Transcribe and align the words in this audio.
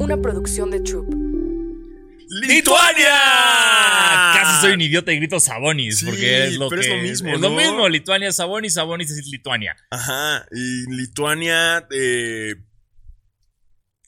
una 0.00 0.16
producción 0.20 0.70
de 0.70 0.80
Troop. 0.80 1.06
¡Lituania! 2.42 3.10
Casi 4.34 4.60
soy 4.62 4.72
un 4.72 4.80
idiota 4.80 5.12
y 5.12 5.16
grito 5.16 5.38
Sabonis, 5.40 5.98
Sí, 5.98 6.06
porque 6.06 6.44
es 6.46 6.56
lo 6.56 6.68
pero 6.68 6.80
que 6.82 6.88
es 6.88 6.94
lo 6.96 7.02
mismo, 7.02 7.34
Es 7.34 7.40
lo 7.40 7.50
mismo, 7.50 7.88
Lituania, 7.88 8.32
Sabonis, 8.32 8.74
Sabonis 8.74 9.10
es 9.10 9.26
Lituania. 9.26 9.76
Ajá, 9.90 10.46
y 10.52 10.90
Lituania 10.94 11.86
eh, 11.90 12.54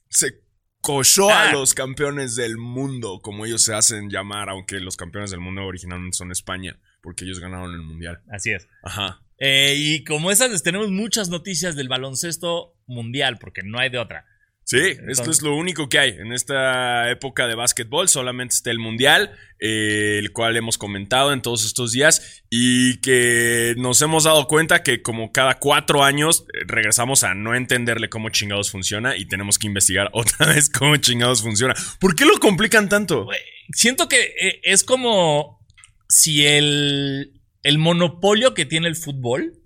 se 0.09 0.41
cochó 0.81 1.29
Ah. 1.29 1.49
a 1.49 1.51
los 1.51 1.73
campeones 1.73 2.35
del 2.35 2.57
mundo, 2.57 3.19
como 3.21 3.45
ellos 3.45 3.61
se 3.61 3.73
hacen 3.75 4.09
llamar, 4.09 4.49
aunque 4.49 4.79
los 4.79 4.95
campeones 4.97 5.29
del 5.31 5.39
mundo 5.41 5.63
originalmente 5.65 6.17
son 6.17 6.31
España, 6.31 6.79
porque 7.01 7.25
ellos 7.25 7.39
ganaron 7.39 7.71
el 7.73 7.81
mundial. 7.81 8.21
Así 8.31 8.51
es. 8.51 8.67
Ajá. 8.83 9.21
Eh, 9.37 9.75
y 9.77 10.03
como 10.05 10.31
esas, 10.31 10.49
les 10.51 10.63
tenemos 10.63 10.89
muchas 10.91 11.29
noticias 11.29 11.75
del 11.75 11.89
baloncesto 11.89 12.73
mundial, 12.87 13.37
porque 13.39 13.61
no 13.63 13.79
hay 13.79 13.89
de 13.89 13.99
otra. 13.99 14.25
Sí, 14.65 14.79
esto 15.09 15.29
es 15.29 15.41
lo 15.41 15.55
único 15.55 15.89
que 15.89 15.99
hay 15.99 16.09
en 16.11 16.31
esta 16.31 17.09
época 17.11 17.47
de 17.47 17.55
básquetbol. 17.55 18.07
Solamente 18.07 18.55
está 18.55 18.71
el 18.71 18.79
mundial, 18.79 19.31
eh, 19.59 20.17
el 20.19 20.31
cual 20.31 20.55
hemos 20.55 20.77
comentado 20.77 21.33
en 21.33 21.41
todos 21.41 21.65
estos 21.65 21.91
días 21.91 22.43
y 22.49 22.97
que 23.01 23.75
nos 23.77 24.01
hemos 24.01 24.23
dado 24.23 24.47
cuenta 24.47 24.81
que 24.81 25.01
como 25.01 25.33
cada 25.33 25.59
cuatro 25.59 26.03
años 26.03 26.45
eh, 26.53 26.63
regresamos 26.65 27.23
a 27.23 27.33
no 27.33 27.55
entenderle 27.55 28.09
cómo 28.09 28.29
chingados 28.29 28.71
funciona 28.71 29.17
y 29.17 29.25
tenemos 29.25 29.59
que 29.59 29.67
investigar 29.67 30.09
otra 30.13 30.47
vez 30.47 30.69
cómo 30.69 30.95
chingados 30.95 31.41
funciona. 31.41 31.73
¿Por 31.99 32.15
qué 32.15 32.25
lo 32.25 32.39
complican 32.39 32.87
tanto? 32.87 33.27
Siento 33.73 34.07
que 34.07 34.21
eh, 34.21 34.61
es 34.63 34.85
como 34.85 35.59
si 36.07 36.45
el, 36.45 37.33
el 37.63 37.77
monopolio 37.79 38.53
que 38.53 38.65
tiene 38.65 38.87
el 38.87 38.95
fútbol 38.95 39.59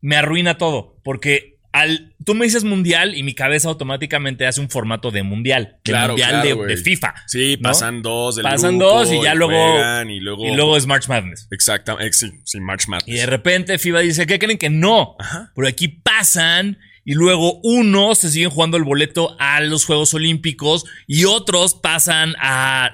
me 0.00 0.16
arruina 0.16 0.58
todo, 0.58 1.00
porque 1.04 1.51
al, 1.72 2.12
tú 2.24 2.34
me 2.34 2.44
dices 2.44 2.64
mundial 2.64 3.16
y 3.16 3.22
mi 3.22 3.34
cabeza 3.34 3.68
automáticamente 3.68 4.46
hace 4.46 4.60
un 4.60 4.68
formato 4.70 5.10
de 5.10 5.22
mundial, 5.22 5.76
de 5.84 5.90
Claro, 5.92 6.12
mundial 6.12 6.42
claro, 6.42 6.62
de- 6.64 6.76
FIFA. 6.76 7.14
Sí, 7.26 7.56
¿no? 7.60 7.70
pasan 7.70 8.02
dos 8.02 8.36
del 8.36 8.42
Pasan 8.44 8.78
grupo 8.78 8.94
dos 8.98 9.12
y 9.12 9.22
ya 9.22 9.34
luego- 9.34 9.78
y 10.08 10.20
luego... 10.20 10.46
Y 10.46 10.54
luego 10.54 10.76
es 10.76 10.86
March 10.86 11.08
Madness. 11.08 11.48
Exactamente, 11.50 12.12
sí, 12.12 12.30
sí, 12.44 12.60
March 12.60 12.88
Madness. 12.88 13.08
Y 13.08 13.12
de 13.18 13.26
repente 13.26 13.78
FIBA 13.78 14.00
dice, 14.00 14.26
¿qué 14.26 14.38
creen 14.38 14.58
que 14.58 14.70
no? 14.70 15.16
Ajá. 15.18 15.50
Pero 15.54 15.66
aquí 15.68 15.88
pasan 15.88 16.78
y 17.04 17.14
luego 17.14 17.58
unos 17.64 18.18
se 18.18 18.30
siguen 18.30 18.50
jugando 18.50 18.76
el 18.76 18.84
boleto 18.84 19.34
a 19.40 19.60
los 19.60 19.84
Juegos 19.86 20.14
Olímpicos 20.14 20.84
y 21.08 21.24
otros 21.24 21.74
pasan 21.74 22.34
a- 22.38 22.90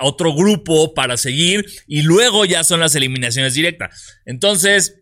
otro 0.00 0.34
grupo 0.34 0.92
para 0.94 1.16
seguir 1.16 1.64
y 1.86 2.02
luego 2.02 2.44
ya 2.44 2.64
son 2.64 2.80
las 2.80 2.94
eliminaciones 2.96 3.54
directas. 3.54 4.18
Entonces, 4.26 4.96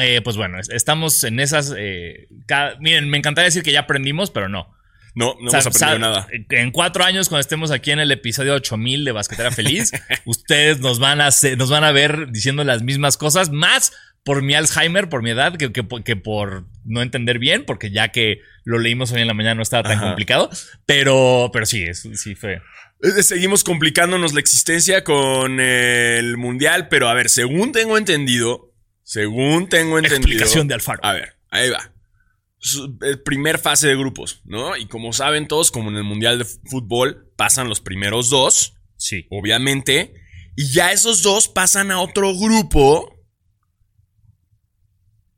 eh, 0.00 0.20
pues 0.22 0.36
bueno, 0.36 0.58
es- 0.58 0.70
estamos 0.70 1.22
en 1.24 1.40
esas... 1.40 1.74
eh, 1.76 2.28
cada- 2.46 2.76
miren, 2.80 3.08
me 3.08 3.18
encantaría 3.18 3.46
decir 3.46 3.62
que 3.62 3.72
ya 3.72 3.80
aprendimos, 3.80 4.30
pero 4.30 4.48
no. 4.48 4.74
No, 5.14 5.34
no 5.40 5.50
hemos 5.50 5.66
aprendido 5.66 5.98
nada. 5.98 6.28
En 6.50 6.70
cuatro 6.70 7.02
años, 7.04 7.28
cuando 7.28 7.40
estemos 7.40 7.72
aquí 7.72 7.90
en 7.90 7.98
el 7.98 8.12
episodio 8.12 8.54
8000 8.54 9.04
de 9.04 9.10
Basquetera 9.12 9.50
Feliz, 9.50 9.90
ustedes 10.24 10.78
nos 10.78 11.00
van, 11.00 11.20
a 11.20 11.30
nos 11.56 11.70
van 11.70 11.82
a 11.84 11.90
ver 11.90 12.30
diciendo 12.30 12.62
las 12.62 12.82
mismas 12.82 13.16
cosas, 13.16 13.50
más 13.50 13.92
por 14.22 14.42
mi 14.42 14.54
Alzheimer, 14.54 15.08
por 15.08 15.22
mi 15.22 15.30
edad, 15.30 15.56
que, 15.56 15.72
que 15.72 15.82
por- 15.82 16.04
que 16.04 16.14
por 16.14 16.66
no 16.84 17.02
entender 17.02 17.38
bien, 17.40 17.64
porque 17.64 17.90
ya 17.90 18.08
que 18.08 18.38
lo 18.64 18.78
leímos 18.78 19.10
hoy 19.10 19.20
en 19.22 19.26
la 19.26 19.34
mañana 19.34 19.56
no 19.56 19.62
estaba 19.62 19.82
tan 19.82 19.98
Ajá. 19.98 20.06
complicado. 20.08 20.48
Pero, 20.86 21.50
pero 21.52 21.66
sí, 21.66 21.82
es- 21.82 22.06
sí 22.14 22.34
fue. 22.36 22.60
Seguimos 23.22 23.64
complicándonos 23.64 24.34
la 24.34 24.40
existencia 24.40 25.02
con 25.04 25.58
el 25.58 26.36
mundial, 26.36 26.86
pero 26.88 27.08
a 27.08 27.14
ver, 27.14 27.30
según 27.30 27.72
tengo 27.72 27.96
entendido, 27.98 28.69
según 29.12 29.68
tengo 29.68 29.98
entendido. 29.98 30.18
Explicación 30.20 30.68
de 30.68 30.74
Alfaro. 30.74 31.00
A 31.02 31.12
ver, 31.14 31.36
ahí 31.50 31.68
va. 31.68 31.92
Su- 32.58 32.96
primer 33.24 33.58
fase 33.58 33.88
de 33.88 33.96
grupos, 33.96 34.40
¿no? 34.44 34.76
Y 34.76 34.86
como 34.86 35.12
saben 35.12 35.48
todos, 35.48 35.72
como 35.72 35.90
en 35.90 35.96
el 35.96 36.04
mundial 36.04 36.38
de 36.38 36.44
fútbol, 36.44 37.32
pasan 37.36 37.68
los 37.68 37.80
primeros 37.80 38.30
dos, 38.30 38.74
Sí. 38.96 39.26
obviamente, 39.30 40.14
y 40.56 40.70
ya 40.72 40.92
esos 40.92 41.22
dos 41.22 41.48
pasan 41.48 41.90
a 41.90 42.00
otro 42.00 42.32
grupo 42.38 43.16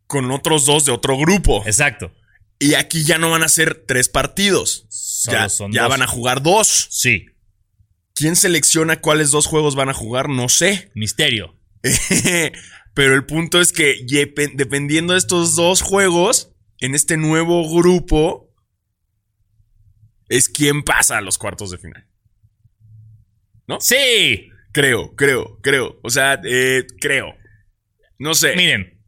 con 0.06 0.30
otros 0.30 0.66
dos 0.66 0.84
de 0.84 0.92
otro 0.92 1.16
grupo. 1.16 1.62
Exacto. 1.64 2.12
Y 2.58 2.74
aquí 2.74 3.04
ya 3.04 3.16
no 3.16 3.30
van 3.30 3.42
a 3.42 3.48
ser 3.48 3.84
tres 3.86 4.10
partidos. 4.10 4.84
Solo 4.90 5.38
ya 5.38 5.48
son 5.48 5.72
ya 5.72 5.82
dos. 5.84 5.90
van 5.90 6.02
a 6.02 6.06
jugar 6.06 6.42
dos. 6.42 6.88
Sí. 6.90 7.24
¿Quién 8.14 8.36
selecciona 8.36 9.00
cuáles 9.00 9.30
dos 9.30 9.46
juegos 9.46 9.74
van 9.76 9.88
a 9.88 9.94
jugar? 9.94 10.28
No 10.28 10.50
sé. 10.50 10.90
Misterio. 10.94 11.58
Pero 12.94 13.14
el 13.14 13.24
punto 13.24 13.60
es 13.60 13.72
que 13.72 14.04
dependiendo 14.54 15.14
de 15.14 15.18
estos 15.18 15.56
dos 15.56 15.80
juegos, 15.82 16.54
en 16.78 16.94
este 16.94 17.16
nuevo 17.16 17.68
grupo, 17.74 18.54
es 20.28 20.48
quien 20.48 20.82
pasa 20.82 21.18
a 21.18 21.20
los 21.22 21.38
cuartos 21.38 21.70
de 21.70 21.78
final. 21.78 22.06
Sí. 23.80 24.48
Creo, 24.72 25.14
creo, 25.14 25.58
creo. 25.60 25.98
O 26.02 26.10
sea, 26.10 26.40
eh, 26.44 26.86
creo. 27.00 27.34
No 28.18 28.34
sé. 28.34 28.56
Miren, 28.56 28.98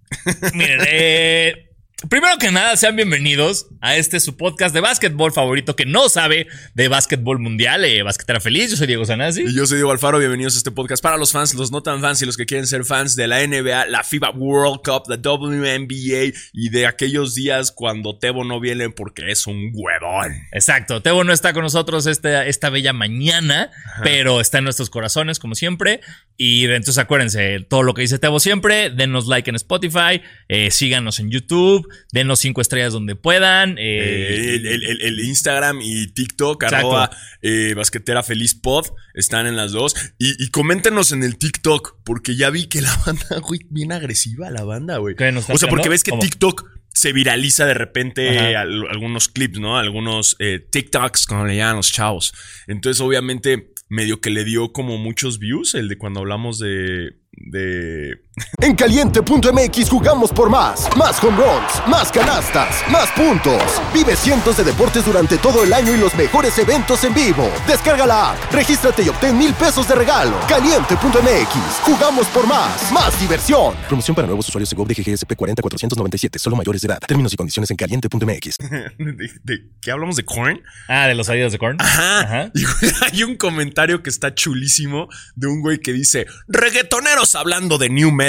miren, 0.55 0.81
eh, 0.87 1.64
primero 2.09 2.37
que 2.39 2.51
nada, 2.51 2.77
sean 2.77 2.97
bienvenidos 2.97 3.67
a 3.81 3.97
este 3.97 4.21
su 4.21 4.37
podcast 4.37 4.75
de 4.75 4.81
básquetbol 4.81 5.33
favorito 5.33 5.77
que 5.77 5.87
no 5.87 6.09
sabe 6.09 6.47
de 6.75 6.89
básquetbol 6.89 7.39
mundial, 7.39 7.85
eh, 7.85 8.03
Basquetera 8.03 8.41
Feliz. 8.41 8.71
Yo 8.71 8.77
soy 8.77 8.87
Diego 8.87 9.05
Sanasi. 9.05 9.43
Y 9.43 9.55
yo 9.55 9.67
soy 9.67 9.77
Diego 9.77 9.91
Alfaro, 9.91 10.19
bienvenidos 10.19 10.55
a 10.55 10.59
este 10.59 10.71
podcast 10.71 11.03
para 11.03 11.17
los 11.17 11.33
fans, 11.33 11.55
los 11.55 11.71
no 11.71 11.83
tan 11.83 12.01
fans 12.01 12.21
y 12.23 12.27
los 12.27 12.37
que 12.37 12.47
quieren 12.47 12.67
ser 12.67 12.85
fans 12.85 13.17
de 13.17 13.27
la 13.27 13.47
NBA, 13.47 13.87
la 13.87 14.03
FIBA 14.03 14.31
World 14.31 14.81
Cup, 14.85 15.05
la 15.09 15.17
WNBA 15.17 16.35
y 16.53 16.69
de 16.71 16.87
aquellos 16.87 17.35
días 17.35 17.73
cuando 17.73 18.19
Tebo 18.19 18.45
no 18.45 18.61
viene 18.61 18.91
porque 18.91 19.31
es 19.31 19.47
un 19.47 19.71
huevón. 19.73 20.35
Exacto, 20.53 21.01
Tebo 21.01 21.25
no 21.25 21.33
está 21.33 21.53
con 21.53 21.63
nosotros 21.63 22.07
esta, 22.07 22.47
esta 22.47 22.71
bella 22.71 22.93
mañana, 22.93 23.71
pero 24.03 24.41
está 24.41 24.59
en 24.59 24.65
nuestros 24.65 24.91
corazones 24.91 25.39
como 25.39 25.55
siempre. 25.55 26.01
Y 26.37 26.65
entonces 26.65 26.99
acuérdense, 26.99 27.61
todo 27.61 27.83
lo 27.83 27.95
que 27.95 28.03
dice 28.03 28.19
Tebo 28.19 28.41
siempre, 28.41 28.91
denos 28.91 29.27
like 29.27 29.49
en 29.49 29.57
Spotify, 29.57 30.23
eh, 30.49 30.71
síganos 30.71 31.21
en 31.21 31.31
YouTube, 31.31 31.89
denos 32.13 32.41
cinco 32.41 32.61
estrellas 32.61 32.93
donde 32.93 33.17
puedan. 33.17 33.79
eh, 33.79 33.83
Eh, 33.83 34.55
el, 34.57 34.67
el- 34.67 34.85
el- 34.85 35.01
el 35.03 35.21
Instagram 35.21 35.81
y 35.83 36.07
TikTok, 36.09 36.63
Exacto. 36.63 36.87
arroba 36.89 37.11
eh, 37.43 37.75
basquetera 37.75 38.23
feliz 38.23 38.55
pod, 38.55 38.87
están 39.15 39.47
en 39.47 39.57
las 39.57 39.73
dos. 39.73 39.95
Y, 40.19 40.43
y 40.43 40.49
coméntenos 40.51 41.13
en 41.13 41.23
el 41.23 41.37
TikTok, 41.39 41.99
porque 42.05 42.37
ya 42.37 42.51
vi 42.51 42.67
que 42.67 42.81
la 42.81 42.95
banda, 43.07 43.39
güey, 43.41 43.61
bien 43.71 43.93
agresiva 43.93 44.51
la 44.51 44.65
banda, 44.65 44.99
güey. 44.99 45.15
¿Qué, 45.15 45.31
nos 45.33 45.43
está 45.43 45.55
O 45.55 45.59
sea, 45.59 45.69
porque 45.69 45.89
ves 45.89 46.03
que 46.05 46.11
¿Cómo? 46.11 46.23
TikTok 46.23 46.69
se 46.93 47.13
viraliza 47.13 47.67
de 47.67 47.75
repente 47.75 48.55
al- 48.57 48.87
algunos 48.89 49.29
clips, 49.29 49.59
¿no? 49.59 49.79
Algunos 49.79 50.37
eh, 50.39 50.61
TikToks, 50.71 51.27
como 51.27 51.45
le 51.45 51.57
llaman 51.57 51.77
los 51.77 51.91
chavos. 51.93 52.33
Entonces, 52.69 53.01
obviamente, 53.01 53.73
medio 53.89 54.21
que 54.21 54.31
le 54.31 54.45
dio 54.45 54.73
como 54.73 54.97
muchos 54.97 55.39
views, 55.39 55.75
el 55.75 55.89
de 55.89 55.99
cuando 55.99 56.21
hablamos 56.21 56.59
de... 56.59 57.17
de 57.33 58.23
En 58.61 58.75
caliente.mx 58.75 59.89
jugamos 59.89 60.33
por 60.33 60.51
más. 60.51 60.89
Más 60.97 61.23
home 61.23 61.37
runs, 61.37 61.87
más 61.89 62.11
canastas, 62.11 62.83
más 62.91 63.09
puntos. 63.13 63.63
Vive 63.93 64.17
cientos 64.17 64.57
de 64.57 64.65
deportes 64.65 65.05
durante 65.07 65.39
todo 65.39 65.63
el 65.63 65.73
año 65.73 65.95
y 65.95 65.99
los 65.99 66.13
mejores 66.17 66.59
eventos 66.59 67.05
en 67.05 67.15
vivo. 67.15 67.49
Descarga 67.69 68.07
la 68.07 68.33
app, 68.33 68.53
regístrate 68.53 69.03
y 69.05 69.09
obtén 69.09 69.39
mil 69.39 69.55
pesos 69.55 69.87
de 69.87 69.95
regalo. 69.95 70.37
Caliente.mx, 70.49 71.55
jugamos 71.83 72.27
por 72.29 72.47
más. 72.49 72.91
Más 72.91 73.19
diversión. 73.21 73.77
Promoción 73.87 74.17
para 74.17 74.27
nuevos 74.27 74.49
usuarios 74.49 74.69
de 74.71 74.77
GOV 74.77 74.89
de 74.89 74.95
GGSP 74.95 75.35
40497, 75.37 76.39
solo 76.41 76.57
mayores 76.57 76.83
de 76.83 76.89
edad. 76.89 76.99
Términos 77.07 77.33
y 77.33 77.37
condiciones 77.37 77.71
en 77.71 77.77
caliente.mx. 77.77 78.57
de, 78.99 79.31
de- 79.45 79.65
¿Qué 79.81 79.91
hablamos 79.93 80.17
de 80.17 80.25
corn? 80.25 80.61
Ah, 80.89 81.07
de 81.07 81.15
los 81.15 81.29
Adidas 81.29 81.53
de 81.53 81.59
Korn. 81.59 81.77
Ajá. 81.81 82.21
Ajá. 82.21 82.51
Y 82.55 82.65
güey, 82.65 82.93
hay 83.13 83.23
un 83.25 83.37
comentario 83.37 84.03
que 84.03 84.11
está 84.11 84.35
chulísimo 84.35 85.09
de 85.37 85.47
un 85.47 85.61
güey 85.61 85.79
que 85.79 85.93
dice: 85.93 86.27
Reggaetoneros 86.49 87.35
hablando 87.37 87.79
de 87.79 87.91
new 87.91 88.11
metal. 88.11 88.24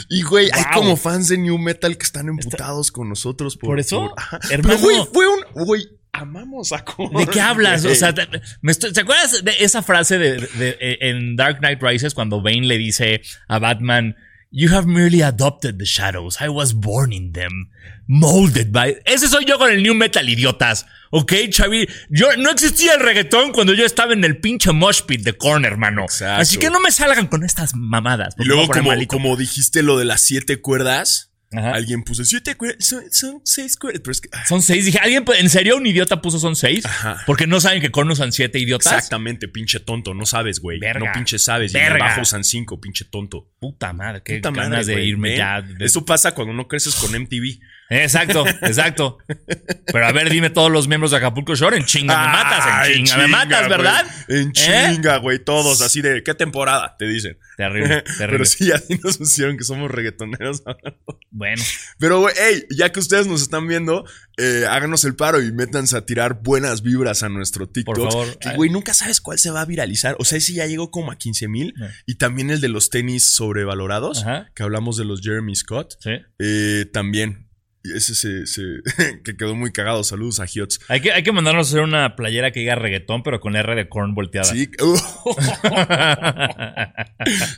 Y 0.09 0.21
güey, 0.21 0.49
hay 0.53 0.63
como 0.73 0.95
fans 0.95 1.27
de 1.27 1.37
new 1.37 1.57
metal 1.57 1.97
que 1.97 2.05
están 2.05 2.29
emputados 2.29 2.91
con 2.93 3.09
nosotros 3.09 3.57
por, 3.57 3.71
¿Por 3.71 3.79
eso? 3.81 4.13
Hermano. 4.49 4.79
Pero 4.79 4.79
güey, 4.79 4.97
fue 5.11 5.27
un 5.27 5.65
güey, 5.65 5.85
amamos 6.13 6.71
a 6.71 6.85
Korn. 6.85 7.13
¿De 7.13 7.27
qué 7.27 7.41
hablas? 7.41 7.83
O 7.83 7.93
sea, 7.93 8.13
te- 8.13 8.25
me 8.61 8.71
estoy- 8.71 8.93
¿te 8.93 9.01
acuerdas 9.01 9.43
de 9.43 9.51
esa 9.59 9.81
frase 9.83 10.17
de, 10.17 10.37
de- 10.39 10.97
en 11.01 11.35
Dark 11.35 11.57
Knight 11.59 11.81
Rises 11.83 12.13
cuando 12.13 12.41
Bane 12.41 12.61
le 12.67 12.77
dice 12.77 13.21
a 13.49 13.59
Batman, 13.59 14.15
You 14.49 14.73
have 14.73 14.87
merely 14.87 15.21
adopted 15.21 15.77
the 15.77 15.85
shadows. 15.85 16.37
I 16.39 16.47
was 16.49 16.73
born 16.73 17.11
in 17.11 17.33
them. 17.33 17.69
Molded 18.07 18.71
by. 18.71 18.97
Ese 19.05 19.27
soy 19.27 19.45
yo 19.45 19.57
con 19.57 19.69
el 19.69 19.83
new 19.83 19.93
metal, 19.93 20.27
idiotas. 20.29 20.85
¿Ok, 21.11 21.33
Chavi? 21.49 21.87
Yo 22.09 22.35
no 22.37 22.49
existía 22.49 22.93
el 22.93 23.01
reggaetón 23.01 23.51
cuando 23.51 23.73
yo 23.73 23.85
estaba 23.85 24.13
en 24.13 24.23
el 24.23 24.37
pinche 24.37 24.71
mosh 24.71 25.01
pit 25.01 25.21
de 25.21 25.33
Korn, 25.33 25.65
hermano. 25.65 26.03
Exacto. 26.03 26.41
Así 26.41 26.57
que 26.57 26.69
no 26.69 26.79
me 26.79 26.91
salgan 26.91 27.27
con 27.27 27.43
estas 27.43 27.75
mamadas. 27.75 28.35
y 28.39 28.45
luego, 28.45 28.67
como, 28.67 28.91
como 29.07 29.35
dijiste 29.35 29.83
lo 29.83 29.97
de 29.97 30.05
las 30.05 30.21
siete 30.21 30.61
cuerdas, 30.61 31.26
Ajá. 31.53 31.71
alguien 31.75 32.03
puso 32.03 32.25
siete 32.25 32.55
cuerdas, 32.55 32.85
son, 32.85 33.03
son 33.11 33.41
seis 33.45 33.77
cuerdas. 33.77 34.01
Pero 34.01 34.11
es 34.11 34.21
que, 34.21 34.29
Son 34.47 34.61
seis. 34.61 34.85
Dije, 34.85 34.99
¿alguien, 34.99 35.23
en 35.39 35.49
serio 35.49 35.77
un 35.77 35.87
idiota 35.87 36.21
puso 36.21 36.39
son 36.39 36.55
seis? 36.55 36.85
Ajá. 36.85 37.23
Porque 37.25 37.47
no 37.47 37.61
saben 37.61 37.81
que 37.81 37.89
Korn 37.89 38.11
usan 38.11 38.31
siete 38.33 38.59
idiotas. 38.59 38.91
exactamente, 38.93 39.47
pinche 39.47 39.79
tonto, 39.79 40.13
no 40.13 40.25
sabes, 40.25 40.59
güey. 40.59 40.79
No 40.79 41.05
pinche 41.13 41.39
sabes. 41.39 41.73
Y 41.73 41.77
en 41.77 41.83
Verga. 41.83 41.99
bajo 42.05 42.21
usan 42.21 42.43
cinco, 42.43 42.81
pinche 42.81 43.05
tonto. 43.05 43.49
Puta 43.59 43.93
madre, 43.93 44.21
qué 44.25 44.35
Puta 44.37 44.51
ganas 44.51 44.87
madre, 44.87 44.95
de 44.95 45.05
irme 45.05 45.37
ya. 45.37 45.61
de- 45.61 45.85
Eso 45.85 46.03
pasa 46.05 46.33
cuando 46.33 46.53
no 46.53 46.67
creces 46.67 46.95
con 46.95 47.11
MTV. 47.15 47.59
Exacto, 47.89 48.45
exacto. 48.63 49.17
Pero 49.85 50.05
a 50.05 50.11
ver, 50.11 50.29
dime 50.29 50.49
todos 50.49 50.71
los 50.71 50.87
miembros 50.87 51.11
de 51.11 51.17
Acapulco 51.17 51.55
Shore. 51.55 51.77
En 51.77 51.85
chinga 51.85 52.17
me 52.19 52.27
matas, 52.33 52.65
en 52.65 52.73
Ay, 52.73 53.03
chinga, 53.03 53.17
me 53.17 53.27
matas, 53.27 53.59
güey. 53.67 53.69
¿verdad? 53.69 54.05
En 54.27 54.49
¿Eh? 54.49 54.51
chinga, 54.53 55.17
güey. 55.17 55.39
Todos 55.39 55.81
así 55.81 56.01
de, 56.01 56.21
¿qué 56.23 56.33
temporada? 56.33 56.95
Te 56.99 57.05
dicen. 57.07 57.37
Terrible, 57.55 58.03
Pero 58.17 58.17
terrible. 58.17 58.45
sí, 58.45 58.71
así 58.71 58.99
nos 59.03 59.17
pusieron 59.17 59.57
que 59.57 59.63
somos 59.63 59.89
reggaetoneros. 59.91 60.63
Bueno, 61.29 61.61
Pero, 61.99 62.21
güey, 62.21 62.33
hey, 62.39 62.63
ya 62.75 62.91
que 62.91 62.99
ustedes 62.99 63.27
nos 63.27 63.43
están 63.43 63.67
viendo, 63.67 64.05
eh, 64.37 64.65
háganos 64.67 65.03
el 65.05 65.15
paro 65.15 65.39
y 65.39 65.51
métanse 65.51 65.95
a 65.95 66.03
tirar 66.03 66.41
buenas 66.41 66.81
vibras 66.81 67.21
a 67.21 67.29
nuestro 67.29 67.69
TikTok. 67.69 67.95
Por 67.95 68.11
favor. 68.11 68.37
Que, 68.39 68.55
güey, 68.55 68.71
nunca 68.71 68.95
sabes 68.95 69.21
cuál 69.21 69.37
se 69.37 69.51
va 69.51 69.61
a 69.61 69.65
viralizar. 69.65 70.15
O 70.19 70.25
sea, 70.25 70.39
ese 70.39 70.53
ya 70.53 70.65
llegó 70.65 70.89
como 70.89 71.11
a 71.11 71.17
15 71.17 71.47
mil. 71.47 71.73
No. 71.77 71.87
Y 72.07 72.15
también 72.15 72.49
el 72.49 72.59
de 72.59 72.69
los 72.69 72.89
tenis 72.89 73.35
sobrevalorados, 73.35 74.23
Ajá. 74.23 74.49
que 74.55 74.63
hablamos 74.63 74.97
de 74.97 75.05
los 75.05 75.21
Jeremy 75.21 75.55
Scott. 75.55 75.95
sí. 75.99 76.11
Eh, 76.39 76.85
también. 76.91 77.46
Ese 77.95 78.15
se, 78.15 78.45
se- 78.47 78.81
que 79.23 79.35
quedó 79.37 79.55
muy 79.55 79.71
cagado. 79.71 80.03
Saludos 80.03 80.39
a 80.39 80.45
Hiots. 80.51 80.79
Hay 80.87 81.01
que, 81.01 81.11
hay 81.11 81.23
que 81.23 81.31
mandarnos 81.31 81.67
a 81.67 81.69
hacer 81.69 81.81
una 81.81 82.15
playera 82.15 82.51
que 82.51 82.59
diga 82.61 82.75
reggaetón, 82.75 83.23
pero 83.23 83.39
con 83.39 83.55
R 83.55 83.75
de 83.75 83.87
corn 83.89 84.13
volteada. 84.15 84.51
Sí. 84.51 84.69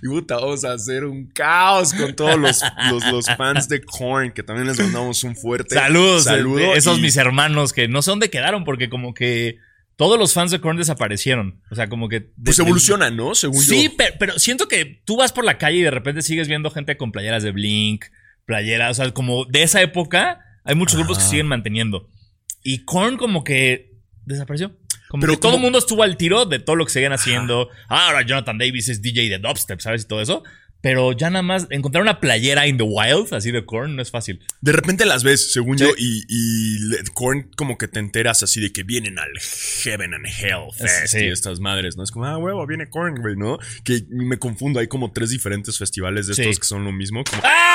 y 0.02 0.08
puta, 0.08 0.36
vamos 0.38 0.64
a 0.66 0.74
hacer 0.74 1.06
un 1.06 1.28
caos 1.28 1.94
con 1.94 2.16
todos 2.16 2.38
los, 2.40 2.62
los, 2.92 3.06
los 3.12 3.26
fans 3.36 3.68
de 3.70 3.81
Korn, 3.81 4.31
que 4.31 4.44
también 4.44 4.68
les 4.68 4.80
mandamos 4.80 5.24
un 5.24 5.36
fuerte 5.36 5.76
Saludos. 5.76 6.24
saludo. 6.26 6.60
eh, 6.60 6.74
Esos 6.78 7.00
y- 7.00 7.02
mis 7.02 7.18
hermanos 7.18 7.74
que 7.74 7.88
no 7.88 8.02
sé 8.02 8.12
dónde 8.12 8.30
quedaron 8.30 8.64
porque 8.64 8.90
como 8.90 9.14
que 9.14 9.58
todos 9.96 10.18
los 10.18 10.34
fans 10.34 10.52
de 10.52 10.62
Korn 10.62 10.78
desaparecieron. 10.78 11.62
O 11.72 11.76
sea, 11.76 11.90
como 11.90 12.08
que... 12.08 12.22
Pues 12.44 12.58
de- 12.58 12.64
evolucionan, 12.64 13.16
¿no? 13.18 13.36
Según 13.36 13.62
Sí, 13.62 13.86
yo. 13.90 13.92
pero, 13.98 14.16
pero 14.20 14.40
siento 14.40 14.68
que 14.68 15.02
tú 15.06 15.18
vas 15.18 15.34
por 15.34 15.44
la 15.46 15.58
calle 15.58 15.78
y 15.80 15.81
de 15.81 15.92
repente 15.92 16.22
sigues 16.22 16.48
viendo 16.48 16.72
gente 16.72 16.96
con 16.98 17.12
playeras 17.12 17.44
de 17.44 17.52
Blink, 17.52 18.06
playeras, 18.50 19.00
o 19.00 19.04
sea, 19.04 19.13
como 19.13 19.46
de 19.46 19.62
esa 19.62 19.80
época, 19.84 20.40
hay 20.66 20.74
muchos 20.74 20.98
grupos 20.98 21.19
que 21.19 21.24
siguen 21.25 21.46
manteniendo. 21.48 22.10
Y 22.63 22.84
Korn 22.84 23.18
como 23.18 23.44
que 23.44 23.92
desapareció. 24.25 24.75
Como 25.07 25.22
Pero 25.22 25.34
que 25.34 25.40
todo 25.40 25.56
el 25.56 25.62
mundo 25.62 25.78
estuvo 25.78 26.01
al 26.04 26.18
tiro 26.18 26.46
de 26.46 26.57
todo 26.60 26.75
lo 26.75 26.86
que 26.86 26.92
siguen 26.92 27.13
haciendo. 27.13 27.69
Ah, 27.88 28.07
ahora 28.07 28.24
Jonathan 28.24 28.57
Davis 28.57 28.90
es 28.90 29.01
DJ 29.04 29.30
de 29.30 29.38
dubstep, 29.38 29.80
¿sabes? 29.80 30.04
Y 30.04 30.07
todo 30.07 30.22
eso. 30.22 30.44
Pero 30.81 31.12
ya 31.12 31.30
nada 31.30 31.42
más 31.42 31.68
encontrar 31.72 32.01
una 32.04 32.22
playera 32.22 32.66
in 32.66 32.78
the 32.78 32.84
wild, 32.86 33.34
así 33.34 33.51
de 33.51 33.66
Korn, 33.66 33.98
no 33.98 34.01
es 34.01 34.12
fácil. 34.12 34.40
De 34.62 34.72
repente 34.72 35.06
las 35.06 35.24
ves, 35.25 35.52
según 35.52 35.78
Sí. 35.78 35.84
yo, 35.84 35.90
y, 35.98 36.24
y 36.30 36.80
Korn 37.13 37.50
como 37.57 37.78
que 37.78 37.90
te 37.90 38.00
enteras 38.00 38.44
así 38.44 38.62
de 38.62 38.72
que 38.72 38.84
vienen 38.84 39.19
al 39.19 39.28
Heaven 39.84 40.13
and 40.13 40.25
Hell 40.25 40.72
Fest 40.78 41.07
Sí. 41.07 41.25
y 41.25 41.28
estas 41.28 41.60
madres, 41.60 41.98
¿no? 41.98 42.04
Es 42.04 42.12
como, 42.12 42.25
ah, 42.28 42.38
huevo, 42.38 42.66
viene 42.66 42.90
Korn, 42.90 43.16
güey, 43.19 43.36
¿no? 43.36 43.57
Que 43.84 44.04
me 44.10 44.38
confundo, 44.40 44.80
hay 44.80 44.88
como 44.88 45.12
tres 45.12 45.31
diferentes 45.31 45.78
festivales 45.78 46.28
de 46.28 46.36
Sí. 46.36 46.44
estos 46.44 46.60
que 46.60 46.68
son 46.68 46.86
lo 46.86 46.94
mismo. 46.94 47.25
Como, 47.30 47.42
¡Ah! 47.44 47.69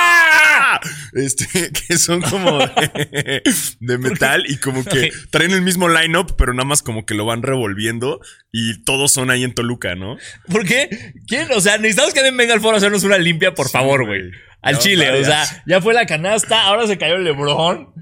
Este, 1.13 1.47
que 1.89 1.97
son 1.99 2.21
como 2.23 2.59
de, 2.59 3.43
de 3.81 3.99
metal 3.99 4.45
y 4.49 4.57
como 4.59 4.85
que 4.85 5.11
traen 5.31 5.53
el 5.53 5.63
mismo 5.63 5.89
lineup, 5.89 6.35
pero 6.37 6.53
nada 6.55 6.65
más 6.67 6.83
como 6.83 7.05
que 7.07 7.15
lo 7.15 7.25
van 7.27 7.43
revolviendo 7.43 8.21
y 8.53 8.83
todos 8.85 9.13
son 9.13 9.31
ahí 9.31 9.45
en 9.45 9.55
Toluca, 9.55 9.95
¿no? 9.95 10.17
¿Por 10.51 10.65
qué? 10.67 10.89
¿Quién? 11.27 11.49
O 11.53 11.61
sea, 11.61 11.79
necesitamos 11.79 12.13
que 12.15 12.21
alguien 12.21 12.37
venga 12.37 12.55
al 12.55 12.61
foro 12.61 12.75
a 12.75 12.79
hacernos 12.79 13.05
una 13.05 13.19
limpia, 13.19 13.55
por 13.55 13.67
Sí, 13.67 13.73
favor, 13.73 14.07
güey. 14.07 14.23
Al 14.63 14.79
Chile, 14.79 15.11
o 15.21 15.25
sea, 15.25 15.45
ya 15.67 15.81
fue 15.83 15.93
la 15.95 16.07
canasta, 16.07 16.63
ahora 16.63 16.87
se 16.87 16.97
cayó 16.97 17.17
el 17.17 17.25
Lebrón. 17.25 17.93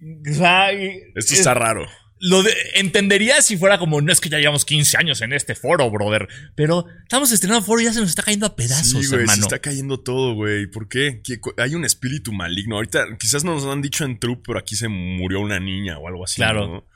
O 0.00 0.34
sea, 0.34 0.70
Esto 0.70 1.10
es- 1.16 1.32
está 1.32 1.54
raro. 1.54 1.86
Lo 2.20 2.42
de- 2.42 2.54
entendería 2.74 3.40
si 3.42 3.56
fuera 3.56 3.78
como, 3.78 4.00
no 4.00 4.12
es 4.12 4.20
que 4.20 4.28
ya 4.28 4.38
llevamos 4.38 4.64
15 4.64 4.96
años 4.98 5.20
en 5.20 5.32
este 5.32 5.54
foro, 5.54 5.90
brother. 5.90 6.28
Pero 6.54 6.86
estamos 7.02 7.30
estrenando 7.32 7.64
foro 7.64 7.80
y 7.80 7.84
ya 7.84 7.92
se 7.92 8.00
nos 8.00 8.08
está 8.10 8.22
cayendo 8.22 8.46
a 8.46 8.56
pedazos, 8.56 8.86
Sí, 8.88 8.94
güey, 8.94 9.04
se 9.08 9.16
hermano. 9.16 9.42
está 9.42 9.58
cayendo 9.60 10.00
todo, 10.00 10.34
güey. 10.34 10.66
¿Por 10.66 10.88
qué? 10.88 11.20
¿Qué 11.22 11.38
cu- 11.40 11.54
Hay 11.58 11.74
un 11.74 11.84
espíritu 11.84 12.32
maligno. 12.32 12.76
Ahorita 12.76 13.04
quizás 13.18 13.44
nos 13.44 13.62
lo 13.62 13.72
han 13.72 13.82
dicho 13.82 14.04
en 14.04 14.18
Troop, 14.18 14.42
pero 14.46 14.58
aquí 14.58 14.74
se 14.76 14.88
murió 14.88 15.40
una 15.40 15.60
niña 15.60 15.98
o 15.98 16.08
algo 16.08 16.24
así. 16.24 16.36
Claro. 16.36 16.66
¿no? 16.66 16.86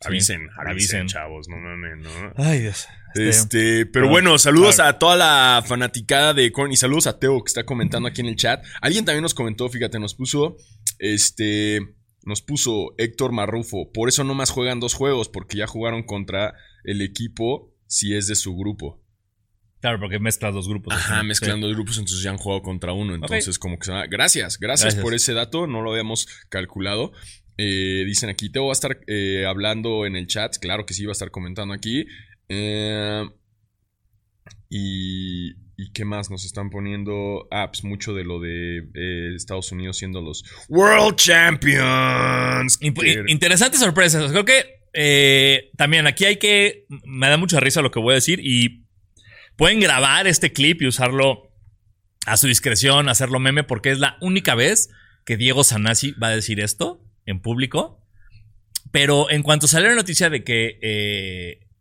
Sí, 0.00 0.06
Avisen, 0.06 0.42
avisen, 0.56 0.68
avisen. 0.70 1.06
chavos, 1.08 1.48
no 1.48 1.56
mames, 1.56 1.98
¿no? 2.04 2.32
Ay, 2.36 2.60
Dios. 2.60 2.86
Este, 3.16 3.84
pero 3.86 4.04
no. 4.04 4.12
bueno, 4.12 4.38
saludos 4.38 4.76
Claro. 4.76 4.90
a 4.90 4.98
toda 5.00 5.16
la 5.16 5.64
fanaticada 5.66 6.34
de 6.34 6.52
Korn 6.52 6.70
y 6.70 6.76
saludos 6.76 7.08
a 7.08 7.18
Teo 7.18 7.42
que 7.42 7.48
está 7.48 7.64
comentando 7.64 8.06
aquí 8.08 8.20
en 8.20 8.28
el 8.28 8.36
chat. 8.36 8.64
Alguien 8.80 9.04
también 9.04 9.22
nos 9.22 9.34
comentó, 9.34 9.68
fíjate, 9.68 9.98
nos 9.98 10.14
puso, 10.14 10.56
este, 11.00 11.80
nos 12.28 12.42
puso 12.42 12.94
Héctor 12.98 13.32
Marrufo. 13.32 13.90
Por 13.92 14.08
eso 14.08 14.22
no 14.22 14.34
más 14.34 14.50
juegan 14.50 14.78
dos 14.78 14.94
juegos, 14.94 15.28
porque 15.28 15.56
ya 15.58 15.66
jugaron 15.66 16.04
contra 16.04 16.54
el 16.84 17.02
equipo 17.02 17.74
si 17.86 18.14
es 18.14 18.26
de 18.28 18.36
su 18.36 18.54
grupo. 18.56 19.02
Claro, 19.80 19.98
porque 20.00 20.18
mezclas 20.18 20.52
dos 20.54 20.68
grupos. 20.68 20.92
Ajá, 20.94 21.20
Sí. 21.22 21.26
mezclando 21.26 21.68
grupos, 21.68 21.98
entonces 21.98 22.22
ya 22.22 22.30
han 22.30 22.36
jugado 22.36 22.62
contra 22.62 22.92
uno. 22.92 23.14
Entonces, 23.14 23.58
como 23.58 23.78
que 23.78 23.86
se 23.86 23.92
va- 23.92 24.06
Gracias, 24.06 24.58
gracias, 24.58 24.84
Gracias. 24.94 25.02
por 25.02 25.14
ese 25.14 25.34
dato, 25.34 25.66
no 25.66 25.82
lo 25.82 25.90
habíamos 25.92 26.26
calculado. 26.48 27.12
Eh, 27.56 28.04
dicen 28.06 28.28
aquí, 28.28 28.50
Teo 28.50 28.64
va 28.66 28.70
a 28.70 28.72
estar 28.72 29.00
eh, 29.06 29.44
hablando 29.46 30.06
en 30.06 30.14
el 30.16 30.26
chat, 30.26 30.56
claro 30.58 30.84
que 30.86 30.94
sí, 30.94 31.04
va 31.06 31.10
a 31.10 31.12
estar 31.12 31.30
comentando 31.30 31.74
aquí. 31.74 32.06
Eh, 32.48 33.24
y, 34.68 35.52
¿Y 35.80 35.92
qué 35.92 36.04
más 36.04 36.28
nos 36.28 36.44
están 36.44 36.70
poniendo? 36.70 37.46
Ah, 37.52 37.68
pues 37.70 37.84
mucho 37.84 38.12
de 38.12 38.24
lo 38.24 38.40
de 38.40 38.78
eh, 38.94 39.34
Estados 39.36 39.70
Unidos 39.70 39.96
siendo 39.96 40.20
los 40.20 40.42
World 40.68 41.14
Champions. 41.14 42.78
In- 42.80 42.94
Interesantes 43.28 43.78
sorpresas. 43.78 44.32
Creo 44.32 44.44
que 44.44 44.64
eh, 44.92 45.70
también 45.76 46.08
aquí 46.08 46.24
hay 46.24 46.36
que. 46.38 46.84
Me 47.04 47.28
da 47.28 47.36
mucha 47.36 47.60
risa 47.60 47.80
lo 47.80 47.92
que 47.92 48.00
voy 48.00 48.10
a 48.10 48.14
decir 48.16 48.40
y 48.42 48.86
pueden 49.56 49.78
grabar 49.78 50.26
este 50.26 50.52
clip 50.52 50.82
y 50.82 50.88
usarlo 50.88 51.52
a 52.26 52.36
su 52.36 52.48
discreción, 52.48 53.08
hacerlo 53.08 53.38
meme, 53.38 53.62
porque 53.62 53.92
es 53.92 54.00
la 54.00 54.18
única 54.20 54.56
vez 54.56 54.90
que 55.24 55.36
Diego 55.36 55.62
Sanasi 55.62 56.10
va 56.20 56.26
a 56.28 56.34
decir 56.34 56.58
esto 56.58 57.04
en 57.24 57.40
público. 57.40 58.04
Pero 58.90 59.30
en 59.30 59.44
cuanto 59.44 59.68
salió 59.68 59.90
la 59.90 59.94
noticia 59.94 60.28
de 60.28 60.42
que 60.42 60.76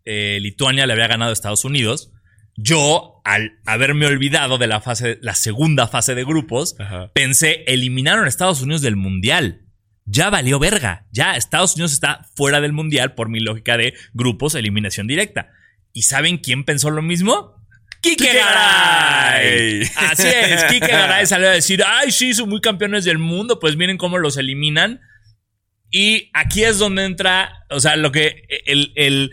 eh, 0.06 0.38
Lituania 0.40 0.86
le 0.86 0.94
había 0.94 1.08
ganado 1.08 1.32
a 1.32 1.34
Estados 1.34 1.66
Unidos, 1.66 2.12
yo, 2.58 3.22
al 3.24 3.60
haberme 3.66 4.08
olvidado 4.08 4.58
de 4.58 4.66
la 4.66 4.82
fase, 4.82 5.20
la 5.22 5.36
segunda 5.36 5.88
fase 5.88 6.16
de 6.16 6.24
grupos, 6.26 6.76
Ajá. 6.80 7.12
pensé, 7.14 7.64
eliminaron 7.68 8.26
a 8.26 8.28
Estados 8.28 8.62
Unidos 8.62 8.82
del 8.82 8.96
Mundial. 8.96 9.62
Ya 10.06 10.30
valió 10.32 10.58
verga. 10.58 11.06
Ya 11.12 11.36
Estados 11.36 11.76
Unidos 11.76 11.94
está 11.94 12.26
fuera 12.36 12.60
del 12.60 12.74
Mundial 12.74 13.14
por 13.14 13.30
mi 13.30 13.40
lógica 13.40 13.78
de 13.78 13.94
grupos, 14.14 14.56
eliminación 14.56 15.06
directa. 15.06 15.52
¿Y 15.94 16.04
saben 16.04 16.40
quién 16.40 16.64
pensó 16.64 16.90
lo 16.90 17.04
mismo? 17.04 17.64
¡Quique 18.02 18.26
¡Quique 18.26 18.38
Garay! 18.38 19.82
Así 19.96 20.28
es, 20.28 20.64
Quique 20.66 20.88
Garay 20.92 21.28
salió 21.28 21.50
a 21.50 21.54
decir, 21.54 21.84
ay, 21.86 22.12
sí, 22.12 22.34
son 22.34 22.50
muy 22.50 22.62
campeones 22.62 23.06
del 23.06 23.18
mundo, 23.18 23.60
pues 23.60 23.76
miren 23.76 23.98
cómo 23.98 24.18
los 24.18 24.38
eliminan. 24.38 25.02
Y 25.92 26.32
aquí 26.34 26.64
es 26.64 26.80
donde 26.80 27.06
entra, 27.06 27.66
o 27.70 27.80
sea, 27.80 27.96
lo 27.96 28.12
que, 28.12 28.44
el, 28.66 28.92
el, 28.96 29.32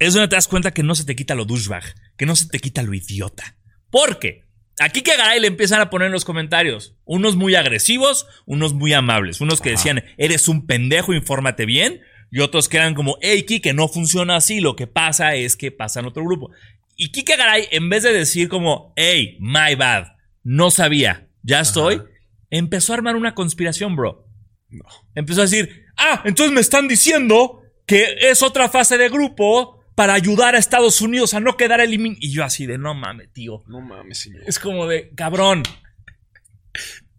es 0.00 0.14
donde 0.14 0.28
te 0.28 0.34
das 0.34 0.48
cuenta 0.48 0.72
que 0.72 0.82
no 0.82 0.94
se 0.94 1.04
te 1.04 1.14
quita 1.14 1.34
lo 1.34 1.44
douchebag, 1.44 1.84
que 2.16 2.26
no 2.26 2.34
se 2.34 2.48
te 2.48 2.58
quita 2.58 2.82
lo 2.82 2.94
idiota. 2.94 3.56
¿Por 3.90 4.18
qué? 4.18 4.44
Aquí 4.80 5.02
que 5.02 5.12
a 5.12 5.16
Garay 5.18 5.40
le 5.40 5.46
empiezan 5.46 5.82
a 5.82 5.90
poner 5.90 6.06
en 6.06 6.12
los 6.12 6.24
comentarios. 6.24 6.96
Unos 7.04 7.36
muy 7.36 7.54
agresivos, 7.54 8.26
unos 8.46 8.72
muy 8.72 8.94
amables. 8.94 9.42
Unos 9.42 9.60
que 9.60 9.70
decían, 9.70 10.02
eres 10.16 10.48
un 10.48 10.66
pendejo, 10.66 11.12
infórmate 11.12 11.66
bien. 11.66 12.00
Y 12.30 12.40
otros 12.40 12.70
que 12.70 12.78
eran 12.78 12.94
como, 12.94 13.18
hey, 13.20 13.42
Kike, 13.42 13.74
no 13.74 13.88
funciona 13.88 14.36
así. 14.36 14.60
Lo 14.60 14.74
que 14.74 14.86
pasa 14.86 15.34
es 15.34 15.54
que 15.54 15.70
pasa 15.70 16.00
en 16.00 16.06
otro 16.06 16.24
grupo. 16.24 16.50
Y 16.96 17.12
Kike 17.12 17.36
Garay, 17.36 17.68
en 17.70 17.90
vez 17.90 18.02
de 18.02 18.14
decir 18.14 18.48
como, 18.48 18.94
hey, 18.96 19.36
my 19.38 19.74
bad, 19.74 20.06
no 20.42 20.70
sabía, 20.70 21.28
ya 21.42 21.60
estoy, 21.60 22.00
empezó 22.48 22.92
a 22.92 22.96
armar 22.96 23.16
una 23.16 23.34
conspiración, 23.34 23.96
bro. 23.96 24.26
No. 24.70 24.84
Empezó 25.14 25.42
a 25.42 25.44
decir, 25.44 25.84
ah, 25.98 26.22
entonces 26.24 26.54
me 26.54 26.60
están 26.60 26.88
diciendo 26.88 27.62
que 27.86 28.16
es 28.20 28.42
otra 28.42 28.70
fase 28.70 28.96
de 28.96 29.10
grupo 29.10 29.79
para 30.00 30.14
ayudar 30.14 30.54
a 30.54 30.58
Estados 30.58 31.02
Unidos 31.02 31.34
a 31.34 31.40
no 31.40 31.58
quedar 31.58 31.78
eliminados. 31.78 32.24
Y 32.24 32.32
yo 32.32 32.42
así 32.42 32.64
de, 32.64 32.78
no 32.78 32.94
mames, 32.94 33.30
tío. 33.34 33.62
No 33.66 33.82
mames, 33.82 34.16
señor. 34.16 34.44
Es 34.46 34.58
como 34.58 34.86
de, 34.86 35.10
cabrón. 35.14 35.62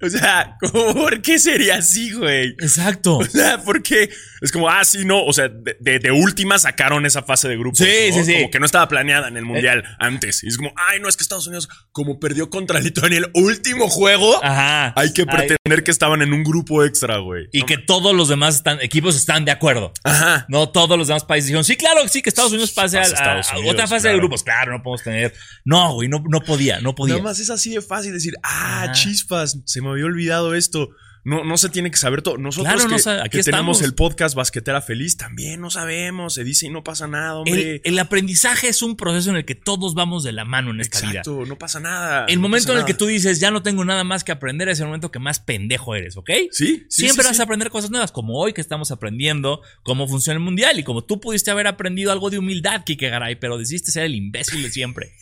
O 0.01 0.09
sea, 0.09 0.57
¿por 0.71 1.21
qué 1.21 1.37
sería 1.39 1.75
así, 1.77 2.11
güey? 2.13 2.49
Exacto. 2.59 3.17
O 3.17 3.25
sea, 3.25 3.61
porque 3.63 4.09
es 4.41 4.51
como, 4.51 4.69
ah, 4.69 4.83
sí, 4.83 5.05
no. 5.05 5.23
O 5.23 5.33
sea, 5.33 5.47
de, 5.49 5.77
de- 5.79 5.99
de 5.99 6.11
última 6.11 6.57
sacaron 6.59 7.05
esa 7.05 7.21
fase 7.23 7.47
de 7.47 7.57
grupos. 7.57 7.79
Sí, 7.79 8.09
¿no? 8.09 8.15
sí, 8.15 8.23
sí. 8.25 8.33
Como 8.35 8.51
que 8.51 8.59
no 8.59 8.65
estaba 8.65 8.87
planeada 8.87 9.27
en 9.27 9.37
el 9.37 9.45
mundial 9.45 9.83
antes. 9.99 10.43
Y 10.43 10.47
es 10.47 10.57
como, 10.57 10.73
ay, 10.75 10.99
no, 10.99 11.07
es 11.07 11.15
que 11.17 11.23
Estados 11.23 11.47
Unidos, 11.47 11.69
como 11.91 12.19
perdió 12.19 12.49
contra 12.49 12.79
Lituania 12.79 13.19
el 13.19 13.31
último 13.33 13.87
juego, 13.89 14.43
Ajá. 14.43 14.93
hay 14.95 15.13
que 15.13 15.21
Ay, 15.21 15.27
pretender 15.47 15.83
que 15.83 15.91
estaban 15.91 16.21
en 16.21 16.33
un 16.33 16.43
grupo 16.43 16.83
extra, 16.83 17.17
güey. 17.17 17.47
y 17.51 17.59
No 17.61 17.65
que 17.67 17.77
todos 17.77 18.15
los 18.15 18.27
demás 18.29 18.55
están, 18.55 18.79
equipos 18.81 19.15
están 19.15 19.45
de 19.45 19.51
acuerdo. 19.51 19.93
Ajá. 20.03 20.45
No 20.49 20.69
todos 20.69 20.97
los 20.97 21.07
demás 21.07 21.23
países 21.25 21.47
dijeron, 21.47 21.63
sí, 21.63 21.75
claro, 21.75 22.07
sí, 22.07 22.21
que 22.21 22.29
Estados 22.29 22.51
Unidos 22.51 22.71
pase 22.71 22.97
a, 22.97 23.41
otra 23.67 23.87
fase 23.87 24.07
de 24.09 24.15
grupos. 24.15 24.43
Claro, 24.43 24.71
no 24.71 24.81
podemos 24.83 25.03
tener. 25.03 25.33
No, 25.65 25.93
güey, 25.93 26.09
no, 26.09 26.23
no 26.27 26.41
podía, 26.41 26.79
no 26.81 26.95
podía. 26.95 27.15
Nada 27.15 27.25
más 27.29 27.39
es 27.39 27.49
así 27.49 27.69
de 27.71 27.81
fácil 27.81 28.13
decir, 28.13 28.33
ah, 28.43 28.83
Ajá. 28.83 28.91
chispas, 28.93 29.59
se 29.65 29.81
me 29.81 29.90
había 29.91 30.05
olvidado 30.05 30.55
esto. 30.55 30.89
No, 31.23 31.43
no 31.43 31.55
se 31.57 31.69
tiene 31.69 31.91
que 31.91 31.97
saber 31.97 32.23
todo. 32.23 32.39
Nosotros 32.39 32.73
Claro, 32.73 32.89
no 32.89 32.95
que, 32.95 32.99
sabe- 33.03 33.21
aquí 33.21 33.37
que 33.37 33.43
tenemos 33.43 33.83
el 33.83 33.93
podcast 33.93 34.33
Basquetera 34.33 34.81
Feliz 34.81 35.17
también 35.17 35.61
no 35.61 35.69
sabemos. 35.69 36.33
Se 36.33 36.43
dice 36.43 36.65
y 36.65 36.71
no 36.71 36.83
pasa 36.83 37.05
nada, 37.07 37.35
hombre. 37.35 37.75
El, 37.75 37.81
el 37.83 37.99
aprendizaje 37.99 38.69
es 38.69 38.81
un 38.81 38.97
proceso 38.97 39.29
en 39.29 39.35
el 39.35 39.45
que 39.45 39.53
todos 39.53 39.93
vamos 39.93 40.23
de 40.23 40.31
la 40.31 40.45
mano 40.45 40.71
en 40.71 40.81
esta 40.81 40.99
vida. 40.99 41.19
Exacto, 41.19 41.45
no 41.45 41.59
pasa 41.59 41.79
nada. 41.79 42.25
El 42.27 42.37
no 42.37 42.41
momento 42.41 42.71
en 42.73 42.79
el 42.79 42.85
que 42.85 42.95
tú 42.95 43.05
dices, 43.05 43.39
ya 43.39 43.51
no 43.51 43.61
tengo 43.61 43.85
nada 43.85 44.03
más 44.03 44.23
que 44.23 44.31
aprender, 44.31 44.67
es 44.69 44.79
el 44.79 44.87
momento 44.87 45.11
que 45.11 45.19
más 45.19 45.39
pendejo 45.39 45.93
eres, 45.93 46.17
¿ok? 46.17 46.31
Sí, 46.49 46.87
sí, 46.89 47.03
Siempre 47.03 47.21
sí, 47.21 47.27
vas 47.29 47.35
sí. 47.37 47.41
a 47.43 47.45
aprender 47.45 47.69
cosas 47.69 47.91
nuevas, 47.91 48.11
como 48.11 48.39
hoy 48.39 48.53
que 48.53 48.61
estamos 48.61 48.89
aprendiendo 48.89 49.61
cómo 49.83 50.07
funciona 50.07 50.37
el 50.39 50.43
mundial 50.43 50.79
y 50.79 50.83
como 50.83 51.03
tú 51.03 51.19
pudiste 51.19 51.51
haber 51.51 51.67
aprendido 51.67 52.11
algo 52.11 52.31
de 52.31 52.39
humildad, 52.39 52.83
Kike 52.83 53.09
Garay, 53.11 53.35
pero 53.35 53.59
decidiste 53.59 53.91
ser 53.91 54.05
el 54.05 54.15
imbécil 54.15 54.63
de 54.63 54.71
siempre. 54.71 55.11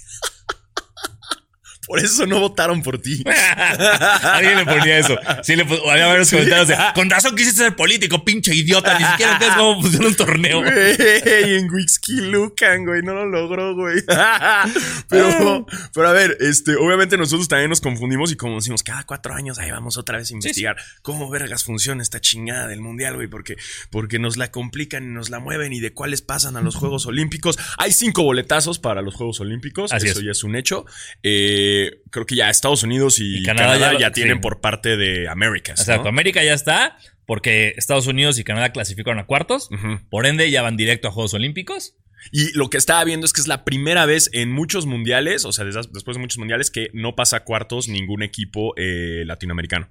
Por 1.90 1.98
eso 2.00 2.28
no 2.28 2.40
votaron 2.40 2.84
por 2.84 3.02
ti. 3.02 3.24
Alguien 4.22 4.58
le 4.58 4.66
ponía 4.66 5.00
eso. 5.00 5.18
Sí, 5.42 5.56
le 5.56 5.66
pon- 5.66 5.80
había 5.90 6.06
varios 6.06 6.30
comentarios 6.30 6.68
de, 6.68 6.78
con 6.94 7.10
razón 7.10 7.36
quisiste 7.36 7.64
ser 7.64 7.76
político, 7.76 8.24
pinche 8.24 8.54
idiota, 8.54 8.98
ni 9.00 9.06
siquiera 9.06 9.34
entiendes 9.34 9.58
cómo 9.58 9.82
funciona 9.82 10.08
un 10.08 10.16
torneo. 10.16 10.62
Güey, 10.62 11.56
en 11.56 11.68
Whisky 11.72 12.22
Lucan, 12.22 12.86
güey, 12.86 13.02
no 13.02 13.14
lo 13.16 13.26
logró, 13.26 13.74
güey. 13.74 14.04
pero, 15.10 15.66
pero 15.94 16.08
a 16.10 16.14
ver, 16.14 16.38
este, 16.42 16.76
obviamente 16.76 17.18
nosotros 17.18 17.48
también 17.48 17.70
nos 17.72 17.82
confundimos 17.82 18.32
y 18.32 18.36
como 18.36 18.56
decimos, 18.58 18.84
cada 18.84 19.04
cuatro 19.06 19.34
años 19.34 19.58
ahí 19.58 19.72
vamos 19.72 19.98
otra 19.98 20.20
vez 20.20 20.30
a 20.30 20.34
investigar 20.36 20.78
cómo 21.02 21.28
vergas 21.30 21.64
funciona 21.64 22.04
esta 22.04 22.22
chingada 22.22 22.68
del 22.68 22.82
mundial, 22.82 23.16
güey, 23.16 23.28
porque, 23.28 23.56
porque 23.90 24.20
nos 24.20 24.38
la 24.38 24.52
complican 24.52 25.06
y 25.06 25.08
nos 25.08 25.32
la 25.32 25.40
mueven 25.40 25.74
y 25.74 25.80
de 25.80 25.92
cuáles 25.94 26.22
pasan 26.22 26.56
a 26.56 26.62
los 26.62 26.76
Juegos 26.76 27.08
Olímpicos. 27.08 27.58
Hay 27.80 27.92
cinco 27.94 28.22
boletazos 28.24 28.78
para 28.78 29.02
los 29.02 29.16
Juegos 29.16 29.40
Olímpicos, 29.40 29.92
Así 29.92 30.08
eso 30.08 30.20
es. 30.20 30.26
ya 30.26 30.32
es 30.32 30.44
un 30.44 30.56
hecho. 30.56 30.86
Eh, 31.24 31.79
creo 32.12 32.26
que 32.26 32.36
ya 32.36 32.50
Estados 32.50 32.84
Unidos 32.84 33.20
y, 33.20 33.40
Y 33.40 33.44
Canadá 33.44 33.74
Canadá, 33.80 34.00
ya 34.00 34.12
tienen 34.12 34.38
sí. 34.38 34.42
por 34.42 34.62
parte 34.62 34.98
de 34.98 35.28
Américas. 35.30 35.80
Exacto, 35.80 36.04
¿no? 36.04 36.10
América 36.10 36.44
ya 36.44 36.54
está, 36.54 36.98
porque 37.26 37.74
Estados 37.78 38.08
Unidos 38.08 38.40
y 38.40 38.44
Canadá 38.44 38.72
clasificaron 38.72 39.20
a 39.20 39.26
cuartos, 39.26 39.70
por 40.10 40.26
ende 40.26 40.50
ya 40.52 40.62
van 40.62 40.78
directo 40.78 41.08
a 41.08 41.12
Juegos 41.12 41.34
Olímpicos. 41.34 41.96
Y 42.34 42.52
lo 42.58 42.70
que 42.70 42.78
estaba 42.78 43.02
viendo 43.06 43.26
es 43.26 43.32
que 43.34 43.40
es 43.40 43.48
la 43.48 43.64
primera 43.64 44.06
vez 44.06 44.30
en 44.34 44.52
muchos 44.52 44.86
mundiales, 44.86 45.46
o 45.46 45.54
sea, 45.54 45.64
des- 45.64 45.92
después 45.94 46.16
de 46.18 46.22
muchos 46.22 46.38
mundiales, 46.38 46.70
que 46.70 46.90
no 46.94 47.16
pasa 47.16 47.38
a 47.38 47.44
cuartos 47.46 47.88
ningún 47.88 48.24
equipo 48.24 48.74
eh, 48.76 49.24
latinoamericano. 49.26 49.90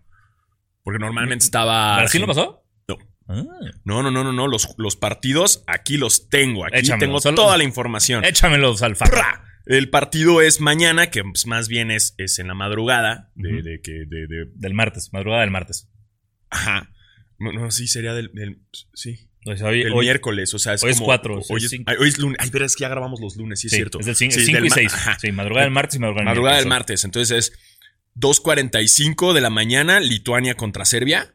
Porque 0.83 0.99
normalmente 0.99 1.45
estaba. 1.45 1.97
¿Brasil 1.97 2.21
no 2.21 2.27
pasó? 2.27 2.65
No. 2.87 2.99
Ah. 3.29 3.45
No, 3.85 4.03
no, 4.03 4.11
no, 4.11 4.25
no, 4.25 4.33
no. 4.33 4.47
Los, 4.47 4.75
los 4.77 4.97
partidos 4.97 5.65
aquí 5.67 5.97
los 5.97 6.29
tengo. 6.29 6.67
Aquí 6.67 6.79
Échamelo, 6.79 7.19
tengo 7.21 7.35
toda 7.35 7.57
la 7.57 7.65
información. 7.65 8.25
Échamelos 8.25 8.83
al. 8.83 8.95
El 9.69 9.91
partido 9.91 10.41
es 10.43 10.61
mañana, 10.61 11.11
que 11.11 11.23
pues, 11.23 11.47
más 11.47 11.69
bien 11.69 11.91
es, 11.91 12.15
es 12.19 12.39
en 12.39 12.49
la 12.49 12.55
madrugada. 12.55 13.31
De, 13.35 13.53
Ujú. 13.55 13.63
de 13.63 13.81
que. 13.83 13.93
De, 14.07 14.27
de- 14.27 14.47
Del 14.55 14.75
martes, 14.75 15.11
madrugada 15.13 15.43
del 15.43 15.51
martes. 15.51 15.89
ajá. 16.51 16.91
No, 17.39 17.53
no, 17.53 17.71
sí, 17.71 17.87
sería 17.87 18.15
del. 18.15 18.31
del- 18.35 18.63
sí. 18.95 19.29
O 19.47 19.57
sea, 19.57 19.69
hoy, 19.69 19.83
El 19.83 19.93
hoy- 19.93 20.07
miércoles, 20.07 20.53
o 20.55 20.59
sea, 20.59 20.75
es 20.75 20.83
hoy 20.83 20.91
es 20.91 20.97
como. 20.97 21.07
cuatro, 21.07 21.35
Hoy, 21.49 21.59
es 21.59 21.65
es, 21.65 21.71
cinco. 21.71 21.85
ay, 21.91 21.97
hoy 22.01 22.09
es 22.09 22.19
lunes. 22.19 22.39
Ay, 22.41 22.51
verás 22.51 22.75
que 22.75 22.83
ya 22.83 22.89
grabamos 22.89 23.21
los 23.21 23.37
lunes, 23.37 23.61
sí, 23.61 23.69
es 23.69 23.73
cierto. 23.75 24.01
Es 24.01 24.07
del 24.07 24.17
5 24.17 24.35
Sí, 24.35 24.51
y 24.51 24.53
del 24.55 24.65
ma- 24.65 24.75
6. 24.75 24.93
ajá. 24.95 25.19
Sí, 25.21 25.31
madrugada 25.33 25.65
del 25.65 25.73
martes 25.73 25.97
y 25.97 25.99
madrugada 26.01 26.23
del 26.25 26.29
Madrugada 26.35 26.57
del 26.59 26.67
martes. 26.67 27.05
Entonces 27.05 27.53
es 27.53 27.59
2.45 28.17 29.33
de 29.33 29.41
la 29.41 29.51
mañana, 29.51 30.01
Lituania 30.01 30.55
contra 30.57 30.85
Serbia. 30.85 31.35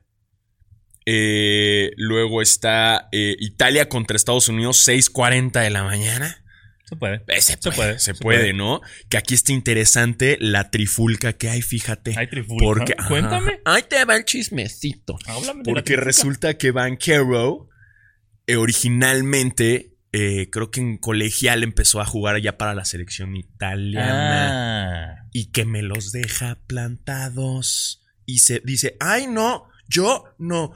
Eh, 1.06 1.92
luego 1.98 2.42
está 2.42 3.08
eh, 3.12 3.36
Italia 3.40 3.90
contra 3.90 4.16
Estados 4.16 4.48
Unidos, 4.50 4.86
6.40 4.88 5.62
de 5.62 5.70
la 5.70 5.84
mañana. 5.84 6.43
Se 6.86 6.96
puede. 6.98 7.24
Eh, 7.28 7.42
se, 7.42 7.58
puede, 7.58 7.76
puede, 7.76 8.00
se 8.00 8.14
puede. 8.14 8.54
¿no? 8.54 8.82
Que 9.10 9.18
aquí 9.18 9.34
está 9.34 9.52
interesante 9.54 10.38
la 10.40 10.70
trifulca 10.70 11.34
que 11.34 11.50
hay, 11.50 11.62
fíjate. 11.62 12.14
Hay 12.18 12.28
trifulca. 12.28 12.64
Porque, 12.66 12.94
Cuéntame. 13.08 13.60
ahí 13.66 13.84
te 13.90 14.04
va 14.06 14.16
el 14.16 14.26
chismecito. 14.26 15.18
Háblame 15.26 15.64
de 15.64 15.72
la 15.72 15.76
Porque 15.76 15.96
resulta 15.96 16.58
que 16.58 16.72
Banquero 16.72 17.70
eh, 18.48 18.58
originalmente, 18.58 19.96
eh, 20.12 20.50
creo 20.52 20.70
que 20.72 20.82
en 20.82 20.98
colegial 20.98 21.64
empezó 21.64 22.02
a 22.02 22.06
jugar 22.06 22.42
ya 22.42 22.58
para 22.58 22.76
la 22.76 22.86
selección 22.86 23.36
italiana 23.38 25.14
Ah. 25.16 25.28
y 25.32 25.52
que 25.52 25.66
me 25.66 25.82
los 25.82 26.12
deja 26.12 26.60
plantados. 26.68 28.02
Y 28.26 28.40
se 28.40 28.62
dice, 28.64 28.96
ay 29.00 29.28
no, 29.28 29.66
yo 29.88 30.26
no. 30.38 30.74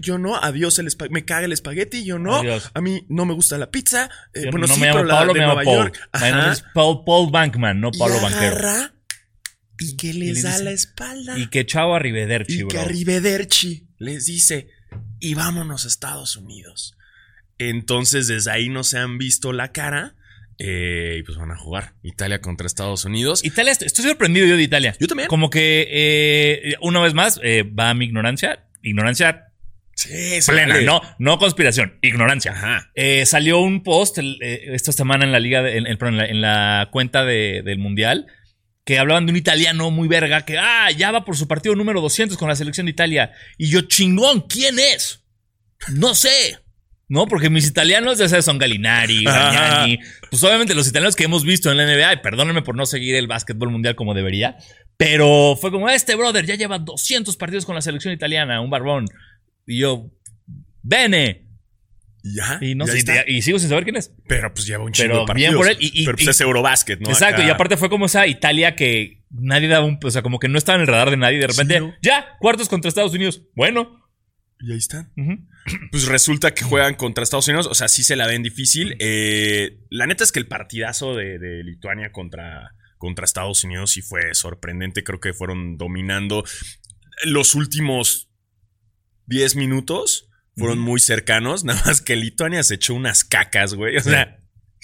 Yo 0.00 0.18
no, 0.18 0.36
adiós 0.36 0.78
el 0.78 0.86
espa- 0.86 1.08
me 1.10 1.24
caga 1.24 1.46
el 1.46 1.52
espagueti, 1.52 2.04
yo 2.04 2.18
no, 2.18 2.36
Adiós. 2.36 2.70
a 2.74 2.80
mí 2.80 3.04
no 3.08 3.24
me 3.26 3.34
gusta 3.34 3.58
la 3.58 3.70
pizza, 3.70 4.08
eh, 4.34 4.42
bueno 4.50 4.66
no 4.68 4.74
sí, 4.74 4.80
me 4.80 4.86
llamo 4.88 4.98
pero 5.00 5.08
la 5.08 5.20
de 5.26 5.32
me 5.32 5.38
Nueva 5.40 5.54
Paul. 5.62 5.76
York, 5.76 5.98
My 6.14 6.20
name 6.30 6.42
ajá, 6.42 6.52
is 6.52 6.64
Paul, 6.74 7.04
Paul 7.04 7.30
Bankman, 7.32 7.80
no 7.80 7.90
Pablo 7.90 8.16
y 8.18 8.22
Banquero. 8.22 8.46
agarra 8.56 8.94
y 9.80 9.96
que 9.96 10.14
les 10.14 10.36
le 10.36 10.42
da 10.42 10.50
dice- 10.52 10.64
la 10.64 10.70
espalda 10.70 11.38
Y 11.38 11.48
que 11.48 11.66
chao 11.66 11.94
arrivederci, 11.94 12.52
y 12.54 12.58
bro. 12.62 12.68
que 12.68 12.78
arrivederci 12.78 13.88
les 13.98 14.26
dice 14.26 14.68
y 15.18 15.34
vámonos 15.34 15.84
a 15.84 15.88
Estados 15.88 16.36
Unidos. 16.36 16.96
Entonces 17.58 18.26
desde 18.28 18.50
ahí 18.50 18.68
no 18.68 18.84
se 18.84 18.98
han 18.98 19.18
visto 19.18 19.52
la 19.52 19.72
cara 19.72 20.14
eh, 20.58 21.16
y 21.18 21.22
pues 21.24 21.36
van 21.36 21.50
a 21.50 21.56
jugar 21.56 21.94
Italia 22.02 22.40
contra 22.40 22.66
Estados 22.68 23.04
Unidos. 23.04 23.44
Italia, 23.44 23.72
estoy 23.72 23.86
estoy 23.86 24.04
sorprendido 24.04 24.46
yo 24.46 24.56
de 24.56 24.62
Italia. 24.62 24.94
Yo 25.00 25.08
también. 25.08 25.28
Como 25.28 25.50
que, 25.50 25.88
eh, 25.90 26.74
una 26.80 27.00
vez 27.00 27.12
más, 27.14 27.40
eh, 27.42 27.64
va 27.64 27.90
a 27.90 27.94
mi 27.94 28.04
ignorancia. 28.04 28.64
Ignorancia 28.84 29.46
Sí, 29.96 30.38
plena, 30.46 30.80
no, 30.80 31.00
no 31.18 31.38
conspiración, 31.38 31.98
ignorancia. 32.02 32.50
Ajá. 32.52 32.90
Eh, 32.94 33.24
salió 33.26 33.60
un 33.60 33.82
post 33.84 34.18
el- 34.18 34.38
eh, 34.42 34.74
esta 34.74 34.90
semana 34.92 35.24
en 35.24 35.30
la 35.32 35.38
liga, 35.40 35.62
de- 35.62 35.76
en, 35.78 36.16
la, 36.16 36.24
en 36.26 36.40
la 36.40 36.88
cuenta 36.90 37.24
de- 37.24 37.62
del 37.64 37.78
mundial, 37.78 38.26
que 38.84 38.98
hablaban 38.98 39.24
de 39.26 39.30
un 39.32 39.38
italiano 39.38 39.90
muy 39.92 40.08
verga 40.08 40.44
que, 40.44 40.58
ah, 40.58 40.90
ya 40.90 41.10
va 41.12 41.24
por 41.24 41.36
su 41.36 41.46
partido 41.48 41.74
número 41.76 42.00
200 42.00 42.36
con 42.36 42.48
la 42.48 42.56
selección 42.56 42.86
de 42.86 42.90
Italia. 42.90 43.30
Y 43.56 43.70
yo, 43.70 43.82
chingón, 43.82 44.42
¿quién 44.48 44.78
es? 44.78 45.24
No 45.92 46.14
sé. 46.14 46.58
No, 47.08 47.26
porque 47.26 47.50
mis 47.50 47.66
italianos 47.66 48.18
ya 48.18 48.28
sabes 48.28 48.44
son 48.46 48.58
Galinari, 48.58 49.24
Gagnani. 49.24 49.98
Pues 50.30 50.42
obviamente 50.42 50.74
los 50.74 50.88
italianos 50.88 51.16
que 51.16 51.24
hemos 51.24 51.44
visto 51.44 51.70
en 51.70 51.76
la 51.76 51.84
NBA, 51.86 52.14
y 52.14 52.16
perdónenme 52.18 52.62
por 52.62 52.76
no 52.76 52.86
seguir 52.86 53.14
el 53.14 53.26
básquetbol 53.26 53.70
mundial 53.70 53.94
como 53.94 54.14
debería, 54.14 54.56
pero 54.96 55.56
fue 55.60 55.70
como, 55.70 55.88
este 55.90 56.14
brother 56.14 56.46
ya 56.46 56.54
lleva 56.54 56.78
200 56.78 57.36
partidos 57.36 57.66
con 57.66 57.74
la 57.74 57.82
selección 57.82 58.14
italiana, 58.14 58.60
un 58.60 58.70
barbón. 58.70 59.06
Y 59.66 59.78
yo, 59.80 60.10
Bene. 60.82 61.42
Y 62.22 62.36
ya. 62.36 62.58
Y 62.60 62.74
no 62.74 62.84
y 63.26 63.42
sigo 63.42 63.58
sin 63.58 63.68
saber 63.68 63.84
quién 63.84 63.96
es. 63.96 64.10
Pero 64.26 64.52
pues 64.54 64.66
lleva 64.66 64.82
un 64.84 64.92
Pero 64.92 65.04
chingo 65.12 65.20
de 65.20 65.26
partidos. 65.26 65.50
bien 65.50 65.56
por 65.58 65.68
él, 65.70 65.76
y- 65.80 66.02
y- 66.02 66.04
pero 66.06 66.16
pues 66.16 66.28
es 66.28 66.40
Eurobasket, 66.40 67.00
¿no? 67.00 67.10
Exacto, 67.10 67.42
Acá- 67.42 67.46
y 67.48 67.50
aparte 67.50 67.76
fue 67.76 67.90
como 67.90 68.06
esa 68.06 68.26
Italia 68.26 68.76
que 68.76 69.22
nadie 69.30 69.68
daba 69.68 69.84
un, 69.84 69.98
o 70.02 70.10
sea, 70.10 70.22
como 70.22 70.38
que 70.38 70.48
no 70.48 70.56
estaba 70.56 70.76
en 70.76 70.82
el 70.82 70.86
radar 70.86 71.10
de 71.10 71.16
nadie, 71.18 71.38
de 71.38 71.46
repente, 71.48 71.74
Sí, 71.74 71.80
¿no? 71.80 71.94
ya, 72.02 72.26
cuartos 72.40 72.68
contra 72.70 72.88
Estados 72.88 73.12
Unidos. 73.12 73.42
Bueno. 73.54 74.00
Y 74.64 74.72
ahí 74.72 74.78
están. 74.78 75.12
Pues 75.90 76.06
resulta 76.08 76.52
que 76.52 76.62
juegan 76.62 76.94
contra 76.94 77.24
Estados 77.24 77.48
Unidos. 77.48 77.66
O 77.70 77.74
sea, 77.74 77.88
sí 77.88 78.02
se 78.02 78.16
la 78.16 78.26
ven 78.26 78.42
difícil. 78.42 78.96
Eh, 78.98 79.78
la 79.88 80.06
neta 80.06 80.22
es 80.22 80.30
que 80.30 80.38
el 80.38 80.46
partidazo 80.46 81.14
de, 81.14 81.38
de 81.38 81.64
Lituania 81.64 82.12
contra, 82.12 82.74
contra 82.98 83.24
Estados 83.24 83.64
Unidos 83.64 83.92
sí 83.92 84.02
fue 84.02 84.34
sorprendente. 84.34 85.02
Creo 85.02 85.20
que 85.20 85.32
fueron 85.32 85.78
dominando 85.78 86.44
los 87.24 87.54
últimos 87.54 88.30
10 89.26 89.56
minutos. 89.56 90.28
Fueron 90.56 90.78
muy 90.78 91.00
cercanos. 91.00 91.64
Nada 91.64 91.82
más 91.86 92.02
que 92.02 92.14
Lituania 92.16 92.62
se 92.62 92.74
echó 92.74 92.94
unas 92.94 93.24
cacas, 93.24 93.74
güey. 93.74 93.96
O 93.96 94.00
sea, 94.02 94.38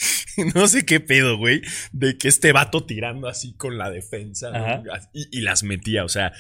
no 0.55 0.67
sé 0.69 0.85
qué 0.87 1.01
pedo, 1.01 1.37
güey. 1.37 1.63
De 1.93 2.17
que 2.19 2.29
este 2.29 2.53
vato 2.53 2.85
tirando 2.85 3.29
así 3.29 3.53
con 3.55 3.79
la 3.79 3.91
defensa 3.91 4.51
güey, 4.51 5.01
y, 5.13 5.39
y 5.39 5.41
las 5.43 5.63
metía. 5.63 6.05
O 6.05 6.09
sea, 6.09 6.33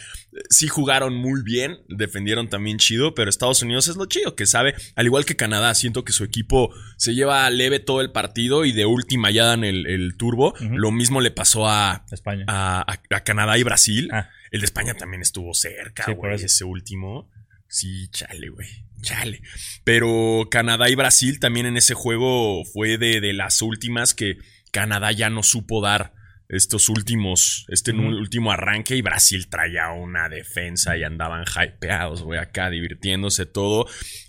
sí 0.49 0.69
jugaron 0.69 1.14
muy 1.14 1.43
bien, 1.43 1.79
defendieron 1.88 2.49
también 2.49 2.79
chido, 2.79 3.14
pero 3.14 3.29
Estados 3.31 3.62
Unidos 3.62 3.88
es 3.88 3.97
lo 3.97 4.07
chido 4.07 4.35
que 4.37 4.47
sabe, 4.47 4.75
al 4.97 5.07
igual 5.07 5.25
que 5.25 5.37
Canadá, 5.37 5.75
siento 5.75 6.05
que 6.05 6.12
su 6.12 6.25
equipo 6.25 6.73
se 6.97 7.14
lleva 7.14 7.49
leve 7.50 7.81
todo 7.81 8.00
el 8.00 8.12
partido 8.12 8.64
y 8.64 8.73
de 8.73 8.87
última 8.87 9.31
ya 9.31 9.45
dan 9.45 9.64
el, 9.64 9.87
el 9.87 10.17
turbo. 10.17 10.55
Lo 10.61 10.90
mismo 10.90 11.21
le 11.21 11.31
pasó 11.31 11.69
a, 11.69 12.05
España. 12.11 12.45
a, 12.49 12.81
a- 12.81 13.17
a 13.17 13.25
Canadá 13.25 13.59
y 13.59 13.62
Brasil. 13.62 14.09
Ah. 14.12 14.29
El 14.50 14.61
de 14.61 14.64
España 14.64 14.95
también 14.95 15.23
estuvo 15.23 15.55
cerca, 15.55 16.05
Sí, 16.07 16.12
güey, 16.12 16.35
ese 16.35 16.64
último. 16.64 17.31
Sí, 17.69 18.09
chale, 18.09 18.49
güey. 18.49 18.69
Chale. 19.00 19.42
Pero 19.85 20.49
Canadá 20.50 20.88
y 20.90 20.95
Brasil 20.95 21.40
también 21.40 21.66
en 21.66 21.76
ese 21.76 21.95
juego 21.95 22.64
fue 22.64 22.99
de, 22.99 23.21
de 23.21 23.33
las 23.33 23.62
últimas 23.62 24.14
que 24.14 24.37
Canadá 24.73 25.12
ya 25.12 25.30
no 25.30 25.42
supo 25.42 25.80
dar 25.80 26.14
estos 26.50 26.88
últimos, 26.88 27.64
este 27.69 27.92
último 27.92 28.50
arranque 28.50 28.97
y 28.97 29.02
Brasil 29.02 29.49
traía 29.49 29.90
una 29.92 30.28
defensa 30.28 30.97
y 30.97 31.04
andaban 31.04 31.45
hypeados, 31.45 32.23
güey, 32.23 32.40
acá 32.40 32.71
divirtiéndose 32.71 33.47
todo. 33.47 33.87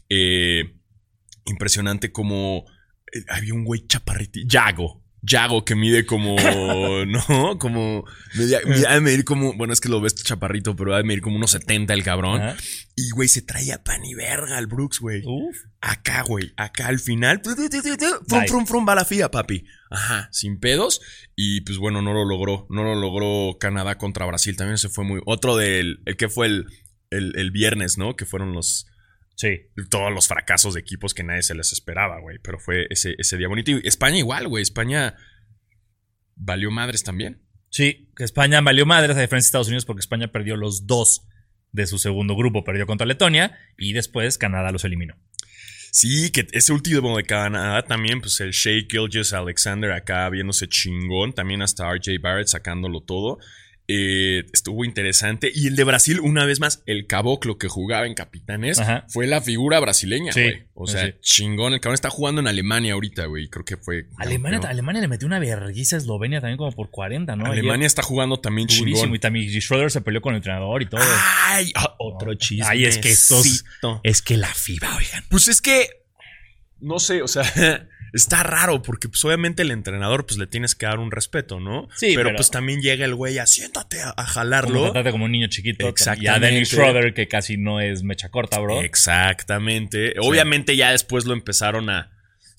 Eh, 0.08 0.76
impresionante 1.46 2.12
como 2.12 2.66
eh, 3.12 3.24
había 3.28 3.56
un 3.56 3.66
güey 3.66 3.88
chaparrito, 3.88 4.40
Yago. 4.46 5.01
Yago 5.24 5.66
que 5.66 5.76
mide 5.76 6.06
como, 6.06 6.36
¿no? 7.06 7.58
Como, 7.60 8.06
ha 8.88 8.94
de 8.96 9.02
medir 9.02 9.24
como, 9.24 9.54
bueno, 9.54 9.74
es 9.74 9.80
que 9.80 9.90
lo 9.90 10.02
ves 10.02 10.16
chaparrito, 10.16 10.76
pero 10.76 10.94
ha 10.96 10.98
de 10.98 11.04
medir 11.04 11.22
como 11.22 11.36
unos 11.36 11.52
70 11.52 11.94
el 11.94 12.04
cabrón. 12.04 12.42
Ajá. 12.42 12.58
Y, 12.96 13.12
güey, 13.12 13.28
se 13.28 13.42
traía 13.42 13.84
pan 13.84 14.04
y 14.04 14.16
verga 14.16 14.58
al 14.58 14.68
Brooks, 14.68 15.00
güey. 15.00 15.24
Acá, 15.80 16.24
güey, 16.24 16.54
acá 16.58 16.88
al 16.88 17.00
final. 17.00 17.42
tu, 17.42 17.52
Frum, 17.52 18.46
frum, 18.48 18.66
frum, 18.66 18.88
va 18.88 18.96
la 18.96 19.06
fía, 19.06 19.30
papi. 19.30 19.64
Ajá, 19.90 20.30
sin 20.32 20.60
pedos. 20.60 21.02
Y 21.36 21.62
pues 21.62 21.78
bueno, 21.78 22.02
no 22.02 22.14
lo 22.14 22.26
logró. 22.26 22.68
No 22.70 22.84
lo 22.84 22.96
logró 22.96 23.58
Canadá 23.60 23.98
contra 23.98 24.26
Brasil. 24.26 24.58
También 24.58 24.78
se 24.78 24.90
fue 24.90 25.04
muy. 25.04 25.22
Otro 25.26 25.56
del. 25.56 26.02
El 26.06 26.18
que 26.18 26.30
fue 26.30 26.48
el. 26.48 26.66
el, 27.10 27.34
el 27.38 27.52
viernes, 27.52 27.98
¿no? 27.98 28.16
Que 28.16 28.26
fueron 28.26 28.54
los, 28.54 28.88
Sí. 29.42 29.72
todos 29.90 30.14
los 30.14 30.28
fracasos 30.28 30.76
de 30.76 30.82
equipos 30.82 31.16
que 31.16 31.24
nadie 31.24 31.42
se 31.42 31.56
les 31.56 31.74
esperaba, 31.74 32.20
güey. 32.20 32.38
Pero 32.44 32.60
fue 32.60 32.86
ese, 32.92 33.16
ese 33.18 33.38
día 33.38 33.48
bonito. 33.48 33.72
Y 33.72 33.82
España 33.86 34.20
igual, 34.20 34.48
güey. 34.48 34.62
España 34.62 35.16
valió 36.36 36.70
madres 36.70 37.04
también. 37.04 37.42
Sí, 37.70 38.12
España 38.20 38.62
valió 38.62 38.86
madres 38.86 39.18
a 39.18 39.22
diferencia 39.22 39.48
de 39.48 39.48
Estados 39.48 39.68
Unidos 39.70 39.86
porque 39.86 40.02
España 40.02 40.32
perdió 40.32 40.58
los 40.58 40.86
dos 40.86 41.28
de 41.72 41.88
su 41.88 41.98
segundo 41.98 42.36
grupo. 42.36 42.64
Perdió 42.64 42.86
contra 42.86 43.08
Letonia 43.08 43.58
y 43.80 43.94
después 43.94 44.38
Canadá 44.38 44.72
los 44.72 44.86
eliminó. 44.86 45.16
Sí, 45.92 46.30
que 46.30 46.46
ese 46.52 46.72
último 46.72 47.18
de 47.18 47.24
Canadá 47.24 47.82
también, 47.82 48.22
pues 48.22 48.40
el 48.42 48.52
Shea 48.52 48.84
Gilgis 48.88 49.34
Alexander 49.34 49.92
acá 49.92 50.30
viéndose 50.30 50.68
chingón. 50.68 51.34
También 51.34 51.64
hasta 51.64 51.92
RJ 51.92 52.20
Barrett 52.22 52.48
sacándolo 52.48 53.02
todo. 53.02 53.40
Eh, 53.94 54.46
estuvo 54.54 54.86
interesante. 54.86 55.52
Y 55.54 55.68
el 55.68 55.76
de 55.76 55.84
Brasil, 55.84 56.20
una 56.22 56.46
vez 56.46 56.60
más, 56.60 56.82
el 56.86 57.08
caboclo 57.08 57.58
que 57.58 57.68
jugaba 57.68 58.08
en 58.08 58.14
Capitanes 58.14 58.80
Ajá. 58.80 59.06
fue 59.10 59.28
la 59.28 59.42
figura 59.42 59.80
brasileña, 59.80 60.32
Sí, 60.32 60.42
güey. 60.44 60.64
O 60.74 60.88
sea, 60.88 61.08
sí. 61.08 61.14
chingón. 61.22 61.74
El 61.74 61.80
cabrón 61.82 61.96
está 61.96 62.10
jugando 62.10 62.40
en 62.42 62.48
Alemania 62.48 62.94
ahorita, 62.94 63.26
güey. 63.26 63.50
Creo 63.50 63.66
que 63.66 63.78
fue. 63.78 64.08
Alemania, 64.18 64.58
campeón. 64.60 64.72
Alemania 64.72 65.02
le 65.02 65.08
metió 65.08 65.28
una 65.28 65.40
vergüenza 65.40 65.96
a 65.96 66.00
Eslovenia 66.00 66.40
también 66.40 66.58
como 66.58 66.72
por 66.72 66.90
40, 66.90 67.36
¿no? 67.36 67.46
Alemania 67.46 67.86
está 67.88 68.02
jugando 68.02 68.40
también 68.40 68.68
durísimo. 68.68 68.96
chingón. 68.96 69.16
Y 69.16 69.20
también 69.20 69.62
Schroeder 69.62 69.92
se 69.92 70.02
peleó 70.02 70.22
con 70.22 70.34
el 70.34 70.38
entrenador 70.38 70.82
y 70.82 70.86
todo. 70.86 71.02
Ay, 71.48 71.72
ah, 71.76 71.96
otro 72.00 72.34
chisme. 72.36 72.66
Ay, 72.68 72.86
es 72.86 72.98
que 72.98 73.12
estos- 73.12 73.66
Es 74.04 74.22
que 74.22 74.38
la 74.38 74.54
FIBA, 74.54 74.96
oigan. 74.96 75.24
Pues 75.30 75.48
es 75.48 75.62
que. 75.62 75.88
No 76.80 76.98
sé, 77.00 77.22
o 77.22 77.28
sea, 77.28 77.44
está 78.14 78.44
raro 78.44 78.82
porque 78.82 79.08
pues 79.10 79.24
obviamente 79.26 79.62
el 79.62 79.72
entrenador 79.72 80.26
pues 80.26 80.38
le 80.38 80.48
tienes 80.48 80.76
que 80.76 80.86
dar 80.86 81.00
un 81.00 81.12
respeto, 81.12 81.60
¿no? 81.60 81.88
Sí, 81.96 82.14
pero, 82.16 82.30
pero- 82.30 82.38
pues 82.38 82.52
también 82.52 82.82
llega 82.82 83.06
el 83.06 83.16
güey 83.16 83.38
a 83.40 83.46
siéntate 83.46 84.02
a, 84.02 84.10
a 84.10 84.14
Como 84.16 84.28
jalarlo. 84.28 84.84
tratate 84.92 85.12
como 85.12 85.26
un 85.26 85.32
niño 85.32 85.48
chiquito. 85.48 85.88
Exactamente. 85.88 86.26
Y 86.26 86.28
a 86.28 86.40
Dennis 86.40 86.70
Schroeder, 86.70 87.14
que 87.14 87.28
casi 87.28 87.58
no 87.58 87.80
es 87.80 88.04
mecha 88.04 88.30
corta, 88.30 88.60
bro. 88.60 88.82
Exactamente. 88.82 90.16
Obviamente 90.20 90.76
ya 90.76 90.92
después 90.92 91.26
lo 91.26 91.34
empezaron 91.34 91.90
a 91.90 92.12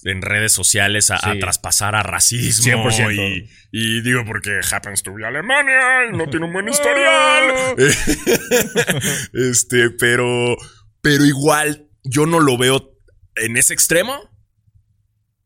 en 0.04 0.20
redes 0.20 0.52
sociales 0.52 1.12
a, 1.12 1.20
traspasar 1.38 1.94
a 1.94 2.02
racismo 2.02 2.90
100%. 2.90 3.14
y, 3.14 3.48
y 3.70 4.00
digo 4.02 4.24
porque 4.26 4.58
Happens 4.68 5.04
to 5.04 5.14
be 5.14 5.24
Alemania 5.24 6.06
y 6.12 6.16
no 6.16 6.28
tiene 6.28 6.46
un 6.46 6.52
buen 6.52 6.68
historial. 6.68 7.76
este, 9.32 9.90
pero 9.90 10.56
pero 11.00 11.24
igual 11.24 11.86
yo 12.04 12.26
no 12.26 12.40
lo 12.40 12.58
veo 12.58 12.96
en 13.36 13.56
ese 13.56 13.74
extremo. 13.74 14.30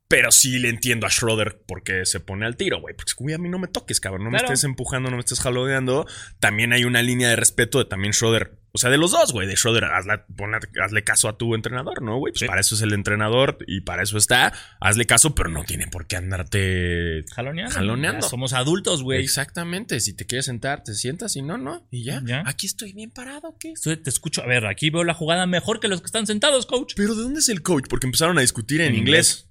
Pero 0.09 0.31
sí 0.31 0.59
le 0.61 0.69
entiendo 0.69 1.07
a 1.07 1.11
Schroeder 1.11 1.63
porque 1.67 2.07
se 2.07 2.21
pone 2.21 2.47
al 2.47 2.57
tiro, 2.57 2.81
güey. 2.81 2.95
Porque, 2.95 3.13
güey, 3.19 3.35
a 3.35 3.39
mí 3.39 3.49
no 3.49 3.59
me 3.59 3.67
toques, 3.67 3.99
cabrón. 3.99 4.23
No 4.25 4.31
me 4.31 4.37
estés 4.39 4.63
empujando, 4.63 5.11
no 5.11 5.17
me 5.17 5.21
estés 5.21 5.41
jaloneando. 5.41 6.07
También 6.39 6.73
hay 6.73 6.85
una 6.85 7.03
línea 7.03 7.29
de 7.29 7.35
respeto 7.37 7.79
de 7.81 7.87
también 7.87 8.13
Schroeder. 8.13 8.59
O 8.71 8.79
sea, 8.79 8.91
de 8.91 8.99
los 8.99 9.11
dos, 9.11 9.33
güey. 9.33 9.49
De 9.49 9.57
Schroeder, 9.57 9.85
hazle, 9.87 10.21
ponle- 10.37 10.61
hazle 10.85 11.03
caso 11.03 11.29
a 11.29 11.37
tu 11.39 11.55
entrenador, 11.57 12.03
¿no, 12.03 12.19
güey? 12.19 12.33
Pues 12.33 12.41
Sí. 12.41 12.47
para 12.47 12.61
eso 12.61 12.75
es 12.77 12.83
el 12.83 12.93
entrenador 12.93 13.59
y 13.67 13.81
para 13.81 14.03
eso 14.05 14.17
está. 14.19 14.53
Hazle 14.81 15.07
caso, 15.07 15.35
pero 15.35 15.49
no 15.49 15.65
tiene 15.65 15.89
por 15.89 16.07
qué 16.07 16.15
andarte 16.17 17.25
Jaloneando. 17.35 18.29
Somos 18.29 18.53
adultos, 18.53 19.03
güey. 19.03 19.23
Exactamente. 19.23 19.99
Si 20.01 20.15
te 20.15 20.27
quieres 20.27 20.47
sentar, 20.47 20.85
te 20.85 20.95
sientas 20.95 21.35
y 21.37 21.43
no, 21.43 21.59
no. 21.59 21.87
Y 21.91 22.05
ya. 22.05 22.23
Ya. 22.25 22.43
Aquí 22.47 22.67
estoy 22.67 22.93
bien 22.93 23.11
parado, 23.11 23.57
¿qué? 23.59 23.73
Estoy- 23.73 23.97
Te 23.97 24.11
escucho. 24.11 24.43
A 24.43 24.47
ver, 24.47 24.67
aquí 24.67 24.91
veo 24.91 25.03
la 25.05 25.15
jugada 25.15 25.47
mejor 25.47 25.81
que 25.81 25.89
los 25.89 26.01
que 26.01 26.07
están 26.07 26.27
sentados, 26.27 26.67
coach. 26.67 26.93
Pero 26.97 27.15
¿de 27.15 27.23
dónde 27.23 27.41
es 27.41 27.49
el 27.49 27.63
coach? 27.63 27.87
Porque 27.89 28.07
empezaron 28.07 28.39
a 28.39 28.43
discutir 28.43 28.81
en, 28.83 28.89
En 28.95 28.97
inglés. 29.01 29.49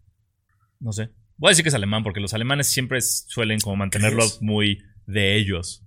No 0.86 0.94
sé. 0.94 1.10
Voy 1.38 1.50
a 1.50 1.52
decir 1.52 1.64
que 1.64 1.70
es 1.70 1.76
alemán, 1.76 2.04
porque 2.04 2.20
los 2.20 2.36
alemanes 2.36 2.68
siempre 2.68 3.02
suelen 3.02 3.60
como 3.60 3.76
mantenerlos 3.76 4.38
¿Crees? 4.38 4.42
muy 4.44 4.84
de 5.08 5.36
ellos. 5.36 5.84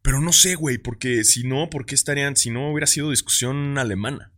Pero 0.00 0.22
no 0.22 0.32
sé, 0.32 0.54
güey, 0.54 0.78
porque 0.78 1.24
si 1.24 1.44
no, 1.44 1.68
¿por 1.68 1.84
qué 1.84 1.94
estarían? 1.94 2.36
Si 2.36 2.48
no 2.48 2.72
hubiera 2.72 2.86
sido 2.86 3.10
discusión 3.10 3.76
alemana, 3.76 4.32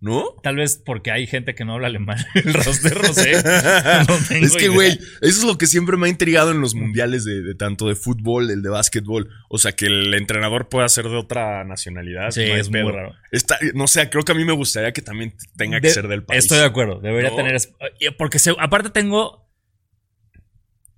¿no? 0.00 0.26
Tal 0.44 0.54
vez 0.56 0.80
porque 0.84 1.10
hay 1.10 1.26
gente 1.26 1.54
que 1.56 1.64
no 1.64 1.74
habla 1.74 1.88
alemán 1.88 2.18
el 2.34 2.54
roster, 2.54 3.02
no 3.02 3.12
sé. 3.12 3.32
No 4.06 4.46
es 4.46 4.56
que, 4.56 4.68
güey, 4.68 4.90
eso 4.92 5.00
es 5.22 5.42
lo 5.44 5.58
que 5.58 5.66
siempre 5.66 5.96
me 5.96 6.06
ha 6.06 6.10
intrigado 6.10 6.52
en 6.52 6.60
los 6.60 6.74
mundiales 6.76 7.24
de, 7.24 7.42
de 7.42 7.54
tanto 7.56 7.88
de 7.88 7.96
fútbol, 7.96 8.50
el 8.50 8.62
de 8.62 8.68
básquetbol. 8.68 9.28
O 9.48 9.58
sea, 9.58 9.72
que 9.72 9.86
el 9.86 10.14
entrenador 10.14 10.68
pueda 10.68 10.88
ser 10.88 11.06
de 11.08 11.16
otra 11.16 11.64
nacionalidad. 11.64 12.30
Sí, 12.30 12.42
es 12.42 12.70
muy 12.70 12.82
raro. 12.82 13.14
Está- 13.32 13.58
no 13.74 13.88
sé, 13.88 14.08
creo 14.08 14.22
que 14.24 14.32
a 14.32 14.34
mí 14.36 14.44
me 14.44 14.52
gustaría 14.52 14.92
que 14.92 15.02
también 15.02 15.34
tenga 15.56 15.80
que 15.80 15.88
De- 15.88 15.94
ser 15.94 16.06
del 16.06 16.22
país. 16.22 16.44
Estoy 16.44 16.58
de 16.58 16.64
acuerdo. 16.66 17.00
Debería 17.00 17.30
No. 17.30 17.36
tener. 17.36 17.56
Porque 18.16 18.38
se- 18.38 18.54
aparte 18.58 18.90
tengo. 18.90 19.48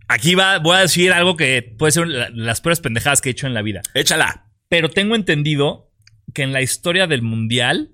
Aquí 0.09 0.35
va, 0.35 0.59
voy 0.59 0.77
a 0.77 0.81
decir 0.81 1.13
algo 1.13 1.37
que 1.37 1.63
puede 1.63 1.93
ser 1.93 2.07
la- 2.09 2.31
las 2.31 2.61
peores 2.61 2.81
pendejadas 2.81 3.21
que 3.21 3.29
he 3.29 3.33
hecho 3.33 3.47
en 3.47 3.55
la 3.55 3.63
vida. 3.63 3.81
Échala. 3.95 4.51
Pero 4.69 4.89
tengo 4.91 5.15
entendido 5.15 5.91
que 6.35 6.43
en 6.43 6.53
la 6.53 6.63
historia 6.63 7.07
del 7.07 7.23
mundial 7.23 7.93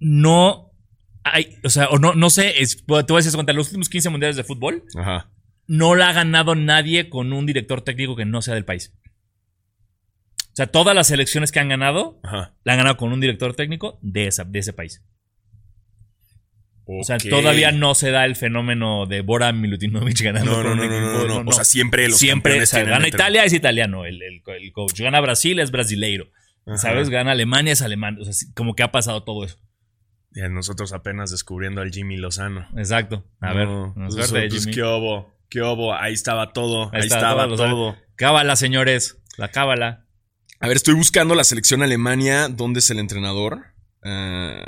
no 0.00 0.72
hay, 1.22 1.56
o 1.62 1.68
sea, 1.68 1.88
o 1.90 1.98
no, 1.98 2.14
no 2.14 2.28
sé, 2.30 2.60
es- 2.62 2.78
te 2.78 2.82
voy 2.86 3.02
a 3.02 3.16
decir 3.16 3.32
cuenta, 3.34 3.52
los 3.52 3.68
últimos 3.68 3.88
15 3.88 4.08
mundiales 4.10 4.36
de 4.36 4.42
fútbol 4.44 4.82
Ajá. 4.98 5.30
no 5.66 5.94
la 5.94 6.08
ha 6.08 6.12
ganado 6.12 6.54
nadie 6.56 7.08
con 7.08 7.32
un 7.32 7.46
director 7.46 7.82
técnico 7.82 8.16
que 8.16 8.24
no 8.24 8.42
sea 8.42 8.54
del 8.54 8.64
país. 8.64 8.92
O 10.52 10.56
sea, 10.56 10.66
todas 10.66 10.94
las 10.96 11.06
selecciones 11.06 11.52
que 11.52 11.60
han 11.60 11.68
ganado, 11.68 12.18
Ajá. 12.24 12.56
la 12.64 12.72
han 12.72 12.78
ganado 12.78 12.96
con 12.96 13.12
un 13.12 13.20
director 13.20 13.54
técnico 13.54 13.98
de, 14.02 14.26
esa, 14.26 14.44
de 14.44 14.58
ese 14.58 14.72
país. 14.72 15.04
O 16.92 17.04
sea, 17.04 17.18
todavía 17.18 17.70
no 17.70 17.94
se 17.94 18.10
da 18.10 18.24
el 18.24 18.34
fenómeno 18.34 19.06
de 19.06 19.20
Bora 19.20 19.52
Milutinovic 19.52 20.22
ganando 20.22 20.50
No, 20.50 20.62
no, 20.64 20.74
no, 20.74 20.76
no, 20.76 20.82
equipo, 20.84 21.28
no, 21.28 21.44
no. 21.44 21.50
O 21.50 21.52
sea, 21.52 21.62
siempre 21.62 22.08
los 22.08 22.18
Siempre, 22.18 22.60
o 22.60 22.66
sea, 22.66 22.80
gana 22.82 22.96
entre- 22.96 23.10
Italia, 23.10 23.44
es 23.44 23.52
italiano 23.52 24.06
el, 24.06 24.20
el- 24.22 24.42
el 24.44 24.72
coach. 24.72 24.98
Gana 25.00 25.20
Brasil, 25.20 25.60
es 25.60 25.70
brasileiro. 25.70 26.30
Ajá. 26.66 26.78
¿Sabes? 26.78 27.08
Gana 27.08 27.30
Alemania, 27.30 27.72
es 27.74 27.82
alemán. 27.82 28.18
O 28.20 28.24
sea, 28.24 28.34
como 28.56 28.74
que 28.74 28.82
ha 28.82 28.90
pasado 28.90 29.22
todo 29.22 29.44
eso. 29.44 29.56
Y 30.32 30.42
a 30.42 30.48
nosotros 30.48 30.92
apenas 30.92 31.30
descubriendo 31.30 31.80
al 31.80 31.90
Jimmy 31.90 32.16
Lozano. 32.16 32.68
Exacto. 32.76 33.24
A 33.40 33.52
ver, 33.52 33.66
No, 33.66 33.92
nos 33.96 34.14
pues, 34.14 34.28
suerte, 34.28 34.48
pues, 34.48 34.62
Jimmy. 34.62 34.74
qué 34.74 34.82
obo, 34.82 35.34
qué 35.48 35.60
obo. 35.62 35.94
Ahí 35.94 36.12
estaba 36.14 36.52
todo. 36.52 36.90
Ahí, 36.94 37.00
está, 37.00 37.16
estaba 37.16 37.48
todo. 37.48 37.96
Cábala, 38.16 38.54
señores. 38.56 39.18
La 39.36 39.48
cábala. 39.50 40.06
A 40.60 40.68
ver, 40.68 40.76
estoy 40.76 40.94
buscando 40.94 41.34
la 41.34 41.42
selección 41.44 41.82
Alemania. 41.82 42.48
¿Dónde 42.48 42.78
es 42.80 42.90
el 42.90 42.98
entrenador? 42.98 43.64
Ah, 44.04 44.64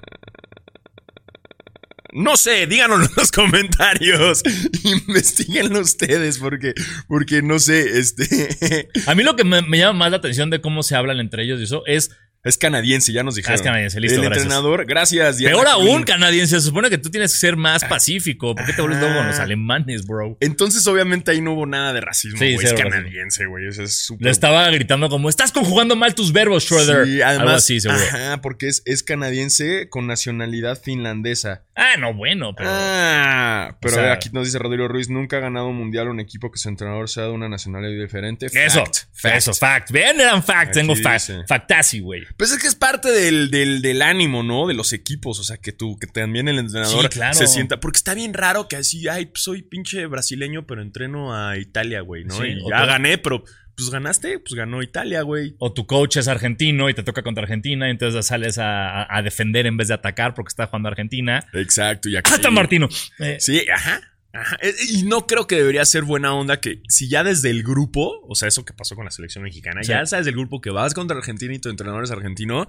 no 2.12 2.37
sé, 2.37 2.66
díganos 2.66 3.09
en 3.09 3.14
los 3.16 3.33
comentarios. 3.33 4.42
Investíguenlo 4.85 5.81
ustedes, 5.81 6.38
porque, 6.38 6.75
porque 7.09 7.42
no 7.42 7.59
sé, 7.59 7.98
este. 7.98 8.88
A 9.07 9.14
mí 9.14 9.22
lo 9.22 9.37
que 9.37 9.44
me, 9.44 9.62
me 9.62 9.79
llama 9.79 9.98
más 10.01 10.11
la 10.11 10.16
atención 10.18 10.51
de 10.51 10.61
cómo 10.61 10.83
se 10.83 10.96
hablan 10.96 11.20
entre 11.20 11.44
ellos 11.44 11.61
y 11.61 11.64
eso 11.64 11.83
es 11.87 12.11
es 12.44 12.59
canadiense, 12.59 13.12
ya 13.12 13.22
nos 13.22 13.37
dijeron. 13.37 13.52
Ah, 13.52 13.55
es 13.55 13.62
canadiense, 13.62 14.00
listo, 14.00 14.16
El 14.20 14.24
gracias. 14.26 14.44
entrenador, 14.44 14.85
gracias. 14.85 15.38
Diana 15.38 15.55
peor 15.55 15.68
aún 15.68 15.87
Queen. 15.87 16.02
canadiense. 16.05 16.61
Se 16.61 16.66
supone 16.66 16.90
que 16.90 16.98
tú 16.98 17.09
tienes 17.11 17.33
que 17.33 17.38
ser 17.38 17.57
más 17.57 17.85
pacífico. 17.85 18.55
¿Por 18.55 18.66
qué 18.66 18.72
te 18.72 18.83
vuelves 18.83 19.00
loco 19.00 19.14
con 19.14 19.26
los 19.26 19.35
Ajá. 19.37 19.44
alemanes, 19.44 20.07
bro? 20.07 20.37
Entonces, 20.40 20.85
obviamente, 20.88 21.31
ahí 21.31 21.40
no 21.40 21.52
hubo 21.52 21.66
nada 21.66 21.92
de 21.92 22.00
racismo, 22.00 22.38
Sí, 22.38 22.57
es 22.61 22.72
canadiense, 22.72 23.46
güey. 23.46 23.68
Eso 23.68 23.83
es 23.85 23.94
súper. 23.94 24.24
Le 24.26 24.31
estaba 24.33 24.68
gritando 24.70 25.09
como, 25.09 25.28
estás 25.28 25.52
conjugando 25.52 25.94
mal 25.94 26.14
tus 26.16 26.33
verbos, 26.33 26.64
Schroeder. 26.64 27.07
Sí, 27.07 27.22
además, 27.22 27.40
Algo 27.46 27.57
así, 27.59 27.81
seguro. 27.81 28.00
Ajá, 28.02 28.40
porque 28.40 28.68
es, 28.68 28.83
es 28.87 29.02
canadiense 29.05 29.88
con 29.88 30.07
nacionalidad 30.09 30.81
finlandesa. 30.83 31.62
Ah, 31.76 31.94
no, 31.98 32.12
bueno, 32.12 32.55
pero... 32.57 32.68
ah, 32.72 33.76
pero 33.81 33.94
o 33.94 33.98
sea- 34.00 34.12
aquí 34.12 34.31
nos 34.33 34.46
dice 34.46 34.59
Rodrigo 34.59 34.88
Ruiz, 34.88 35.09
nunca 35.09 35.38
ha 35.38 35.40
ganado 35.40 35.68
un 35.68 35.76
mundial 35.76 36.09
un 36.09 36.20
equipo 36.20 36.50
que 36.50 36.59
su 36.59 36.68
entrenador 36.68 37.09
sea 37.09 37.24
de 37.24 37.31
una 37.31 37.48
nacionalidad 37.48 38.02
diferente. 38.02 38.46
eso, 38.46 38.85
Fact, 39.12 39.37
eso, 39.37 39.55
fact. 39.55 39.90
Bien, 39.92 40.20
eran 40.20 40.42
fact. 40.42 40.70
Aquí 40.70 40.81
Tengo 40.81 40.94
fact. 40.96 41.31
Factasi, 41.46 42.00
güey. 42.00 42.24
Pues 42.37 42.53
es 42.53 42.59
que 42.61 42.66
es 42.68 42.75
parte 42.75 43.11
del, 43.11 43.51
del, 43.51 43.83
del 43.83 44.03
ánimo, 44.03 44.42
¿no? 44.42 44.66
De 44.66 44.75
los 44.75 44.92
equipos. 44.92 45.38
O 45.40 45.45
sea, 45.45 45.57
que 45.59 45.73
tú, 45.73 45.97
que 45.99 46.07
también 46.07 46.49
el 46.49 46.59
entrenador 46.59 47.03
Sí, 47.05 47.09
claro. 47.09 47.35
se 47.35 47.47
sienta. 47.47 47.81
Porque 47.81 47.97
está 47.99 48.14
bien 48.14 48.35
raro 48.35 48.68
que 48.68 48.77
así, 48.77 49.07
ay, 49.09 49.27
pues 49.27 49.42
soy 49.45 49.62
pinche 49.62 50.07
brasileño, 50.07 50.66
pero 50.66 50.83
entreno 50.83 51.35
a 51.37 51.59
Italia, 51.59 52.01
güey, 52.01 52.25
¿no? 52.25 52.35
Sí, 52.37 52.49
y 52.49 52.71
ya 52.71 52.81
tú- 52.83 52.87
gané, 52.87 53.18
pero 53.18 53.45
pues 53.75 53.88
ganaste, 53.90 54.38
pues 54.38 54.55
ganó 54.55 54.83
Italia, 54.83 55.23
güey. 55.23 55.55
O 55.59 55.73
tu 55.73 55.87
coach 55.87 56.18
es 56.18 56.29
argentino 56.29 56.90
y 56.90 56.95
te 56.95 57.03
toca 57.03 57.23
contra 57.23 57.45
Argentina, 57.45 57.88
y 57.88 57.90
entonces 57.92 58.27
sales 58.27 58.59
a, 58.59 59.03
a- 59.03 59.16
a 59.18 59.23
defender 59.23 59.66
en 59.66 59.77
vez 59.79 59.88
de 59.88 59.95
atacar 59.95 60.35
porque 60.35 60.49
está 60.49 60.66
jugando 60.66 60.88
Argentina. 60.90 61.42
Exacto, 61.55 62.09
y 62.09 62.16
aquí. 62.16 62.31
¡Hasta 62.33 62.51
Martino! 62.51 62.88
Eh, 63.18 63.38
Sí, 63.40 63.64
ajá. 63.75 64.01
Ajá. 64.33 64.57
Eh, 64.62 64.73
Y 64.88 65.03
no 65.05 65.27
creo 65.27 65.47
que 65.47 65.57
debería 65.57 65.85
ser 65.85 66.05
buena 66.05 66.35
onda 66.35 66.61
que 66.61 66.83
si 66.88 67.09
ya 67.09 67.23
desde 67.25 67.51
el 67.51 67.62
grupo, 67.62 68.21
o 68.27 68.35
sea, 68.35 68.49
eso 68.49 68.64
que 68.64 68.73
pasó 68.73 68.95
con 68.97 69.05
la 69.05 69.11
selección 69.11 69.45
mexicana, 69.45 69.83
Sí. 69.83 69.90
ya 69.90 70.05
sabes 70.07 70.25
del 70.27 70.35
grupo 70.35 70.61
que 70.61 70.71
vas 70.71 70.95
contra 70.95 71.16
Argentina 71.18 71.55
y 71.55 71.59
tu 71.59 71.68
entrenador 71.68 72.03
es 72.05 72.11
argentino, 72.11 72.68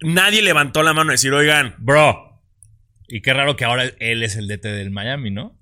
nadie 0.00 0.42
levantó 0.42 0.82
la 0.82 0.92
mano 0.92 1.10
a 1.10 1.12
decir, 1.12 1.32
oigan, 1.32 1.74
Bro. 1.78 2.30
Y 3.08 3.20
qué 3.22 3.32
raro 3.34 3.56
que 3.56 3.64
ahora 3.64 3.84
él 4.00 4.22
es 4.22 4.36
el 4.36 4.48
DT 4.48 4.68
del 4.68 4.90
Miami, 4.90 5.30
¿no? 5.30 5.58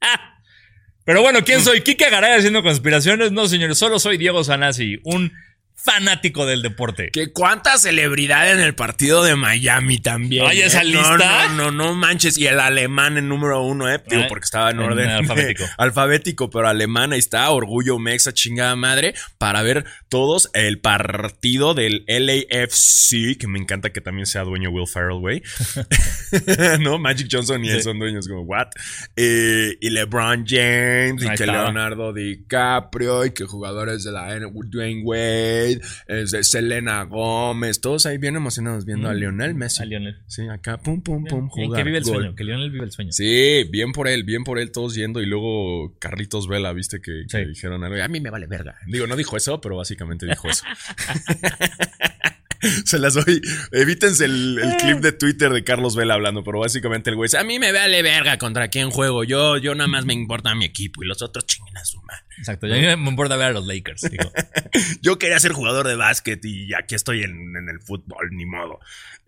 Ah. 0.00 0.28
Pero 1.04 1.20
bueno, 1.20 1.40
¿quién 1.44 1.60
soy? 1.60 1.80
¿Kike 1.82 2.10
Garay 2.10 2.38
haciendo 2.38 2.62
conspiraciones? 2.62 3.32
No, 3.32 3.46
señores, 3.48 3.76
solo 3.76 3.98
soy 3.98 4.18
Diego 4.18 4.44
Sanasi, 4.44 5.00
un 5.04 5.32
fanático 5.74 6.46
del 6.46 6.62
deporte. 6.62 7.10
Que 7.12 7.32
cuánta 7.32 7.76
celebridad 7.76 8.52
en 8.52 8.60
el 8.60 8.74
partido 8.74 9.24
de 9.24 9.34
Miami 9.34 9.98
también. 9.98 10.44
Oye, 10.46 10.64
esa 10.64 10.82
¿eh? 10.82 10.86
lista. 10.86 11.48
No, 11.48 11.54
no, 11.56 11.70
no, 11.70 11.86
no 11.88 11.94
manches. 11.94 12.38
Y 12.38 12.46
el 12.46 12.60
alemán 12.60 13.18
en 13.18 13.28
número 13.28 13.62
uno, 13.64 13.92
¿eh? 13.92 14.00
Digo, 14.08 14.22
Eh, 14.22 14.26
porque 14.28 14.44
estaba 14.44 14.70
en 14.70 14.78
en 14.78 14.82
orden. 14.84 15.10
alfabético. 15.10 15.64
alfabético, 15.78 16.50
pero 16.50 16.68
alemán, 16.68 17.12
ahí 17.12 17.18
está. 17.18 17.50
Orgullo 17.50 17.98
mexa, 17.98 18.32
chingada 18.32 18.76
madre. 18.76 19.14
Para 19.38 19.62
ver 19.62 19.84
todos 20.08 20.50
el 20.54 20.78
partido 20.78 21.74
del 21.74 22.04
LAFC, 22.06 23.36
que 23.38 23.46
me 23.48 23.58
encanta 23.58 23.90
que 23.90 24.00
también 24.00 24.26
sea 24.26 24.42
dueño 24.42 24.70
Will 24.70 24.86
Ferrell, 24.86 25.18
güey. 25.18 25.42
no, 26.80 26.98
Magic 26.98 27.28
Johnson 27.30 27.64
y 27.64 27.68
él 27.70 27.76
Sí. 27.78 27.82
son 27.84 27.98
dueños, 27.98 28.28
como, 28.28 28.42
what? 28.42 28.68
Eh, 29.16 29.76
y 29.80 29.90
LeBron 29.90 30.44
James, 30.46 31.22
y 31.22 31.26
que 31.26 31.34
estaba. 31.34 31.64
Leonardo 31.64 32.12
DiCaprio, 32.12 33.24
y 33.24 33.32
que 33.32 33.44
jugadores 33.44 34.04
de 34.04 34.12
la 34.12 34.34
N, 34.36 34.46
Dwayne 34.52 35.02
Wade, 35.04 35.61
es 35.70 36.30
de 36.30 36.44
Selena 36.44 37.02
Gómez, 37.04 37.80
todos 37.80 38.06
ahí 38.06 38.18
bien 38.18 38.36
emocionados 38.36 38.84
viendo 38.84 39.08
a 39.08 39.12
Mm. 39.12 39.16
Lionel 39.16 39.54
Messi. 39.54 39.82
A 39.82 39.86
Lionel. 39.86 40.18
Sí, 40.26 40.48
acá, 40.48 40.78
pum, 40.78 41.02
pum, 41.02 41.24
pum, 41.24 41.48
jugar, 41.48 41.78
que 41.80 41.84
vive 41.84 41.98
el 41.98 42.04
gol. 42.04 42.14
sueño, 42.14 42.34
que 42.34 42.44
Lionel 42.44 42.70
vive 42.70 42.84
el 42.84 42.90
sueño. 42.92 43.12
Sí, 43.12 43.64
bien 43.70 43.92
por 43.92 44.08
él, 44.08 44.24
bien 44.24 44.44
por 44.44 44.58
él, 44.58 44.72
todos 44.72 44.94
yendo. 44.94 45.20
Y 45.20 45.26
luego 45.26 45.96
Carlitos 45.98 46.48
Vela, 46.48 46.72
viste 46.72 47.00
que, 47.00 47.24
que 47.30 47.38
Sí. 47.42 47.48
dijeron 47.48 47.84
algo. 47.84 48.02
A 48.02 48.08
mí 48.08 48.20
me 48.20 48.30
vale 48.30 48.46
verga. 48.46 48.76
Digo, 48.86 49.06
no 49.06 49.16
dijo 49.16 49.36
eso, 49.36 49.60
pero 49.60 49.76
básicamente 49.76 50.26
dijo 50.26 50.48
eso. 50.48 50.64
Se 52.84 52.98
las 52.98 53.14
doy. 53.14 53.40
Evítense 53.72 54.24
el, 54.24 54.58
el 54.58 54.76
clip 54.76 54.98
de 54.98 55.12
Twitter 55.12 55.50
de 55.52 55.64
Carlos 55.64 55.96
Vela 55.96 56.14
hablando, 56.14 56.42
pero 56.44 56.60
básicamente 56.60 57.10
el 57.10 57.16
güey 57.16 57.26
dice: 57.26 57.38
A 57.38 57.44
mí 57.44 57.58
me 57.58 57.72
vale 57.72 58.02
verga 58.02 58.38
contra 58.38 58.68
quién 58.68 58.90
juego. 58.90 59.24
Yo, 59.24 59.56
yo 59.58 59.74
nada 59.74 59.88
más 59.88 60.04
me 60.04 60.14
importa 60.14 60.54
mi 60.54 60.64
equipo 60.64 61.02
y 61.02 61.06
los 61.06 61.22
otros 61.22 61.46
chinguen 61.46 61.76
a 61.76 61.84
su 61.84 62.00
madre. 62.02 62.22
Exacto. 62.38 62.66
A 62.66 62.70
mí 62.70 62.80
me 62.80 63.10
importa 63.10 63.36
ver 63.36 63.48
a 63.48 63.52
los 63.52 63.66
Lakers. 63.66 64.02
digo. 64.10 64.32
Yo 65.02 65.18
quería 65.18 65.38
ser 65.38 65.52
jugador 65.52 65.86
de 65.86 65.96
básquet 65.96 66.42
y 66.44 66.72
aquí 66.74 66.94
estoy 66.94 67.22
en, 67.22 67.30
en 67.56 67.68
el 67.68 67.80
fútbol, 67.80 68.30
ni 68.32 68.46
modo. 68.46 68.78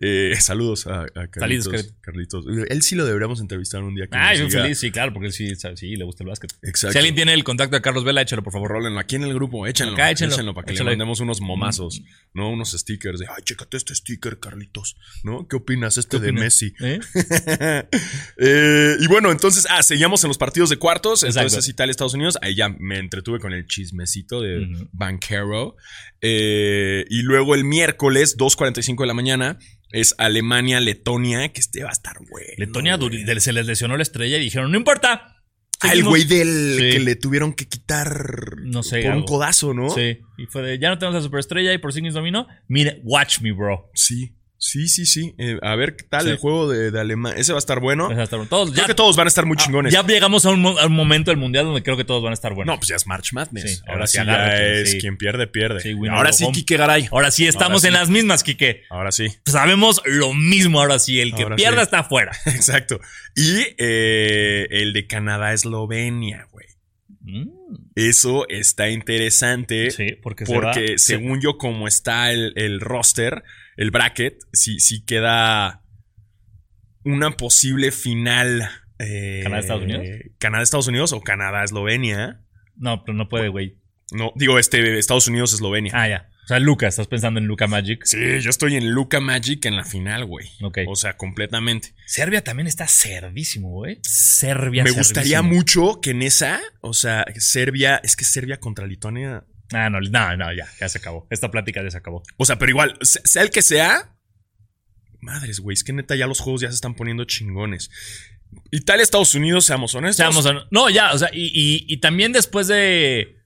Eh, 0.01 0.35
saludos 0.39 0.87
a, 0.87 1.03
a 1.15 1.27
Carlitos, 1.27 1.65
Saludos, 1.65 1.93
Carlitos. 2.01 2.45
Él 2.69 2.81
sí 2.81 2.95
lo 2.95 3.05
deberíamos 3.05 3.39
entrevistar 3.39 3.81
un 3.83 3.95
día. 3.95 4.07
que 4.07 4.17
nos 4.17 4.39
yo 4.53 4.61
feliz, 4.61 4.77
sí, 4.79 4.91
claro, 4.91 5.13
porque 5.13 5.27
él 5.27 5.33
sí, 5.33 5.55
sabe- 5.55 5.77
sí, 5.77 5.95
le 5.95 6.03
gusta 6.03 6.23
el 6.23 6.29
básquet. 6.29 6.51
Exacto. 6.63 6.91
Si 6.93 6.97
alguien 6.97 7.15
tiene 7.15 7.33
el 7.33 7.43
contacto 7.45 7.75
de 7.77 7.81
Carlos 7.81 8.03
Vela, 8.03 8.21
échalo, 8.21 8.43
por 8.43 8.51
favor. 8.51 8.71
Rólenlo 8.71 8.99
aquí 8.99 9.15
en 9.15 9.23
el 9.23 9.33
grupo, 9.33 9.65
échenlo. 9.67 9.93
Acá, 9.93 10.11
échenlo, 10.11 10.33
échenlo. 10.35 10.53
para 10.53 10.65
que 10.65 10.73
Échalo 10.73 10.89
le 10.89 10.97
mandemos 10.97 11.19
unos 11.21 11.39
momazos, 11.41 12.01
¿no? 12.33 12.49
Unos 12.49 12.71
stickers 12.71 13.19
de, 13.25 13.33
ay, 13.33 13.43
chécate 13.43 13.77
este 13.77 13.95
sticker, 13.95 14.39
Carlitos, 14.39 14.97
¿no? 15.23 15.47
¿Qué 15.47 15.55
opinas 15.55 15.97
este 15.97 16.19
de 16.19 16.29
opinas? 16.29 16.43
Messi? 16.43 16.73
¿Eh? 16.81 16.99
Eh, 18.37 18.97
y 18.99 19.07
bueno, 19.07 19.31
entonces, 19.31 19.65
ah, 19.69 19.81
seguíamos 19.81 20.23
en 20.23 20.27
los 20.27 20.37
partidos 20.37 20.69
de 20.69 20.77
cuartos. 20.77 21.23
Exacto. 21.23 21.47
Entonces, 21.47 21.69
Italia, 21.69 21.91
Estados 21.91 22.13
Unidos. 22.13 22.37
Ahí 22.41 22.55
ya 22.55 22.69
me 22.69 22.99
entretuve 22.99 23.39
con 23.39 23.53
el 23.53 23.65
chismecito 23.65 24.41
de. 24.41 24.67
Banquero. 24.91 25.75
Eh, 26.21 27.05
y 27.09 27.21
luego 27.21 27.55
el 27.55 27.63
miércoles, 27.63 28.37
2.45 28.37 29.01
de 29.01 29.07
la 29.07 29.13
mañana, 29.13 29.57
es 29.91 30.15
Alemania, 30.17 30.79
Letonia, 30.79 31.51
que 31.51 31.61
este 31.61 31.83
va 31.83 31.89
a 31.89 31.93
estar 31.93 32.17
bueno. 32.29 32.51
Letonia 32.57 32.99
se 33.39 33.53
les 33.53 33.65
lesionó 33.65 33.95
la 33.95 34.03
estrella 34.03 34.37
y 34.37 34.41
dijeron, 34.41 34.71
no 34.71 34.77
importa. 34.77 35.34
Ah, 35.81 35.87
el 35.87 35.89
seguimos". 35.91 36.09
güey 36.11 36.23
del 36.25 36.75
Sí. 36.77 36.89
que 36.91 36.99
le 36.99 37.15
tuvieron 37.15 37.53
que 37.53 37.67
quitar 37.67 38.57
No 38.61 38.81
sé, 38.83 39.01
por 39.01 39.11
un 39.15 39.23
codazo, 39.23 39.73
¿no? 39.73 39.89
Sí. 39.89 40.19
Y 40.37 40.45
fue 40.47 40.61
de, 40.61 40.79
ya 40.79 40.89
no 40.89 40.97
tenemos 40.97 41.15
a 41.15 41.19
la 41.19 41.23
superestrella 41.23 41.73
y 41.73 41.77
por 41.77 41.93
signos 41.93 42.13
dominó. 42.13 42.47
Mire, 42.67 43.01
watch 43.03 43.41
me, 43.41 43.51
bro. 43.51 43.89
Sí, 43.93 44.33
sí, 44.57 44.87
sí, 44.87 45.05
sí. 45.05 45.35
Eh, 45.37 45.57
a 45.61 45.75
ver 45.75 45.95
qué 45.95 46.03
tal 46.05 46.23
Sí. 46.23 46.29
el 46.29 46.37
juego 46.37 46.69
de, 46.69 46.91
de 46.91 46.99
Alemania. 46.99 47.37
Ese 47.39 47.51
va 47.53 47.57
a 47.57 47.59
estar 47.59 47.79
bueno. 47.79 48.07
O 48.07 48.13
sea, 48.13 48.23
hasta- 48.23 48.43
todos, 48.45 48.71
Creo 48.71 48.83
ya, 48.83 48.87
que 48.87 48.95
todos 48.95 49.15
van 49.15 49.27
a 49.27 49.29
estar 49.29 49.45
muy 49.45 49.57
chingones. 49.57 49.93
ya 49.93 50.05
llegamos 50.05 50.45
a 50.45 50.49
un, 50.51 50.61
mo- 50.61 50.77
a 50.79 50.85
un 50.87 50.93
momento 50.93 51.31
del 51.31 51.37
mundial 51.39 51.65
donde 51.65 51.83
creo 51.83 51.97
que 51.97 52.03
todos 52.03 52.23
van 52.23 52.31
a 52.31 52.33
estar 52.33 52.53
buenos. 52.53 52.73
No, 52.73 52.77
pues 52.79 52.87
ya 52.89 52.95
es 52.95 53.05
March 53.07 53.33
Madness. 53.33 53.63
Sí, 53.77 53.81
ahora, 53.81 53.93
ahora 53.93 54.07
sí 54.07 54.17
ya 54.17 54.57
es 54.81 54.91
sí. 54.91 54.97
quien 54.99 55.17
pierde, 55.17 55.47
pierde. 55.47 55.81
Ahora 56.09 56.31
sí. 56.33 56.45
Kike 56.51 56.77
Garay. 56.77 57.07
Ahora 57.11 57.31
sí 57.31 57.47
estamos 57.47 57.83
Ahora 57.83 57.87
en 57.95 58.01
las 58.01 58.09
mismas, 58.09 58.43
Quique. 58.43 58.83
Ahora 58.89 59.11
sí. 59.11 59.27
Sabemos 59.45 60.01
lo 60.05 60.33
mismo 60.33 60.79
ahora 60.81 60.99
sí. 60.99 61.19
El 61.19 61.33
que 61.35 61.43
Ahora 61.43 61.55
pierda 61.55 61.81
está 61.83 61.99
afuera. 61.99 62.31
Exacto. 62.45 62.99
Y 63.35 63.65
eh, 63.77 64.67
el 64.71 64.93
de 64.93 65.07
Canadá-Eslovenia, 65.07 66.47
güey. 66.51 66.65
Mm, 67.21 67.47
Eso 67.95 68.47
está 68.49 68.89
interesante. 68.89 69.89
sí, 69.91 70.15
porque, 70.21 70.45
se 70.45 70.53
Porque 70.53 70.67
va- 70.81 70.87
se- 70.89 70.97
según 70.99 71.41
yo, 71.41 71.57
como 71.57 71.87
está 71.87 72.31
el, 72.31 72.53
el 72.55 72.79
roster, 72.79 73.43
el 73.75 73.91
bracket, 73.91 74.37
sí, 74.53 74.79
sí 74.79 75.03
queda 75.05 75.83
una 77.03 77.31
posible 77.31 77.91
final. 77.91 78.69
eh, 78.99 79.41
¿Canadá-Estados 79.43 79.83
Unidos? 79.83 80.07
Canadá-Estados 80.39 80.87
Unidos 80.87 81.13
o 81.13 81.21
Canadá-Eslovenia. 81.21 82.41
No, 82.75 83.03
pero 83.03 83.17
no 83.17 83.29
puede, 83.29 83.49
güey. 83.49 83.77
No, 84.11 84.31
digo, 84.35 84.59
este, 84.59 84.97
Estados 84.99 85.27
Unidos-Eslovenia. 85.27 85.91
Ah, 85.95 86.07
ya. 86.07 86.29
O 86.43 86.47
sea, 86.47 86.59
Luca, 86.59 86.87
estás 86.87 87.07
pensando 87.07 87.39
en 87.39 87.47
Luca 87.47 87.65
Magic. 87.65 88.03
Sí, 88.05 88.19
yo 88.39 88.51
estoy 88.51 88.75
en 88.75 88.91
Luca 88.91 89.19
Magic 89.19 89.65
en 89.65 89.75
la 89.75 89.83
final, 89.83 90.25
güey. 90.25 90.47
Ok. 90.61 90.79
O 90.87 90.95
sea, 90.95 91.17
completamente. 91.17 91.95
Serbia 92.05 92.43
también 92.43 92.67
está 92.67 92.85
cerdísimo, 92.87 93.69
güey. 93.69 93.97
Serbia. 94.03 94.83
Me 94.83 94.91
gustaría 94.91 95.41
mucho 95.41 96.01
que 96.01 96.11
en 96.11 96.21
esa, 96.21 96.61
o 96.81 96.93
sea, 96.93 97.25
Serbia, 97.37 97.99
es 98.03 98.15
que 98.15 98.25
Serbia 98.25 98.59
contra 98.59 98.85
Lituania. 98.85 99.43
Ah, 99.73 99.89
no, 99.89 99.99
no, 99.99 100.37
no, 100.37 100.53
ya, 100.53 100.67
ya 100.79 100.89
se 100.89 100.97
acabó. 100.99 101.27
Esta 101.29 101.49
plática 101.51 101.81
ya 101.83 101.89
se 101.91 101.97
acabó. 101.97 102.23
O 102.37 102.45
sea, 102.45 102.57
pero 102.57 102.69
igual, 102.71 102.97
se- 103.01 103.21
sea 103.25 103.41
el 103.43 103.49
que 103.49 103.61
sea. 103.61 104.15
Madres, 105.21 105.59
güey, 105.59 105.73
es 105.73 105.83
que 105.83 105.91
neta 105.93 106.15
ya 106.15 106.27
los 106.27 106.39
juegos 106.39 106.61
ya 106.61 106.67
se 106.69 106.75
están 106.75 106.93
poniendo 106.95 107.23
chingones. 107.25 107.89
Italia, 108.71 109.03
Estados 109.03 109.33
Unidos, 109.35 109.65
seamos 109.65 109.95
honestos. 109.95 110.17
Seamos 110.17 110.45
hon- 110.45 110.67
no, 110.71 110.89
ya, 110.89 111.13
o 111.13 111.17
sea, 111.17 111.29
y, 111.33 111.45
y- 111.47 111.85
y 111.87 111.97
también 111.97 112.31
después 112.31 112.67
de. 112.67 113.37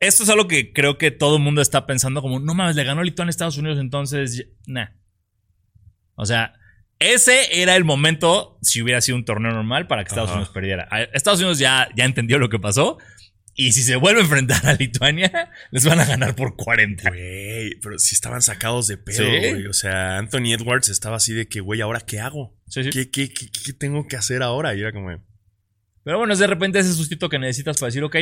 Esto 0.00 0.24
es 0.24 0.28
algo 0.28 0.46
que 0.46 0.72
creo 0.74 0.98
que 0.98 1.10
todo 1.10 1.36
el 1.36 1.42
mundo 1.42 1.62
está 1.62 1.86
pensando 1.86 2.20
como, 2.20 2.38
no 2.38 2.52
mames, 2.54 2.76
le 2.76 2.84
ganó 2.84 3.02
Lituania 3.02 3.30
a 3.30 3.30
Estados 3.30 3.56
Unidos, 3.56 3.78
entonces, 3.80 4.46
nah. 4.66 4.88
O 6.16 6.26
sea, 6.26 6.52
ese 6.98 7.62
era 7.62 7.74
el 7.76 7.84
momento, 7.84 8.58
si 8.60 8.82
hubiera 8.82 9.00
sido 9.00 9.16
un 9.16 9.24
torneo 9.24 9.52
normal, 9.52 9.86
para 9.86 10.04
que 10.04 10.08
Estados 10.08 10.28
Ajá. 10.30 10.38
Unidos 10.40 10.52
perdiera. 10.52 10.88
Estados 11.14 11.40
Unidos 11.40 11.58
ya, 11.58 11.88
ya 11.96 12.04
entendió 12.04 12.38
lo 12.38 12.50
que 12.50 12.58
pasó. 12.58 12.98
Y 13.56 13.72
si 13.72 13.82
se 13.82 13.94
vuelve 13.96 14.20
a 14.20 14.24
enfrentar 14.24 14.66
a 14.66 14.74
Lituania, 14.74 15.50
les 15.70 15.84
van 15.84 16.00
a 16.00 16.04
ganar 16.04 16.34
por 16.34 16.56
40. 16.56 17.08
Güey, 17.08 17.78
pero 17.80 17.98
sí 17.98 18.14
estaban 18.14 18.42
sacados 18.42 18.88
de 18.88 18.96
pedo, 18.96 19.18
Sí. 19.18 19.24
güey. 19.50 19.66
O 19.66 19.72
sea, 19.72 20.18
Anthony 20.18 20.52
Edwards 20.52 20.88
estaba 20.88 21.16
así 21.16 21.32
de 21.34 21.46
que, 21.46 21.60
güey, 21.60 21.80
¿ahora 21.80 22.00
qué 22.00 22.18
hago? 22.20 22.56
Sí, 22.68 22.82
sí. 22.84 22.90
¿Qué, 22.90 23.10
qué, 23.10 23.32
qué, 23.32 23.46
qué 23.64 23.72
tengo 23.72 24.08
que 24.08 24.16
hacer 24.16 24.42
ahora? 24.42 24.74
Y 24.74 24.80
era 24.80 24.92
como. 24.92 25.08
Pero 26.02 26.18
bueno, 26.18 26.32
es 26.32 26.38
de 26.40 26.46
repente 26.48 26.78
ese 26.80 26.92
sustito 26.92 27.28
que 27.28 27.38
necesitas 27.38 27.78
para 27.78 27.88
decir, 27.88 28.02
ok, 28.02 28.16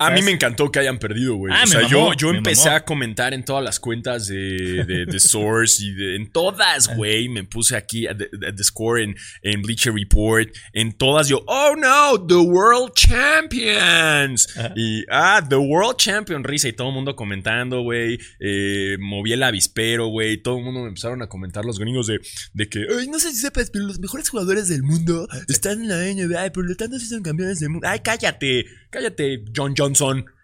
A 0.00 0.10
mí 0.10 0.22
me 0.22 0.30
encantó 0.30 0.72
que 0.72 0.78
hayan 0.78 0.98
perdido, 0.98 1.36
güey. 1.36 1.52
Ah, 1.54 1.64
o 1.64 1.66
sea, 1.66 1.80
mamó, 1.82 1.90
yo, 1.90 2.14
yo 2.14 2.30
empecé 2.30 2.68
mamó. 2.70 2.76
a 2.76 2.80
comentar 2.84 3.34
en 3.34 3.44
todas 3.44 3.62
las 3.62 3.78
cuentas 3.78 4.26
de, 4.26 4.84
de, 4.84 5.04
de 5.04 5.20
Source 5.20 5.84
y 5.84 5.92
de, 5.92 6.16
en 6.16 6.32
todas, 6.32 6.96
güey. 6.96 7.28
Me 7.28 7.44
puse 7.44 7.76
aquí 7.76 8.06
a 8.06 8.16
The, 8.16 8.30
a 8.48 8.54
The 8.54 8.64
Score 8.64 9.02
en, 9.02 9.14
en 9.42 9.60
Bleacher 9.60 9.92
Report. 9.92 10.48
En 10.72 10.92
todas 10.92 11.28
yo, 11.28 11.44
oh 11.46 11.74
no, 11.76 12.26
The 12.26 12.34
World 12.34 12.94
Champions. 12.94 14.56
Ajá. 14.56 14.72
Y, 14.74 15.04
ah, 15.10 15.44
The 15.46 15.56
World 15.56 15.96
Champion, 15.96 16.44
risa. 16.44 16.68
Y 16.68 16.72
todo 16.72 16.88
el 16.88 16.94
mundo 16.94 17.14
comentando, 17.14 17.82
güey. 17.82 18.18
Eh, 18.38 18.96
moví 18.98 19.32
el 19.32 19.42
avispero, 19.42 20.06
güey. 20.06 20.38
Todo 20.42 20.58
el 20.58 20.64
mundo 20.64 20.80
me 20.80 20.88
empezaron 20.88 21.20
a 21.20 21.28
comentar 21.28 21.64
los 21.64 21.78
gringos 21.78 22.06
de, 22.06 22.20
de 22.54 22.68
que, 22.68 22.86
ay, 22.98 23.06
no 23.08 23.18
sé 23.18 23.30
si 23.30 23.36
sepas, 23.36 23.70
pero 23.70 23.86
los 23.86 23.98
mejores 23.98 24.28
jugadores 24.30 24.68
del 24.68 24.82
mundo 24.82 25.28
están 25.48 25.82
en 25.82 25.88
la 25.88 25.96
NBA. 25.96 26.52
Por 26.52 26.66
lo 26.68 26.74
tanto, 26.74 26.98
sí 26.98 27.06
son 27.06 27.22
campeones 27.22 27.60
del 27.60 27.68
mundo. 27.68 27.86
Ay, 27.86 28.00
cállate. 28.00 28.64
Cállate, 28.90 29.44
John 29.54 29.74
Johnson. 29.76 30.24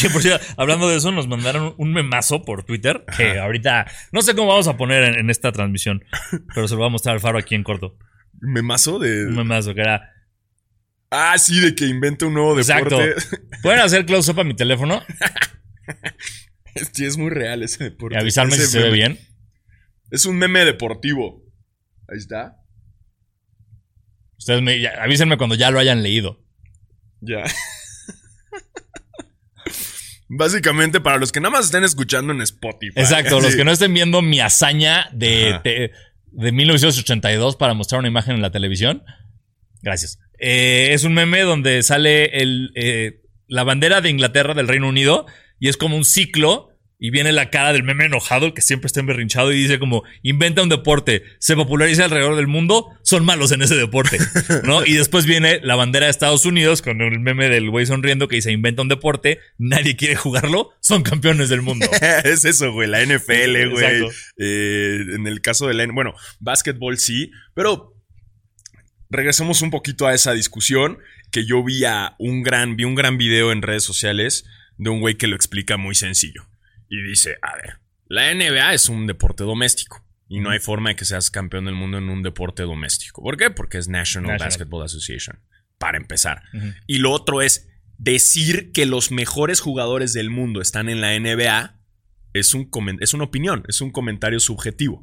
Que 0.00 0.10
por 0.10 0.20
cierto, 0.22 0.44
hablando 0.56 0.88
de 0.88 0.96
eso, 0.96 1.10
nos 1.12 1.28
mandaron 1.28 1.74
un 1.78 1.92
memazo 1.92 2.42
por 2.42 2.64
Twitter. 2.64 3.04
Que 3.16 3.38
ahorita 3.38 3.86
no 4.12 4.20
sé 4.22 4.34
cómo 4.34 4.48
vamos 4.48 4.68
a 4.68 4.76
poner 4.76 5.04
en, 5.04 5.14
en 5.14 5.30
esta 5.30 5.52
transmisión, 5.52 6.04
pero 6.54 6.66
se 6.68 6.74
lo 6.74 6.78
voy 6.80 6.88
a 6.88 6.90
mostrar 6.90 7.14
al 7.14 7.20
faro 7.20 7.38
aquí 7.38 7.54
en 7.54 7.62
corto. 7.64 7.96
Memazo 8.40 8.98
de. 8.98 9.26
Un 9.26 9.36
memazo 9.36 9.74
que 9.74 9.80
era. 9.80 10.12
Ah, 11.10 11.38
sí, 11.38 11.58
de 11.60 11.74
que 11.74 11.86
inventa 11.86 12.26
un 12.26 12.34
nuevo 12.34 12.56
Exacto. 12.58 12.98
deporte. 12.98 13.38
¿Pueden 13.62 13.80
hacer 13.80 14.04
close-up 14.06 14.40
a 14.40 14.44
mi 14.44 14.54
teléfono 14.54 15.02
Sí, 16.92 17.06
es 17.06 17.16
muy 17.16 17.30
real 17.30 17.62
ese 17.62 17.84
deporte. 17.84 18.16
y 18.16 18.20
avisarme 18.20 18.54
Ese 18.54 18.66
si 18.66 18.72
se 18.72 18.80
ve 18.82 18.90
bien? 18.90 19.18
Es 20.10 20.26
un 20.26 20.36
meme 20.36 20.64
deportivo. 20.64 21.42
Ahí 22.08 22.18
está. 22.18 22.56
Ustedes 24.36 24.62
me, 24.62 24.80
ya- 24.80 25.02
avísenme 25.02 25.36
cuando 25.38 25.54
ya 25.56 25.70
lo 25.70 25.78
hayan 25.78 26.02
leído. 26.02 26.44
Ya. 27.20 27.44
Básicamente, 30.28 31.00
para 31.00 31.16
los 31.16 31.32
que 31.32 31.40
nada 31.40 31.52
más 31.52 31.66
estén 31.66 31.84
escuchando 31.84 32.32
en 32.32 32.42
Spotify. 32.42 33.00
Exacto, 33.00 33.40
los 33.42 33.56
que 33.56 33.64
no 33.64 33.72
estén 33.72 33.94
viendo 33.94 34.20
mi 34.20 34.40
hazaña 34.40 35.08
de, 35.12 35.58
de, 35.64 35.92
de 36.32 36.52
1982 36.52 37.56
para 37.56 37.74
mostrar 37.74 38.00
una 38.00 38.08
imagen 38.08 38.34
en 38.34 38.42
la 38.42 38.50
televisión. 38.50 39.02
Gracias. 39.80 40.18
Eh, 40.38 40.90
es 40.92 41.04
un 41.04 41.14
meme 41.14 41.40
donde 41.40 41.82
sale 41.82 42.40
el, 42.40 42.70
eh, 42.74 43.22
la 43.46 43.64
bandera 43.64 44.00
de 44.00 44.10
Inglaterra 44.10 44.54
del 44.54 44.68
Reino 44.68 44.88
Unido 44.88 45.26
y 45.58 45.68
es 45.68 45.76
como 45.76 45.96
un 45.96 46.04
ciclo 46.04 46.67
Y 47.00 47.10
viene 47.10 47.30
la 47.30 47.50
cara 47.50 47.72
del 47.72 47.84
meme 47.84 48.06
enojado, 48.06 48.46
el 48.46 48.54
que 48.54 48.62
siempre 48.62 48.88
está 48.88 48.98
emberrinchado, 49.00 49.52
y 49.52 49.62
dice 49.62 49.78
como, 49.78 50.02
inventa 50.22 50.62
un 50.62 50.68
deporte, 50.68 51.22
se 51.38 51.54
populariza 51.54 52.04
alrededor 52.04 52.34
del 52.34 52.48
mundo, 52.48 52.88
son 53.02 53.24
malos 53.24 53.52
en 53.52 53.62
ese 53.62 53.76
deporte, 53.76 54.18
¿no? 54.64 54.84
Y 54.84 54.94
después 54.94 55.24
viene 55.24 55.60
la 55.62 55.76
bandera 55.76 56.06
de 56.06 56.10
Estados 56.10 56.44
Unidos 56.44 56.82
con 56.82 57.00
el 57.00 57.20
meme 57.20 57.48
del 57.48 57.70
güey 57.70 57.86
sonriendo 57.86 58.26
que 58.26 58.36
dice, 58.36 58.50
inventa 58.50 58.82
un 58.82 58.88
deporte, 58.88 59.38
nadie 59.58 59.94
quiere 59.94 60.16
jugarlo, 60.16 60.70
son 60.80 61.02
campeones 61.04 61.48
del 61.48 61.62
mundo. 61.62 61.86
es 62.24 62.44
eso, 62.44 62.72
güey, 62.72 62.88
la 62.88 63.04
NFL, 63.04 63.70
güey. 63.70 64.08
Eh, 64.38 64.98
en 65.14 65.26
el 65.26 65.40
caso 65.40 65.68
de 65.68 65.74
la... 65.74 65.86
Bueno, 65.86 66.14
básquetbol 66.40 66.98
sí, 66.98 67.30
pero 67.54 67.94
regresemos 69.10 69.62
un 69.62 69.70
poquito 69.70 70.06
a 70.06 70.14
esa 70.14 70.32
discusión 70.32 70.98
que 71.30 71.44
yo 71.44 71.62
vi 71.62 71.84
a 71.84 72.14
un 72.18 72.42
gran, 72.42 72.76
vi 72.76 72.84
un 72.84 72.94
gran 72.94 73.18
video 73.18 73.52
en 73.52 73.62
redes 73.62 73.84
sociales 73.84 74.44
de 74.76 74.90
un 74.90 75.00
güey 75.00 75.16
que 75.16 75.26
lo 75.26 75.36
explica 75.36 75.76
muy 75.76 75.94
sencillo. 75.94 76.48
Y 76.88 77.02
dice, 77.02 77.36
a 77.42 77.56
ver, 77.56 77.80
la 78.06 78.34
NBA 78.34 78.74
es 78.74 78.88
un 78.88 79.06
deporte 79.06 79.44
doméstico. 79.44 80.04
Y 80.28 80.40
no 80.40 80.50
hay 80.50 80.58
forma 80.58 80.90
de 80.90 80.96
que 80.96 81.06
seas 81.06 81.30
campeón 81.30 81.64
del 81.64 81.74
mundo 81.74 81.98
en 81.98 82.10
un 82.10 82.22
deporte 82.22 82.62
doméstico. 82.62 83.22
¿Por 83.22 83.38
qué? 83.38 83.50
Porque 83.50 83.78
es 83.78 83.88
National, 83.88 84.38
Basketball 84.38 84.84
Association. 84.84 85.40
Para 85.78 85.96
empezar. 85.96 86.42
Y 86.86 86.98
lo 86.98 87.12
otro 87.12 87.40
es 87.40 87.68
decir 87.96 88.72
que 88.72 88.84
los 88.84 89.10
mejores 89.10 89.60
jugadores 89.60 90.12
del 90.12 90.28
mundo 90.30 90.60
están 90.60 90.88
en 90.88 91.00
la 91.00 91.18
NBA. 91.18 91.80
Es, 92.34 92.52
un 92.52 92.68
es 93.00 93.14
una 93.14 93.24
opinión, 93.24 93.64
es 93.68 93.80
un 93.80 93.90
comentario 93.90 94.38
subjetivo. 94.38 95.00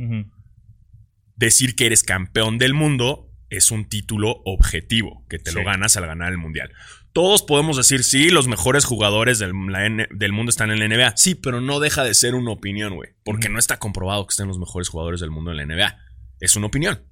Decir 1.36 1.76
que 1.76 1.88
eres 1.88 2.04
campeón 2.04 2.58
del 2.58 2.74
mundo 2.74 3.32
es 3.50 3.72
un 3.72 3.90
título 3.90 4.42
objetivo, 4.46 5.26
que 5.28 5.40
te 5.40 5.52
lo 5.52 5.64
ganas 5.64 5.98
al 5.98 6.06
ganar 6.06 6.32
el 6.32 6.38
mundial. 6.38 6.72
Todos 7.16 7.44
podemos 7.44 7.78
decir, 7.78 8.04
sí, 8.04 8.30
los 8.30 8.50
mejores 8.50 8.84
jugadores 8.84 9.40
del, 9.40 9.54
mundo 9.54 10.50
están 10.50 10.70
en 10.70 10.80
la 10.80 10.88
NBA. 10.90 11.16
Sí, 11.16 11.34
pero 11.34 11.62
no 11.62 11.80
deja 11.80 12.04
de 12.04 12.14
ser 12.14 12.36
una 12.36 12.52
opinión, 12.52 12.94
güey. 12.94 13.12
Porque 13.24 13.48
no 13.48 13.58
está 13.58 13.80
comprobado 13.80 14.28
que 14.28 14.34
estén 14.34 14.50
los 14.50 14.60
mejores 14.60 14.90
jugadores 14.90 15.22
del 15.22 15.32
mundo 15.32 15.52
en 15.52 15.56
la 15.56 15.66
NBA. 15.66 15.98
Es 16.42 16.58
una 16.58 16.68
opinión. 16.68 17.06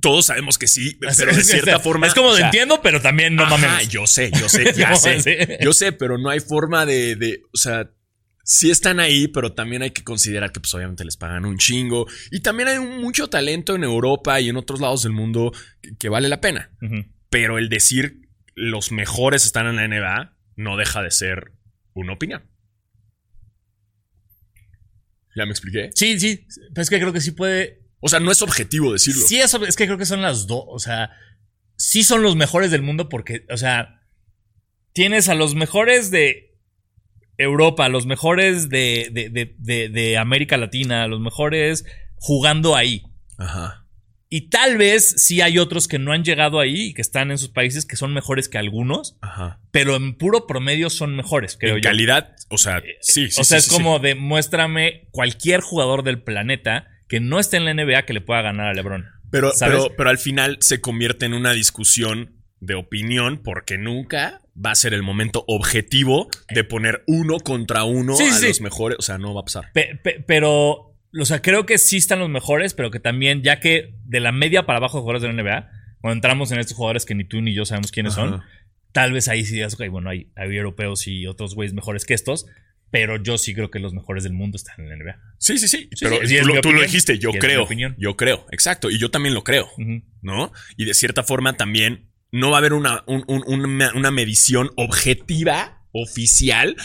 Todos 0.00 0.24
sabemos 0.24 0.56
que 0.56 0.68
sí, 0.68 0.98
pero 1.18 1.36
de 1.36 1.44
cierta 1.44 1.80
forma. 1.80 2.06
Es 2.06 2.14
como 2.14 2.34
entiendo, 2.34 2.80
pero 2.82 3.02
también 3.02 3.36
no 3.36 3.44
mames. 3.44 3.90
Yo 3.90 4.06
sé, 4.06 4.30
yo 4.40 4.48
sé, 4.48 4.72
ya 4.74 4.94
sé. 4.96 5.58
Yo 5.60 5.74
sé, 5.74 5.92
pero 5.92 6.16
no 6.16 6.30
hay 6.30 6.40
forma 6.40 6.86
de, 6.86 7.14
de. 7.14 7.42
O 7.52 7.58
sea, 7.58 7.90
sí 8.42 8.70
están 8.70 9.00
ahí, 9.00 9.28
pero 9.28 9.52
también 9.52 9.82
hay 9.82 9.90
que 9.90 10.02
considerar 10.02 10.50
que 10.50 10.60
pues 10.60 10.72
obviamente 10.72 11.04
les 11.04 11.18
pagan 11.18 11.44
un 11.44 11.58
chingo. 11.58 12.06
Y 12.30 12.40
también 12.40 12.70
hay 12.70 12.78
mucho 12.78 13.28
talento 13.28 13.74
en 13.74 13.84
Europa 13.84 14.40
y 14.40 14.48
en 14.48 14.56
otros 14.56 14.80
lados 14.80 15.02
del 15.02 15.12
mundo 15.12 15.52
que, 15.98 16.08
vale 16.08 16.30
la 16.30 16.40
pena. 16.40 16.70
Pero 17.30 17.58
el 17.58 17.68
decir 17.68 18.28
los 18.54 18.90
mejores 18.90 19.44
están 19.44 19.66
en 19.66 19.76
la 19.76 19.86
NBA 19.86 20.36
no 20.56 20.76
deja 20.76 21.02
de 21.02 21.10
ser 21.10 21.52
una 21.94 22.14
opinión. 22.14 22.42
¿Ya 25.36 25.44
me 25.46 25.52
expliqué? 25.52 25.90
Sí, 25.94 26.18
sí. 26.18 26.46
Pero 26.74 26.82
es 26.82 26.90
que 26.90 26.98
creo 26.98 27.12
que 27.12 27.20
sí 27.20 27.30
puede. 27.30 27.84
O 28.00 28.08
sea, 28.08 28.20
no 28.20 28.30
es 28.30 28.42
objetivo 28.42 28.92
decirlo. 28.92 29.24
Sí, 29.26 29.40
es, 29.40 29.54
es 29.54 29.76
que 29.76 29.86
creo 29.86 29.98
que 29.98 30.06
son 30.06 30.22
las 30.22 30.46
dos. 30.46 30.64
O 30.66 30.78
sea, 30.78 31.10
sí 31.76 32.02
son 32.02 32.22
los 32.22 32.36
mejores 32.36 32.70
del 32.70 32.82
mundo 32.82 33.08
porque, 33.08 33.46
o 33.50 33.56
sea, 33.56 34.02
tienes 34.92 35.28
a 35.28 35.34
los 35.34 35.54
mejores 35.54 36.10
de 36.10 36.58
Europa, 37.38 37.88
los 37.88 38.04
mejores 38.04 38.68
de, 38.68 39.10
de, 39.12 39.54
de, 39.58 39.88
de, 39.88 40.18
América 40.18 40.56
Latina, 40.56 41.06
los 41.06 41.20
mejores 41.20 41.84
jugando 42.16 42.74
ahí. 42.74 43.04
Ajá. 43.38 43.86
Y 44.30 44.50
tal 44.50 44.76
vez 44.76 45.14
sí 45.16 45.40
hay 45.40 45.58
otros 45.58 45.88
que 45.88 45.98
no 45.98 46.12
han 46.12 46.22
llegado 46.22 46.60
ahí 46.60 46.88
y 46.88 46.94
que 46.94 47.00
están 47.00 47.30
en 47.30 47.38
sus 47.38 47.48
países 47.48 47.86
que 47.86 47.96
son 47.96 48.12
mejores 48.12 48.48
que 48.48 48.58
algunos, 48.58 49.16
Ajá. 49.22 49.60
pero 49.70 49.96
en 49.96 50.14
puro 50.14 50.46
promedio 50.46 50.90
son 50.90 51.16
mejores, 51.16 51.56
creo 51.58 51.76
en 51.76 51.82
calidad, 51.82 52.36
o 52.48 52.58
sea, 52.58 52.78
eh, 52.78 52.98
sí, 53.00 53.30
sí. 53.30 53.40
O 53.40 53.44
sea, 53.44 53.56
es 53.56 53.68
como 53.68 53.98
demuéstrame 54.00 55.08
cualquier 55.12 55.60
jugador 55.60 56.02
del 56.02 56.22
planeta 56.22 56.88
que 57.08 57.20
no 57.20 57.38
esté 57.38 57.56
en 57.56 57.64
la 57.64 57.72
NBA 57.72 58.02
que 58.02 58.12
le 58.12 58.20
pueda 58.20 58.42
ganar 58.42 58.66
a 58.66 58.74
LeBron. 58.74 59.06
Pero, 59.30 59.52
pero, 59.58 59.88
pero 59.96 60.10
al 60.10 60.18
final 60.18 60.58
se 60.60 60.80
convierte 60.80 61.26
en 61.26 61.34
una 61.34 61.52
discusión 61.52 62.38
de 62.60 62.74
opinión 62.74 63.40
porque 63.42 63.78
nunca 63.78 64.42
va 64.64 64.72
a 64.72 64.74
ser 64.74 64.94
el 64.94 65.02
momento 65.02 65.44
objetivo 65.46 66.28
de 66.50 66.64
poner 66.64 67.04
uno 67.06 67.38
contra 67.38 67.84
uno 67.84 68.16
a 68.18 68.40
los 68.40 68.60
mejores. 68.60 68.98
O 68.98 69.02
sea, 69.02 69.18
no 69.18 69.34
va 69.34 69.42
a 69.42 69.44
pasar. 69.44 69.70
pero, 70.26 70.87
o 71.12 71.24
sea, 71.24 71.40
creo 71.42 71.66
que 71.66 71.78
sí 71.78 71.96
están 71.96 72.18
los 72.18 72.28
mejores, 72.28 72.74
pero 72.74 72.90
que 72.90 73.00
también, 73.00 73.42
ya 73.42 73.60
que 73.60 73.94
de 74.04 74.20
la 74.20 74.32
media 74.32 74.66
para 74.66 74.78
abajo 74.78 74.98
de 74.98 75.02
jugadores 75.02 75.22
de 75.22 75.32
la 75.32 75.42
NBA, 75.42 75.70
cuando 76.00 76.14
entramos 76.14 76.52
en 76.52 76.60
estos 76.60 76.76
jugadores 76.76 77.04
que 77.04 77.14
ni 77.14 77.24
tú 77.24 77.40
ni 77.40 77.54
yo 77.54 77.64
sabemos 77.64 77.90
quiénes 77.90 78.14
son, 78.14 78.42
tal 78.92 79.12
vez 79.12 79.28
ahí 79.28 79.44
sí 79.44 79.54
digas, 79.54 79.74
ok, 79.74 79.88
bueno, 79.90 80.10
hay, 80.10 80.30
hay 80.36 80.56
europeos 80.56 81.06
y 81.06 81.26
otros 81.26 81.54
güeyes 81.54 81.74
mejores 81.74 82.04
que 82.04 82.14
estos. 82.14 82.46
Pero 82.90 83.22
yo 83.22 83.36
sí 83.36 83.54
creo 83.54 83.70
que 83.70 83.80
los 83.80 83.92
mejores 83.92 84.24
del 84.24 84.32
mundo 84.32 84.56
están 84.56 84.80
en 84.80 84.88
la 84.88 84.96
NBA. 84.96 85.20
Sí, 85.38 85.58
sí, 85.58 85.68
sí. 85.68 85.90
pero 86.00 86.20
tú, 86.62 86.72
lo, 86.72 86.80
dijiste, 86.80 87.18
yo 87.18 87.32
creo. 87.32 87.68
Yo 87.98 88.16
creo, 88.16 88.46
exacto. 88.50 88.90
Y 88.90 88.98
yo 88.98 89.10
también 89.10 89.34
lo 89.34 89.44
creo. 89.44 89.68
¿No? 90.22 90.52
Y 90.78 90.86
de 90.86 90.94
cierta 90.94 91.22
forma 91.22 91.54
también 91.58 92.08
no 92.32 92.50
va 92.50 92.56
a 92.56 92.58
haber 92.60 92.72
una, 92.72 93.04
una, 93.06 94.10
medición 94.10 94.70
objetiva, 94.76 95.82
oficial. 95.92 96.76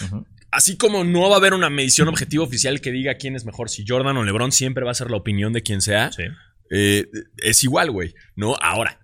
Así 0.53 0.77
como 0.77 1.03
no 1.03 1.29
va 1.29 1.35
a 1.35 1.37
haber 1.39 1.55
una 1.55 1.71
medición 1.71 2.07
objetiva 2.07 2.43
oficial 2.43 2.79
que 2.79 2.91
diga 2.91 3.15
quién 3.15 3.35
es 3.35 3.43
mejor, 3.43 3.69
si 3.69 3.83
Jordan 3.87 4.17
o 4.17 4.23
LeBron, 4.23 4.51
siempre 4.51 4.85
va 4.85 4.91
a 4.91 4.95
ser 4.95 5.09
la 5.09 5.17
opinión 5.17 5.51
de 5.51 5.63
quien 5.63 5.81
sea. 5.81 6.11
Eh, 6.69 7.05
es 7.37 7.63
igual, 7.63 7.89
güey. 7.89 8.13
No, 8.35 8.55
ahora. 8.61 8.99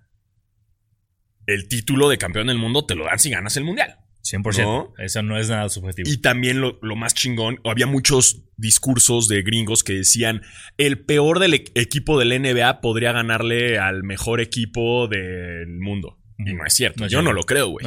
El 1.48 1.68
título 1.68 2.08
de 2.08 2.20
campeón 2.20 2.48
del 2.48 2.60
mundo 2.60 2.86
te 2.86 2.94
lo 2.94 3.06
dan 3.06 3.18
si 3.18 3.32
ganas 3.32 3.58
el 3.58 3.64
mundial. 3.64 3.98
100%. 4.24 4.94
Eso 5.00 5.24
no 5.24 5.40
es 5.40 5.50
nada 5.50 5.70
subjetivo. 5.70 6.08
Y 6.08 6.18
también 6.18 6.62
lo, 6.62 6.78
lo, 6.84 6.96
más 6.96 7.16
chingón, 7.16 7.60
había 7.64 7.88
muchos 7.88 8.44
discursos 8.58 9.28
de 9.28 9.42
gringos 9.42 9.84
que 9.84 9.94
decían, 9.94 10.44
el 10.78 11.04
peor 11.04 11.40
del 11.40 11.56
e-, 11.56 11.66
equipo 11.74 12.20
del 12.20 12.40
NBA 12.40 12.82
podría 12.82 13.12
ganarle 13.12 13.80
al 13.80 14.04
mejor 14.04 14.40
equipo 14.40 15.08
del 15.08 15.80
mundo. 15.80 16.19
Y 16.46 16.54
no 16.54 16.66
es 16.66 16.74
cierto. 16.74 17.06
yo 17.08 17.22
no 17.22 17.34
lo 17.34 17.44
creo, 17.44 17.68
güey. 17.68 17.86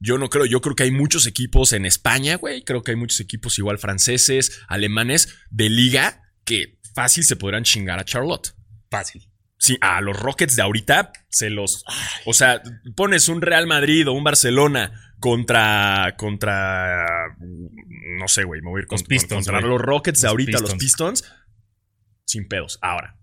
yo 0.00 0.16
no 0.16 0.30
creo. 0.30 0.46
Yo 0.46 0.60
creo 0.60 0.74
que 0.74 0.84
hay 0.84 0.90
muchos 0.90 1.26
equipos 1.26 1.72
en 1.72 1.84
España, 1.84 2.36
güey. 2.36 2.62
Creo 2.64 2.82
que 2.82 2.92
hay 2.92 2.96
muchos 2.96 3.20
equipos 3.20 3.58
igual 3.58 3.78
franceses, 3.78 4.62
alemanes, 4.68 5.36
de 5.50 5.68
liga, 5.68 6.22
que 6.44 6.78
fácil 6.94 7.24
se 7.24 7.36
podrán 7.36 7.64
chingar 7.64 7.98
a 7.98 8.04
Charlotte. 8.04 8.54
Fácil. 8.90 9.28
Sí, 9.58 9.76
a 9.82 10.00
los 10.00 10.18
Rockets 10.18 10.56
de 10.56 10.62
ahorita 10.62 11.12
se 11.28 11.50
los. 11.50 11.84
O 12.24 12.32
sea, 12.32 12.62
pones 12.96 13.28
un 13.28 13.42
Real 13.42 13.66
Madrid 13.66 14.08
o 14.08 14.12
un 14.12 14.24
Barcelona 14.24 15.14
contra. 15.20 16.14
contra. 16.16 17.36
No 17.38 18.28
sé, 18.28 18.44
güey. 18.44 18.62
Me 18.62 18.70
voy 18.70 18.80
a 18.80 18.82
ir 18.82 18.86
con, 18.86 18.98
los 18.98 19.24
contra 19.26 19.60
los 19.60 19.80
Rockets 19.80 20.22
de 20.22 20.28
ahorita, 20.28 20.60
los 20.60 20.74
Pistons. 20.76 21.30
Sin 22.24 22.48
pedos. 22.48 22.78
Ahora, 22.80 23.18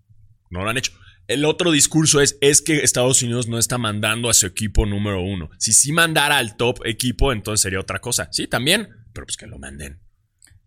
no 0.50 0.62
lo 0.62 0.70
han 0.70 0.78
hecho. 0.78 0.92
El 1.28 1.44
otro 1.44 1.70
discurso 1.70 2.22
es, 2.22 2.38
es 2.40 2.62
que 2.62 2.78
Estados 2.78 3.22
Unidos 3.22 3.48
no 3.48 3.58
está 3.58 3.76
mandando 3.76 4.30
a 4.30 4.34
su 4.34 4.46
equipo 4.46 4.86
número 4.86 5.20
uno. 5.20 5.50
Si 5.58 5.74
sí 5.74 5.92
mandara 5.92 6.38
al 6.38 6.56
top 6.56 6.80
equipo, 6.86 7.32
entonces 7.34 7.62
sería 7.62 7.78
otra 7.80 8.00
cosa. 8.00 8.28
Sí, 8.32 8.46
también, 8.46 8.88
pero 9.12 9.26
pues 9.26 9.36
que 9.36 9.46
lo 9.46 9.58
manden. 9.58 10.00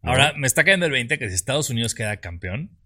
Ahora, 0.04 0.34
me 0.36 0.48
está 0.48 0.64
cayendo 0.64 0.86
el 0.86 0.92
20 0.92 1.18
que 1.20 1.30
si 1.30 1.36
Estados 1.36 1.70
Unidos 1.70 1.96
queda 1.96 2.18
campeón, 2.18 2.78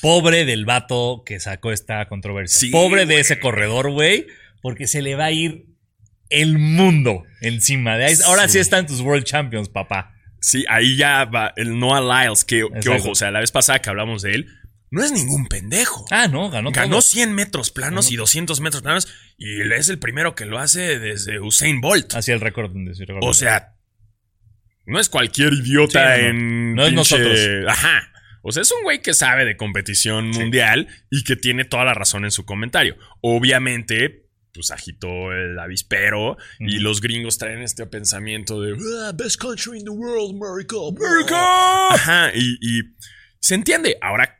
pobre 0.00 0.46
del 0.46 0.64
vato 0.64 1.22
que 1.24 1.40
sacó 1.40 1.72
esta 1.72 2.06
controversia. 2.06 2.70
pobre 2.70 3.04
de 3.06 3.20
ese 3.20 3.38
corredor, 3.38 3.90
güey, 3.90 4.26
porque 4.62 4.86
se 4.86 5.02
le 5.02 5.14
va 5.14 5.26
a 5.26 5.32
ir 5.32 5.66
el 6.30 6.58
mundo 6.58 7.24
encima. 7.40 7.96
De 7.96 8.16
Ahora 8.24 8.48
sí. 8.48 8.58
están 8.58 8.86
tus 8.86 9.00
World 9.00 9.24
Champions, 9.24 9.68
papá. 9.68 10.14
Sí, 10.40 10.64
ahí 10.68 10.96
ya 10.96 11.24
va 11.24 11.52
el 11.56 11.78
Noah 11.78 12.00
Lyles, 12.00 12.44
que, 12.44 12.66
que, 12.80 12.88
ojo, 12.88 13.10
o 13.10 13.14
sea, 13.14 13.30
la 13.30 13.40
vez 13.40 13.50
pasada 13.50 13.80
que 13.80 13.90
hablamos 13.90 14.22
de 14.22 14.34
él, 14.34 14.57
no 14.90 15.04
es 15.04 15.12
ningún 15.12 15.46
pendejo. 15.46 16.06
Ah, 16.10 16.28
no, 16.28 16.50
ganó 16.50 16.70
Ganó 16.70 17.02
100 17.02 17.34
metros 17.34 17.70
planos 17.70 18.10
y 18.10 18.16
200 18.16 18.60
metros 18.60 18.82
planos 18.82 19.08
y 19.36 19.60
es 19.72 19.88
el 19.88 19.98
primero 19.98 20.34
que 20.34 20.46
lo 20.46 20.58
hace 20.58 20.98
desde 20.98 21.40
Usain 21.40 21.80
Bolt. 21.80 22.14
Hacia 22.14 22.34
el 22.34 22.40
récord. 22.40 22.72
O 23.20 23.34
sea, 23.34 23.74
no 24.86 24.98
es 24.98 25.08
cualquier 25.08 25.52
idiota 25.52 26.16
en. 26.18 26.74
No 26.74 26.86
es 26.86 26.92
nosotros. 26.92 27.38
Ajá. 27.68 28.12
O 28.42 28.52
sea, 28.52 28.62
es 28.62 28.72
un 28.72 28.82
güey 28.82 29.02
que 29.02 29.12
sabe 29.12 29.44
de 29.44 29.56
competición 29.56 30.30
mundial 30.30 30.88
y 31.10 31.24
que 31.24 31.36
tiene 31.36 31.64
toda 31.64 31.84
la 31.84 31.92
razón 31.92 32.24
en 32.24 32.30
su 32.30 32.46
comentario. 32.46 32.96
Obviamente, 33.20 34.28
pues 34.54 34.70
agitó 34.70 35.32
el 35.32 35.58
avispero 35.58 36.38
y 36.58 36.78
los 36.78 37.02
gringos 37.02 37.36
traen 37.36 37.60
este 37.60 37.84
pensamiento 37.86 38.62
de 38.62 38.76
ah, 39.04 39.12
best 39.14 39.40
country 39.40 39.78
in 39.78 39.84
the 39.84 39.90
world, 39.90 40.40
America. 40.40 40.76
America. 40.88 41.94
Ajá, 41.94 42.32
y, 42.34 42.56
y 42.62 42.82
se 43.40 43.54
entiende. 43.54 43.98
Ahora 44.00 44.37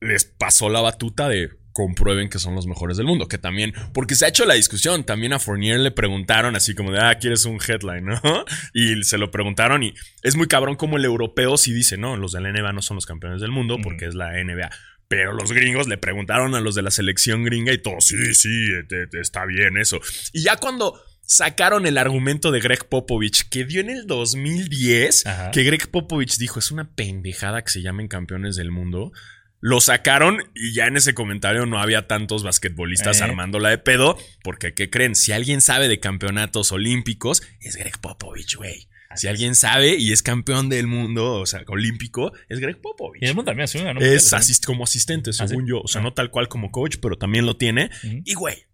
les 0.00 0.24
pasó 0.24 0.68
la 0.68 0.80
batuta 0.80 1.28
de 1.28 1.50
comprueben 1.78 2.28
que 2.28 2.40
son 2.40 2.56
los 2.56 2.66
mejores 2.66 2.96
del 2.96 3.06
mundo. 3.06 3.28
Que 3.28 3.38
también, 3.38 3.72
porque 3.94 4.16
se 4.16 4.24
ha 4.24 4.28
hecho 4.28 4.44
la 4.44 4.54
discusión, 4.54 5.04
también 5.04 5.32
a 5.32 5.38
Fournier 5.38 5.78
le 5.78 5.92
preguntaron 5.92 6.56
así 6.56 6.74
como 6.74 6.90
de, 6.90 6.98
ah, 6.98 7.16
quieres 7.20 7.44
un 7.44 7.60
headline, 7.64 8.04
¿no? 8.04 8.20
Y 8.74 9.04
se 9.04 9.16
lo 9.16 9.30
preguntaron 9.30 9.84
y 9.84 9.94
es 10.24 10.34
muy 10.34 10.48
cabrón 10.48 10.74
como 10.74 10.96
el 10.96 11.04
europeo 11.04 11.56
sí 11.56 11.72
dice, 11.72 11.96
no, 11.96 12.16
los 12.16 12.32
de 12.32 12.40
la 12.40 12.50
NBA 12.50 12.72
no 12.72 12.82
son 12.82 12.96
los 12.96 13.06
campeones 13.06 13.40
del 13.40 13.52
mundo 13.52 13.78
porque 13.80 14.06
es 14.06 14.16
la 14.16 14.32
NBA. 14.32 14.70
Pero 15.06 15.32
los 15.32 15.52
gringos 15.52 15.86
le 15.86 15.98
preguntaron 15.98 16.56
a 16.56 16.60
los 16.60 16.74
de 16.74 16.82
la 16.82 16.90
selección 16.90 17.44
gringa 17.44 17.72
y 17.72 17.78
todo, 17.78 18.00
sí, 18.00 18.34
sí, 18.34 18.70
está 19.12 19.46
bien 19.46 19.76
eso. 19.78 20.00
Y 20.32 20.42
ya 20.42 20.56
cuando 20.56 21.00
sacaron 21.22 21.86
el 21.86 21.96
argumento 21.96 22.50
de 22.50 22.60
Greg 22.60 22.88
Popovich 22.88 23.48
que 23.50 23.64
dio 23.64 23.80
en 23.82 23.90
el 23.90 24.06
2010, 24.06 25.26
Ajá. 25.26 25.50
que 25.52 25.62
Greg 25.62 25.90
Popovich 25.90 26.38
dijo, 26.38 26.58
es 26.58 26.72
una 26.72 26.90
pendejada 26.90 27.62
que 27.62 27.70
se 27.70 27.82
llamen 27.82 28.08
campeones 28.08 28.56
del 28.56 28.70
mundo. 28.70 29.12
Lo 29.60 29.80
sacaron 29.80 30.38
y 30.54 30.72
ya 30.72 30.86
en 30.86 30.96
ese 30.96 31.14
comentario 31.14 31.66
no 31.66 31.80
había 31.80 32.06
tantos 32.06 32.44
basquetbolistas 32.44 33.20
Eh. 33.20 33.24
armándola 33.24 33.70
de 33.70 33.78
pedo, 33.78 34.16
porque 34.44 34.72
¿qué 34.74 34.88
creen? 34.88 35.14
Si 35.16 35.32
alguien 35.32 35.60
sabe 35.60 35.88
de 35.88 35.98
campeonatos 35.98 36.70
olímpicos, 36.72 37.42
es 37.60 37.76
Greg 37.76 37.98
Popovich, 38.00 38.54
güey. 38.56 38.88
Si 39.16 39.26
alguien 39.26 39.54
sabe 39.56 39.96
y 39.96 40.12
es 40.12 40.22
campeón 40.22 40.68
del 40.68 40.86
mundo, 40.86 41.40
o 41.40 41.46
sea, 41.46 41.64
olímpico, 41.66 42.32
es 42.48 42.60
Greg 42.60 42.80
Popovich. 42.80 43.22
Y 43.22 43.26
el 43.26 43.34
mundo 43.34 43.50
también 43.50 43.64
hace 43.64 43.80
una, 43.80 43.94
¿no? 43.94 44.00
Es 44.00 44.32
asist 44.32 44.64
como 44.64 44.84
asistente, 44.84 45.30
¿Ah, 45.30 45.32
según 45.48 45.64
sí? 45.64 45.70
yo. 45.70 45.80
O 45.80 45.88
sea, 45.88 46.02
Ah. 46.02 46.04
no 46.04 46.12
tal 46.12 46.30
cual 46.30 46.46
como 46.48 46.70
coach, 46.70 46.96
pero 47.02 47.16
también 47.16 47.44
lo 47.46 47.56
tiene. 47.56 47.90
Y, 48.24 48.34
güey, 48.34 48.66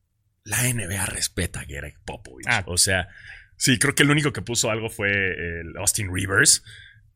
la 0.42 0.66
NBA 0.68 1.06
respeta 1.06 1.60
a 1.60 1.64
Greg 1.64 1.96
Popovich. 2.04 2.46
Ah. 2.48 2.62
O 2.66 2.76
sea, 2.76 3.08
sí, 3.56 3.78
creo 3.78 3.94
que 3.94 4.02
el 4.02 4.10
único 4.10 4.32
que 4.34 4.42
puso 4.42 4.70
algo 4.70 4.90
fue 4.90 5.10
el 5.12 5.76
Austin 5.78 6.12
Rivers. 6.12 6.62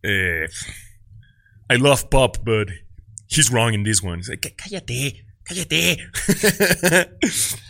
Eh, 0.02 0.46
I 1.68 1.76
love 1.76 2.04
Pop, 2.10 2.38
but 2.44 2.70
he's 3.28 3.50
wrong 3.50 3.74
in 3.74 3.84
this 3.84 4.02
one. 4.02 4.22
Cállate, 4.56 5.24
cállate. 5.44 5.98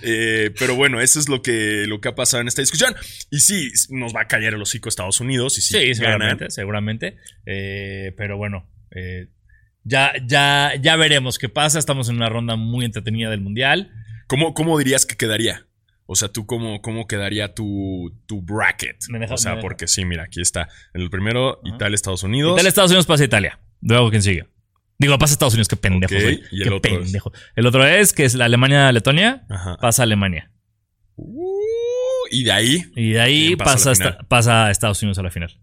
Eh, 0.02 0.52
pero 0.58 0.74
bueno, 0.76 1.00
eso 1.00 1.18
es 1.18 1.28
lo 1.28 1.42
que, 1.42 1.84
lo 1.86 2.00
que 2.00 2.08
ha 2.08 2.14
pasado 2.14 2.40
en 2.40 2.48
esta 2.48 2.62
discusión. 2.62 2.94
Y 3.30 3.40
sí, 3.40 3.70
nos 3.90 4.14
va 4.14 4.22
a 4.22 4.28
callar 4.28 4.54
el 4.54 4.62
hocico 4.62 4.88
Estados 4.88 5.20
Unidos. 5.20 5.58
Y 5.58 5.60
sí, 5.60 5.94
seguramente, 5.94 6.50
seguramente. 6.50 7.16
Eh, 7.46 8.14
pero 8.16 8.36
bueno, 8.36 8.68
eh, 8.92 9.28
ya, 9.84 10.12
ya, 10.24 10.72
ya 10.80 10.96
veremos 10.96 11.38
qué 11.38 11.48
pasa. 11.48 11.78
Estamos 11.78 12.08
en 12.08 12.16
una 12.16 12.28
ronda 12.28 12.56
muy 12.56 12.84
entretenida 12.84 13.30
del 13.30 13.40
Mundial. 13.40 13.90
¿Cómo, 14.28 14.54
cómo 14.54 14.78
dirías 14.78 15.04
que 15.06 15.16
quedaría? 15.16 15.66
O 16.06 16.14
sea, 16.16 16.28
¿tú 16.28 16.46
cómo, 16.46 16.80
cómo 16.80 17.06
quedaría 17.06 17.54
tu, 17.54 18.16
tu 18.26 18.40
bracket? 18.40 18.96
Me 19.10 19.18
deja- 19.18 19.34
o 19.34 19.38
sea, 19.38 19.56
me 19.56 19.60
porque 19.60 19.88
sí, 19.88 20.04
mira, 20.04 20.24
aquí 20.24 20.40
está. 20.40 20.68
En 20.94 21.02
el 21.02 21.10
primero, 21.10 21.60
Ajá. 21.64 21.74
Italia, 21.74 21.94
Estados 21.96 22.22
Unidos. 22.22 22.52
Italia, 22.54 22.68
Estados 22.68 22.90
Unidos 22.92 23.06
pasa 23.06 23.24
Italia. 23.24 23.58
Luego, 23.82 24.10
¿quién 24.10 24.22
sigue? 24.22 24.46
Digo, 24.98 25.16
pasa 25.18 25.32
Estados 25.32 25.54
Unidos, 25.54 25.68
qué 25.68 25.76
pendejo. 25.76 26.14
Y 26.14 26.62
el 26.62 26.68
qué 26.68 26.70
otro 26.70 26.90
es- 26.92 26.98
pendejo. 27.04 27.32
El 27.54 27.66
otro 27.66 27.86
es 27.86 28.12
que 28.12 28.24
es 28.24 28.34
la 28.34 28.46
Alemania-Letonia. 28.46 29.46
Pasa 29.80 30.02
Alemania. 30.02 30.50
Uh, 31.14 32.26
y 32.30 32.44
de 32.44 32.52
ahí, 32.52 32.84
Y 32.96 33.10
de 33.10 33.20
ahí 33.20 33.46
¿Quién 33.48 33.58
pasa 33.58 33.90
a 33.90 33.92
pasa, 33.94 34.18
pasa 34.28 34.70
Estados 34.70 35.02
Unidos 35.02 35.18
a 35.18 35.22
la 35.22 35.30
final. 35.30 35.60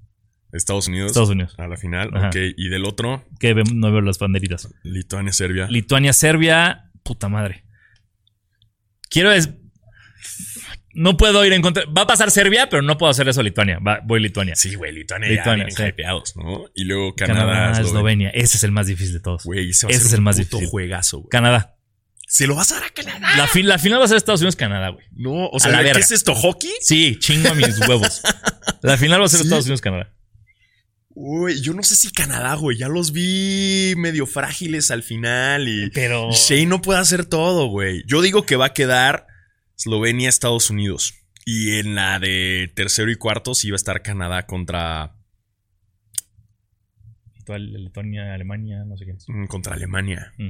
Estados 0.51 0.87
Unidos. 0.87 1.07
Estados 1.11 1.29
Unidos. 1.29 1.53
A 1.57 1.67
la 1.67 1.75
final, 1.75 2.11
Ajá. 2.13 2.27
ok. 2.29 2.35
Y 2.55 2.69
del 2.69 2.85
otro, 2.85 3.25
Que 3.39 3.53
no 3.73 3.91
veo 3.91 4.01
las 4.01 4.19
banderitas. 4.19 4.73
Lituania, 4.83 5.33
Serbia. 5.33 5.67
Lituania, 5.69 6.13
Serbia. 6.13 6.91
Puta 7.03 7.27
madre. 7.29 7.65
Quiero 9.09 9.31
es. 9.33 9.49
No 10.97 11.17
puedo 11.17 11.45
ir 11.45 11.51
en 11.53 11.61
contra. 11.61 11.83
Va 11.85 12.03
a 12.03 12.07
pasar 12.07 12.31
Serbia, 12.31 12.69
pero 12.69 12.81
no 12.81 12.97
puedo 12.97 13.09
hacer 13.11 13.27
eso 13.27 13.43
Lituania. 13.43 13.79
Va- 13.85 13.99
voy 14.05 14.21
Lituania. 14.21 14.55
sí, 14.55 14.75
güey, 14.75 14.93
Lituania, 14.93 15.27
Lituania, 15.29 15.65
ya 15.69 15.75
vienen 15.75 15.75
sí. 15.75 15.83
hypeados, 15.89 16.35
¿no? 16.37 16.65
Y 16.73 16.85
luego 16.85 17.13
Canadá, 17.15 17.45
Canadá, 17.53 17.81
Eslovenia. 17.81 18.29
Ese 18.29 18.57
es 18.57 18.63
el 18.63 18.71
más 18.71 18.87
difícil 18.87 19.13
de 19.13 19.19
todos. 19.19 19.43
Güey, 19.43 19.69
ese 19.71 19.85
va 19.87 19.89
a 19.89 19.91
Ese 19.91 19.99
ser 19.99 20.07
es 20.07 20.13
el 20.13 20.19
un 20.19 20.23
más 20.23 20.37
puto 20.37 20.47
difícil. 20.57 20.69
juegazo, 20.69 21.17
güey. 21.19 21.29
Canadá. 21.29 21.75
¿Se 22.27 22.47
lo 22.47 22.55
vas 22.55 22.71
a 22.71 22.75
dar 22.75 22.85
a 22.85 22.89
Canadá? 22.89 23.35
La, 23.37 23.45
fi- 23.47 23.61
la 23.63 23.77
final 23.77 23.99
va 23.99 24.05
a 24.05 24.07
ser 24.07 24.17
Estados 24.17 24.39
Unidos-Canadá, 24.41 24.89
güey. 24.89 25.05
No, 25.11 25.31
o 25.47 25.57
A 25.57 25.59
sea, 25.59 25.71
la 25.71 25.77
¿qué 25.79 25.83
verga. 25.85 25.99
es 25.99 26.11
esto, 26.11 26.33
hockey? 26.33 26.71
Sí, 26.81 27.17
chingo 27.19 27.49
a 27.49 27.53
mis 27.53 27.77
huevos. 27.87 28.21
La 28.81 28.97
final 28.97 29.21
va 29.21 29.25
a 29.25 29.29
ser 29.29 29.39
¿Sí? 29.41 29.45
Estados 29.45 29.65
Unidos-Canadá. 29.65 30.11
Uy, 31.09 31.61
yo 31.61 31.73
no 31.73 31.81
sé 31.83 31.95
si 31.95 32.11
Canadá, 32.11 32.55
güey. 32.55 32.77
Ya 32.77 32.87
los 32.89 33.11
vi 33.11 33.93
medio 33.97 34.25
frágiles 34.25 34.91
al 34.91 35.01
final 35.03 35.67
y... 35.67 35.89
Pero. 35.91 36.29
Y 36.31 36.35
Shea 36.35 36.65
no 36.65 36.81
puede 36.81 36.99
hacer 36.99 37.25
todo, 37.25 37.67
güey. 37.67 38.03
Yo 38.05 38.21
digo 38.21 38.45
que 38.45 38.55
va 38.57 38.67
a 38.67 38.73
quedar 38.73 39.27
Eslovenia, 39.77 40.29
Estados 40.29 40.69
Unidos. 40.69 41.13
Y 41.45 41.77
en 41.77 41.95
la 41.95 42.19
de 42.19 42.71
tercero 42.75 43.11
y 43.11 43.15
cuarto 43.15 43.53
sí 43.53 43.69
va 43.69 43.75
a 43.75 43.77
estar 43.77 44.01
Canadá 44.01 44.47
contra, 44.47 45.15
Letonia, 47.47 48.33
Alemania, 48.33 48.83
no 48.85 48.97
sé 48.97 49.05
quién 49.05 49.17
es. 49.17 49.25
mm, 49.27 49.45
contra 49.45 49.75
Alemania. 49.75 50.33
Mm. 50.37 50.49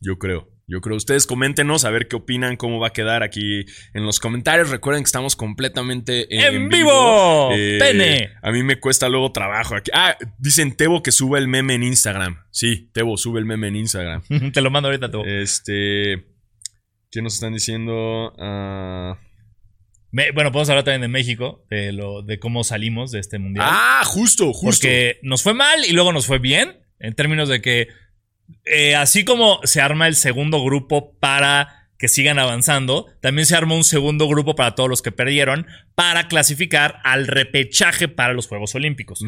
Yo 0.00 0.18
creo. 0.18 0.48
Yo 0.66 0.80
creo. 0.80 0.96
Ustedes 0.96 1.26
coméntenos 1.26 1.84
a 1.84 1.90
ver 1.90 2.06
qué 2.06 2.16
opinan, 2.16 2.56
cómo 2.56 2.78
va 2.78 2.88
a 2.88 2.92
quedar 2.92 3.22
aquí 3.22 3.66
en 3.92 4.06
los 4.06 4.20
comentarios. 4.20 4.70
Recuerden 4.70 5.02
que 5.02 5.08
estamos 5.08 5.34
completamente 5.34 6.32
en, 6.34 6.54
¡En 6.54 6.68
vivo! 6.68 7.50
Eh, 7.52 7.78
¡Pene! 7.80 8.30
A 8.40 8.52
mí 8.52 8.62
me 8.62 8.78
cuesta 8.78 9.08
luego 9.08 9.32
trabajo 9.32 9.74
aquí. 9.74 9.90
Ah, 9.92 10.16
dicen 10.38 10.76
Tebo 10.76 11.02
que 11.02 11.10
sube 11.10 11.40
el 11.40 11.48
meme 11.48 11.74
en 11.74 11.82
Instagram. 11.82 12.44
Sí, 12.50 12.88
Tebo 12.92 13.16
sube 13.16 13.40
el 13.40 13.46
meme 13.46 13.66
en 13.68 13.76
Instagram. 13.76 14.22
Te 14.54 14.60
lo 14.60 14.70
mando 14.70 14.88
ahorita, 14.88 15.10
tú. 15.10 15.22
Este. 15.24 16.29
¿Qué 17.10 17.22
nos 17.22 17.34
están 17.34 17.52
diciendo? 17.52 18.32
Ah. 18.38 19.18
Me- 20.12 20.30
bueno, 20.32 20.50
podemos 20.52 20.68
hablar 20.70 20.84
también 20.84 21.02
de 21.02 21.08
México, 21.08 21.64
de, 21.70 21.92
lo, 21.92 22.22
de 22.22 22.38
cómo 22.38 22.64
salimos 22.64 23.10
de 23.12 23.20
este 23.20 23.38
mundial. 23.38 23.66
Ah, 23.68 24.02
justo, 24.04 24.52
justo. 24.52 24.66
Porque 24.86 25.18
nos 25.22 25.42
fue 25.42 25.54
mal 25.54 25.84
y 25.84 25.92
luego 25.92 26.12
nos 26.12 26.26
fue 26.26 26.38
bien, 26.38 26.78
en 26.98 27.14
términos 27.14 27.48
de 27.48 27.60
que 27.60 27.88
eh, 28.64 28.94
así 28.96 29.24
como 29.24 29.60
se 29.64 29.80
arma 29.80 30.08
el 30.08 30.16
segundo 30.16 30.62
grupo 30.64 31.16
para 31.20 31.88
que 31.98 32.08
sigan 32.08 32.38
avanzando, 32.38 33.06
también 33.20 33.46
se 33.46 33.54
arma 33.54 33.74
un 33.74 33.84
segundo 33.84 34.26
grupo 34.26 34.54
para 34.56 34.74
todos 34.74 34.88
los 34.88 35.02
que 35.02 35.12
perdieron 35.12 35.66
para 35.94 36.28
clasificar 36.28 36.98
al 37.04 37.26
repechaje 37.26 38.08
para 38.08 38.32
los 38.32 38.46
Juegos 38.48 38.74
Olímpicos. 38.74 39.22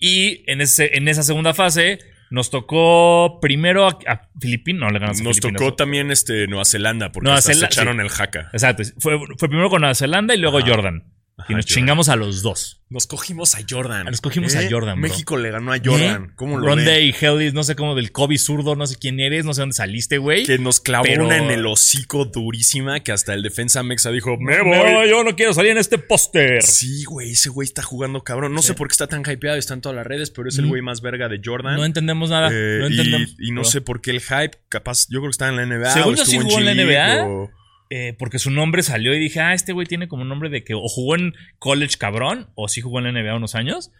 Y 0.00 0.42
en, 0.50 0.60
ese, 0.62 0.96
en 0.96 1.06
esa 1.06 1.22
segunda 1.22 1.52
fase 1.54 1.98
nos 2.32 2.50
tocó 2.50 3.38
primero 3.40 3.86
a, 3.86 3.98
a 4.06 4.28
Filipinas, 4.40 4.80
no 4.80 4.90
le 4.90 4.98
ganamos 4.98 5.20
a 5.20 5.24
Nos 5.24 5.38
tocó 5.38 5.74
también 5.74 6.10
este 6.10 6.46
Nueva 6.48 6.64
Zelanda 6.64 7.12
porque 7.12 7.26
Nueva 7.26 7.38
hasta 7.38 7.52
se 7.52 7.64
echaron 7.64 7.96
sí. 7.96 8.02
el 8.02 8.08
jaca. 8.08 8.48
Exacto, 8.52 8.82
fue, 8.98 9.18
fue 9.38 9.48
primero 9.48 9.68
con 9.68 9.82
Nueva 9.82 9.94
Zelanda 9.94 10.34
y 10.34 10.38
luego. 10.38 10.60
Jordan. 10.60 11.04
Y 11.48 11.54
nos 11.54 11.64
Jordan. 11.64 11.74
chingamos 11.74 12.08
a 12.08 12.16
los 12.16 12.42
dos. 12.42 12.78
Nos 12.90 13.06
cogimos 13.06 13.54
a 13.54 13.60
Jordan. 13.68 14.04
Nos 14.04 14.20
cogimos 14.20 14.54
a 14.54 14.60
Jordan, 14.68 15.00
bro. 15.00 15.08
México 15.08 15.38
le 15.38 15.50
ganó 15.50 15.72
a 15.72 15.78
Jordan. 15.82 16.24
¿Eh? 16.26 16.32
¿Cómo 16.36 16.58
lo 16.58 16.66
Ronde 16.66 17.00
y 17.02 17.14
Hellis, 17.18 17.54
no 17.54 17.64
sé 17.64 17.74
cómo 17.74 17.94
del 17.94 18.12
Kobe 18.12 18.36
zurdo, 18.36 18.76
no 18.76 18.86
sé 18.86 18.96
quién 18.96 19.18
eres, 19.18 19.46
no 19.46 19.54
sé 19.54 19.62
dónde 19.62 19.74
saliste, 19.74 20.18
güey. 20.18 20.44
Que 20.44 20.58
nos 20.58 20.80
clavó 20.80 21.04
Pero- 21.04 21.24
una 21.24 21.38
en 21.38 21.50
el 21.50 21.64
hocico 21.66 22.26
durísima 22.26 23.00
que 23.00 23.12
hasta 23.12 23.32
el 23.32 23.42
defensa 23.42 23.82
Mexa 23.82 24.10
dijo, 24.10 24.36
me 24.38 24.60
voy. 24.62 25.08
yo 25.08 25.24
no 25.24 25.34
quiero 25.36 25.54
salir 25.54 25.70
en 25.70 25.78
este 25.78 25.96
póster. 25.96 26.62
Sí, 26.62 27.04
güey, 27.04 27.30
ese 27.32 27.48
güey 27.48 27.64
está 27.64 27.82
jugando 27.82 28.22
cabrón. 28.24 28.52
No 28.52 28.60
Sí. 28.60 28.68
sé 28.68 28.74
por 28.74 28.88
qué 28.88 28.92
está 28.92 29.06
tan 29.06 29.22
hypeado, 29.26 29.56
está 29.56 29.72
en 29.72 29.80
todas 29.80 29.96
las 29.96 30.06
redes, 30.06 30.30
pero 30.30 30.48
es 30.50 30.58
el 30.58 30.66
Mm. 30.66 30.68
güey 30.68 30.82
más 30.82 31.00
verga 31.00 31.28
de 31.30 31.40
Jordan. 31.42 31.76
No 31.76 31.86
entendemos 31.86 32.28
nada. 32.28 32.50
Eh, 32.52 32.78
no 32.80 32.88
y- 32.88 32.92
entendemos. 32.98 33.36
y, 33.38 33.52
no 33.52 33.64
sé 33.64 33.80
por 33.80 34.02
qué 34.02 34.10
el 34.10 34.20
hype, 34.20 34.58
capaz, 34.68 35.06
yo 35.08 35.20
creo 35.20 35.30
que 35.30 35.30
está 35.30 35.48
en 35.48 35.56
la 35.56 35.62
NBA. 35.62 35.92
Según 35.94 36.16
yo 36.16 36.24
sí 36.26 36.38
jugó 36.38 36.58
en 36.58 36.64
la 36.66 36.72
NBA. 36.72 37.24
o- 37.26 37.50
eh, 37.94 38.14
porque 38.18 38.38
su 38.38 38.50
nombre 38.50 38.82
salió 38.82 39.12
y 39.12 39.18
dije, 39.18 39.40
ah, 39.40 39.52
este 39.52 39.74
güey 39.74 39.86
tiene 39.86 40.08
como 40.08 40.22
un 40.22 40.28
nombre 40.30 40.48
de 40.48 40.64
que 40.64 40.72
o 40.72 40.88
jugó 40.88 41.14
en 41.14 41.34
college 41.58 41.98
cabrón 41.98 42.48
o 42.54 42.66
sí 42.66 42.80
jugó 42.80 43.00
en 43.00 43.04
la 43.04 43.12
NBA 43.12 43.36
unos 43.36 43.54
años. 43.54 43.90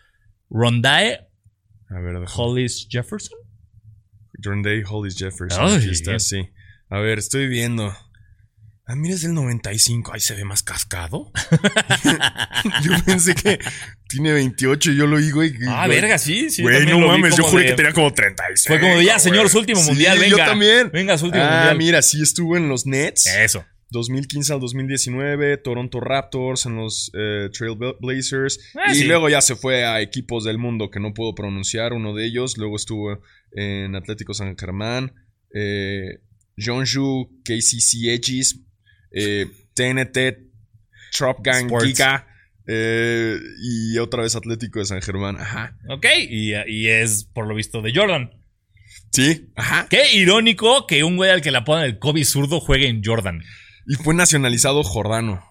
Rondae 0.49 1.29
A 1.91 2.01
ver, 2.01 2.25
Hollis 2.35 2.89
Jefferson. 2.91 3.39
Day, 4.63 4.83
Hollis 4.89 5.15
Jefferson. 5.19 5.67
Ay, 5.67 5.77
aquí 5.77 5.91
está, 5.91 6.19
sí. 6.19 6.49
A 6.89 7.01
ver, 7.01 7.19
estoy 7.19 7.49
viendo. 7.49 7.95
Ah, 8.87 8.97
mira, 8.97 9.15
es 9.15 9.21
del 9.21 9.35
95. 9.35 10.15
Ahí 10.15 10.21
se 10.21 10.35
ve 10.37 10.45
más 10.47 10.63
cascado. 10.63 11.31
yo 12.83 12.93
pensé 13.05 13.35
que 13.35 13.59
tiene 14.09 14.33
28 14.33 14.93
y 14.93 14.97
yo 14.97 15.07
lo 15.07 15.17
oigo 15.17 15.45
y... 15.45 15.55
Ah, 15.69 15.87
güey, 15.87 16.01
verga, 16.01 16.17
sí, 16.17 16.49
sí. 16.49 16.63
Güey, 16.63 16.87
no 16.87 16.99
mames, 16.99 17.37
yo 17.37 17.45
juré 17.45 17.65
de- 17.65 17.71
que 17.71 17.77
tenía 17.77 17.93
como 17.93 18.11
36. 18.15 18.67
Fue 18.67 18.81
como 18.81 18.97
de 18.97 19.05
ya, 19.05 19.19
señor, 19.19 19.51
su 19.51 19.59
último 19.59 19.83
Sí, 19.83 19.89
mundial, 19.91 20.19
venga. 20.19 20.31
yo 20.31 20.37
también. 20.39 20.91
Venga, 20.91 21.19
su 21.19 21.27
último 21.27 21.45
ah, 21.45 21.57
mundial. 21.57 21.77
mira, 21.77 22.01
sí 22.01 22.23
estuvo 22.23 22.57
en 22.57 22.71
los 22.71 22.87
Nets. 22.87 23.27
Eso. 23.27 23.67
2015 23.93 24.53
al 24.55 24.61
2019, 24.61 25.59
Toronto 25.59 26.01
Raptors, 26.01 26.67
en 26.67 26.77
los 26.77 27.11
eh, 27.15 27.49
Trail 27.53 27.77
Bla- 27.77 27.95
Blazers. 28.01 28.59
Ah, 28.75 28.91
y 28.91 28.97
sí. 28.97 29.05
luego 29.05 29.29
ya 29.29 29.41
se 29.41 29.55
fue 29.55 29.85
a 29.85 30.01
equipos 30.01 30.45
del 30.45 30.59
mundo 30.59 30.91
que 30.91 30.99
no 30.99 31.15
puedo 31.15 31.35
pronunciar, 31.35 31.93
uno 31.93 32.15
de 32.15 32.27
ellos. 32.27 32.57
Luego 32.59 32.77
estuvo 32.77 33.23
en 33.53 33.95
Atlético 33.95 34.35
San 34.35 34.57
Germán, 34.57 35.13
eh, 35.55 36.19
Jeonju, 36.57 37.43
KCC 37.45 38.09
Edges, 38.15 38.61
eh, 39.13 39.47
TNT, 39.75 40.49
Trop 41.17 41.39
Gang. 41.45 41.71
Giga. 41.83 42.27
eh, 42.67 43.37
y 43.63 43.99
otra 43.99 44.23
vez 44.23 44.35
Atlético 44.37 44.79
de 44.79 44.87
San 44.87 45.03
Germán. 45.03 45.37
Ajá. 45.37 45.77
Ok, 45.91 46.07
y, 46.29 46.53
y 46.67 46.89
es 46.89 47.25
por 47.25 47.47
lo 47.47 47.55
visto 47.55 47.83
de 47.83 47.93
Jordan. 47.95 48.31
Sí, 49.13 49.49
ajá. 49.57 49.87
Qué 49.91 50.15
irónico 50.15 50.87
que 50.87 51.05
un 51.05 51.17
güey 51.17 51.31
al 51.31 51.43
que 51.43 51.51
le 51.51 51.59
apodan 51.59 51.85
el 51.85 51.99
Kobe 51.99 52.25
zurdo 52.25 52.61
juegue 52.61 52.89
en 52.89 53.03
Jordan. 53.05 53.43
Y 53.87 53.95
fue 53.97 54.15
nacionalizado 54.15 54.83
jordano. 54.85 55.45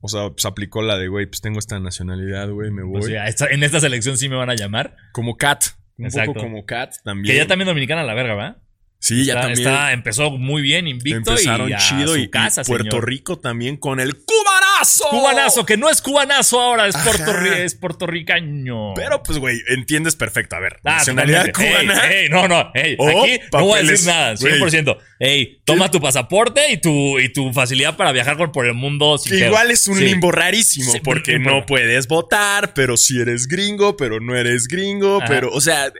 O 0.00 0.08
sea, 0.08 0.30
pues 0.30 0.44
aplicó 0.44 0.82
la 0.82 0.96
de, 0.98 1.08
güey, 1.08 1.26
pues 1.26 1.40
tengo 1.40 1.58
esta 1.58 1.80
nacionalidad, 1.80 2.48
güey, 2.50 2.70
me 2.70 2.82
voy. 2.84 3.00
O 3.00 3.02
sea, 3.02 3.26
esta- 3.26 3.46
en 3.48 3.62
esta 3.62 3.80
selección 3.80 4.16
sí 4.18 4.28
me 4.28 4.36
van 4.36 4.50
a 4.50 4.54
llamar. 4.54 4.96
Como 5.12 5.36
Cat. 5.36 5.64
Un 5.98 6.04
Exacto. 6.06 6.34
poco 6.34 6.44
como 6.44 6.64
Cat 6.66 6.94
también. 7.02 7.32
Que 7.34 7.38
ya 7.38 7.46
también 7.46 7.66
dominicana 7.66 8.04
la 8.04 8.14
verga, 8.14 8.34
¿va? 8.34 8.58
Sí, 8.98 9.24
ya 9.24 9.34
Está- 9.34 9.46
también. 9.48 9.68
está- 9.68 9.92
empezó 9.92 10.30
muy 10.30 10.62
bien, 10.62 10.86
invicto. 10.86 11.30
Empezaron 11.30 11.68
y 11.70 11.72
a 11.72 11.78
chido 11.78 12.08
su 12.14 12.18
y, 12.18 12.22
y 12.24 12.28
casa, 12.30 12.62
Puerto 12.64 12.90
señor. 12.90 13.08
Rico 13.08 13.38
también 13.38 13.76
con 13.78 13.98
el 14.00 14.14
Cubara. 14.14 14.65
¡Cubanazo! 14.76 15.08
Cubanazo, 15.10 15.66
que 15.66 15.76
no 15.76 15.88
es 15.90 16.02
cubanazo 16.02 16.60
ahora, 16.60 16.86
es, 16.88 16.94
puertorri- 16.96 17.56
es 17.58 17.74
puertorriqueño. 17.74 18.94
Pero 18.94 19.22
pues, 19.22 19.38
güey, 19.38 19.60
entiendes 19.68 20.16
perfecto. 20.16 20.56
A 20.56 20.60
ver, 20.60 20.76
Ah, 20.84 20.98
nacionalidad 20.98 21.50
cubana. 21.52 22.06
Ey, 22.10 22.24
ey, 22.24 22.28
no, 22.28 22.48
no, 22.48 22.70
ey, 22.74 22.96
O 22.98 23.08
aquí 23.24 23.40
no 23.52 23.64
voy 23.64 23.78
a 23.78 23.82
decir 23.82 24.06
nada, 24.06 24.34
güey. 24.40 24.54
100%. 24.60 24.98
Ey, 25.18 25.60
toma 25.64 25.90
tu 25.90 26.00
pasaporte 26.00 26.70
y 26.70 26.76
tu, 26.78 27.18
y 27.18 27.30
tu 27.32 27.52
facilidad 27.52 27.96
para 27.96 28.12
viajar 28.12 28.36
por, 28.52 28.66
el 28.66 28.74
mundo 28.74 29.16
sin 29.18 29.42
igual 29.42 29.70
es 29.70 29.86
un 29.88 29.96
Sí. 29.96 30.04
limbo 30.04 30.30
rarísimo, 30.32 30.92
Sí, 30.92 31.00
porque 31.02 31.38
no 31.38 31.64
puedes 31.64 32.06
votar, 32.08 32.74
pero 32.74 32.96
si 32.96 33.20
eres 33.20 33.46
gringo, 33.46 33.96
pero 33.96 34.20
no 34.20 34.36
eres 34.36 34.68
gringo, 34.68 35.18
Ajá. 35.18 35.26
pero, 35.28 35.50
o 35.52 35.60
sea, 35.60 35.90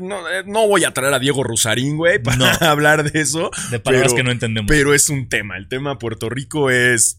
no, 0.00 0.28
eh, 0.28 0.42
no 0.46 0.68
voy 0.68 0.84
a 0.84 0.92
traer 0.92 1.14
a 1.14 1.18
Diego 1.18 1.42
Rusarín, 1.42 1.96
güey, 1.96 2.18
para 2.22 2.36
No. 2.36 2.46
hablar 2.60 3.10
de 3.10 3.20
eso. 3.20 3.50
De 3.70 3.80
palabras 3.80 4.12
pero- 4.12 4.16
que 4.16 4.22
no 4.24 4.30
entendemos. 4.30 4.68
Pero 4.68 4.94
es 4.94 5.08
un 5.08 5.28
tema, 5.28 5.56
el 5.56 5.68
tema 5.68 5.98
Puerto 5.98 6.28
Rico 6.28 6.70
es, 6.70 7.18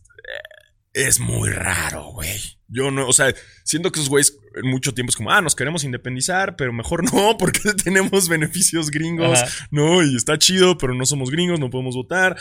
es 0.94 1.20
muy 1.20 1.50
raro, 1.50 2.12
güey. 2.12 2.39
Yo 2.68 2.91
no, 2.91 3.08
o 3.08 3.14
sea, 3.14 3.34
siento 3.64 3.91
que 3.91 4.00
esos 4.00 4.10
güeyes 4.10 4.38
en 4.56 4.70
mucho 4.70 4.94
tiempo 4.94 5.10
es 5.10 5.16
como, 5.16 5.32
ah, 5.32 5.41
nos 5.41 5.56
queremos 5.56 5.84
independizar, 5.84 6.56
pero 6.56 6.72
mejor 6.74 7.12
no, 7.12 7.38
porque 7.39 7.74
tenemos 7.84 8.30
beneficios 8.30 8.89
gringos, 8.89 9.41
Ajá. 9.41 9.68
¿no? 9.72 10.04
Y 10.04 10.16
está 10.16 10.38
chido, 10.38 10.78
pero 10.78 10.94
no 10.94 11.06
somos 11.06 11.30
gringos, 11.30 11.60
no 11.60 11.70
podemos 11.70 11.96
votar. 11.96 12.38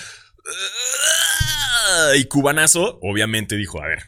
Y 2.17 2.25
cubanazo, 2.25 2.99
obviamente 3.03 3.57
dijo, 3.57 3.83
a 3.83 3.87
ver, 3.87 4.05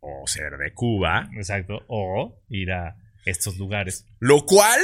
o 0.00 0.26
ser 0.26 0.56
de 0.58 0.72
Cuba, 0.74 1.30
Exacto. 1.36 1.84
O 1.88 2.42
ir 2.48 2.72
a 2.72 2.96
estos 3.24 3.56
lugares. 3.58 4.06
lo 4.18 4.44
cual 4.44 4.80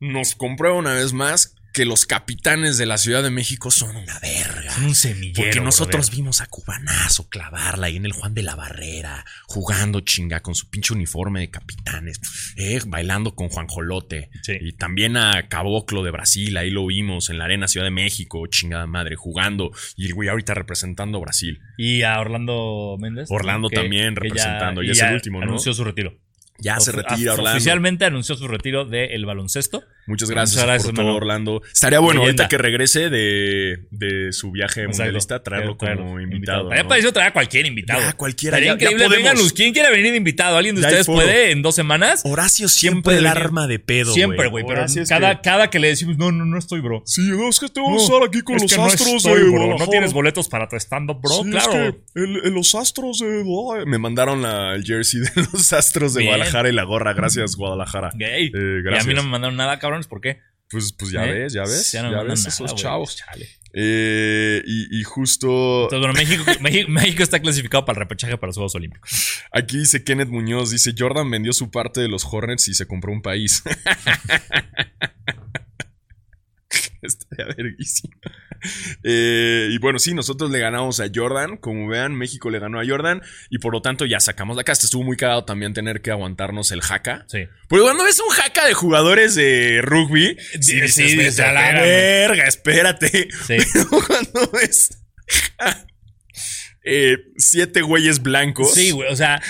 nos 0.00 0.34
comprueba 0.34 0.76
una 0.76 0.92
vez 0.92 1.12
más 1.12 1.55
que 1.76 1.84
los 1.84 2.06
capitanes 2.06 2.78
de 2.78 2.86
la 2.86 2.96
Ciudad 2.96 3.22
de 3.22 3.28
México 3.28 3.70
son 3.70 3.94
una 3.94 4.18
verga. 4.20 4.70
Son 4.70 4.86
un 4.86 4.94
semillero. 4.94 5.42
Porque 5.42 5.60
nosotros 5.60 6.06
brother. 6.06 6.16
vimos 6.16 6.40
a 6.40 6.46
Cubanazo 6.46 7.28
clavarla 7.28 7.88
ahí 7.88 7.96
en 7.96 8.06
el 8.06 8.12
Juan 8.12 8.32
de 8.32 8.42
la 8.42 8.56
Barrera, 8.56 9.26
jugando 9.44 10.00
chinga 10.00 10.40
con 10.40 10.54
su 10.54 10.70
pinche 10.70 10.94
uniforme 10.94 11.40
de 11.40 11.50
capitanes, 11.50 12.18
eh, 12.56 12.80
bailando 12.86 13.34
con 13.34 13.50
Juan 13.50 13.66
Jolote. 13.66 14.30
Sí. 14.40 14.54
Y 14.58 14.72
también 14.72 15.18
a 15.18 15.50
Caboclo 15.50 16.02
de 16.02 16.12
Brasil, 16.12 16.56
ahí 16.56 16.70
lo 16.70 16.86
vimos 16.86 17.28
en 17.28 17.36
la 17.36 17.44
Arena 17.44 17.68
Ciudad 17.68 17.84
de 17.84 17.90
México, 17.90 18.46
chingada 18.46 18.86
madre, 18.86 19.16
jugando. 19.16 19.70
Y 19.96 20.06
el 20.06 20.14
güey 20.14 20.30
ahorita 20.30 20.54
representando 20.54 21.18
a 21.18 21.20
Brasil. 21.20 21.60
Y 21.76 22.04
a 22.04 22.18
Orlando 22.18 22.96
Méndez. 22.98 23.28
Orlando 23.30 23.68
también 23.68 24.16
representando, 24.16 24.82
ya 24.82 24.88
y 24.88 24.90
es 24.92 25.02
el 25.02 25.12
último, 25.12 25.40
¿no? 25.40 25.44
Anunció 25.44 25.74
su 25.74 25.84
retiro. 25.84 26.16
Ya 26.58 26.80
se 26.80 26.90
retira 26.92 27.34
Orlando. 27.34 27.50
Oficialmente 27.50 28.06
anunció 28.06 28.34
su 28.34 28.48
retiro 28.48 28.86
del 28.86 29.26
baloncesto. 29.26 29.84
Muchas 30.06 30.30
gracias, 30.30 30.56
Muchas 30.56 30.66
gracias, 30.66 30.92
por 30.92 31.04
todo. 31.04 31.14
Orlando. 31.16 31.62
Estaría 31.72 31.98
bueno 31.98 32.20
Leyenda. 32.20 32.44
ahorita 32.44 32.48
que 32.48 32.58
regrese 32.62 33.10
de, 33.10 33.86
de 33.90 34.32
su 34.32 34.50
viaje 34.52 34.86
mundialista, 34.86 35.42
traerlo 35.42 35.76
como 35.76 36.20
invitado. 36.20 36.70
Había 36.70 36.82
¿no? 36.84 36.88
parecido 36.88 37.12
traer 37.12 37.30
a 37.30 37.32
cualquier 37.32 37.66
invitado. 37.66 38.00
Ya, 38.00 38.12
cualquiera, 38.12 38.58
Estaría 38.58 38.90
ya- 38.98 39.06
podemos. 39.08 39.52
¿quién 39.52 39.72
quiere 39.72 39.90
venir 39.90 40.14
invitado? 40.14 40.56
¿Alguien 40.56 40.74
de 40.76 40.82
Ya 40.82 40.88
ustedes 40.88 41.06
puede 41.06 41.50
en 41.50 41.62
dos 41.62 41.74
semanas? 41.74 42.22
Horacio 42.24 42.68
Siempre 42.68 43.16
el 43.18 43.26
arma 43.26 43.66
de 43.66 43.78
pedo, 43.78 44.12
Siempre, 44.12 44.48
güey. 44.48 44.64
Pero 44.66 44.84
cada, 45.08 45.36
que- 45.36 45.42
cada 45.42 45.70
que 45.70 45.78
le 45.78 45.88
decimos, 45.88 46.16
no, 46.18 46.30
no, 46.32 46.44
no 46.44 46.58
estoy, 46.58 46.80
bro. 46.80 47.02
Sí, 47.04 47.22
no, 47.22 47.48
es 47.48 47.58
que 47.58 47.68
te 47.68 47.80
No, 47.80 47.86
vamos 47.86 48.02
a 48.02 48.04
estar 48.14 48.28
aquí 48.28 48.42
con 48.42 48.56
es 48.56 48.62
los 48.62 48.76
no 48.76 48.84
astros 48.84 49.14
estoy, 49.16 49.42
de 49.42 49.48
bro. 49.50 49.78
No 49.78 49.88
tienes 49.88 50.12
boletos 50.12 50.48
para 50.48 50.68
tu 50.68 50.76
stand-up, 50.76 51.20
bro. 51.20 51.42
Sí, 51.42 51.50
claro. 51.50 51.72
Es 51.72 51.94
que 52.14 52.20
el- 52.20 52.40
el- 52.44 52.52
los 52.52 52.74
astros 52.74 53.18
de 53.18 53.42
Guadalajara. 53.42 53.90
Me 53.90 53.98
mandaron 53.98 54.42
la- 54.42 54.74
el 54.74 54.84
jersey 54.84 55.20
de 55.20 55.30
los 55.52 55.72
astros 55.72 56.14
de. 56.14 56.24
Guadalajara 56.24 56.68
y 56.68 56.72
la 56.72 56.84
gorra. 56.84 57.12
Gracias, 57.12 57.56
Guadalajara. 57.56 58.10
Eh, 58.18 58.50
y 58.52 58.94
a 58.94 59.04
mí 59.04 59.14
no 59.14 59.22
me 59.22 59.30
mandaron 59.30 59.56
nada, 59.56 59.78
¿Por 60.06 60.20
qué? 60.20 60.40
Pues, 60.68 60.92
pues 60.92 61.12
ya 61.12 61.24
¿Eh? 61.26 61.32
ves, 61.32 61.52
ya 61.52 61.62
ves. 61.62 61.92
Ya 61.92 62.02
Ya, 62.02 62.02
no 62.02 62.10
mandan 62.16 62.28
ves 62.28 62.40
nada, 62.40 62.48
esos 62.50 62.74
chavos. 62.74 63.16
Chale. 63.16 63.48
Eh, 63.78 64.62
y, 64.66 65.00
y 65.00 65.02
justo 65.04 65.84
Entonces, 65.84 65.98
bueno, 66.00 66.14
México, 66.14 66.44
México, 66.62 66.90
México 66.90 67.22
está 67.22 67.40
clasificado 67.40 67.84
para 67.84 67.96
el 67.98 68.00
repechaje 68.00 68.36
para 68.38 68.48
los 68.48 68.56
Juegos 68.56 68.74
Olímpicos. 68.74 69.42
aquí 69.52 69.78
dice 69.78 70.02
Kenneth 70.02 70.28
Muñoz, 70.30 70.70
dice 70.70 70.94
Jordan 70.96 71.30
vendió 71.30 71.52
su 71.52 71.70
parte 71.70 72.00
de 72.00 72.08
los 72.08 72.24
Hornets 72.24 72.68
y 72.68 72.74
se 72.74 72.86
compró 72.86 73.12
un 73.12 73.20
país. 73.22 73.62
Estaría 77.06 77.46
verguísimo. 77.56 78.14
Eh, 79.02 79.68
y 79.70 79.78
bueno, 79.78 79.98
sí, 79.98 80.14
nosotros 80.14 80.50
le 80.50 80.58
ganamos 80.58 81.00
a 81.00 81.06
Jordan. 81.14 81.56
Como 81.56 81.88
vean, 81.88 82.14
México 82.14 82.50
le 82.50 82.58
ganó 82.58 82.80
a 82.80 82.86
Jordan. 82.86 83.22
Y 83.50 83.58
por 83.58 83.72
lo 83.72 83.82
tanto 83.82 84.04
ya 84.06 84.20
sacamos 84.20 84.56
la 84.56 84.64
casta. 84.64 84.86
Estuvo 84.86 85.04
muy 85.04 85.16
cagado 85.16 85.44
también 85.44 85.72
tener 85.74 86.00
que 86.02 86.10
aguantarnos 86.10 86.70
el 86.72 86.80
jaca. 86.82 87.24
Sí. 87.28 87.44
Porque 87.68 87.82
cuando 87.84 88.04
ves 88.04 88.20
un 88.20 88.28
jaca 88.34 88.66
de 88.66 88.74
jugadores 88.74 89.34
de 89.34 89.80
rugby, 89.82 90.36
sí, 90.38 90.62
Sí, 90.62 90.80
dices, 90.80 91.10
sí, 91.10 91.16
"Vete 91.16 91.42
a 91.42 91.52
la 91.52 91.66
espérame". 91.70 91.82
verga, 91.84 92.46
espérate. 92.46 93.28
Sí. 93.46 93.56
Pero 93.72 93.88
cuando 94.06 94.50
ves 94.52 94.90
eh, 96.84 97.18
siete 97.36 97.82
güeyes 97.82 98.22
blancos. 98.22 98.74
Sí, 98.74 98.90
güey. 98.92 99.10
O 99.12 99.16
sea, 99.16 99.42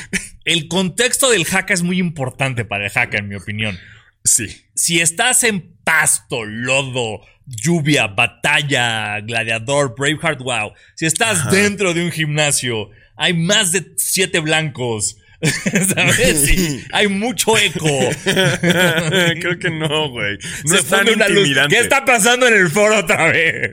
el 0.44 0.68
contexto 0.68 1.30
del 1.30 1.44
jaca 1.44 1.74
es 1.74 1.82
muy 1.82 1.98
importante 1.98 2.64
para 2.64 2.86
el 2.86 2.90
jaca, 2.90 3.18
en 3.18 3.28
mi 3.28 3.34
opinión. 3.34 3.78
Sí. 4.24 4.64
Si 4.74 5.00
estás 5.00 5.44
en 5.44 5.76
pasto, 5.84 6.44
lodo, 6.44 7.20
lluvia, 7.47 8.09
batalla, 8.09 9.20
gladiador, 9.20 9.94
Braveheart, 9.97 10.40
wow. 10.40 10.72
Si 10.94 11.07
estás 11.07 11.51
dentro 11.51 11.94
de 11.94 12.05
un 12.05 12.11
gimnasio, 12.11 12.90
hay 13.16 13.32
más 13.34 13.72
de 13.72 13.92
siete 13.97 14.40
blancos. 14.40 15.16
¿Sabes? 15.42 16.47
Sí, 16.47 16.82
hay 16.92 17.09
mucho 17.09 17.59
eco. 17.59 17.86
Creo 18.24 19.59
que 19.59 19.70
no, 19.70 20.11
güey. 20.11 20.38
No 20.64 20.74
Se 20.74 20.80
es 20.80 20.86
tan 20.86 21.07
luz. 21.07 21.49
¿Qué 21.68 21.78
está 21.78 22.05
pasando 22.05 22.49
en 22.49 22.55
el 22.55 22.70
foro 22.70 22.99
otra 22.99 23.26
vez? 23.30 23.70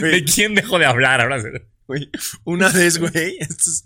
¿De 0.00 0.24
quién 0.24 0.54
dejó 0.54 0.78
de 0.78 0.86
hablar 0.86 1.20
ahora? 1.20 1.42
Una 2.44 2.68
vez, 2.68 2.98
güey. 2.98 3.36
esto 3.40 3.70
es 3.70 3.84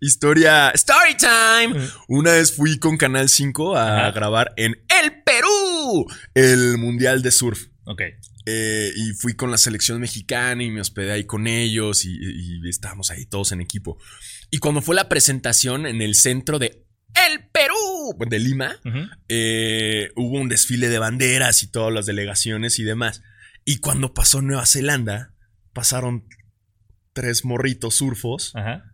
Historia. 0.00 0.70
Story 0.70 1.16
time. 1.16 1.80
Una 2.08 2.32
vez 2.32 2.54
fui 2.54 2.78
con 2.78 2.96
Canal 2.96 3.28
5 3.28 3.76
a 3.76 3.98
Ajá. 4.00 4.10
grabar 4.12 4.52
en 4.56 4.76
El 5.02 5.22
Perú 5.22 6.06
el 6.34 6.78
Mundial 6.78 7.22
de 7.22 7.30
Surf. 7.30 7.66
Ok. 7.84 8.02
Eh, 8.46 8.92
y 8.94 9.12
fui 9.14 9.34
con 9.34 9.50
la 9.50 9.56
selección 9.56 10.00
mexicana 10.00 10.62
y 10.62 10.70
me 10.70 10.80
hospedé 10.82 11.12
ahí 11.12 11.24
con 11.24 11.46
ellos 11.46 12.04
y, 12.04 12.10
y 12.20 12.68
estábamos 12.68 13.10
ahí 13.10 13.24
todos 13.26 13.52
en 13.52 13.60
equipo. 13.62 13.98
Y 14.50 14.58
cuando 14.58 14.82
fue 14.82 14.94
la 14.94 15.08
presentación 15.08 15.86
en 15.86 16.02
el 16.02 16.14
centro 16.14 16.58
de 16.58 16.84
El 17.14 17.48
Perú, 17.50 18.16
de 18.28 18.38
Lima, 18.38 18.76
eh, 19.28 20.10
hubo 20.16 20.38
un 20.40 20.48
desfile 20.48 20.88
de 20.90 20.98
banderas 20.98 21.62
y 21.62 21.68
todas 21.70 21.92
las 21.92 22.04
delegaciones 22.06 22.78
y 22.78 22.84
demás. 22.84 23.22
Y 23.64 23.78
cuando 23.78 24.12
pasó 24.12 24.42
Nueva 24.42 24.66
Zelanda, 24.66 25.34
pasaron 25.72 26.26
tres 27.14 27.44
morritos 27.46 27.94
surfos. 27.94 28.52
Ajá. 28.54 28.84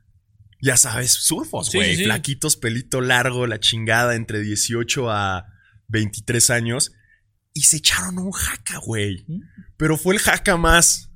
Ya 0.63 0.77
sabes, 0.77 1.11
surfos, 1.13 1.71
Sí, 1.71 1.79
güey. 1.79 1.91
sí, 1.93 1.97
sí. 1.97 2.05
Flaquitos, 2.05 2.57
pelito 2.57 3.01
largo, 3.01 3.47
la 3.47 3.59
chingada, 3.59 4.15
entre 4.15 4.41
18 4.43 5.11
a 5.11 5.47
23 5.89 6.51
años. 6.51 6.93
Y 7.53 7.63
se 7.63 7.79
echaron 7.79 8.19
un 8.19 8.31
jaca, 8.33 8.79
güey. 8.79 9.25
Mm. 9.27 9.41
Pero 9.77 9.97
fue 9.97 10.15
el 10.15 10.21
jaca 10.21 10.57
más 10.57 11.11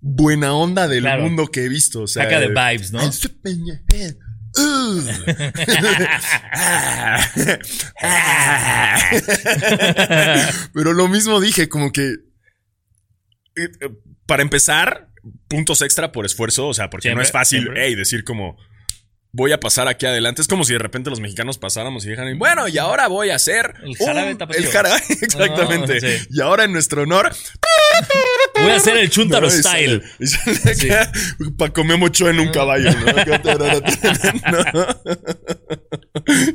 buena 0.00 0.52
onda 0.52 0.86
del 0.88 1.02
Claro. 1.02 1.22
mundo 1.24 1.46
que 1.48 1.64
he 1.64 1.68
visto. 1.68 2.02
O 2.02 2.06
sea, 2.06 2.24
Jaca 2.24 2.40
de 2.40 2.48
vibes, 2.48 2.92
¿no? 2.92 3.00
Ugh. 4.56 5.04
Pero 10.74 10.92
lo 10.92 11.08
mismo 11.08 11.40
dije, 11.40 11.68
como 11.68 11.92
que. 11.92 12.08
eh, 13.56 13.68
eh, 13.80 13.90
Para 14.26 14.42
empezar, 14.42 15.10
puntos 15.48 15.82
extra 15.82 16.12
por 16.12 16.26
esfuerzo. 16.26 16.68
O 16.68 16.74
sea, 16.74 16.90
porque 16.90 17.08
Siempre, 17.08 17.22
no 17.22 17.26
es 17.26 17.32
fácil 17.32 17.68
hey, 17.74 17.94
decir 17.94 18.24
como. 18.24 18.56
Voy 19.30 19.52
a 19.52 19.60
pasar 19.60 19.88
aquí 19.88 20.06
adelante. 20.06 20.40
Es 20.40 20.48
como 20.48 20.64
si 20.64 20.72
de 20.72 20.78
repente 20.78 21.10
los 21.10 21.20
mexicanos 21.20 21.58
pasáramos 21.58 22.04
y 22.04 22.10
dijeran, 22.10 22.38
bueno, 22.38 22.66
y 22.66 22.78
ahora 22.78 23.08
voy 23.08 23.30
a 23.30 23.34
hacer. 23.34 23.74
El 23.82 23.96
jarabe 23.96 24.32
un-. 24.32 24.54
El 24.54 24.66
jarabe, 24.68 25.02
exactamente. 25.20 25.98
Ah, 25.98 26.00
sí. 26.00 26.26
Y 26.30 26.40
ahora 26.40 26.64
en 26.64 26.72
nuestro 26.72 27.02
honor. 27.02 27.30
Voy 28.68 28.74
a 28.74 28.76
hacer 28.76 28.96
el 28.96 29.10
chuntaro 29.10 29.48
No, 29.48 29.54
y 29.54 29.58
style. 29.58 30.02
sale- 30.02 30.14
y 30.18 30.26
sale 30.26 30.94
acá 30.94 31.12
Paco 31.56 31.84
Memo 31.84 32.06
Ochoa 32.06 32.30
en 32.30 32.40
un 32.40 32.48
caballo, 32.48 32.90
¿no? 32.92 33.06
¿no? 34.52 34.86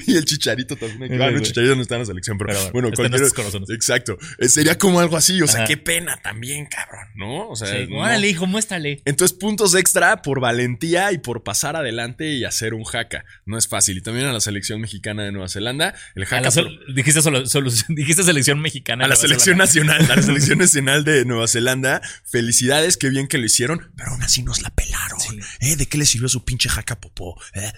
Y 0.05 0.15
el 0.17 0.25
chicharito 0.25 0.75
también. 0.75 1.09
Sí, 1.11 1.15
Claro, 1.17 1.35
el 1.37 1.41
chicharito 1.41 1.75
no 1.75 1.81
está 1.81 1.95
en 1.95 2.01
la 2.01 2.05
selección, 2.05 2.37
pero, 2.37 2.49
Pero 2.49 2.59
bueno, 2.59 2.71
bueno, 2.73 2.87
en 2.89 2.93
cualquier. 2.95 3.33
corazones. 3.33 3.69
Exacto. 3.69 4.17
Eh, 4.39 4.49
Sería 4.49 4.77
como 4.77 4.99
algo 4.99 5.17
así. 5.17 5.41
O 5.41 5.47
sea, 5.47 5.61
Ajá. 5.61 5.67
qué 5.67 5.77
pena 5.77 6.19
también, 6.21 6.65
cabrón, 6.67 7.07
¿no? 7.15 7.49
O 7.49 7.55
sea, 7.55 7.67
Sí, 7.69 7.87
no. 7.89 7.97
Órale, 7.99 8.27
hijo, 8.29 8.45
muéstrale. 8.45 9.01
Entonces, 9.05 9.35
puntos 9.37 9.73
extra 9.75 10.21
por 10.21 10.39
valentía 10.39 11.11
y 11.11 11.17
por 11.17 11.43
pasar 11.43 11.75
adelante 11.75 12.27
y 12.33 12.43
hacer 12.45 12.73
un 12.73 12.83
jaca. 12.83 13.25
No 13.45 13.57
es 13.57 13.67
fácil. 13.67 13.97
Y 13.97 14.01
también 14.01 14.27
a 14.27 14.33
la 14.33 14.41
selección 14.41 14.79
mexicana 14.81 15.23
de 15.23 15.31
Nueva 15.31 15.49
Zelanda. 15.49 15.95
El 16.15 16.25
jaca. 16.25 16.49
dijiste, 16.93 17.21
solo- 17.21 17.45
solo- 17.47 17.71
dijiste 17.89 18.23
selección 18.23 18.59
mexicana. 18.61 19.05
A 19.05 19.07
la 19.07 19.15
selección 19.15 19.55
Zelanda. 19.55 19.65
nacional, 19.65 20.11
a 20.11 20.15
la 20.17 20.21
selección 20.21 20.57
nacional 20.59 21.03
de 21.03 21.25
Nueva 21.25 21.47
Zelanda. 21.47 22.01
Felicidades, 22.25 22.97
qué 22.97 23.09
bien 23.09 23.27
que 23.27 23.37
lo 23.37 23.45
hicieron, 23.45 23.91
pero 23.97 24.11
aún 24.11 24.23
así 24.23 24.43
nos 24.43 24.61
la 24.61 24.69
pelaron. 24.69 25.19
¿Eh? 25.59 25.75
¿De 25.75 25.85
qué 25.85 25.97
le 25.97 26.05
sirvió 26.05 26.29
su 26.29 26.43
pinche 26.43 26.69
jaca 26.69 26.99
popó? 26.99 27.39
¿Eh? 27.53 27.71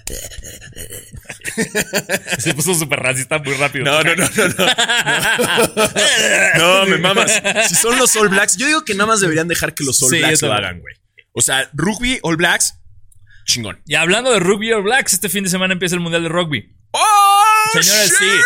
Se 2.39 2.53
puso 2.53 2.73
súper 2.75 2.99
racista 2.99 3.39
muy 3.39 3.53
rápido. 3.53 3.85
No, 3.85 4.03
no, 4.03 4.15
no, 4.15 4.29
no, 4.29 4.47
no. 4.47 4.65
No, 6.57 6.85
me 6.85 6.97
mamas. 6.97 7.41
Si 7.67 7.75
son 7.75 7.97
los 7.97 8.15
All 8.15 8.29
Blacks, 8.29 8.57
yo 8.57 8.67
digo 8.67 8.85
que 8.85 8.93
nada 8.93 9.07
más 9.07 9.19
deberían 9.21 9.47
dejar 9.47 9.73
que 9.73 9.83
los 9.83 10.01
All 10.03 10.09
Sí, 10.09 10.19
Blacks 10.19 10.41
lo 10.41 10.53
hagan, 10.53 10.79
güey. 10.79 10.95
O 11.33 11.41
sea, 11.41 11.69
rugby, 11.73 12.19
All 12.21 12.37
Blacks, 12.37 12.75
chingón. 13.45 13.81
Y 13.85 13.95
hablando 13.95 14.31
de 14.31 14.39
Rugby 14.39 14.71
All 14.71 14.83
Blacks, 14.83 15.13
este 15.13 15.29
fin 15.29 15.43
de 15.43 15.49
semana 15.49 15.73
empieza 15.73 15.95
el 15.95 16.01
Mundial 16.01 16.23
de 16.23 16.29
Rugby. 16.29 16.75
¡Oh! 16.91 17.43
Señores, 17.73 18.09
shit! 18.09 18.17
sí. 18.17 18.39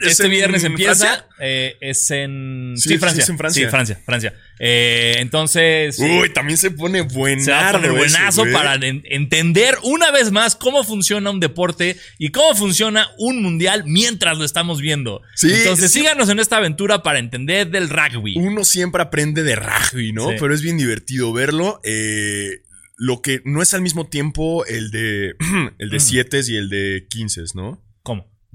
¿Es 0.00 0.12
Este 0.12 0.24
en 0.24 0.30
viernes 0.30 0.64
empieza. 0.64 1.26
Eh, 1.40 1.76
es 1.80 2.10
en. 2.10 2.74
Sí, 2.76 2.90
Sí, 2.90 2.98
Francia. 2.98 3.16
sí, 3.16 3.22
es 3.24 3.28
en 3.30 3.38
Francia. 3.38 3.64
Sí, 3.64 3.70
Francia, 3.70 4.00
Francia. 4.04 4.34
Eh, 4.58 5.16
entonces. 5.18 5.98
Uy, 5.98 6.32
también 6.32 6.56
se 6.58 6.70
pone 6.70 7.02
buenazo. 7.02 7.44
se 7.44 7.50
va 7.50 7.68
a 7.68 7.72
poner 7.72 7.90
ese, 7.90 7.98
buenazo 7.98 8.44
para 8.52 8.74
en- 8.74 9.02
entender 9.06 9.76
una 9.82 10.10
vez 10.10 10.32
más 10.32 10.56
cómo 10.56 10.82
funciona 10.84 11.30
un 11.30 11.40
deporte 11.40 11.96
y 12.18 12.30
cómo 12.30 12.54
funciona 12.56 13.08
un 13.18 13.42
mundial 13.42 13.84
mientras 13.86 14.38
lo 14.38 14.44
estamos 14.44 14.80
viendo. 14.80 15.20
Sí, 15.34 15.52
Entonces 15.52 15.90
sí. 15.92 16.00
síganos 16.00 16.28
en 16.28 16.38
esta 16.40 16.56
aventura 16.56 17.02
para 17.02 17.18
entender 17.18 17.68
del 17.70 17.88
rugby. 17.88 18.34
Uno 18.36 18.64
siempre 18.64 19.02
aprende 19.02 19.42
de 19.42 19.56
rugby, 19.56 20.12
¿no? 20.12 20.28
Pero 20.38 20.54
es 20.54 20.62
bien 20.62 20.78
divertido 20.78 21.32
verlo. 21.32 21.80
Eh, 21.84 22.62
lo 22.98 23.20
que 23.20 23.42
no 23.44 23.60
es 23.60 23.74
al 23.74 23.82
mismo 23.82 24.08
tiempo 24.08 24.64
el 24.64 24.90
de 24.90 25.34
el 25.78 25.90
de 25.90 25.96
Mm. 25.96 26.00
7 26.00 26.40
y 26.48 26.56
el 26.56 26.70
de 26.70 27.06
15, 27.10 27.42
¿no? 27.54 27.82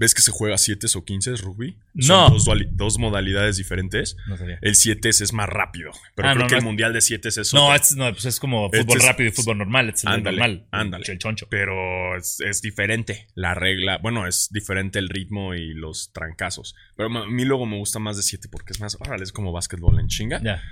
¿Ves 0.02 0.16
que 0.16 0.24
se 0.24 0.32
juega 0.32 0.58
7 0.58 0.88
o 0.96 1.06
15 1.06 1.36
rugby? 1.38 1.78
No. 1.94 2.38
Son 2.40 2.58
dos, 2.76 2.98
modalidades 2.98 3.58
diferentes. 3.58 4.18
No 4.28 4.36
sabía. 4.36 4.58
El 4.62 4.74
7 4.76 5.10
es 5.10 5.32
más 5.32 5.48
rápido. 5.48 5.92
Pero 6.16 6.28
Ah, 6.28 6.32
creo 6.34 6.44
no, 6.46 6.48
que 6.50 6.56
no 6.56 6.60
el 6.60 6.66
mundial 6.66 6.92
de 6.92 7.02
7 7.02 7.30
es 7.30 7.54
No, 7.54 7.74
es, 7.76 7.96
no, 7.96 8.12
pues 8.12 8.26
es 8.26 8.40
como 8.40 8.66
Este 8.66 8.80
fútbol 8.80 8.98
es- 8.98 9.06
rápido 9.06 9.30
y 9.30 9.32
fútbol 9.32 9.60
normal. 9.60 9.90
Es 9.90 10.04
el 10.04 10.10
Ándale, 10.10 10.38
normal. 10.40 10.68
ándale. 10.72 11.06
El 11.08 11.20
choncho. 11.20 11.46
Pero 11.52 12.18
es, 12.18 12.40
es 12.42 12.64
diferente 12.64 13.28
la 13.36 13.54
regla. 13.54 14.00
Bueno, 14.00 14.26
es 14.26 14.50
diferente 14.52 14.98
el 14.98 15.08
ritmo 15.08 15.54
y 15.54 15.76
los 15.76 16.12
trancazos. 16.14 16.76
Pero 16.98 17.16
a 17.16 17.28
mí 17.28 17.46
luego 17.46 17.68
me 17.68 17.78
gusta 17.78 18.00
más 18.00 18.18
de 18.18 18.24
7 18.24 18.50
porque 18.52 18.74
es 18.74 18.82
más, 18.82 18.98
órale, 19.00 19.22
es 19.24 19.32
como 19.32 19.52
básquetbol 19.52 20.00
en 20.00 20.08
chinga. 20.08 20.42
Ya. 20.44 20.64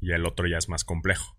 Y 0.00 0.12
el 0.12 0.24
otro 0.24 0.48
ya 0.48 0.56
es 0.56 0.70
más 0.70 0.82
complejo. 0.82 1.36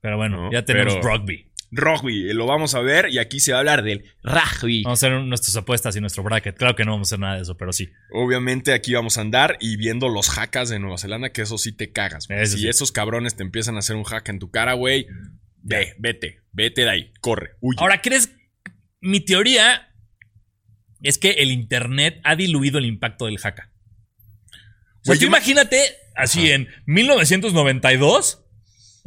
Pero 0.00 0.16
bueno, 0.18 0.36
No, 0.44 0.52
ya 0.52 0.64
tenemos 0.64 0.94
pero- 1.02 1.16
rugby. 1.18 1.50
Rugby, 1.70 2.30
eh, 2.30 2.34
lo 2.34 2.46
vamos 2.46 2.74
a 2.74 2.80
ver 2.80 3.08
y 3.10 3.18
aquí 3.18 3.40
se 3.40 3.52
va 3.52 3.58
a 3.58 3.60
hablar 3.60 3.82
del 3.82 4.04
rugby. 4.22 4.82
Vamos 4.84 5.02
a 5.02 5.06
hacer 5.06 5.20
nuestras 5.20 5.56
apuestas 5.56 5.96
y 5.96 6.00
nuestro 6.00 6.22
bracket. 6.22 6.56
Claro 6.56 6.76
que 6.76 6.84
no 6.84 6.92
vamos 6.92 7.08
a 7.08 7.10
hacer 7.10 7.18
nada 7.18 7.36
de 7.36 7.42
eso, 7.42 7.56
pero 7.56 7.72
sí. 7.72 7.90
Obviamente 8.12 8.72
aquí 8.72 8.94
vamos 8.94 9.18
a 9.18 9.22
andar 9.22 9.56
y 9.60 9.76
viendo 9.76 10.08
los 10.08 10.30
hackers 10.30 10.70
de 10.70 10.78
Nueva 10.78 10.98
Zelanda, 10.98 11.30
que 11.30 11.42
eso 11.42 11.58
sí 11.58 11.72
te 11.72 11.90
cagas. 11.92 12.26
Eso 12.30 12.56
si 12.56 12.62
sí. 12.62 12.68
esos 12.68 12.92
cabrones 12.92 13.34
te 13.36 13.42
empiezan 13.42 13.76
a 13.76 13.80
hacer 13.80 13.96
un 13.96 14.04
hack 14.04 14.28
en 14.28 14.38
tu 14.38 14.50
cara, 14.50 14.74
güey, 14.74 15.06
ve, 15.62 15.94
vete, 15.98 16.40
vete 16.52 16.82
de 16.82 16.90
ahí, 16.90 17.12
corre, 17.20 17.50
huye. 17.60 17.78
Ahora, 17.80 18.00
¿crees? 18.00 18.30
Mi 19.00 19.20
teoría 19.20 19.92
es 21.02 21.18
que 21.18 21.32
el 21.32 21.50
Internet 21.50 22.20
ha 22.24 22.36
diluido 22.36 22.78
el 22.78 22.86
impacto 22.86 23.26
del 23.26 23.38
hacka. 23.42 23.70
O 24.50 25.04
sea, 25.06 25.12
Güey, 25.14 25.18
tú 25.18 25.26
imagínate 25.26 25.78
así 26.16 26.46
Ajá. 26.46 26.54
en 26.54 26.68
1992. 26.86 28.45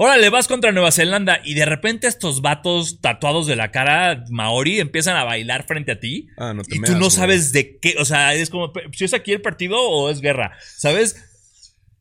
Órale, 0.02 0.30
vas 0.30 0.48
contra 0.48 0.72
Nueva 0.72 0.94
Zelanda 0.94 1.42
y 1.44 1.56
de 1.56 1.66
repente 1.66 2.08
estos 2.08 2.42
vatos 2.42 3.02
tatuados 3.02 3.48
de 3.48 3.58
la 3.58 3.70
cara 3.72 4.24
maori 4.30 4.80
empiezan 4.80 5.18
a 5.18 5.26
bailar 5.26 5.66
frente 5.68 5.92
a 5.92 6.00
ti. 6.00 6.30
Ah, 6.38 6.54
no 6.54 6.64
te 6.64 6.76
Y 6.76 6.80
meas, 6.80 6.90
tú 6.94 6.98
no 6.98 7.06
güey. 7.08 7.12
sabes 7.12 7.52
de 7.52 7.78
qué, 7.82 7.96
o 8.00 8.06
sea, 8.06 8.34
es 8.34 8.50
como, 8.50 8.72
si 8.94 9.04
es 9.04 9.14
aquí 9.14 9.34
el 9.34 9.42
partido 9.42 9.78
o 9.78 10.10
es 10.10 10.22
guerra, 10.22 10.58
¿sabes? 10.78 11.26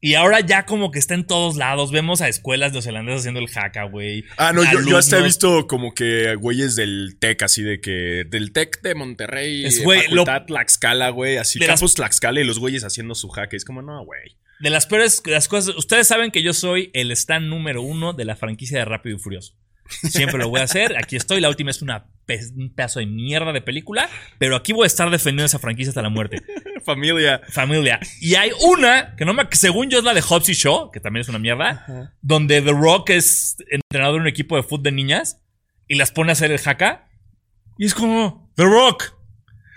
Y 0.00 0.14
ahora 0.14 0.38
ya 0.38 0.64
como 0.64 0.92
que 0.92 1.00
está 1.00 1.14
en 1.14 1.26
todos 1.26 1.56
lados, 1.56 1.90
vemos 1.90 2.20
a 2.20 2.28
escuelas 2.28 2.70
neozelandesas 2.70 3.22
haciendo 3.22 3.40
el 3.40 3.48
hacka, 3.52 3.82
güey. 3.86 4.24
Ah, 4.36 4.52
no, 4.52 4.62
yo, 4.62 4.78
yo 4.88 4.96
hasta 4.96 5.18
he 5.18 5.22
visto 5.24 5.66
como 5.66 5.92
que 5.92 6.36
güeyes 6.36 6.76
del 6.76 7.16
TEC, 7.18 7.42
así 7.42 7.64
de 7.64 7.80
que. 7.80 8.22
Del 8.30 8.52
TEC 8.52 8.80
de 8.82 8.94
Monterrey, 8.94 9.64
Es, 9.66 9.82
güey, 9.82 10.02
facultad 10.02 10.44
Tlaxcala, 10.46 11.08
güey, 11.10 11.36
así. 11.36 11.58
De 11.58 11.66
las- 11.66 11.80
Campus 11.80 11.94
Tlaxcala 11.96 12.40
y 12.40 12.44
los 12.44 12.60
güeyes 12.60 12.84
haciendo 12.84 13.16
su 13.16 13.28
hack. 13.30 13.54
Es 13.54 13.64
como, 13.64 13.82
no, 13.82 14.04
güey. 14.04 14.36
De 14.60 14.70
las 14.70 14.86
peores 14.86 15.22
las 15.26 15.46
cosas, 15.48 15.76
ustedes 15.76 16.06
saben 16.08 16.30
que 16.30 16.42
yo 16.42 16.52
soy 16.52 16.90
el 16.94 17.10
stand 17.12 17.46
número 17.46 17.80
uno 17.82 18.12
de 18.12 18.24
la 18.24 18.34
franquicia 18.36 18.78
de 18.78 18.84
Rápido 18.84 19.16
y 19.16 19.18
Furioso. 19.20 19.54
Siempre 19.88 20.38
lo 20.38 20.50
voy 20.50 20.60
a 20.60 20.64
hacer. 20.64 20.96
Aquí 20.98 21.16
estoy. 21.16 21.40
La 21.40 21.48
última 21.48 21.70
es 21.70 21.80
una 21.80 22.08
pe- 22.26 22.40
un 22.56 22.74
pedazo 22.74 22.98
de 23.00 23.06
mierda 23.06 23.52
de 23.52 23.62
película, 23.62 24.10
pero 24.38 24.54
aquí 24.54 24.74
voy 24.74 24.84
a 24.84 24.86
estar 24.86 25.08
defendiendo 25.10 25.46
esa 25.46 25.58
franquicia 25.58 25.90
hasta 25.90 26.02
la 26.02 26.10
muerte. 26.10 26.42
Familia. 26.84 27.40
Familia. 27.48 27.98
Y 28.20 28.34
hay 28.34 28.50
una 28.66 29.14
que 29.16 29.24
no 29.24 29.32
me, 29.32 29.48
que 29.48 29.56
según 29.56 29.88
yo 29.88 29.98
es 29.98 30.04
la 30.04 30.12
de 30.12 30.20
Hobbs 30.20 30.48
y 30.50 30.52
Shaw, 30.54 30.90
que 30.90 31.00
también 31.00 31.22
es 31.22 31.28
una 31.30 31.38
mierda, 31.38 32.12
donde 32.20 32.60
The 32.60 32.72
Rock 32.72 33.10
es 33.10 33.56
entrenador 33.70 34.16
de 34.16 34.20
un 34.22 34.28
equipo 34.28 34.56
de 34.56 34.62
fútbol 34.62 34.82
de 34.82 34.92
niñas 34.92 35.40
y 35.86 35.94
las 35.94 36.10
pone 36.12 36.30
a 36.30 36.34
hacer 36.34 36.50
el 36.52 36.60
haka. 36.62 37.08
Y 37.78 37.86
es 37.86 37.94
como, 37.94 38.52
The 38.56 38.64
Rock, 38.64 39.14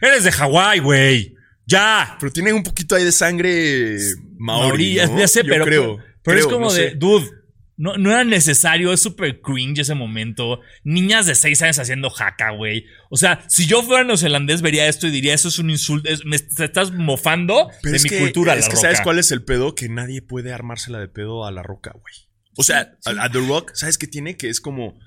eres 0.02 0.24
de 0.26 0.32
Hawái, 0.34 0.80
güey. 0.80 1.36
Ya. 1.66 2.18
Pero 2.20 2.34
tiene 2.34 2.52
un 2.52 2.64
poquito 2.64 2.96
ahí 2.96 3.06
de 3.06 3.12
sangre 3.14 3.98
maori. 4.42 4.96
¿no? 4.96 5.20
ya 5.20 5.28
sé, 5.28 5.44
Yo 5.44 5.50
pero, 5.50 5.66
creo. 5.66 5.98
pero 6.24 6.38
es 6.40 6.46
creo, 6.46 6.56
como 6.58 6.68
no 6.68 6.74
de, 6.74 6.90
sé. 6.92 6.96
dude, 6.96 7.30
no, 7.78 7.98
no 7.98 8.12
era 8.12 8.24
necesario, 8.24 8.94
es 8.94 9.02
súper 9.02 9.42
cringe 9.42 9.80
ese 9.80 9.96
momento. 9.96 10.60
Niñas 10.84 11.26
de 11.26 11.34
6 11.36 11.62
años 11.64 11.80
haciendo 11.80 12.10
jaca, 12.10 12.52
güey. 12.52 12.86
O 13.10 13.18
sea, 13.18 13.44
si 13.48 13.66
yo 13.66 13.82
fuera 13.82 14.04
neozelandés 14.04 14.62
vería 14.62 14.88
esto 14.88 15.08
y 15.08 15.12
diría, 15.12 15.34
eso 15.34 15.48
es 15.48 15.58
un 15.58 15.70
insulto, 15.70 16.08
es- 16.10 16.24
me 16.26 16.36
estás 16.36 16.92
mofando 16.92 17.70
Pero 17.82 17.92
de 17.92 17.98
es 17.98 18.04
mi 18.04 18.10
que, 18.10 18.20
cultura, 18.20 18.54
Es 18.54 18.66
la 18.66 18.70
que 18.70 18.76
roca. 18.76 18.82
¿sabes 18.88 19.02
cuál 19.02 19.18
es 19.20 19.32
el 19.32 19.44
pedo? 19.44 19.74
Que 19.74 19.90
nadie 19.90 20.22
puede 20.22 20.54
armársela 20.54 21.00
de 21.00 21.08
pedo 21.08 21.46
a 21.46 21.52
la 21.52 21.64
roca, 21.64 21.92
güey. 22.00 22.14
O 22.58 22.64
sea, 22.64 22.94
A, 23.06 23.24
a 23.26 23.32
The 23.32 23.40
Rock, 23.48 23.72
¿sabes 23.74 23.98
qué 23.98 24.08
tiene? 24.08 24.36
Que 24.38 24.50
es 24.50 24.60
como. 24.62 25.00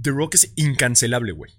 The 0.00 0.10
Rock 0.10 0.34
es 0.34 0.52
incancelable, 0.56 1.32
güey. 1.32 1.52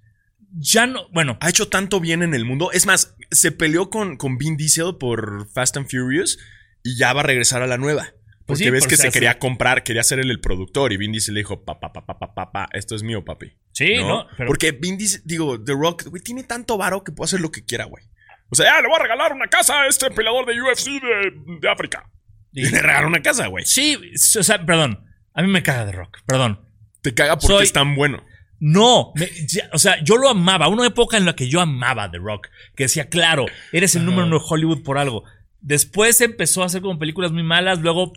Ya 0.55 0.85
no, 0.85 1.07
bueno, 1.09 1.37
Ha 1.41 1.49
hecho 1.49 1.67
tanto 1.69 1.99
bien 1.99 2.21
en 2.21 2.33
el 2.35 2.45
mundo. 2.45 2.71
Es 2.71 2.85
más, 2.85 3.15
se 3.31 3.51
peleó 3.51 3.89
con, 3.89 4.17
con 4.17 4.37
Vin 4.37 4.55
Diesel 4.57 4.97
por 4.99 5.49
Fast 5.51 5.77
and 5.77 5.89
Furious 5.89 6.37
y 6.83 6.97
ya 6.97 7.13
va 7.13 7.21
a 7.21 7.23
regresar 7.23 7.61
a 7.61 7.67
la 7.67 7.77
nueva. 7.77 8.03
Pues 8.45 8.59
Porque 8.59 8.63
sí, 8.65 8.69
ves 8.71 8.83
por 8.83 8.89
que 8.89 8.97
se 8.97 9.09
quería 9.11 9.39
comprar, 9.39 9.83
quería 9.83 10.03
ser 10.03 10.19
él 10.19 10.29
el 10.29 10.41
productor 10.41 10.91
y 10.91 10.97
Vin 10.97 11.13
Diesel 11.13 11.33
le 11.33 11.39
dijo, 11.39 11.63
papá, 11.63 11.93
papá, 11.93 12.05
papá, 12.05 12.33
papá, 12.35 12.67
esto 12.73 12.93
es 12.93 13.01
mío, 13.01 13.23
papi. 13.23 13.53
sí, 13.71 13.95
¿no? 13.99 14.27
Pero, 14.37 14.47
Porque 14.47 14.73
Vin 14.73 14.97
Diesel, 14.97 15.21
digo, 15.23 15.63
The 15.63 15.71
Rock, 15.71 16.03
güey, 16.07 16.21
tiene 16.21 16.43
tanto 16.43 16.77
varo 16.77 17.03
que 17.05 17.13
puede 17.13 17.27
hacer 17.29 17.39
lo 17.39 17.51
que 17.51 17.63
quiera, 17.63 17.85
güey. 17.85 18.03
O 18.49 18.55
sea, 18.55 18.75
ah, 18.75 18.81
le 18.81 18.87
voy 18.89 18.97
a 18.97 19.03
regalar 19.03 19.31
una 19.31 19.47
casa 19.47 19.81
a 19.83 19.87
este 19.87 20.11
peleador 20.11 20.45
de 20.45 20.61
UFC 20.61 20.87
de, 21.01 21.31
de 21.61 21.69
África. 21.69 22.09
Y 22.51 22.63
le 22.69 22.81
regaló 22.81 23.07
una 23.07 23.21
casa, 23.21 23.47
güey. 23.47 23.65
sí, 23.65 23.97
o 24.37 24.43
sea, 24.43 24.63
perdón. 24.65 25.05
A 25.33 25.41
mí 25.41 25.47
me 25.47 25.63
caga 25.63 25.85
de 25.85 25.93
rock, 25.93 26.19
perdón. 26.27 26.59
Te 27.01 27.13
caga 27.13 27.37
porque 27.37 27.47
Soy- 27.55 27.63
es 27.63 27.73
tan 27.73 27.95
bueno. 27.95 28.23
No, 28.59 29.11
me- 29.15 29.29
ya- 29.47 29.69
o 29.73 29.79
sea, 29.79 30.03
yo 30.03 30.17
lo 30.17 30.29
amaba. 30.29 30.67
Una 30.67 30.85
época 30.85 31.17
en 31.17 31.25
la 31.25 31.35
que 31.35 31.49
yo 31.49 31.59
amaba 31.59 32.11
The 32.11 32.17
Rock, 32.19 32.47
que 32.75 32.83
decía, 32.83 33.09
claro, 33.09 33.45
eres 33.71 33.95
el 33.95 34.05
número 34.05 34.27
uno 34.27 34.37
de 34.39 34.45
Hollywood 34.47 34.83
por 34.83 34.97
algo. 34.97 35.23
Después 35.63 36.19
empezó 36.19 36.61
a 36.61 36.65
hacer 36.65 36.81
como 36.81 36.99
películas 36.99 37.31
muy 37.31 37.41
malas, 37.41 37.79
luego 37.79 38.11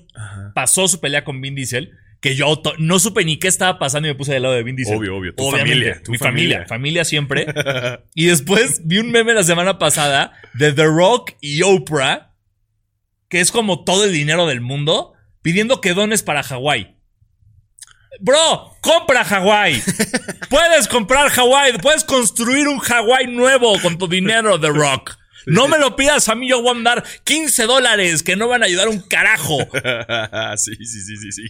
pasó 0.53 0.89
su 0.89 1.01
pelea 1.01 1.23
con 1.25 1.41
Vin 1.41 1.55
Diesel, 1.55 1.93
que 2.21 2.35
yo 2.35 2.61
no 2.79 2.99
supe 2.99 3.25
ni 3.25 3.39
qué 3.39 3.47
estaba 3.47 3.79
pasando 3.79 4.09
y 4.09 4.11
me 4.11 4.15
puse 4.17 4.33
del 4.33 4.43
lado 4.43 4.57
de 4.57 4.65
Vin 4.65 4.75
Diesel. 4.75 4.97
Obvio, 4.97 5.17
obvio, 5.17 5.33
tu 5.33 5.45
Obviamente, 5.45 5.71
familia, 5.71 6.03
tu 6.03 6.11
mi 6.11 6.19
familia, 6.19 6.57
familia. 6.67 6.67
familia 6.69 7.05
siempre. 7.05 7.47
y 8.17 8.27
después 8.27 8.81
vi 8.85 8.99
un 8.99 9.13
meme 9.13 9.33
la 9.33 9.45
semana 9.45 9.79
pasada 9.79 10.33
de 10.55 10.73
The 10.73 10.87
Rock 10.87 11.35
y 11.41 11.63
Oprah, 11.63 12.35
que 13.29 13.39
es 13.39 13.53
como 13.53 13.85
todo 13.85 14.05
el 14.05 14.13
dinero 14.13 14.47
del 14.47 14.61
mundo, 14.61 15.13
pidiendo 15.41 15.81
que 15.81 15.95
dones 15.95 16.25
para 16.25 16.43
Hawái. 16.43 16.97
Bro, 18.19 18.73
compra 18.81 19.25
Hawái. 19.25 19.81
Puedes 20.51 20.89
comprar 20.89 21.29
Hawái. 21.31 21.79
Puedes 21.79 22.03
construir 22.03 22.67
un 22.67 22.81
Hawái 22.81 23.29
nuevo 23.29 23.81
con 23.81 23.99
tu 23.99 24.09
dinero, 24.09 24.59
The 24.59 24.71
Rock. 24.71 25.17
No 25.47 25.69
me 25.69 25.79
lo 25.79 25.95
pidas 25.97 26.29
a 26.29 26.35
mí, 26.35 26.49
yo 26.51 26.61
voy 26.61 26.73
a 26.73 26.75
mandar 26.75 27.05
15 27.25 27.65
dólares 27.65 28.23
que 28.23 28.37
no 28.37 28.49
van 28.49 28.63
a 28.63 28.67
ayudar 28.67 28.89
un 28.89 29.01
carajo. 29.01 29.59
sí, 30.57 30.75
sí, 30.77 31.01
sí, 31.01 31.17
sí, 31.17 31.33
sí. 31.33 31.43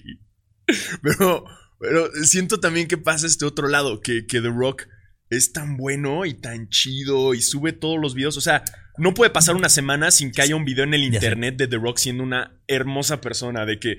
Pero, 1.03 1.45
pero 1.81 2.11
siento 2.25 2.61
también 2.61 2.89
que 2.89 2.99
pasa 2.99 3.27
este 3.27 3.45
otro 3.45 3.69
lado, 3.69 4.01
que, 4.01 4.27
que 4.27 4.41
The 4.41 4.49
Rock 4.49 4.83
es 5.31 5.53
tan 5.53 5.77
bueno 5.77 6.25
y 6.25 6.35
tan 6.35 6.69
chido 6.69 7.35
y 7.35 7.43
sube 7.43 7.73
todos 7.73 7.99
los 8.01 8.15
videos. 8.15 8.37
O 8.37 8.41
sea, 8.41 8.63
no 8.99 9.15
puede 9.15 9.31
pasar 9.31 9.57
una 9.57 9.69
semana 9.69 10.11
sin 10.11 10.31
que 10.33 10.43
haya 10.43 10.57
un 10.57 10.65
video 10.65 10.85
en 10.85 10.95
el 10.95 11.03
internet 11.03 11.57
de 11.57 11.67
The 11.67 11.77
Rock 11.77 11.99
siendo 11.99 12.23
una 12.23 12.61
hermosa 12.69 13.21
persona, 13.21 13.65
de 13.67 13.79
que 13.79 13.97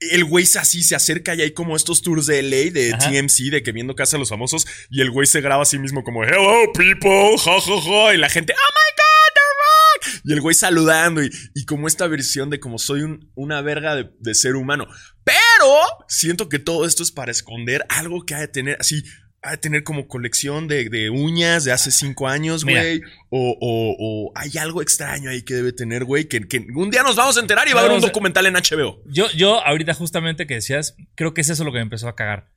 el 0.00 0.24
güey 0.24 0.44
se- 0.46 0.58
así 0.58 0.82
se 0.82 0.96
acerca 0.96 1.34
y 1.34 1.42
hay 1.42 1.52
como 1.52 1.76
estos 1.76 2.02
tours 2.02 2.26
de 2.26 2.42
LA, 2.42 2.70
de 2.72 2.92
Ajá. 2.94 3.10
TMC, 3.10 3.50
de 3.50 3.62
que 3.62 3.72
viendo 3.72 3.94
Casa 3.94 4.16
de 4.16 4.20
los 4.20 4.28
Famosos, 4.30 4.66
y 4.90 5.00
el 5.00 5.10
güey 5.10 5.26
se 5.26 5.40
graba 5.40 5.62
a 5.62 5.66
sí 5.66 5.78
mismo 5.78 6.02
como, 6.02 6.24
hello 6.24 6.72
people, 6.74 7.36
ja, 7.38 7.60
ja, 7.60 7.80
ja, 7.80 8.14
y 8.14 8.18
la 8.18 8.28
gente, 8.28 8.52
oh 8.52 8.56
my 8.56 8.90
god. 8.96 9.13
Y 10.24 10.32
el 10.32 10.40
güey 10.40 10.54
saludando 10.54 11.22
y, 11.22 11.30
y 11.54 11.64
como 11.66 11.86
esta 11.86 12.06
versión 12.08 12.48
de 12.50 12.58
como 12.58 12.78
soy 12.78 13.02
un- 13.02 13.30
una 13.34 13.60
verga 13.60 13.94
de, 13.94 14.10
de 14.18 14.34
ser 14.34 14.56
humano. 14.56 14.86
Pero 15.22 15.74
siento 16.08 16.48
que 16.48 16.58
todo 16.58 16.86
esto 16.86 17.02
es 17.02 17.12
para 17.12 17.30
esconder 17.30 17.84
algo 17.88 18.24
que 18.24 18.34
ha 18.34 18.40
de 18.40 18.48
tener 18.48 18.76
así. 18.80 19.02
Ha 19.46 19.50
de 19.52 19.56
tener 19.58 19.82
como 19.84 20.08
colección 20.08 20.68
de, 20.68 20.88
de 20.88 21.10
uñas 21.10 21.64
de 21.64 21.72
hace 21.72 21.90
cinco 21.90 22.26
años, 22.28 22.64
güey. 22.64 23.02
O, 23.28 23.50
o- 23.60 23.96
o 23.98 24.32
hay 24.34 24.56
algo 24.58 24.80
extraño 24.80 25.28
ahí 25.28 25.42
que 25.42 25.52
debe 25.52 25.72
tener, 25.72 26.04
güey. 26.06 26.24
Que, 26.28 26.40
que 26.48 26.64
un 26.74 26.90
día 26.90 27.02
nos 27.02 27.16
vamos 27.16 27.36
a 27.36 27.40
enterar 27.40 27.68
y 27.68 27.72
va 27.74 27.80
a 27.80 27.84
haber 27.84 27.92
un 27.96 28.00
documental 28.08 28.46
en 28.46 28.54
HBO. 28.54 29.02
Yo, 29.04 29.30
yo, 29.36 29.62
ahorita 29.62 29.92
justamente 29.92 30.46
que 30.46 30.54
decías, 30.54 30.96
creo 31.14 31.34
que 31.34 31.42
es 31.42 31.50
eso 31.50 31.62
lo 31.64 31.72
que 31.72 31.76
me 31.78 31.82
empezó 31.82 32.08
a 32.08 32.16
cagar. 32.16 32.48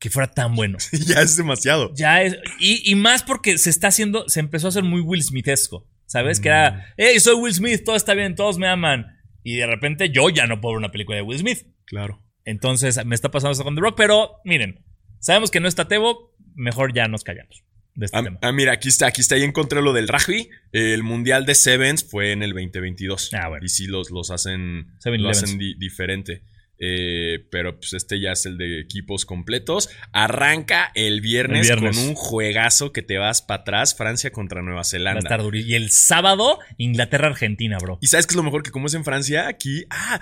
Que 0.00 0.10
fuera 0.10 0.28
tan 0.28 0.56
bueno. 0.56 0.76
ya 1.06 1.20
es 1.22 1.36
demasiado. 1.36 1.92
Ya 1.94 2.22
es. 2.22 2.36
Y, 2.58 2.82
y 2.90 2.96
más 2.96 3.22
porque 3.22 3.56
se 3.56 3.70
está 3.70 3.86
haciendo. 3.86 4.28
Se 4.28 4.40
empezó 4.40 4.66
a 4.66 4.70
hacer 4.70 4.82
muy 4.82 5.00
Will 5.02 5.22
Smithesco. 5.22 5.88
¿Sabes? 6.14 6.38
Que 6.38 6.48
Mm. 6.48 6.52
era. 6.52 6.94
Hey, 6.96 7.18
soy 7.18 7.34
Will 7.34 7.52
Smith, 7.52 7.82
todo 7.84 7.96
está 7.96 8.14
bien, 8.14 8.36
todos 8.36 8.56
me 8.56 8.68
aman. 8.68 9.04
Y 9.42 9.56
de 9.56 9.66
repente 9.66 10.10
yo 10.10 10.30
ya 10.30 10.46
no 10.46 10.60
puedo 10.60 10.74
ver 10.74 10.78
una 10.78 10.92
película 10.92 11.16
de 11.16 11.22
Will 11.22 11.40
Smith. 11.40 11.66
Claro. 11.86 12.22
Entonces 12.44 13.04
me 13.04 13.16
está 13.16 13.32
pasando 13.32 13.50
eso 13.52 13.64
con 13.64 13.74
The 13.74 13.80
Rock. 13.80 13.96
Pero 13.96 14.36
miren, 14.44 14.84
sabemos 15.18 15.50
que 15.50 15.58
no 15.58 15.66
está 15.66 15.88
Tebo. 15.88 16.32
mejor 16.54 16.94
ya 16.94 17.08
nos 17.08 17.24
callamos 17.24 17.64
de 17.96 18.06
este 18.06 18.16
Ah, 18.16 18.22
tema. 18.22 18.38
ah, 18.42 18.52
mira, 18.52 18.70
aquí 18.72 18.88
está, 18.88 19.08
aquí 19.08 19.22
está, 19.22 19.34
ahí 19.34 19.42
encontré 19.42 19.82
lo 19.82 19.92
del 19.92 20.06
rugby. 20.06 20.48
El 20.70 21.02
Mundial 21.02 21.46
de 21.46 21.56
Sevens 21.56 22.08
fue 22.08 22.30
en 22.30 22.44
el 22.44 22.52
2022. 22.52 23.34
Ah, 23.34 23.48
bueno. 23.48 23.64
Y 23.66 23.68
sí 23.68 23.88
los, 23.88 24.12
los 24.12 24.30
hacen, 24.30 24.86
Seven 25.00 25.20
lo 25.20 25.30
Elevens. 25.30 25.42
hacen 25.42 25.58
di- 25.58 25.74
diferente. 25.74 26.42
Eh, 26.78 27.46
pero 27.50 27.78
pues 27.78 27.92
este 27.92 28.20
ya 28.20 28.32
es 28.32 28.46
el 28.46 28.58
de 28.58 28.80
equipos 28.80 29.24
completos. 29.26 29.88
Arranca 30.12 30.90
el 30.94 31.20
viernes, 31.20 31.70
El 31.70 31.78
viernes. 31.80 31.96
con 31.98 32.08
un 32.08 32.14
juegazo 32.14 32.92
que 32.92 33.02
te 33.02 33.16
vas 33.18 33.42
para 33.42 33.62
atrás, 33.62 33.94
Francia 33.96 34.30
contra 34.32 34.60
Nueva 34.62 34.76
Va 34.76 34.80
a 34.82 34.84
Zelanda. 34.84 35.20
estar. 35.20 35.40
Y 35.54 35.74
el 35.74 35.90
sábado, 35.90 36.58
Inglaterra-Argentina, 36.78 37.78
bro. 37.78 37.98
Y 38.00 38.08
sabes 38.08 38.26
que 38.26 38.32
es 38.32 38.36
lo 38.36 38.42
mejor 38.42 38.62
que 38.62 38.70
como 38.70 38.86
es 38.86 38.94
en 38.94 39.04
Francia, 39.04 39.46
aquí, 39.48 39.84
ah, 39.90 40.20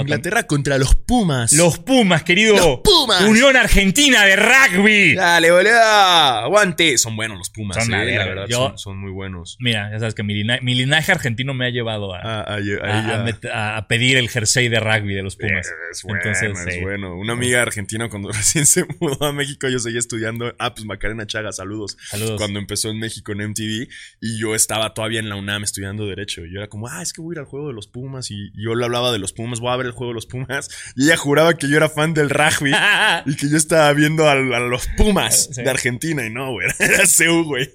Inglaterra 0.00 0.42
contra 0.46 0.78
los 0.78 0.94
Pumas. 0.94 1.52
Los 1.52 1.78
Pumas, 1.78 2.22
querido. 2.22 2.56
Los 2.56 2.80
Pumas. 2.82 3.22
Unión 3.22 3.56
Argentina 3.56 4.24
de 4.24 4.36
Rugby. 4.36 5.14
Dale, 5.14 5.50
boludo. 5.50 5.80
Aguante. 5.82 6.96
Son 6.98 7.14
buenos 7.16 7.38
los 7.38 7.50
Pumas, 7.50 7.76
Son 7.76 7.90
la 7.90 8.04
eh, 8.04 8.16
la 8.16 8.24
verdad, 8.26 8.46
Yo- 8.48 8.56
son, 8.68 8.78
son 8.78 8.98
muy 8.98 9.10
buenos. 9.10 9.56
Mira, 9.60 9.90
ya 9.92 9.98
sabes 9.98 10.14
que 10.14 10.22
mi, 10.22 10.34
lina- 10.34 10.58
mi 10.62 10.74
linaje 10.74 11.12
argentino 11.12 11.54
me 11.54 11.66
ha 11.66 11.70
llevado 11.70 12.14
a, 12.14 12.20
Ah, 12.22 13.24
a- 13.52 13.86
pedir 13.88 14.16
el 14.16 14.28
jersey 14.28 14.68
de 14.68 14.80
rugby 14.80 15.14
de 15.14 15.22
los 15.22 15.36
Pumas. 15.36 15.66
Es 15.90 16.02
bueno, 16.02 16.20
Entonces, 16.24 16.74
es 16.76 16.80
bueno. 16.82 17.16
Una 17.16 17.32
amiga 17.34 17.62
argentina 17.62 18.08
cuando 18.08 18.28
recién 18.32 18.66
se 18.66 18.84
mudó 19.00 19.24
a 19.26 19.32
México, 19.32 19.68
yo 19.68 19.78
seguía 19.78 19.98
estudiando. 19.98 20.54
Ah, 20.58 20.74
pues 20.74 20.86
Macarena 20.86 21.26
Chaga, 21.26 21.52
saludos. 21.52 21.96
Saludos. 22.08 22.38
Cuando 22.38 22.58
empezó 22.58 22.90
en 22.90 22.98
México 22.98 23.32
en 23.32 23.38
MTV 23.50 23.88
y 24.20 24.38
yo 24.40 24.54
estaba 24.54 24.94
todavía 24.94 25.20
en 25.20 25.28
la 25.28 25.36
UNAM 25.36 25.64
estudiando 25.64 26.06
Derecho. 26.06 26.44
Y 26.44 26.52
yo 26.52 26.58
era 26.58 26.68
como, 26.68 26.88
ah, 26.88 27.02
es 27.02 27.12
que 27.12 27.20
voy 27.20 27.32
a 27.32 27.34
ir 27.36 27.38
al 27.40 27.46
juego 27.46 27.68
de 27.68 27.74
los 27.74 27.86
Pumas. 27.86 28.30
Y 28.30 28.50
yo 28.54 28.74
le 28.74 28.84
hablaba 28.84 29.12
de 29.12 29.18
los 29.18 29.32
Pumas, 29.32 29.60
voy 29.60 29.72
a 29.72 29.76
ver 29.76 29.81
el 29.86 29.92
juego 29.92 30.10
de 30.12 30.14
los 30.14 30.26
Pumas. 30.26 30.68
Y 30.96 31.04
ella 31.04 31.16
juraba 31.16 31.56
que 31.56 31.68
yo 31.68 31.76
era 31.76 31.88
fan 31.88 32.14
del 32.14 32.30
rugby 32.30 32.72
y 33.26 33.36
que 33.36 33.48
yo 33.48 33.56
estaba 33.56 33.92
viendo 33.92 34.28
a, 34.28 34.34
los 34.34 34.86
Pumas 34.96 35.48
Sí. 35.52 35.62
de 35.62 35.70
Argentina. 35.70 36.24
Y 36.26 36.30
no, 36.30 36.52
güey, 36.52 36.68
era 36.78 37.06
CEU, 37.06 37.44
güey. 37.44 37.70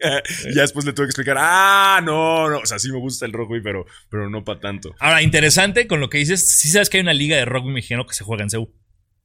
Y 0.49 0.55
ya 0.55 0.61
después 0.61 0.85
le 0.85 0.93
tuve 0.93 1.05
que 1.07 1.11
explicar, 1.11 1.37
ah, 1.39 2.01
no, 2.03 2.49
no. 2.49 2.59
O 2.59 2.65
sea, 2.65 2.79
sí 2.79 2.91
me 2.91 2.99
gusta 2.99 3.25
el 3.25 3.33
rugby, 3.33 3.61
pero, 3.61 3.85
pero 4.09 4.29
no 4.29 4.43
para 4.43 4.59
tanto. 4.59 4.95
Ahora, 4.99 5.21
interesante 5.21 5.87
con 5.87 5.99
lo 5.99 6.09
que 6.09 6.17
dices, 6.19 6.49
sí 6.59 6.69
sabes 6.69 6.89
que 6.89 6.97
hay 6.97 7.01
una 7.03 7.13
liga 7.13 7.37
de 7.37 7.45
rugby 7.45 7.71
mexicano 7.71 8.05
que 8.05 8.13
se 8.13 8.23
juega 8.23 8.43
en 8.43 8.49
CEU. 8.49 8.73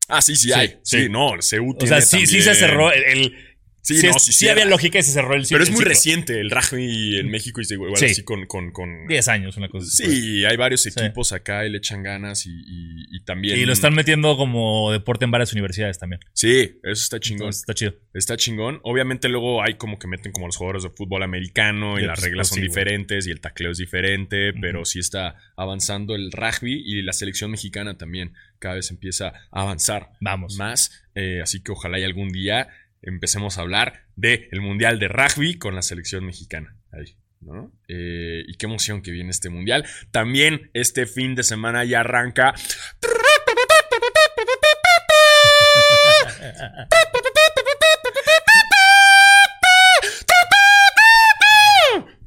Ah, 0.09 0.21
sí, 0.21 0.35
sí, 0.37 0.49
Sí, 0.49 0.53
hay. 0.53 0.69
Sí, 0.83 1.03
sí. 1.05 1.09
no, 1.09 1.35
el 1.35 1.43
CEU 1.43 1.71
O 1.71 1.87
sea, 1.87 2.01
tiene 2.01 2.03
sí, 2.03 2.27
sí 2.27 2.43
se 2.43 2.55
cerró 2.55 2.93
el... 2.93 3.03
el- 3.05 3.52
Sí, 3.83 3.99
sí, 3.99 4.07
no, 4.07 4.17
es- 4.17 4.23
sí 4.23 4.49
había 4.49 4.65
lógica 4.65 5.01
y 5.01 5.03
se 5.03 5.11
cerró 5.11 5.35
el 5.35 5.45
Pero 5.49 5.65
es 5.65 5.71
muy 5.71 5.79
ciclo. 5.79 5.89
reciente 5.91 6.41
el 6.41 6.51
rugby 6.53 7.19
en 7.19 7.29
México 7.31 7.61
y 7.61 7.65
se 7.65 7.75
igual 7.75 7.97
Sí. 7.97 8.05
así 8.07 8.23
con, 8.23 8.47
con, 8.47 8.71
con- 8.71 9.09
10 9.09 9.27
años, 9.27 9.57
una 9.57 9.69
cosa 9.69 9.89
así. 9.89 10.05
pues. 10.05 10.15
Sí, 10.21 10.45
hay 10.45 10.57
varios 10.57 10.87
equipos 10.87 11.33
acá 11.33 11.67
y 11.67 11.71
le 11.71 11.79
echan 11.79 12.03
ganas 12.05 12.47
y, 12.47 12.51
y- 12.51 13.17
y 13.17 13.25
también. 13.25 13.59
Y 13.59 13.65
lo 13.65 13.73
están 13.73 13.95
metiendo 13.95 14.37
como 14.37 14.93
deporte 14.93 15.25
en 15.25 15.33
varias 15.33 15.53
universidades 15.53 15.99
también. 15.99 16.21
Sí, 16.33 16.79
eso 16.85 17.03
está 17.03 17.19
chingón. 17.19 17.47
Entonces, 17.47 17.61
está 17.63 17.75
chido. 17.75 17.95
Está 18.15 18.37
chingón. 18.37 18.79
Obviamente 18.85 19.29
luego 19.29 19.63
hay 19.65 19.75
como 19.75 19.99
que 19.99 20.07
meten 20.07 20.31
como 20.31 20.47
los 20.47 20.57
jugadores 20.57 20.85
de 20.85 20.91
fútbol 20.91 21.25
americano 21.25 21.99
y 21.99 22.03
las 22.03 22.21
pues, 22.21 22.25
reglas 22.29 22.49
pues, 22.49 22.49
son 22.51 22.59
güey. 22.61 22.69
diferentes 22.69 23.27
y 23.27 23.31
el 23.33 23.41
tacleo 23.41 23.73
es 23.73 23.79
diferente, 23.79 24.53
pero 24.61 24.85
sí 24.85 25.01
está 25.01 25.35
avanzando 25.57 26.15
el 26.15 26.31
rugby 26.31 26.83
y 26.87 27.03
la 27.03 27.13
selección 27.13 27.51
mexicana 27.51 27.99
también 27.99 28.33
cada 28.61 28.77
vez 28.77 28.91
empieza 28.93 29.33
a 29.51 29.63
avanzar 29.63 30.11
Vamos. 30.21 30.57
más. 30.57 31.03
Eh, 31.17 31.41
así 31.43 31.63
que 31.65 31.73
ojalá 31.73 31.99
y 31.99 32.05
algún 32.05 32.29
día 32.29 32.69
empecemos 33.03 33.59
a 33.59 33.63
hablar 33.63 34.07
del 34.17 34.49
el 34.51 34.61
Mundial 34.61 34.99
de 34.99 35.09
Rugby 35.09 35.59
con 35.59 35.75
la 35.75 35.83
selección 35.83 36.25
mexicana. 36.25 36.77
Ahí, 36.93 37.17
¿no? 37.41 37.73
Eh, 37.89 38.43
y 38.47 38.55
qué 38.55 38.67
emoción 38.67 39.03
que 39.03 39.11
viene 39.11 39.31
este 39.31 39.51
Mundial. 39.51 39.85
También 40.11 40.71
este 40.73 41.07
fin 41.07 41.35
de 41.35 41.43
semana 41.43 41.85
ya 41.85 42.01
arranca. 42.01 42.55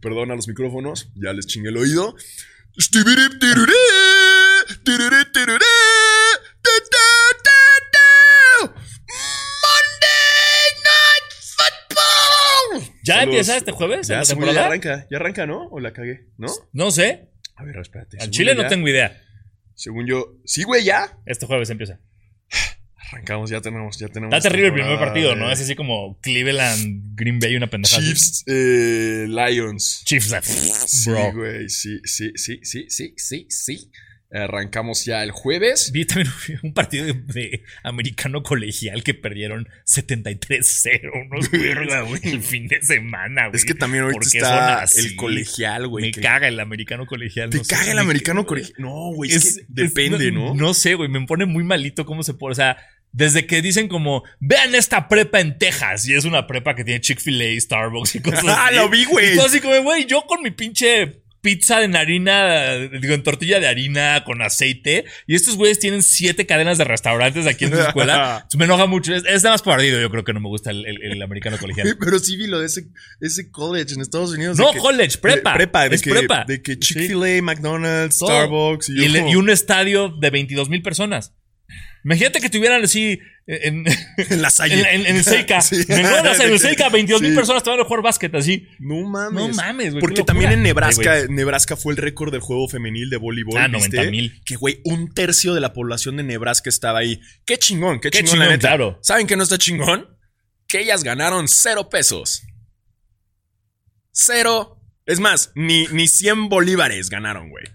Perdón 0.01 0.31
a 0.31 0.35
los 0.35 0.47
micrófonos, 0.47 1.09
ya 1.15 1.33
les 1.33 1.47
chingué 1.47 1.69
el 1.69 1.77
oído. 1.77 2.15
Empieza 13.39 13.57
este 13.57 13.71
jueves? 13.71 14.07
Ya, 14.07 14.17
la 14.17 14.25
según 14.25 14.43
yo 14.43 14.47
temporada? 14.47 14.67
ya 14.67 14.67
arranca. 14.67 15.07
Ya 15.11 15.17
arranca, 15.17 15.45
¿no? 15.45 15.67
¿O 15.69 15.79
la 15.79 15.93
cagué? 15.93 16.27
¿No? 16.37 16.47
No 16.73 16.91
sé. 16.91 17.29
A 17.55 17.63
ver, 17.63 17.77
espérate. 17.77 18.17
Al 18.19 18.31
Chile 18.31 18.55
no 18.55 18.67
tengo 18.67 18.87
idea. 18.87 19.21
Según 19.75 20.07
yo. 20.07 20.37
Sí, 20.45 20.63
güey, 20.63 20.83
ya. 20.83 21.17
Este 21.25 21.45
jueves 21.45 21.69
empieza. 21.69 21.99
Arrancamos, 23.11 23.49
ya 23.51 23.61
tenemos, 23.61 23.99
ya 23.99 24.07
tenemos. 24.07 24.35
Está 24.35 24.49
terrible 24.49 24.69
el 24.69 24.73
primer 24.73 24.97
partido, 24.97 25.35
¿no? 25.35 25.51
Es 25.51 25.61
así 25.61 25.75
como 25.75 26.19
Cleveland, 26.21 27.15
Green 27.15 27.39
Bay, 27.39 27.55
una 27.55 27.69
pendejada. 27.69 28.01
Chiefs, 28.01 28.43
eh, 28.47 29.25
Lions. 29.27 30.01
Chiefs. 30.05 30.33
ah, 30.33 30.41
Sí, 30.41 31.11
Bro. 31.11 31.33
güey, 31.33 31.69
sí, 31.69 31.99
sí, 32.03 32.31
sí, 32.35 32.59
sí, 32.63 32.85
sí, 32.89 33.13
sí, 33.15 33.45
sí. 33.49 33.91
Arrancamos 34.31 35.05
ya 35.05 35.23
el 35.23 35.31
jueves. 35.31 35.91
Vi 35.93 36.05
también 36.05 36.29
un 36.63 36.73
partido 36.73 37.05
de, 37.05 37.13
de 37.13 37.63
americano 37.83 38.43
colegial 38.43 39.03
que 39.03 39.13
perdieron 39.13 39.67
73-0. 39.85 41.11
Unos 41.31 41.51
verga, 41.51 42.01
güey. 42.01 42.21
El 42.23 42.41
fin 42.41 42.67
de 42.67 42.81
semana, 42.81 43.47
güey. 43.47 43.55
Es 43.57 43.65
que 43.65 43.73
también 43.75 44.03
ahorita 44.03 44.19
¿Por 44.19 44.31
qué 44.31 44.37
está 44.39 44.83
el 44.97 45.15
colegial, 45.15 45.87
güey. 45.87 46.05
Me 46.05 46.11
que- 46.11 46.21
caga 46.21 46.47
el 46.47 46.59
americano 46.59 47.05
colegial. 47.05 47.49
Te 47.49 47.57
no 47.59 47.63
sé, 47.63 47.75
caga 47.75 47.89
el 47.91 47.95
me- 47.95 48.01
americano 48.01 48.45
colegial. 48.45 48.73
No, 48.77 49.11
güey, 49.13 49.31
es, 49.31 49.37
Es- 49.45 49.55
que 49.55 49.61
es- 49.61 49.67
depende, 49.69 50.31
¿no? 50.31 50.53
No 50.53 50.73
sé, 50.73 50.95
güey. 50.95 51.09
Me 51.09 51.25
pone 51.25 51.45
muy 51.45 51.63
malito 51.63 52.05
cómo 52.05 52.23
se 52.23 52.33
pone. 52.33 52.51
O 52.51 52.55
sea, 52.55 52.77
desde 53.11 53.45
que 53.47 53.61
dicen 53.61 53.87
como, 53.87 54.23
vean 54.39 54.75
esta 54.75 55.07
prepa 55.07 55.39
en 55.39 55.57
Texas. 55.57 56.07
Y 56.07 56.13
es 56.15 56.25
una 56.25 56.47
prepa 56.47 56.75
que 56.75 56.83
tiene 56.83 56.99
Chick-fil-A, 57.01 57.59
Starbucks 57.61 58.15
y 58.15 58.19
cosas 58.21 58.39
así. 58.45 58.49
Ah, 58.57 58.71
lo 58.71 58.89
vi, 58.89 59.05
güey. 59.05 59.33
Y 59.33 59.35
todo 59.35 59.45
así 59.45 59.61
como, 59.61 59.81
güey, 59.83 60.05
yo 60.05 60.23
con 60.23 60.43
mi 60.43 60.51
pinche 60.51 61.21
pizza 61.45 61.83
en 61.83 61.95
harina, 61.95 62.75
digo, 62.77 63.13
en 63.13 63.21
tortilla 63.21 63.59
de 63.59 63.67
harina 63.67 64.23
con 64.25 64.41
aceite. 64.41 65.05
Y 65.27 65.35
estos 65.35 65.55
güeyes 65.55 65.77
tienen 65.79 66.01
siete 66.01 66.45
cadenas 66.47 66.79
de 66.79 66.85
restaurantes 66.85 67.45
aquí 67.45 67.65
en 67.65 67.71
su 67.75 67.79
escuela. 67.81 68.47
Me 68.57 68.65
enoja 68.65 68.87
mucho. 68.87 69.13
Es, 69.13 69.23
es 69.25 69.43
nada 69.43 69.53
más 69.53 69.61
por 69.61 69.73
ardido. 69.73 70.01
Yo 70.01 70.09
creo 70.09 70.23
que 70.23 70.33
no 70.33 70.39
me 70.39 70.47
gusta 70.49 70.71
el, 70.71 70.85
el- 70.85 71.01
el 71.03 71.21
americano 71.21 71.57
colegial. 71.59 71.95
Pero 71.99 72.17
sí 72.19 72.35
vi 72.35 72.47
lo 72.47 72.59
de 72.59 72.65
ese, 72.65 72.87
ese 73.21 73.51
college 73.51 73.93
en 73.93 74.01
Estados 74.01 74.31
Unidos. 74.31 74.57
No, 74.57 74.71
que- 74.71 74.79
college, 74.79 75.17
prepa. 75.19 75.51
de- 75.51 75.57
prepa, 75.57 75.87
de 75.89 75.95
es 75.95 76.01
que, 76.01 76.09
prepa. 76.09 76.45
De 76.47 76.61
que. 76.63 76.79
Chick-fil-A, 76.79 77.41
McDonald's, 77.43 78.17
Todo. 78.17 78.29
Starbucks. 78.29 78.89
Y, 78.89 79.07
como- 79.13 79.29
y 79.31 79.35
un 79.35 79.49
estadio 79.51 80.09
de 80.09 80.29
22 80.31 80.69
mil 80.69 80.81
personas. 80.81 81.33
Imagínate 82.05 82.39
que 82.39 82.49
tuvieran 82.51 82.83
así 82.83 83.19
en, 83.47 83.83
en 84.29 84.41
la 84.41 84.49
salle. 84.51 84.75
en, 84.79 84.85
en- 85.01 85.05
en 85.07 85.15
el 85.17 85.23
Seika. 85.23 85.59
Sí. 85.61 85.83
Rondas, 85.87 86.39
en 86.39 86.51
el 86.51 86.59
Seika, 86.59 86.87
22 86.89 87.21
mil 87.21 87.31
Sí. 87.31 87.35
personas 87.35 87.63
te 87.63 87.69
van 87.71 87.79
a 87.79 87.83
jugar 87.83 88.03
básquet 88.03 88.33
así. 88.35 88.67
No 88.79 89.01
mames. 89.09 89.33
No 89.33 89.49
mames, 89.49 89.91
güey, 89.93 90.01
Porque 90.01 90.23
también 90.23 90.51
en 90.51 90.61
Nebraska, 90.63 91.13
Ay, 91.13 91.23
Nebraska 91.29 91.75
fue 91.75 91.93
el 91.93 91.97
récord 91.97 92.31
del 92.31 92.41
juego 92.41 92.69
femenil 92.69 93.09
de 93.09 93.17
voleibol. 93.17 93.57
Ah, 93.57 93.67
¿viste? 93.67 93.97
90,000. 93.97 94.43
Que, 94.45 94.55
güey, 94.55 94.79
un 94.83 95.13
tercio 95.13 95.53
de 95.55 95.61
la 95.61 95.73
población 95.73 96.17
de 96.17 96.23
Nebraska 96.23 96.69
estaba 96.69 96.99
ahí. 96.99 97.19
Qué 97.45 97.57
chingón, 97.57 97.99
qué, 97.99 98.11
Qué 98.11 98.19
chingón, 98.19 98.37
la 98.39 98.45
chingón, 98.45 98.57
neta. 98.59 98.67
claro. 98.69 98.99
¿Saben 99.01 99.25
qué 99.27 99.35
no 99.35 99.43
está 99.43 99.57
chingón? 99.57 100.07
Que 100.67 100.81
ellas 100.81 101.03
ganaron 101.03 101.47
cero 101.47 101.89
pesos. 101.89 102.43
Cero. 104.11 104.79
Es 105.05 105.19
más, 105.19 105.51
ni, 105.55 105.87
ni 105.87 106.07
100 106.07 106.49
bolívares 106.49 107.09
ganaron, 107.09 107.49
güey. 107.49 107.65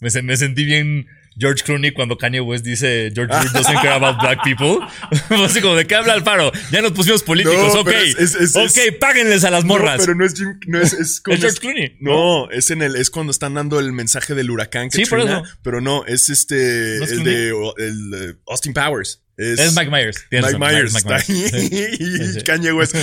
Me, 0.00 0.22
me 0.22 0.36
sentí 0.36 0.64
bien 0.64 1.06
George 1.38 1.62
Clooney 1.64 1.92
cuando 1.92 2.16
Kanye 2.18 2.40
West 2.40 2.64
dice 2.64 3.10
George 3.14 3.32
Bush 3.36 3.52
doesn't 3.52 3.80
care 3.80 3.92
about 3.94 4.18
black 4.20 4.42
people. 4.44 4.78
así 5.44 5.60
como, 5.60 5.74
¿de 5.76 5.86
qué 5.86 5.94
habla 5.94 6.12
Alfaro? 6.12 6.52
Ya 6.70 6.82
nos 6.82 6.92
pusimos 6.92 7.22
políticos. 7.22 7.74
No, 7.74 7.80
ok. 7.80 7.88
es- 7.88 8.16
es- 8.18 8.34
es- 8.34 8.56
ok, 8.56 8.76
es- 8.76 8.92
páguenles 9.00 9.44
a 9.44 9.50
las 9.50 9.64
morras. 9.64 9.98
No, 10.00 10.04
pero 10.04 10.14
no 10.16 10.24
es 10.26 10.34
Jim, 10.34 10.58
no 10.66 10.80
es, 10.80 10.92
es 10.92 11.22
George 11.26 11.58
Clooney. 11.60 11.96
No, 12.00 12.50
es 12.50 12.70
en 12.70 12.82
el, 12.82 12.96
es 12.96 13.10
cuando 13.10 13.30
están 13.30 13.54
dando 13.54 13.80
el 13.80 13.92
mensaje 13.92 14.34
del 14.34 14.50
huracán 14.50 14.90
que 14.90 14.98
Sí, 14.98 15.06
por 15.10 15.20
eso. 15.20 15.42
pero 15.62 15.80
no, 15.80 16.04
es 16.04 16.28
este, 16.28 16.96
¿No 16.98 17.04
el 17.04 17.10
Clooney? 17.10 17.24
de 17.34 17.48
el, 17.78 18.38
Austin 18.46 18.74
Powers. 18.74 19.21
Es, 19.36 19.58
Es 19.58 19.74
Mike 19.74 19.90
Myers. 19.90 20.26
Mike 20.30 20.58
Myers. 20.58 20.92
Mike 20.92 21.14
está 21.14 21.32
Myers. 21.32 21.70
y 22.00 22.32
Sí. 22.32 22.42
Kanye 22.44 22.72
West. 22.72 22.94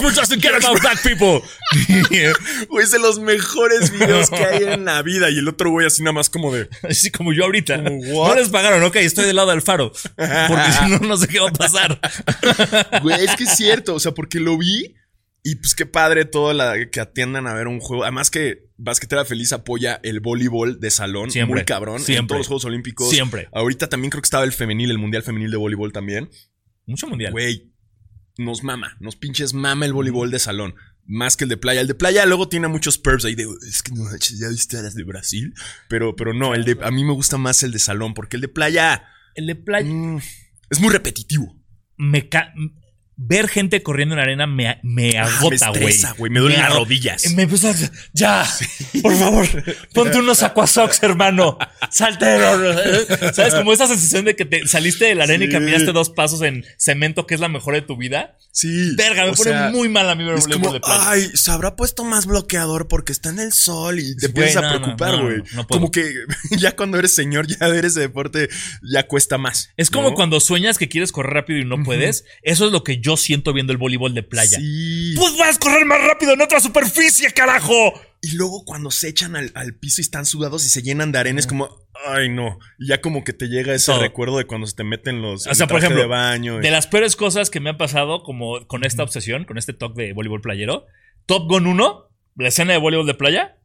Bush 0.00 0.14
doesn't 0.14 0.42
care 0.42 0.56
about 0.56 0.80
black 0.80 1.02
people. 1.02 1.42
Güey, 2.68 2.84
es 2.84 2.90
de 2.90 2.98
los 2.98 3.18
mejores 3.18 3.90
videos 3.90 4.30
que 4.30 4.44
hay 4.44 4.64
en 4.64 4.84
la 4.84 5.02
vida. 5.02 5.30
Y 5.30 5.38
el 5.38 5.48
otro 5.48 5.70
güey 5.70 5.86
así 5.86 6.02
nada 6.02 6.12
más 6.12 6.30
como 6.30 6.52
de... 6.54 6.68
Así 6.82 7.10
como 7.10 7.32
yo 7.32 7.44
ahorita. 7.44 7.82
Como? 7.82 8.28
No 8.28 8.34
les 8.34 8.48
pagaron, 8.48 8.82
ok, 8.84 8.96
estoy 8.96 9.26
del 9.26 9.36
lado 9.36 9.50
del 9.50 9.62
faro. 9.62 9.92
Porque 10.16 10.72
si 10.78 10.88
no, 10.90 10.98
no 11.00 11.16
sé 11.16 11.28
qué 11.28 11.40
va 11.40 11.48
a 11.48 11.52
pasar. 11.52 12.00
Güey, 13.02 13.24
es 13.24 13.36
que 13.36 13.44
es 13.44 13.56
cierto. 13.56 13.94
O 13.94 14.00
sea, 14.00 14.12
porque 14.12 14.40
lo 14.40 14.56
vi 14.56 14.94
y 15.44 15.56
pues 15.56 15.74
qué 15.76 15.86
padre 15.86 16.24
todo 16.24 16.52
la 16.54 16.74
que 16.90 17.00
atiendan 17.00 17.46
a 17.46 17.54
ver 17.54 17.68
un 17.68 17.78
juego. 17.78 18.02
Además 18.02 18.30
que 18.30 18.70
Basquetera 18.76 19.24
Feliz 19.24 19.52
apoya 19.52 20.00
el 20.02 20.18
voleibol 20.20 20.80
de 20.80 20.90
salón. 20.90 21.30
Siempre, 21.30 21.54
Muy 21.56 21.64
cabrón. 21.64 21.96
En 21.98 22.02
siempre. 22.04 22.28
todos 22.28 22.38
los 22.40 22.46
Juegos 22.48 22.64
Olímpicos. 22.64 23.10
Siempre. 23.10 23.48
Ahorita 23.52 23.88
también 23.88 24.10
creo 24.10 24.22
que 24.22 24.26
estaba 24.26 24.44
el 24.44 24.52
femenil, 24.52 24.90
el 24.90 24.98
Mundial 24.98 25.22
Femenil 25.22 25.50
de 25.50 25.56
Voleibol 25.58 25.92
también. 25.92 26.30
Mucho 26.86 27.06
mundial. 27.06 27.30
Güey, 27.32 27.72
nos 28.38 28.62
mama, 28.64 28.96
nos 29.00 29.16
pinches 29.16 29.54
mama 29.54 29.86
el 29.86 29.92
voleibol 29.92 30.30
de 30.30 30.38
salón. 30.38 30.74
Más 31.06 31.36
que 31.36 31.44
el 31.44 31.50
de 31.50 31.58
playa. 31.58 31.82
El 31.82 31.86
de 31.88 31.94
playa 31.94 32.24
luego 32.24 32.48
tiene 32.48 32.66
muchos 32.68 32.96
perps 32.96 33.26
ahí 33.26 33.34
de. 33.34 33.46
Es 33.68 33.82
que 33.82 33.92
no, 33.92 34.04
ya 34.18 34.48
viste 34.48 34.80
las 34.82 34.94
de 34.94 35.04
Brasil. 35.04 35.52
Pero, 35.88 36.16
pero 36.16 36.32
no, 36.32 36.54
el 36.54 36.64
de, 36.64 36.78
a 36.82 36.90
mí 36.90 37.04
me 37.04 37.12
gusta 37.12 37.36
más 37.36 37.62
el 37.62 37.72
de 37.72 37.78
salón. 37.78 38.14
Porque 38.14 38.36
el 38.36 38.40
de 38.40 38.48
playa 38.48 39.04
El 39.34 39.46
de 39.46 39.54
playa 39.54 39.86
mm, 39.92 40.18
es 40.70 40.80
muy 40.80 40.90
repetitivo. 40.90 41.54
me 41.98 42.28
ca- 42.30 42.54
ver 43.16 43.48
gente 43.48 43.82
corriendo 43.82 44.14
en 44.14 44.20
arena 44.20 44.46
me, 44.46 44.78
me 44.82 45.18
Ah, 45.18 45.24
agota, 45.24 45.70
me 45.72 45.80
güey. 45.80 46.00
güey. 46.18 46.30
Me 46.32 46.40
duelen 46.40 46.60
las 46.60 46.74
rodillas. 46.74 47.32
Me 47.34 47.42
empieza 47.42 47.70
a- 47.70 47.74
Ya, 48.12 48.46
por 49.02 49.16
favor, 49.16 49.46
ponte 49.92 50.18
unos 50.18 50.42
aquasocks, 50.42 51.02
hermano. 51.02 51.58
Salte. 51.90 52.26
¿Sabes? 53.32 53.54
Como 53.54 53.72
esa 53.72 53.86
sensación 53.86 54.24
de 54.24 54.36
que 54.36 54.44
te 54.44 54.66
saliste 54.66 55.04
de 55.06 55.14
la 55.14 55.24
arena 55.24 55.44
y 55.44 55.48
caminaste 55.48 55.92
dos 55.92 56.10
pasos 56.10 56.42
en 56.42 56.64
cemento, 56.78 57.26
que 57.26 57.34
es 57.34 57.40
la 57.40 57.48
mejor 57.48 57.74
de 57.74 57.82
tu 57.82 57.96
vida. 57.96 58.36
Sí. 58.52 58.94
Verga, 58.96 59.24
me 59.24 59.30
o 59.30 59.34
pone 59.34 59.50
sea, 59.50 59.70
muy 59.70 59.88
mal 59.88 60.08
a 60.08 60.14
mí 60.14 60.24
ver 60.24 60.38
Es 60.38 60.46
como, 60.46 60.72
de 60.72 60.80
ay, 60.84 61.28
se 61.34 61.50
habrá 61.50 61.74
puesto 61.76 62.04
más 62.04 62.26
bloqueador 62.26 62.86
porque 62.88 63.10
está 63.12 63.30
en 63.30 63.40
el 63.40 63.52
sol 63.52 63.98
y 63.98 64.16
te 64.16 64.26
empiezas 64.26 64.56
a 64.56 64.60
no, 64.72 64.80
preocupar, 64.80 65.20
güey. 65.22 65.38
no, 65.38 65.62
no 65.62 65.66
como 65.66 65.90
que 65.90 66.12
ya 66.58 66.76
cuando 66.76 66.98
eres 66.98 67.14
señor, 67.14 67.46
ya 67.48 67.66
ver 67.68 67.84
ese 67.84 68.00
deporte 68.00 68.48
ya 68.82 69.06
cuesta 69.08 69.38
más. 69.38 69.70
Es 69.76 69.90
como 69.90 70.14
cuando 70.14 70.38
sueñas 70.40 70.78
que 70.78 70.88
quieres 70.88 71.10
correr 71.12 71.34
rápido 71.34 71.58
y 71.58 71.64
no 71.64 71.82
puedes. 71.82 72.24
Eso 72.42 72.66
es 72.66 72.72
lo 72.72 72.84
que 72.84 73.00
yo 73.04 73.16
siento 73.18 73.52
viendo 73.52 73.72
el 73.72 73.76
voleibol 73.78 74.14
de 74.14 74.22
playa. 74.22 74.58
Sí. 74.58 75.14
Pues 75.16 75.36
vas 75.36 75.56
a 75.56 75.58
correr 75.60 75.84
más 75.84 76.00
rápido 76.00 76.32
en 76.32 76.40
otra 76.40 76.58
superficie, 76.60 77.30
carajo. 77.32 77.92
Y 78.22 78.32
luego 78.36 78.64
cuando 78.64 78.90
se 78.90 79.08
echan 79.08 79.36
al, 79.36 79.52
al 79.54 79.74
piso 79.76 80.00
y 80.00 80.02
están 80.04 80.24
sudados 80.24 80.64
y 80.64 80.70
se 80.70 80.80
llenan 80.82 81.12
de 81.12 81.18
arena, 81.18 81.38
es 81.38 81.46
como, 81.46 81.68
ay 82.06 82.30
no. 82.30 82.58
Y 82.78 82.88
ya 82.88 83.02
como 83.02 83.22
que 83.22 83.34
te 83.34 83.48
llega 83.48 83.74
ese 83.74 83.92
Todo. 83.92 84.00
recuerdo 84.00 84.38
de 84.38 84.46
cuando 84.46 84.66
se 84.66 84.74
te 84.74 84.84
meten 84.84 85.20
los. 85.20 85.46
O 85.46 85.54
sea, 85.54 85.66
por 85.66 85.78
ejemplo, 85.80 86.00
de 86.00 86.06
baño. 86.08 86.58
y- 86.58 86.62
De 86.62 86.70
las 86.70 86.86
peores 86.86 87.14
cosas 87.16 87.50
que 87.50 87.60
me 87.60 87.68
han 87.70 87.76
pasado 87.76 88.22
como 88.22 88.66
con 88.66 88.84
esta 88.84 89.02
obsesión, 89.02 89.44
con 89.44 89.58
este 89.58 89.74
talk 89.74 89.94
de 89.94 90.14
voleibol 90.14 90.40
playero, 90.40 90.86
Top 91.26 91.46
Gun 91.48 91.66
1, 91.66 92.10
la 92.36 92.48
escena 92.48 92.72
de 92.72 92.78
voleibol 92.78 93.06
de 93.06 93.14
playa, 93.14 93.58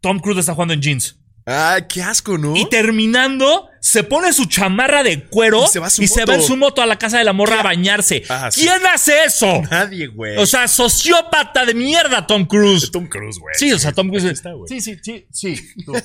Tom 0.00 0.20
Cruise 0.20 0.38
está 0.38 0.54
jugando 0.54 0.74
en 0.74 0.80
jeans. 0.82 1.20
Ay, 1.50 1.82
qué 1.88 2.02
asco, 2.02 2.38
¿no? 2.38 2.56
Y 2.56 2.68
terminando, 2.68 3.68
se 3.80 4.04
pone 4.04 4.32
su 4.32 4.44
chamarra 4.46 5.02
de 5.02 5.24
cuero 5.24 5.64
Y 5.64 5.68
se 5.68 5.78
va 5.80 5.88
y 5.88 6.06
se 6.06 6.24
va 6.24 6.34
en 6.36 6.42
su 6.42 6.56
moto 6.56 6.80
a 6.82 6.86
la 6.86 6.98
casa 6.98 7.18
de 7.18 7.24
la 7.24 7.32
morra 7.32 7.60
a 7.60 7.62
bañarse. 7.62 8.22
Ah, 8.28 8.50
sí. 8.50 8.60
¿Quién 8.62 8.86
hace 8.86 9.24
eso? 9.24 9.62
Nadie, 9.70 10.06
güey. 10.06 10.36
O 10.36 10.46
sea, 10.46 10.68
sociópata 10.68 11.64
de 11.64 11.74
mierda, 11.74 12.26
Tom 12.26 12.44
Cruise. 12.46 12.90
Tom 12.90 13.08
Cruise, 13.08 13.38
güey. 13.38 13.54
Sí, 13.58 13.72
o 13.72 13.78
sea, 13.78 13.92
Tom 13.92 14.08
Cruise. 14.08 14.24
está, 14.24 14.52
güey. 14.52 14.68
Sí, 14.68 14.80
sí, 14.80 14.98
sí, 15.02 15.26
sí. 15.32 15.56
tú. 15.84 15.92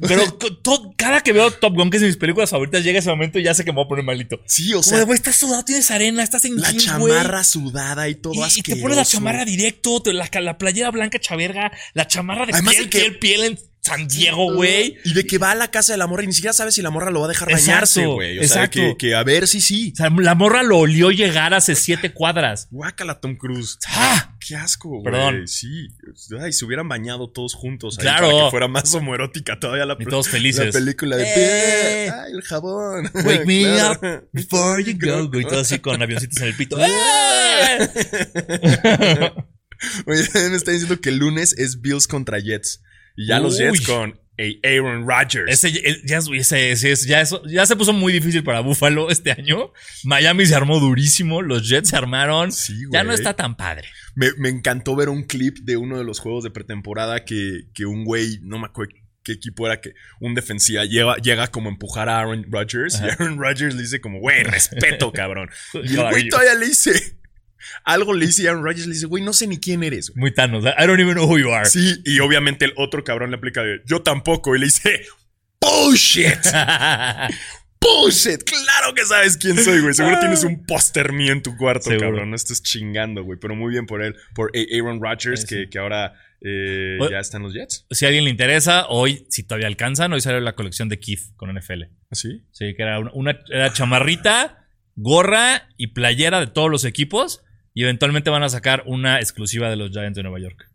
Pero 0.00 0.22
cada 0.96 1.22
que 1.22 1.32
veo 1.32 1.50
Top 1.50 1.74
Gun, 1.74 1.90
que 1.90 1.96
es 1.96 2.00
de 2.02 2.06
mis 2.06 2.16
películas 2.16 2.50
favoritas, 2.50 2.84
llega 2.84 2.98
ese 2.98 3.08
momento 3.08 3.38
y 3.38 3.42
ya 3.44 3.54
sé 3.54 3.64
que 3.64 3.72
me 3.72 3.76
voy 3.76 3.86
a 3.86 3.88
poner 3.88 4.04
malito. 4.04 4.40
Sí, 4.46 4.72
o 4.74 4.82
sea, 4.82 5.02
güey, 5.04 5.16
estás 5.16 5.34
sudado, 5.36 5.64
tienes 5.64 5.90
arena, 5.90 6.22
estás 6.22 6.44
en 6.44 6.60
la 6.60 6.70
güey. 6.70 6.84
chamarra 6.84 7.42
sudada 7.42 8.08
y 8.08 8.14
todo 8.14 8.34
Y, 8.34 8.40
y 8.58 8.62
te 8.62 8.76
pones 8.76 8.96
la 8.96 9.04
chamarra 9.04 9.44
directo, 9.44 10.00
te- 10.02 10.12
la, 10.12 10.28
la 10.40 10.58
playera 10.58 10.90
blanca 10.90 11.18
chaverga, 11.18 11.72
la 11.94 12.06
chamarra 12.06 12.46
de 12.46 12.52
Además 12.52 12.74
piel, 12.74 12.90
que- 12.90 12.98
piel, 13.00 13.18
piel 13.18 13.44
en 13.44 13.58
San 13.84 14.06
Diego, 14.06 14.54
güey. 14.54 14.96
Y 15.04 15.12
de 15.12 15.26
que 15.26 15.38
va 15.38 15.50
a 15.50 15.54
la 15.56 15.68
casa 15.72 15.92
de 15.92 15.96
la 15.98 16.06
morra 16.06 16.22
y 16.22 16.28
ni 16.28 16.32
siquiera 16.32 16.52
sabe 16.52 16.70
si 16.70 16.82
la 16.82 16.90
morra 16.90 17.10
lo 17.10 17.18
va 17.18 17.26
a 17.26 17.28
dejar 17.30 17.50
Exacto, 17.50 17.66
bañarse, 17.72 18.06
güey. 18.06 18.38
O 18.38 18.42
sea, 18.44 18.64
exacto. 18.64 18.78
que, 18.80 18.96
que 18.96 19.14
a 19.16 19.24
ver 19.24 19.48
si 19.48 19.60
sí. 19.60 19.92
O 19.94 19.96
sea, 19.96 20.10
la 20.10 20.36
morra 20.36 20.62
lo 20.62 20.78
olió 20.78 21.10
llegar 21.10 21.52
hace 21.52 21.74
siete 21.74 22.12
cuadras. 22.12 22.68
Guácala, 22.70 23.18
Tom 23.18 23.34
Cruise. 23.36 23.78
¡Ah! 23.88 24.36
Qué 24.38 24.54
asco, 24.54 24.88
güey. 24.88 25.02
Perdón. 25.02 25.48
Sí. 25.48 25.88
Ay, 26.40 26.52
se 26.52 26.64
hubieran 26.64 26.88
bañado 26.88 27.28
todos 27.28 27.54
juntos. 27.54 27.98
ahí 27.98 28.02
Claro. 28.02 28.30
Para 28.30 28.44
que 28.44 28.50
fuera 28.50 28.68
más 28.68 28.94
homoerótica 28.94 29.58
todavía 29.58 29.84
la, 29.84 29.96
Y 29.98 30.04
todos 30.04 30.28
felices. 30.28 30.66
la 30.66 30.72
película 30.72 31.16
de. 31.16 31.24
¡Eh! 31.26 32.10
¡Ay, 32.10 32.32
el 32.34 32.42
jabón! 32.42 33.10
Wake 33.14 33.46
me 33.46 33.62
Claro. 33.64 33.98
up 34.00 34.28
before 34.32 34.84
you 34.84 34.96
go, 34.96 35.28
güey. 35.28 35.44
Todo 35.44 35.58
así 35.60 35.80
con 35.80 36.00
avioncitos 36.00 36.40
en 36.40 36.46
el 36.46 36.54
pito. 36.54 36.76
¡Eh! 36.80 37.90
Oye, 40.06 40.22
me 40.50 40.56
está 40.56 40.70
diciendo 40.70 41.00
que 41.00 41.08
el 41.08 41.16
lunes 41.16 41.54
es 41.58 41.80
Bills 41.80 42.06
contra 42.06 42.38
Jets. 42.38 42.80
Y 43.16 43.26
ya 43.26 43.38
los. 43.40 43.58
Jets 43.58 43.80
con 43.86 44.18
Aaron 44.64 45.06
Rodgers. 45.06 45.48
Ese, 45.64 45.70
ya, 46.04 46.18
ese- 46.18 46.72
ese- 46.72 47.06
ya, 47.06 47.20
eso- 47.20 47.42
ya 47.46 47.64
se 47.66 47.76
puso 47.76 47.92
muy 47.92 48.12
difícil 48.12 48.42
para 48.42 48.60
Buffalo 48.60 49.10
este 49.10 49.30
año. 49.30 49.72
Miami 50.04 50.46
se 50.46 50.54
armó 50.54 50.80
durísimo. 50.80 51.42
Los 51.42 51.68
Jets 51.68 51.90
se 51.90 51.96
armaron. 51.96 52.50
Sí, 52.50 52.74
ya 52.90 53.04
no 53.04 53.12
está 53.12 53.34
tan 53.34 53.56
padre. 53.56 53.88
Me, 54.14 54.28
me 54.38 54.48
encantó 54.48 54.96
ver 54.96 55.08
un 55.10 55.24
clip 55.24 55.58
de 55.62 55.76
uno 55.76 55.96
de 55.98 56.04
los 56.04 56.18
juegos 56.18 56.42
de 56.44 56.50
pretemporada 56.50 57.24
que, 57.24 57.66
que 57.74 57.86
un 57.86 58.04
güey, 58.04 58.40
no 58.42 58.58
me 58.58 58.66
acuerdo 58.66 58.92
qué 59.22 59.32
equipo 59.32 59.66
era, 59.66 59.80
que 59.80 59.92
un 60.18 60.34
defensiva 60.34 60.84
llega, 60.84 61.14
llega 61.18 61.46
como 61.46 61.68
a 61.68 61.72
empujar 61.72 62.08
a 62.08 62.18
Aaron 62.18 62.44
Rodgers 62.50 63.00
y. 63.00 63.04
Aaron 63.04 63.38
Rodgers 63.38 63.74
le 63.76 63.82
dice 63.82 64.00
como, 64.00 64.18
güey, 64.18 64.42
respeto, 64.42 65.12
cabrón. 65.14 65.48
Y 65.74 65.94
el 65.94 66.08
güey 66.10 66.28
todavía 66.28 66.54
le 66.56 66.66
dice, 66.66 67.18
algo 67.84 68.12
le 68.14 68.26
dice 68.26 68.48
Aaron 68.48 68.64
Rodgers 68.64 68.86
le 68.86 68.94
dice, 68.94 69.06
güey, 69.06 69.22
no 69.22 69.32
sé 69.32 69.46
ni 69.46 69.58
quién 69.58 69.82
eres. 69.82 70.10
güey". 70.10 70.20
Muy 70.20 70.34
Thanos. 70.34 70.64
I 70.64 70.86
don't 70.86 71.00
even 71.00 71.14
know 71.14 71.26
who 71.26 71.38
you 71.38 71.50
are. 71.52 71.64
Sí, 71.68 72.00
y 72.04 72.18
obviamente 72.20 72.64
el 72.64 72.72
otro 72.76 73.04
cabrón 73.04 73.30
le 73.30 73.36
aplica 73.36 73.62
de, 73.62 73.80
yo 73.86 74.02
tampoco, 74.02 74.54
y 74.56 74.58
le 74.60 74.66
dice, 74.66 75.04
bullshit, 75.60 76.26
bullshit, 77.80 78.42
claro 78.44 78.94
que 78.94 79.04
sabes 79.04 79.36
quién 79.36 79.58
soy, 79.58 79.80
güey. 79.80 79.94
Seguro 79.94 80.18
tienes 80.20 80.44
un 80.44 80.64
póster 80.64 81.12
mío 81.12 81.32
en 81.32 81.42
tu 81.42 81.56
cuarto, 81.56 81.90
Seguro. 81.90 82.08
cabrón. 82.10 82.30
No 82.30 82.36
estés 82.36 82.62
chingando, 82.62 83.24
güey. 83.24 83.38
Pero 83.40 83.54
muy 83.56 83.72
bien 83.72 83.86
por 83.86 84.02
él, 84.02 84.14
por 84.34 84.50
Aaron 84.54 85.00
Rodgers, 85.02 85.42
Sí, 85.42 85.46
que, 85.46 85.54
sí. 85.64 85.70
que 85.70 85.78
ahora 85.78 86.14
eh, 86.40 86.98
ya 87.10 87.18
está 87.18 87.36
en 87.38 87.44
los 87.44 87.54
Jets. 87.54 87.86
si 87.90 88.04
a 88.04 88.08
alguien 88.08 88.24
le 88.24 88.30
interesa, 88.30 88.86
hoy, 88.88 89.26
si 89.30 89.42
todavía 89.44 89.66
alcanzan, 89.68 90.12
hoy 90.12 90.20
salió 90.20 90.40
la 90.40 90.54
colección 90.54 90.88
de 90.88 90.98
Keith 90.98 91.34
con 91.36 91.50
NFL. 91.56 91.84
¿Así? 92.10 92.42
Sí, 92.52 92.74
que 92.76 92.82
era 92.82 92.98
una, 92.98 93.10
una- 93.14 93.38
era 93.50 93.72
chamarrita, 93.72 94.66
gorra 94.96 95.68
y 95.76 95.88
playera 95.88 96.40
de 96.40 96.46
todos 96.48 96.70
los 96.70 96.84
equipos. 96.84 97.42
Y 97.74 97.82
eventualmente 97.84 98.30
van 98.30 98.42
a 98.42 98.48
sacar 98.48 98.82
una 98.86 99.18
exclusiva 99.20 99.70
de 99.70 99.76
los 99.76 99.90
Giants 99.90 100.16
de 100.16 100.22
Nueva 100.22 100.40
York. 100.40 100.68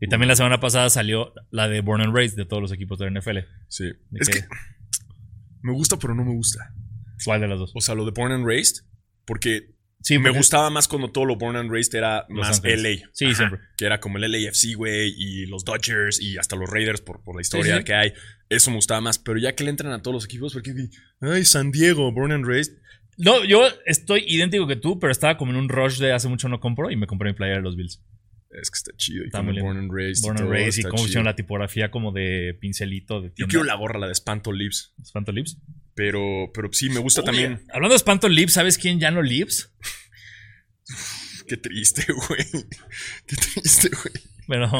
Y 0.00 0.06
también 0.08 0.28
la 0.28 0.36
semana 0.36 0.60
pasada 0.60 0.88
salió 0.88 1.32
la 1.50 1.68
de 1.68 1.80
Born 1.80 2.00
and 2.00 2.14
Raised 2.14 2.36
de 2.36 2.44
todos 2.46 2.62
los 2.62 2.70
equipos 2.70 2.98
de 2.98 3.10
la 3.10 3.20
NFL. 3.20 3.38
Sí. 3.68 3.84
¿De 4.10 4.20
Es 4.20 4.28
que 4.28 4.44
me 5.62 5.72
gusta, 5.72 5.98
pero 5.98 6.14
no 6.14 6.24
me 6.24 6.32
gusta. 6.32 6.72
¿Cuál 7.24 7.40
de 7.40 7.48
las 7.48 7.58
dos? 7.58 7.72
O 7.74 7.80
sea, 7.80 7.94
lo 7.96 8.04
de 8.04 8.12
Born 8.12 8.32
and 8.32 8.46
Raised, 8.46 8.84
porque 9.24 9.74
Sí, 10.04 10.18
me 10.18 10.28
gustaba 10.30 10.68
más 10.68 10.86
cuando 10.86 11.10
todo 11.10 11.24
lo 11.24 11.36
Born 11.36 11.56
and 11.56 11.70
Raised 11.70 11.94
era 11.94 12.26
Los 12.28 12.46
más. 12.46 12.62
LA. 12.62 13.08
Sí, 13.12 13.34
siempre. 13.34 13.60
Que 13.78 13.86
era 13.86 14.00
como 14.00 14.18
el 14.18 14.30
LAFC, 14.30 14.74
güey, 14.76 15.14
y 15.16 15.46
los 15.46 15.64
Dodgers 15.64 16.20
y 16.20 16.36
hasta 16.36 16.56
los 16.56 16.68
Raiders 16.68 17.00
por, 17.00 17.22
por 17.22 17.34
la 17.36 17.40
historia 17.40 17.72
Sí, 17.72 17.78
sí. 17.78 17.84
que 17.84 17.94
hay. 17.94 18.12
Eso 18.50 18.70
me 18.70 18.76
gustaba 18.76 19.00
más. 19.00 19.18
Pero 19.18 19.38
ya 19.38 19.54
que 19.54 19.64
le 19.64 19.70
entran 19.70 19.92
a 19.92 20.02
todos 20.02 20.14
los 20.14 20.24
equipos, 20.26 20.52
porque, 20.52 20.74
ay, 21.22 21.44
San 21.46 21.70
Diego, 21.70 22.12
Born 22.12 22.32
and 22.32 22.44
Raised. 22.44 22.74
No, 23.16 23.44
yo 23.44 23.62
estoy 23.86 24.24
idéntico 24.26 24.66
que 24.66 24.76
tú, 24.76 24.98
pero 24.98 25.12
estaba 25.12 25.36
como 25.36 25.52
en 25.52 25.56
un 25.56 25.68
rush 25.68 25.98
de 25.98 26.12
hace 26.12 26.28
mucho 26.28 26.48
no 26.48 26.60
compro 26.60 26.90
y 26.90 26.96
me 26.96 27.06
compré 27.06 27.30
mi 27.30 27.36
playera 27.36 27.58
de 27.58 27.62
los 27.62 27.76
Bills. 27.76 28.02
Es 28.50 28.70
que 28.70 28.76
está 28.76 28.92
chido. 28.96 29.24
Y 29.24 29.26
Está 29.26 29.42
muy. 29.42 29.60
Born 29.60 29.78
and 29.78 29.92
Raised. 29.92 30.22
Born 30.22 30.40
and 30.40 30.50
Raised 30.50 30.80
y 30.80 30.82
cómo 30.88 31.04
hicieron 31.04 31.24
la 31.24 31.34
tipografía 31.34 31.90
como 31.90 32.12
de 32.12 32.56
pincelito 32.60 33.20
de 33.20 33.32
Yo 33.36 33.48
quiero 33.48 33.64
la 33.64 33.74
gorra, 33.74 33.98
la 33.98 34.06
de 34.06 34.12
Espanto 34.12 34.52
Lips. 34.52 34.94
Espanto 35.02 35.32
Lips. 35.32 35.58
Pero, 35.94 36.50
pero 36.52 36.72
sí, 36.72 36.88
me 36.88 36.98
gusta 37.00 37.22
también. 37.22 37.64
Hablando 37.72 37.94
de 37.94 37.96
Espanto 37.96 38.28
Lips, 38.28 38.54
¿sabes 38.54 38.78
quién 38.78 39.00
ya 39.00 39.10
no 39.10 39.22
Lips? 39.22 39.72
Qué 41.48 41.56
triste, 41.56 42.06
güey. 42.12 42.44
Qué 43.26 43.36
triste, 43.36 43.90
güey. 43.90 44.33
Pero 44.46 44.70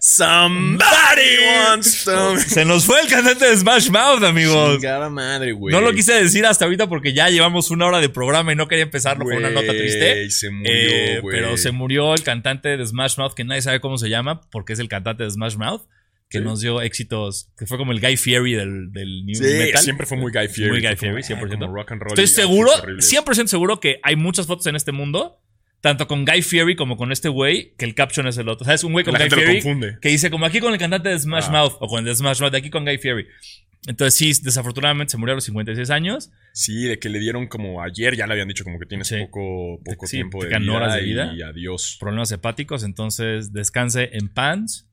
Somebody 0.00 1.36
wants 1.46 1.94
some. 2.02 2.38
se 2.46 2.64
nos 2.64 2.84
fue 2.84 3.00
el 3.00 3.08
cantante 3.08 3.44
de 3.48 3.56
Smash 3.56 3.88
Mouth, 3.90 4.22
amigos. 4.24 4.74
Chingada 4.76 5.08
madre, 5.08 5.52
güey. 5.52 5.72
No 5.72 5.80
lo 5.80 5.92
quise 5.92 6.12
decir 6.14 6.44
hasta 6.44 6.64
ahorita 6.64 6.88
porque 6.88 7.12
ya 7.12 7.28
llevamos 7.28 7.70
una 7.70 7.86
hora 7.86 8.00
de 8.00 8.08
programa 8.08 8.52
y 8.52 8.56
no 8.56 8.66
quería 8.68 8.84
empezarlo 8.84 9.24
con 9.24 9.34
una 9.36 9.50
nota 9.50 9.68
triste. 9.72 10.30
Se 10.30 10.50
murió, 10.50 10.72
Eh, 10.74 11.20
pero 11.30 11.56
se 11.56 11.70
murió 11.70 12.14
el 12.14 12.22
cantante 12.22 12.76
de 12.76 12.86
Smash 12.86 13.16
Mouth, 13.16 13.34
que 13.34 13.44
nadie 13.44 13.62
sabe 13.62 13.80
cómo 13.80 13.96
se 13.98 14.08
llama, 14.08 14.40
porque 14.50 14.72
es 14.72 14.78
el 14.78 14.88
cantante 14.88 15.22
de 15.24 15.30
Smash 15.30 15.56
Mouth, 15.56 15.82
que 16.28 16.38
Sí. 16.38 16.44
nos 16.44 16.60
dio 16.60 16.80
éxitos, 16.80 17.50
que 17.58 17.66
fue 17.66 17.78
como 17.78 17.92
el 17.92 18.00
Guy 18.00 18.16
Fieri 18.16 18.54
del, 18.54 18.90
del 18.92 19.24
New 19.26 19.34
Sí, 19.36 19.42
Metal. 19.44 19.82
siempre 19.82 20.06
fue 20.06 20.16
muy 20.16 20.32
Guy 20.32 20.48
Fieri. 20.48 20.70
Muy 20.70 20.80
Guy 20.80 20.96
Fieri, 20.96 21.22
100%. 21.22 21.66
como 21.66 21.74
rock 21.74 21.92
and 21.92 22.00
roll 22.02 22.12
Estoy 22.12 22.26
seguro, 22.26 22.70
artistas 22.70 22.84
horribles. 22.84 23.08
100% 23.44 23.46
seguro 23.48 23.80
que 23.80 24.00
hay 24.02 24.16
muchas 24.16 24.46
fotos 24.46 24.66
en 24.66 24.74
este 24.76 24.92
mundo, 24.92 25.41
tanto 25.82 26.06
con 26.08 26.24
Guy 26.24 26.40
Fieri 26.40 26.74
como 26.76 26.96
con 26.96 27.12
este 27.12 27.28
güey, 27.28 27.74
que 27.76 27.84
el 27.84 27.94
caption 27.94 28.26
es 28.26 28.38
el 28.38 28.48
otro. 28.48 28.64
¿Sabes? 28.64 28.82
Un 28.84 28.92
güey 28.92 29.04
con 29.04 29.12
La 29.12 29.18
Guy 29.18 29.28
gente 29.28 29.36
lo 29.36 29.42
Fieri 29.42 29.62
confunde. 29.62 29.98
que 30.00 30.08
dice 30.08 30.30
como 30.30 30.46
aquí 30.46 30.60
con 30.60 30.72
el 30.72 30.78
cantante 30.78 31.10
de 31.10 31.18
Smash 31.18 31.46
Ah. 31.48 31.50
Mouth 31.50 31.74
o 31.80 31.88
con 31.88 31.98
el 31.98 32.04
de 32.06 32.14
Smash 32.14 32.40
Mouth, 32.40 32.52
de 32.52 32.58
aquí 32.58 32.70
con 32.70 32.84
Guy 32.86 32.96
Fieri. 32.98 33.26
Entonces 33.88 34.14
sí, 34.14 34.42
desafortunadamente 34.44 35.10
se 35.10 35.18
murió 35.18 35.32
a 35.32 35.34
los 35.34 35.44
56 35.44 35.90
años. 35.90 36.30
Sí, 36.52 36.84
de 36.84 37.00
que 37.00 37.08
le 37.08 37.18
dieron 37.18 37.48
como 37.48 37.82
ayer, 37.82 38.14
ya 38.16 38.26
le 38.28 38.34
habían 38.34 38.46
dicho 38.46 38.62
como 38.62 38.78
que 38.78 38.86
tienes 38.86 39.08
Sí. 39.08 39.16
poco, 39.18 39.80
poco 39.84 40.06
Sí, 40.06 40.18
tiempo 40.18 40.44
de 40.44 40.56
vida, 40.56 40.72
horas 40.72 40.94
de 40.94 41.02
y- 41.02 41.04
vida. 41.04 41.32
Y, 41.36 41.42
adiós. 41.42 41.96
Problemas 41.98 42.30
hepáticos, 42.30 42.84
entonces 42.84 43.52
descanse 43.52 44.10
en 44.12 44.28
pants. 44.28 44.88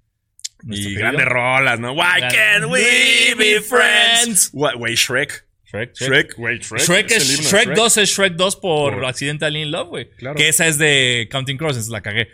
Y 0.68 0.82
querido- 0.82 1.00
grandes 1.02 1.26
rolas, 1.26 1.80
¿no? 1.80 1.94
Why 1.94 2.20
can't 2.32 2.66
we 2.72 3.36
be 3.38 3.62
friends? 3.62 4.50
What, 4.54 4.74
güey, 4.78 4.96
Shrek. 4.96 5.46
Shrek, 5.72 5.94
Shrek. 5.96 6.10
Shrek, 6.10 6.36
güey, 6.38 6.58
Shrek. 6.60 6.82
Shrek, 6.82 7.12
es, 7.12 7.28
de 7.38 7.44
Shrek 7.44 7.76
2 7.76 7.98
es 7.98 8.10
Shrek 8.10 8.34
2 8.34 8.56
por, 8.58 8.94
Por- 8.96 9.06
Accidental 9.06 9.56
in 9.56 9.72
Love, 9.72 9.90
güey. 9.90 10.10
Claro. 10.12 10.36
Que 10.36 10.50
esa 10.50 10.68
es 10.68 10.78
de 10.78 11.28
Counting 11.32 11.58
Crows, 11.58 11.88
la 11.90 12.02
cagué. 12.02 12.28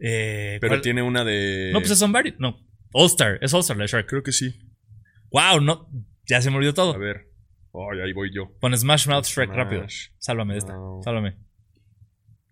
Eh, 0.00 0.58
Pero 0.60 0.72
¿cuál? 0.72 0.80
tiene 0.82 1.02
una 1.02 1.24
de. 1.24 1.70
No, 1.72 1.80
pues 1.80 1.90
es 1.92 1.98
Somebody. 1.98 2.34
No. 2.38 2.58
All 2.92 3.06
Star. 3.06 3.38
Es 3.42 3.52
All 3.54 3.60
Star 3.60 3.76
la 3.76 3.86
Shrek. 3.86 4.06
Creo 4.08 4.22
que 4.22 4.32
sí. 4.32 4.58
Wow, 5.30 5.60
no. 5.60 5.88
Ya 6.26 6.40
se 6.42 6.50
me 6.50 6.56
olvidó 6.56 6.72
A 6.72 6.74
todo. 6.74 6.98
ver. 6.98 7.28
Ay, 7.72 8.00
ahí 8.04 8.12
voy 8.12 8.30
yo. 8.34 8.52
Pon 8.60 8.76
Smash 8.76 9.06
Mouth 9.06 9.26
Shrek 9.26 9.46
Smash 9.48 9.56
rápido. 9.56 9.86
Sálvame 10.18 10.54
de 10.54 10.58
esta. 10.58 10.72
Mouth. 10.72 11.04
Sálvame. 11.04 11.36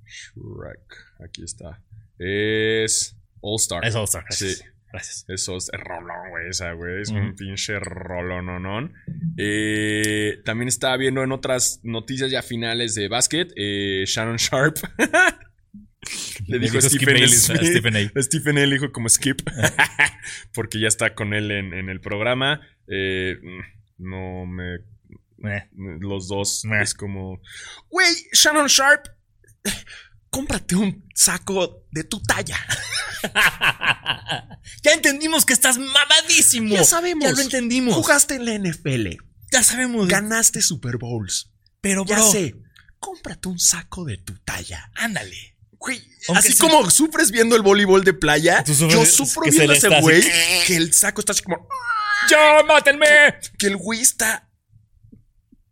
Shrek. 0.05 0.95
Aquí 1.24 1.43
está. 1.43 1.82
Es 2.18 3.16
All 3.41 3.57
Star. 3.59 3.84
Es 3.84 3.95
All 3.95 4.05
Star. 4.05 4.24
Sí. 4.30 4.55
Gracias. 4.91 5.24
Eso 5.28 5.57
es 5.57 5.70
rolón, 5.72 6.30
güey. 6.30 6.49
Esa, 6.49 6.72
güey. 6.72 7.03
Es 7.03 7.11
un 7.11 7.34
pinche 7.34 7.78
rolononón. 7.78 8.95
Eh, 9.36 10.39
también 10.45 10.68
estaba 10.68 10.97
viendo 10.97 11.22
en 11.22 11.32
otras 11.32 11.80
noticias 11.82 12.30
ya 12.30 12.43
finales 12.43 12.95
de 12.95 13.09
básquet. 13.09 13.53
eh, 13.57 14.05
Shannon 14.07 14.36
Sharp. 14.36 14.76
Le 16.47 16.59
dijo, 16.59 16.80
Stephen, 16.80 17.07
Bayless 17.14 17.51
a 17.51 17.57
Smith- 17.57 17.70
Stephen 17.70 17.97
A. 17.97 18.12
Stephen 18.22 18.57
A. 18.59 18.64
le 18.66 18.74
dijo 18.76 18.91
como 18.93 19.09
Skip. 19.11 19.43
porque 20.55 20.80
ya 20.80 20.89
está 20.89 21.14
con 21.14 21.34
él 21.34 21.51
en, 21.51 21.74
en 21.74 21.91
el 21.91 22.01
programa. 22.01 22.61
Eh, 22.86 23.36
no 23.99 24.47
me. 24.47 24.78
Los 26.01 26.28
dos 26.28 26.64
Meh. 26.64 26.80
es 26.82 26.95
como. 26.95 27.43
Güey, 27.91 28.09
Shannon 28.32 28.68
Sharp. 28.68 29.07
Cómprate 30.31 30.76
un 30.76 31.09
saco 31.14 31.87
de 31.91 32.05
tu 32.05 32.20
talla. 32.22 32.59
ya 34.83 34.93
entendimos 34.93 35.45
que 35.45 35.53
estás 35.53 35.79
mamadísimo. 35.79 36.74
Ya 36.74 36.85
sabemos. 36.85 37.24
Ya 37.24 37.33
lo 37.33 37.41
entendimos. 37.43 37.95
Jugaste 37.95 38.35
en 38.37 38.45
la 38.45 38.55
NFL. 38.70 39.09
Ya 39.53 39.62
sabemos. 39.62 40.09
Ganaste 40.09 40.61
Super 40.62 40.99
Bowls. 40.99 41.51
Pero, 41.81 42.05
bro, 42.05 42.16
Ya 42.16 42.22
sé. 42.22 42.55
Cómprate 43.01 43.49
un 43.49 43.59
saco 43.59 44.05
de 44.05 44.18
tu 44.18 44.37
talla. 44.39 44.91
ándale. 44.97 45.57
Güey, 45.81 46.03
así 46.35 46.53
sea- 46.53 46.68
como 46.68 46.91
sufres 46.91 47.31
viendo 47.31 47.55
el 47.55 47.62
voleibol 47.62 48.03
de 48.03 48.12
playa, 48.12 48.64
yo 48.64 49.07
sufro 49.07 49.45
viendo 49.49 49.72
a 49.72 49.76
ese 49.76 49.87
así. 49.87 50.01
güey 50.03 50.22
que 50.66 50.74
el 50.76 50.93
saco 50.93 51.20
está 51.20 51.31
así 51.33 51.43
como. 51.45 51.68
¡Ya, 52.29 52.64
mátenme! 52.66 53.07
Que 53.57 53.68
el 53.68 53.76
güey 53.76 54.01
está. 54.01 54.51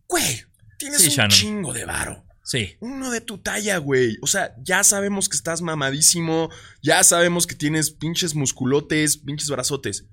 Güey, 0.06 0.44
tienes 0.78 1.00
Sí, 1.00 1.08
un 1.08 1.10
Shannon. 1.12 1.30
chingo 1.30 1.72
de 1.72 1.84
varo. 1.84 2.24
Sí. 2.46 2.76
Uno 2.78 3.10
de 3.10 3.20
tu 3.20 3.38
talla, 3.38 3.78
güey. 3.78 4.18
O 4.22 4.28
sea, 4.28 4.54
ya 4.62 4.84
sabemos 4.84 5.28
que 5.28 5.34
estás 5.34 5.62
mamadísimo. 5.62 6.48
Ya 6.80 7.02
sabemos 7.02 7.44
que 7.44 7.56
tienes 7.56 7.90
pinches 7.90 8.36
musculotes, 8.36 9.16
pinches 9.18 9.50
brazotes. 9.50 10.06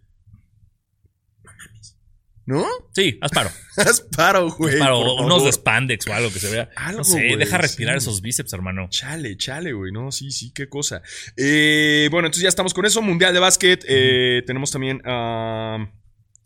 No. 2.48 2.66
Sí, 2.92 3.20
haz 3.22 3.32
paro. 3.32 3.52
Haz 3.78 4.02
paro, 4.02 4.52
güey. 4.52 4.80
Paro, 4.80 5.00
por 5.00 5.26
unos 5.26 5.38
favor. 5.38 5.46
de 5.46 5.52
spandex 5.54 6.08
o 6.08 6.14
algo 6.14 6.34
que 6.34 6.40
se 6.40 6.50
vea. 6.50 6.70
Algo, 6.76 6.98
no 6.98 7.04
sé, 7.04 7.28
güey, 7.28 7.38
deja 7.38 7.60
respirar 7.60 8.02
sí. 8.02 8.10
esos 8.10 8.22
bíceps, 8.22 8.52
hermano. 8.52 8.88
Chale, 8.90 9.38
chale, 9.38 9.72
güey. 9.72 9.92
No, 9.92 10.12
sí, 10.12 10.32
sí, 10.32 10.52
qué 10.54 10.68
cosa. 10.68 11.04
Eh, 11.38 12.10
bueno, 12.12 12.28
entonces 12.28 12.44
ya 12.44 12.50
estamos 12.50 12.74
con 12.74 12.86
eso. 12.88 13.02
Mundial 13.04 13.32
de 13.32 13.40
básquet. 13.40 13.86
Eh, 13.88 14.42
tenemos 14.48 14.72
también 14.72 15.04
ah, 15.06 15.88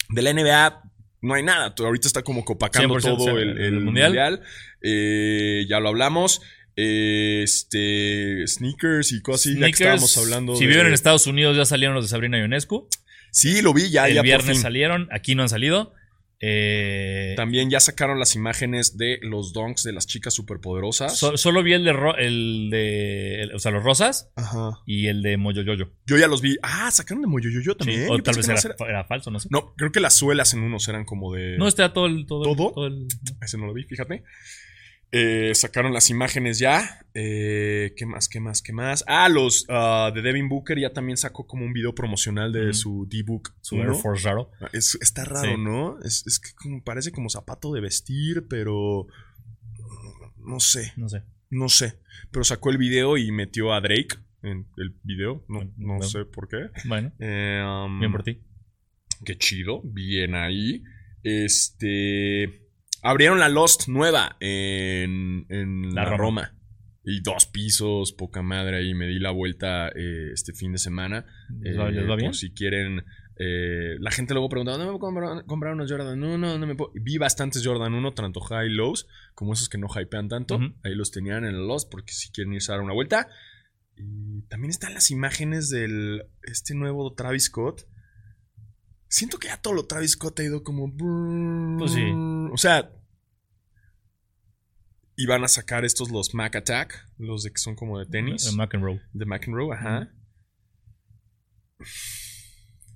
de 0.10 0.22
la 0.22 0.34
NBA. 0.34 0.84
No 1.22 1.34
hay 1.34 1.44
nada. 1.44 1.74
Ahorita 1.78 2.08
está 2.08 2.22
como 2.24 2.46
copacando 2.46 2.96
100% 2.96 3.02
todo 3.02 3.38
el, 3.40 3.50
el 3.50 3.60
el 3.60 3.80
mundial. 3.82 4.08
mundial. 4.10 4.42
Eh, 4.82 5.66
ya 5.68 5.80
lo 5.80 5.90
hablamos. 5.90 6.42
Eh, 6.76 7.42
este, 7.44 8.46
sneakers 8.48 9.12
y 9.12 9.22
cosas 9.22 9.48
así. 9.48 9.60
ya 9.60 9.66
que 9.66 9.72
estábamos 9.72 10.18
hablando. 10.18 10.56
si 10.56 10.66
de- 10.66 10.70
viven 10.72 10.88
en 10.88 10.94
Estados 10.94 11.26
Unidos, 11.28 11.58
ya 11.58 11.66
salieron 11.66 11.96
los 11.96 12.06
de 12.06 12.10
Sabrina 12.10 12.38
Ionescu. 12.40 12.88
Sí, 13.32 13.62
lo 13.62 13.74
vi 13.74 13.90
ya, 13.90 14.08
el 14.08 14.14
ya 14.16 14.22
por 14.22 14.26
viernes 14.26 14.52
fin. 14.58 14.62
salieron, 14.62 15.08
aquí 15.12 15.34
no 15.36 15.44
han 15.44 15.50
salido. 15.50 15.94
Eh, 16.40 17.34
También 17.36 17.70
ya 17.72 17.80
sacaron 17.80 18.20
las 18.20 18.36
imágenes 18.36 18.96
de 18.96 19.18
los 19.24 19.54
donks 19.54 19.84
de 19.84 19.92
las 19.92 20.06
chicas 20.06 20.36
superpoderosas. 20.36 21.18
so- 21.18 21.36
solo 21.36 21.64
vi 21.64 21.74
el 21.74 21.84
de, 21.84 21.94
ro- 21.94 22.16
el 22.16 22.70
de 22.70 23.42
el- 23.42 23.56
o 23.56 23.60
sea, 23.60 23.72
los 23.72 23.84
rosas 23.84 24.30
Ajá. 24.36 24.80
y 24.86 25.08
el 25.08 25.24
de 25.24 25.38
Moyoyoyo. 25.38 25.92
Yo 26.06 26.18
ya 26.18 26.28
los 26.28 26.42
vi. 26.42 26.56
Ah, 26.62 26.92
sacaron 26.92 27.22
de 27.24 27.28
Moyoyoyo 27.28 27.72
Sí, 27.72 27.78
también. 27.80 28.04
o 28.10 28.18
Yo 28.18 28.24
tal 28.24 28.36
vez 28.36 28.48
era, 28.48 28.60
era- 28.60 28.76
era 28.90 29.04
falso, 29.06 29.32
no 29.32 29.40
sé. 29.40 29.48
No, 29.52 29.74
creo 29.76 29.92
que 29.92 30.00
las 30.00 30.16
suelas 30.16 30.54
en 30.54 30.62
unos 30.62 30.88
eran 30.88 31.06
como 31.06 31.34
de. 31.34 31.58
No, 31.58 31.68
está 31.68 31.92
todo 31.92 32.06
el. 32.06 32.26
Todo, 32.28 32.52
el- 32.52 32.56
¿Todo? 32.58 32.72
todo 32.72 32.88
el- 32.88 33.08
Ese 33.42 33.58
no 33.58 33.66
lo 33.66 33.74
vi, 33.74 33.84
fíjate. 33.86 34.24
Eh, 35.12 35.54
sacaron 35.56 35.94
las 35.94 36.10
imágenes 36.10 36.60
ya. 36.60 37.06
Eh, 37.14 37.94
¿Qué 37.96 38.06
más? 38.06 38.28
¿Qué 38.28 38.40
más? 38.42 38.62
¿Qué 38.62 38.74
más? 38.74 39.04
Ah, 39.08 39.30
los 39.30 39.66
ah, 39.70 40.12
de 40.14 40.22
Devin 40.22 40.50
Booker 40.50 40.78
ya 40.78 40.92
también 40.92 41.16
sacó 41.18 41.48
como 41.48 41.66
un 41.66 41.72
video 41.74 41.96
promocional 41.96 42.52
de 42.52 42.74
su 42.74 43.08
D-Book. 43.10 43.54
su 43.62 43.78
Air 43.78 43.96
Force 43.96 44.28
raro. 44.28 44.52
Es, 44.74 44.98
está 45.02 45.24
raro, 45.24 45.50
Sí. 45.56 45.56
¿no? 45.58 45.98
Es, 46.04 46.26
es 46.28 46.40
que 46.40 46.50
como- 46.56 46.84
parece 46.84 47.12
como 47.12 47.30
zapato 47.30 47.72
de 47.74 47.82
vestir, 47.82 48.48
pero. 48.50 49.08
No 50.38 50.60
sé, 50.60 50.92
No 50.98 51.08
sé. 51.10 51.24
no 51.50 51.70
sé. 51.70 52.00
Pero 52.32 52.44
sacó 52.44 52.70
el 52.70 52.78
video 52.78 53.18
y 53.18 53.32
metió 53.32 53.74
a 53.74 53.82
Drake 53.82 54.16
en 54.44 54.68
el 54.78 54.96
video. 55.04 55.46
No, 55.48 55.64
no 55.64 55.72
Bueno. 55.96 56.04
sé 56.04 56.26
por 56.26 56.48
qué. 56.50 56.70
Bueno, 56.86 57.12
Eh, 57.20 57.62
um, 57.66 58.00
bien 58.00 58.12
por 58.12 58.24
ti. 58.24 58.42
Qué 59.26 59.38
chido, 59.38 59.82
bien 59.84 60.36
ahí. 60.36 60.84
Este. 61.24 62.67
Abrieron 63.08 63.40
la 63.40 63.50
Lost 63.50 63.88
nueva 63.88 64.36
en, 64.40 65.46
en 65.50 65.96
La 65.96 66.04
la, 66.04 66.10
Roma. 66.10 66.18
Roma. 66.18 66.54
Y 67.04 67.22
dos 67.22 67.46
pisos, 67.46 68.12
poca 68.12 68.42
madre 68.42 68.78
ahí. 68.78 68.94
Me 68.94 69.08
di 69.08 69.18
la 69.20 69.32
vuelta 69.32 69.88
eh, 69.90 70.32
este 70.34 70.52
fin 70.54 70.74
de 70.74 70.78
semana. 70.78 71.26
¿Les 71.62 71.78
va, 71.80 71.88
Eh, 71.88 71.92
les 71.94 72.10
va 72.10 72.16
bien? 72.18 72.30
Por 72.32 72.36
si 72.36 72.52
quieren. 72.52 73.06
eh, 73.40 73.96
la 74.00 74.12
gente 74.12 74.34
luego 74.34 74.50
preguntaba, 74.50 74.78
¿no 74.78 74.84
me 74.84 74.90
puedo 74.98 75.00
comprar, 75.14 75.46
comprar 75.46 75.74
unos 75.74 75.90
Jordan? 75.90 76.20
No, 76.20 76.38
no, 76.38 76.58
no 76.58 76.68
me 76.68 76.76
puedo. 76.76 76.92
Vi 76.96 77.18
bastantes 77.18 77.66
Jordan 77.66 77.94
1, 77.94 78.14
tanto 78.14 78.42
high 78.42 78.70
lows, 78.70 79.08
como 79.36 79.54
esos 79.54 79.70
que 79.70 79.78
no 79.78 79.88
hypean 79.88 80.28
tanto. 80.28 80.60
Ahí 80.84 80.96
los 80.96 81.12
tenían 81.12 81.46
en 81.46 81.56
el 81.56 81.66
Lost, 81.68 81.90
porque 81.90 82.12
si 82.12 82.30
quieren 82.32 82.52
irse 82.54 82.72
a 82.74 82.76
dar 82.76 82.84
una 82.84 82.94
vuelta. 82.94 83.30
Y 83.96 84.42
también 84.50 84.70
están 84.72 84.94
las 84.94 85.10
imágenes 85.10 85.70
del 85.70 86.24
este 86.44 86.76
nuevo 86.76 87.14
Travis 87.14 87.46
Scott. 87.46 87.88
Siento 89.08 89.38
que 89.38 89.48
ya 89.48 89.56
todo 89.62 89.74
lo 89.74 89.86
Travis 89.86 90.12
Scott 90.12 90.42
ha 90.42 90.44
ido 90.44 90.62
como. 90.64 90.94
Pues 91.78 91.94
sí. 91.94 92.04
O 92.52 92.58
sea. 92.58 92.92
Iban 95.20 95.44
a 95.44 95.48
sacar 95.48 95.84
estos 95.84 96.12
los 96.12 96.34
Mac 96.36 96.56
Attack, 96.56 97.10
los 97.18 97.42
de 97.44 97.52
que 97.52 97.58
son 97.58 97.76
como 97.76 97.98
de 98.00 98.06
tenis. 98.06 98.46
El 98.46 98.56
McEnroe. 98.56 99.02
De 99.14 99.26
McEnroe, 99.26 99.74
ajá. 99.76 100.12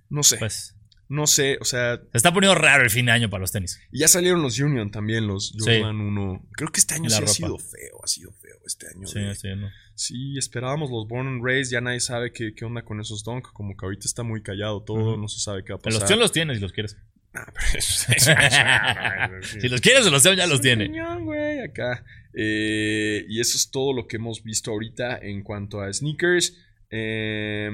No 0.10 0.24
sé, 0.24 0.38
Pues. 0.38 0.76
no 1.08 1.26
sé, 1.26 1.58
o 1.62 1.66
sea, 1.66 1.98
Se 2.12 2.18
está 2.18 2.34
poniendo 2.34 2.56
raro 2.56 2.84
el 2.84 2.90
fin 2.90 3.06
de 3.06 3.12
año 3.14 3.30
para 3.30 3.42
los 3.42 3.52
tenis. 3.52 3.80
y 3.92 4.00
ya 4.00 4.08
salieron 4.08 4.42
los 4.42 4.60
Union 4.60 4.92
también, 4.92 5.26
los 5.28 5.50
Sí. 5.50 5.58
Jordan 5.60 6.00
1. 6.02 6.48
Creo 6.52 6.70
que 6.72 6.80
este 6.80 6.96
año 6.96 7.06
La 7.10 7.16
sí 7.16 7.22
ropa. 7.22 7.32
ha 7.32 7.34
sido 7.34 7.58
feo, 7.58 8.00
ha 8.04 8.08
sido 8.08 8.32
feo 8.34 8.58
este 8.66 8.88
año. 8.88 9.08
Sí, 9.08 9.20
sí, 9.36 9.48
no. 9.56 9.70
Sí, 9.96 10.38
esperábamos 10.38 10.90
los 10.92 11.08
Born 11.08 11.28
and 11.28 11.44
Raised, 11.46 11.72
ya 11.72 11.82
nadie 11.82 12.00
sabe 12.02 12.32
qué, 12.34 12.54
qué 12.56 12.66
onda 12.66 12.84
con 12.84 13.00
esos 13.00 13.24
Dunk, 13.24 13.48
como 13.54 13.76
que 13.78 13.86
ahorita 13.86 14.06
está 14.06 14.24
muy 14.24 14.42
callado 14.44 14.84
todo, 14.84 15.16
no 15.18 15.28
se 15.28 15.40
sabe 15.40 15.64
qué 15.64 15.74
va 15.74 15.78
a 15.78 15.82
Pero 15.82 15.96
pasar. 16.00 16.02
los 16.02 16.08
Tion 16.08 16.20
los 16.20 16.32
tienes 16.32 16.58
si 16.58 16.62
los 16.62 16.72
quieres. 16.74 16.98
Ah, 17.34 17.46
pero 17.54 17.80
eso- 17.80 18.12
eso- 18.14 18.32
eso- 18.32 19.60
si 19.62 19.70
los 19.70 19.80
quieres, 19.80 20.06
los 20.12 20.24
ya 20.24 20.48
los 20.48 20.60
tiene. 20.60 20.88
cañón, 20.88 21.26
acá. 21.66 22.04
Eh, 22.34 23.26
y 23.30 23.40
eso 23.40 23.58
es 23.58 23.72
todo 23.72 23.94
lo 23.94 24.08
que 24.08 24.18
hemos 24.18 24.44
visto 24.44 24.72
ahorita 24.72 25.18
en 25.18 25.44
cuanto 25.44 25.82
a 25.82 25.92
sneakers. 25.92 26.58
Eh, 26.90 27.70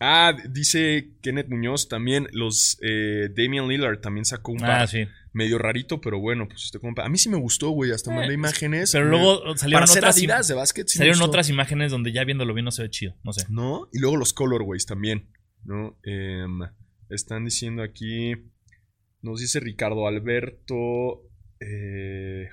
ah, 0.00 0.36
dice 0.50 1.12
Kenneth 1.22 1.48
Muñoz 1.48 1.88
también, 1.88 2.28
los 2.32 2.78
eh, 2.82 3.28
Damian 3.34 3.68
Lillard 3.68 4.00
también 4.00 4.24
sacó 4.24 4.52
un 4.52 4.64
Ah, 4.64 4.86
sí. 4.86 5.06
medio 5.32 5.58
rarito, 5.58 6.00
pero 6.00 6.18
bueno, 6.20 6.48
pues 6.48 6.64
este 6.64 6.78
compa. 6.78 7.04
A 7.04 7.08
mí 7.08 7.18
sí 7.18 7.28
me 7.28 7.36
gustó, 7.38 7.70
güey, 7.70 7.92
hasta 7.92 8.10
Eh, 8.12 8.14
mandé 8.14 8.34
imágenes. 8.34 8.92
Pero 8.92 9.06
luego 9.06 9.56
salieron 9.56 9.88
otras, 9.88 10.16
Adidas 10.16 10.48
de 10.48 10.54
básquet, 10.54 10.88
sí 10.88 10.98
salieron 10.98 11.22
otras 11.22 11.48
imágenes 11.48 11.90
donde 11.90 12.12
ya 12.12 12.24
viéndolo 12.24 12.54
bien 12.54 12.64
no 12.64 12.70
se 12.70 12.82
ve 12.82 12.90
chido. 12.90 13.14
No 13.24 13.32
sé. 13.32 13.44
¿No? 13.48 13.88
Y 13.92 13.98
luego 14.00 14.16
los 14.16 14.32
colorways 14.32 14.86
también, 14.86 15.28
¿no? 15.64 15.98
Em, 16.02 16.60
están 17.10 17.44
diciendo 17.44 17.82
aquí, 17.82 18.34
nos 19.22 19.40
dice 19.40 19.60
Ricardo 19.60 20.06
Alberto, 20.06 21.22
eh, 21.60 22.48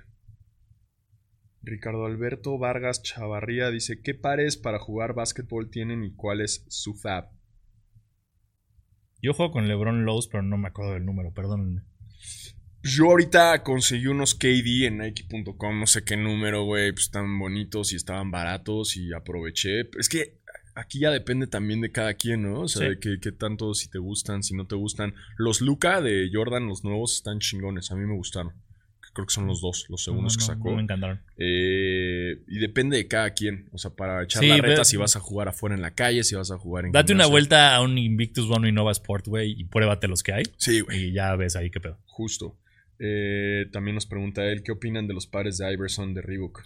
Ricardo 1.66 2.06
Alberto 2.06 2.58
Vargas 2.58 3.02
Chavarría 3.02 3.72
dice, 3.72 4.00
¿qué 4.02 4.14
pares 4.14 4.56
para 4.56 4.80
jugar 4.80 5.14
básquetbol 5.16 5.70
tienen 5.70 6.04
y 6.04 6.14
cuál 6.14 6.42
es 6.42 6.64
su 6.70 6.94
fab? 6.94 7.30
Yo 9.22 9.34
juego 9.34 9.52
con 9.54 9.68
LeBron 9.68 10.06
Lowe's, 10.06 10.28
pero 10.28 10.44
no 10.44 10.58
me 10.58 10.68
acuerdo 10.68 10.94
del 10.94 11.06
número, 11.06 11.32
perdónenme. 11.34 11.82
Yo 12.84 13.06
ahorita 13.06 13.64
conseguí 13.64 14.06
unos 14.06 14.36
KD 14.36 14.86
en 14.86 15.00
Nike.com, 15.00 15.80
no 15.80 15.88
sé 15.88 16.04
qué 16.04 16.16
número, 16.18 16.64
güey, 16.66 16.92
pues 16.92 17.06
estaban 17.06 17.40
bonitos 17.40 17.94
y 17.94 17.96
estaban 17.96 18.30
baratos 18.30 18.96
y 18.96 19.12
aproveché. 19.12 19.90
Es 19.98 20.08
que 20.08 20.40
aquí 20.76 21.00
ya 21.00 21.10
depende 21.10 21.48
también 21.48 21.82
de 21.82 21.92
cada 21.92 22.14
quien, 22.14 22.44
¿no? 22.44 22.62
O 22.62 22.68
sea, 22.68 22.84
Sí. 22.84 22.90
de 22.90 23.00
qué, 23.00 23.18
qué 23.20 23.32
tanto, 23.32 23.74
si 23.74 23.90
te 23.90 23.98
gustan, 23.98 24.44
si 24.44 24.54
no 24.56 24.68
te 24.68 24.76
gustan. 24.76 25.16
Los 25.38 25.62
Luca 25.62 26.00
de 26.02 26.30
Jordan, 26.32 26.68
los 26.68 26.84
nuevos, 26.84 27.16
están 27.16 27.40
chingones, 27.40 27.90
a 27.92 27.96
mí 27.96 28.06
me 28.06 28.16
gustaron. 28.16 28.54
Creo 29.16 29.26
que 29.26 29.34
son 29.34 29.48
los 29.48 29.62
dos, 29.62 29.86
los 29.90 30.04
segundos 30.04 30.34
No, 30.36 30.38
que 30.40 30.46
sacó. 30.46 30.70
no 30.72 30.76
me 30.76 30.82
encantaron. 30.84 31.22
Eh, 31.38 32.42
y 32.48 32.60
depende 32.60 32.98
de 32.98 33.08
cada 33.08 33.32
quien, 33.32 33.70
o 33.72 33.78
sea, 33.78 33.92
para 33.92 34.24
echar 34.24 34.42
Sí, 34.44 34.50
la 34.50 34.58
reta, 34.58 34.84
si 34.84 34.98
vas 34.98 35.16
a 35.16 35.22
jugar 35.22 35.48
afuera 35.48 35.74
en 35.74 35.82
la 35.82 35.92
calle, 35.92 36.24
si 36.24 36.36
vas 36.36 36.52
a 36.52 36.58
jugar 36.58 36.86
en 36.86 36.92
Date 36.92 37.14
una 37.14 37.26
vuelta 37.26 37.74
a 37.76 37.82
un 37.82 37.98
Invictus 37.98 38.50
One 38.52 38.68
Innova 38.70 38.92
Sport, 38.92 39.28
güey, 39.28 39.52
y 39.58 39.64
pruébate 39.64 40.08
los 40.10 40.22
que 40.22 40.34
hay. 40.34 40.44
Sí, 40.58 40.82
güey. 40.82 41.06
Y 41.06 41.12
ya 41.14 41.34
ves 41.38 41.56
ahí 41.56 41.70
qué 41.72 41.80
pedo. 41.80 41.98
Justo. 42.06 42.58
Eh, 43.00 43.68
también 43.72 43.96
nos 43.96 44.06
pregunta 44.06 44.46
él, 44.46 44.64
¿qué 44.64 44.72
opinan 44.74 45.08
de 45.08 45.14
los 45.14 45.28
pares 45.28 45.58
de 45.58 45.72
Iverson 45.72 46.14
de 46.14 46.22
Reebok? 46.22 46.64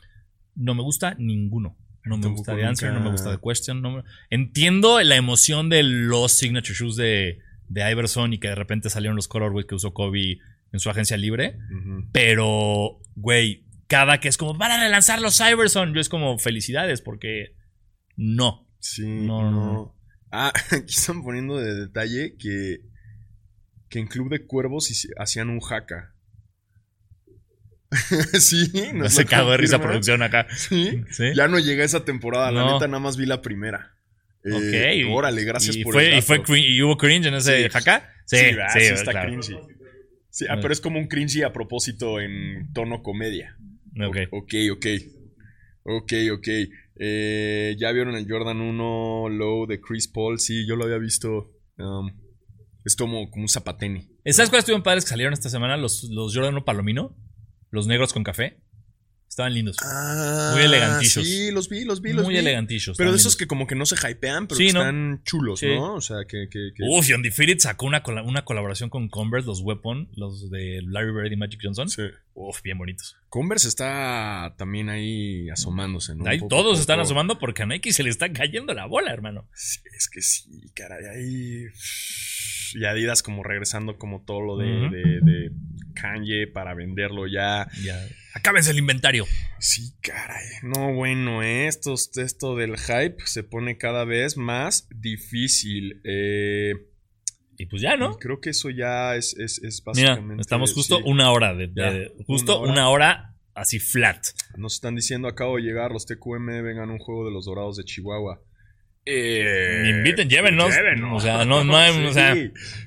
No 0.56 0.74
me 0.74 0.82
gusta 0.82 1.16
ninguno. 1.20 1.78
No 2.04 2.18
me 2.18 2.28
gusta 2.30 2.56
The 2.56 2.64
Answer, 2.66 2.90
nunca- 2.90 3.00
no 3.00 3.06
me 3.06 3.12
gusta 3.12 3.32
The 3.32 3.40
Question. 3.46 3.82
no 3.82 3.92
me- 3.98 4.04
Entiendo 4.32 5.00
la 5.02 5.16
emoción 5.18 5.70
de 5.70 5.84
los 5.84 6.32
signature 6.32 6.74
shoes 6.74 6.96
de, 6.96 7.40
de 7.68 7.92
Iverson 7.92 8.34
y 8.34 8.40
que 8.40 8.48
de 8.48 8.56
repente 8.56 8.90
salieron 8.90 9.16
los 9.16 9.28
colorways 9.28 9.68
que 9.68 9.76
usó 9.76 9.94
Kobe 9.94 10.40
en 10.72 10.80
su 10.80 10.90
agencia 10.90 11.18
libre. 11.18 11.58
Pero, 12.12 13.00
güey, 13.16 13.66
cada 13.88 14.20
que 14.20 14.28
es 14.28 14.38
como, 14.38 14.54
van 14.56 14.72
a 14.72 14.82
relanzar 14.84 15.22
los 15.22 15.40
Iverson, 15.40 15.94
yo 15.94 16.00
es 16.02 16.10
como, 16.10 16.38
felicidades, 16.38 17.02
porque 17.02 17.56
no. 18.16 18.68
Sí, 18.80 19.04
No, 19.06 19.50
no. 19.52 19.96
Ah, 20.32 20.54
aquí 20.72 20.94
están 20.96 21.24
poniendo 21.24 21.58
de 21.58 21.74
detalle 21.74 22.36
que, 22.38 22.78
que 23.90 24.00
en 24.00 24.08
Club 24.08 24.30
de 24.30 24.46
Cuervos 24.46 24.92
hacían 25.18 25.50
un 25.50 25.60
jaca. 25.60 26.14
sí, 28.40 28.72
No 28.94 29.10
se 29.10 29.26
cagó 29.26 29.50
de 29.52 29.58
risa 29.58 29.82
producción 29.82 30.22
acá. 30.22 30.46
Sí. 30.56 31.02
Sí. 31.10 31.32
Ya 31.36 31.48
no 31.48 31.58
llegué 31.58 31.82
a 31.82 31.86
esa 31.86 32.06
temporada, 32.06 32.52
la 32.52 32.62
No. 32.62 32.74
neta 32.74 32.88
nada 32.88 33.00
más 33.00 33.18
vi 33.18 33.26
la 33.26 33.42
primera. 33.42 33.96
Eh, 34.46 35.04
Ok. 35.08 35.12
Órale, 35.18 35.44
gracias 35.44 35.76
y 35.76 35.84
por 35.84 35.94
fue, 35.96 36.12
el 36.14 36.20
y, 36.20 36.22
fue 36.22 36.42
y 36.60 36.82
hubo 36.84 36.98
cringe 36.98 37.26
en 37.28 37.34
ese 37.34 37.64
Sí. 37.64 37.70
jaca. 37.70 38.14
Sí, 38.26 38.38
Sí, 38.38 38.46
sí, 38.46 38.56
¿verdad? 38.56 38.74
Sí 38.74 38.80
está 38.82 39.12
claro. 39.12 39.28
cringy. 39.30 39.58
Sí, 40.40 40.46
ah, 40.50 40.56
pero 40.62 40.72
es 40.72 40.80
como 40.80 41.00
un 41.00 41.10
cringy 41.10 41.44
a 41.44 41.52
propósito 41.52 42.22
en 42.22 42.72
tono 42.72 43.04
comedia. 43.04 43.58
Ok. 44.08 44.18
Ok, 44.32 44.54
ok. 44.72 44.86
Ok, 45.84 46.14
ok. 46.32 46.48
Eh, 46.96 47.76
ya 47.78 47.92
vieron 47.92 48.16
el 48.16 48.26
Jordan 48.26 48.62
1 48.62 49.28
Low 49.32 49.68
de 49.68 49.82
Chris 49.82 50.08
Paul. 50.08 50.40
Sí, 50.40 50.66
yo 50.66 50.78
lo 50.78 50.86
había 50.86 50.98
visto. 50.98 51.52
Um, 51.78 52.10
es 52.86 52.96
como, 52.96 53.30
como 53.30 53.44
un 53.44 53.50
zapateni. 53.50 54.08
¿Sabes 54.28 54.50
cuáles 54.50 54.60
estuvieron 54.60 54.82
padres 54.82 55.04
que 55.04 55.10
salieron 55.10 55.34
esta 55.34 55.50
semana? 55.50 55.76
Los, 55.76 56.06
los 56.06 56.34
Jordan 56.34 56.54
1 56.54 56.64
Palomino. 56.64 57.18
Los 57.70 57.88
negros 57.88 58.14
con 58.14 58.24
café. 58.24 58.62
Estaban 59.40 59.54
lindos. 59.54 59.78
Ah, 59.82 60.52
Muy 60.54 60.64
elegantillos. 60.66 61.26
Sí, 61.26 61.50
los 61.52 61.70
vi, 61.70 61.86
los 61.86 62.02
vi, 62.02 62.12
los 62.12 62.26
Muy 62.26 62.34
vi. 62.34 62.40
elegantillos. 62.42 62.98
Pero 62.98 63.12
de 63.12 63.18
esos 63.18 63.38
que 63.38 63.48
como 63.48 63.68
que 63.68 63.76
no 63.76 63.86
se 63.86 63.96
hypean, 63.96 64.48
pero 64.48 64.58
Sí, 64.58 64.68
que 64.68 64.74
¿no? 64.74 64.80
están 64.82 65.22
chulos, 65.24 65.60
Sí. 65.62 65.68
¿no? 65.68 65.94
O 65.96 66.02
sea, 66.02 66.18
que... 66.28 66.50
que, 66.52 66.72
que-. 66.76 66.84
Uf, 66.90 67.10
y 67.10 67.14
Undefeated 67.14 67.60
sacó 67.60 67.86
una, 67.86 68.04
una 68.26 68.44
colaboración 68.44 68.90
con 68.90 69.08
Converse, 69.08 69.48
los 69.48 69.62
Weapon, 69.62 70.10
los 70.18 70.50
de 70.52 70.82
Larry 70.86 71.14
Bird 71.14 71.32
y 71.32 71.38
Magic 71.38 71.62
Johnson. 71.64 71.88
Sí. 71.88 72.02
Uf, 72.34 72.62
bien 72.62 72.78
bonitos. 72.78 73.16
Converse 73.30 73.70
está 73.70 74.56
también 74.58 74.90
ahí 74.90 75.50
asomándose, 75.50 76.16
¿no? 76.16 76.24
Un 76.24 76.28
Ahí 76.30 76.40
poco 76.40 76.50
todos 76.50 76.80
están 76.82 77.00
asomando 77.00 77.40
porque 77.40 77.64
a 77.64 77.66
Nike 77.66 77.94
se 77.94 78.04
le 78.04 78.10
está 78.10 78.32
cayendo 78.34 78.74
la 78.74 78.88
bola, 78.88 79.14
hermano. 79.14 79.48
Sí, 79.54 79.80
es 79.98 80.10
que 80.10 80.22
sí, 80.22 80.70
caray, 80.76 81.06
ahí... 81.06 81.64
Y 82.76 82.86
Adidas 82.86 83.24
como 83.24 83.42
regresando 83.44 83.98
como 83.98 84.22
todo 84.26 84.42
lo 84.42 84.58
de, 84.58 84.68
de, 84.68 85.20
de 85.24 85.52
Kanye 85.96 86.46
para 86.46 86.76
venderlo 86.76 87.26
ya. 87.26 87.68
Ya. 87.84 87.98
Acábense 88.40 88.72
el 88.72 88.78
inventario. 88.80 89.26
Sí, 89.60 89.94
caray. 90.02 90.46
No, 90.64 90.94
bueno, 90.94 91.44
¿eh? 91.44 91.68
esto, 91.68 91.94
esto 91.94 92.56
del 92.56 92.78
hype 92.78 93.18
se 93.26 93.44
pone 93.44 93.78
cada 93.78 94.06
vez 94.06 94.38
más 94.38 94.88
difícil. 94.90 96.02
Eh, 96.04 96.74
Y 97.58 97.66
pues 97.66 97.82
ya, 97.82 97.98
¿no? 97.98 98.18
Creo 98.18 98.40
que 98.40 98.52
eso 98.52 98.70
ya 98.70 99.16
es, 99.16 99.36
es, 99.38 99.60
es 99.64 99.84
Mira, 99.96 100.12
básicamente... 100.12 100.42
estamos 100.42 100.74
justo 100.74 100.98
sí. 100.98 101.04
una 101.06 101.32
hora 101.32 101.54
de, 101.54 101.68
de- 101.68 101.74
Ya, 102.18 102.24
justo 102.26 102.60
una 102.60 102.64
hora. 102.64 102.72
una 102.72 102.90
hora 102.90 103.36
así 103.54 103.80
flat. 103.80 104.26
Nos 104.58 104.76
están 104.76 104.96
diciendo, 104.96 105.28
acabo 105.28 105.58
de 105.58 105.64
llegar, 105.64 105.92
los 105.92 106.06
TQM 106.06 106.46
vengan 106.64 106.90
a 106.90 106.94
un 106.94 107.00
juego 107.00 107.26
de 107.26 107.32
los 107.32 107.46
Dorados 107.46 107.76
de 107.78 107.84
Chihuahua. 107.84 108.42
Eh, 109.12 109.90
Inviten, 109.90 110.30
llévenos. 110.30 110.74
llévenos. 110.76 111.18
O 111.18 111.26
sea, 111.26 111.44
no- 111.46 111.64
no 111.64 111.76
hay- 111.78 111.94
sí. 111.94 112.06
o 112.06 112.14
sea- 112.14 112.36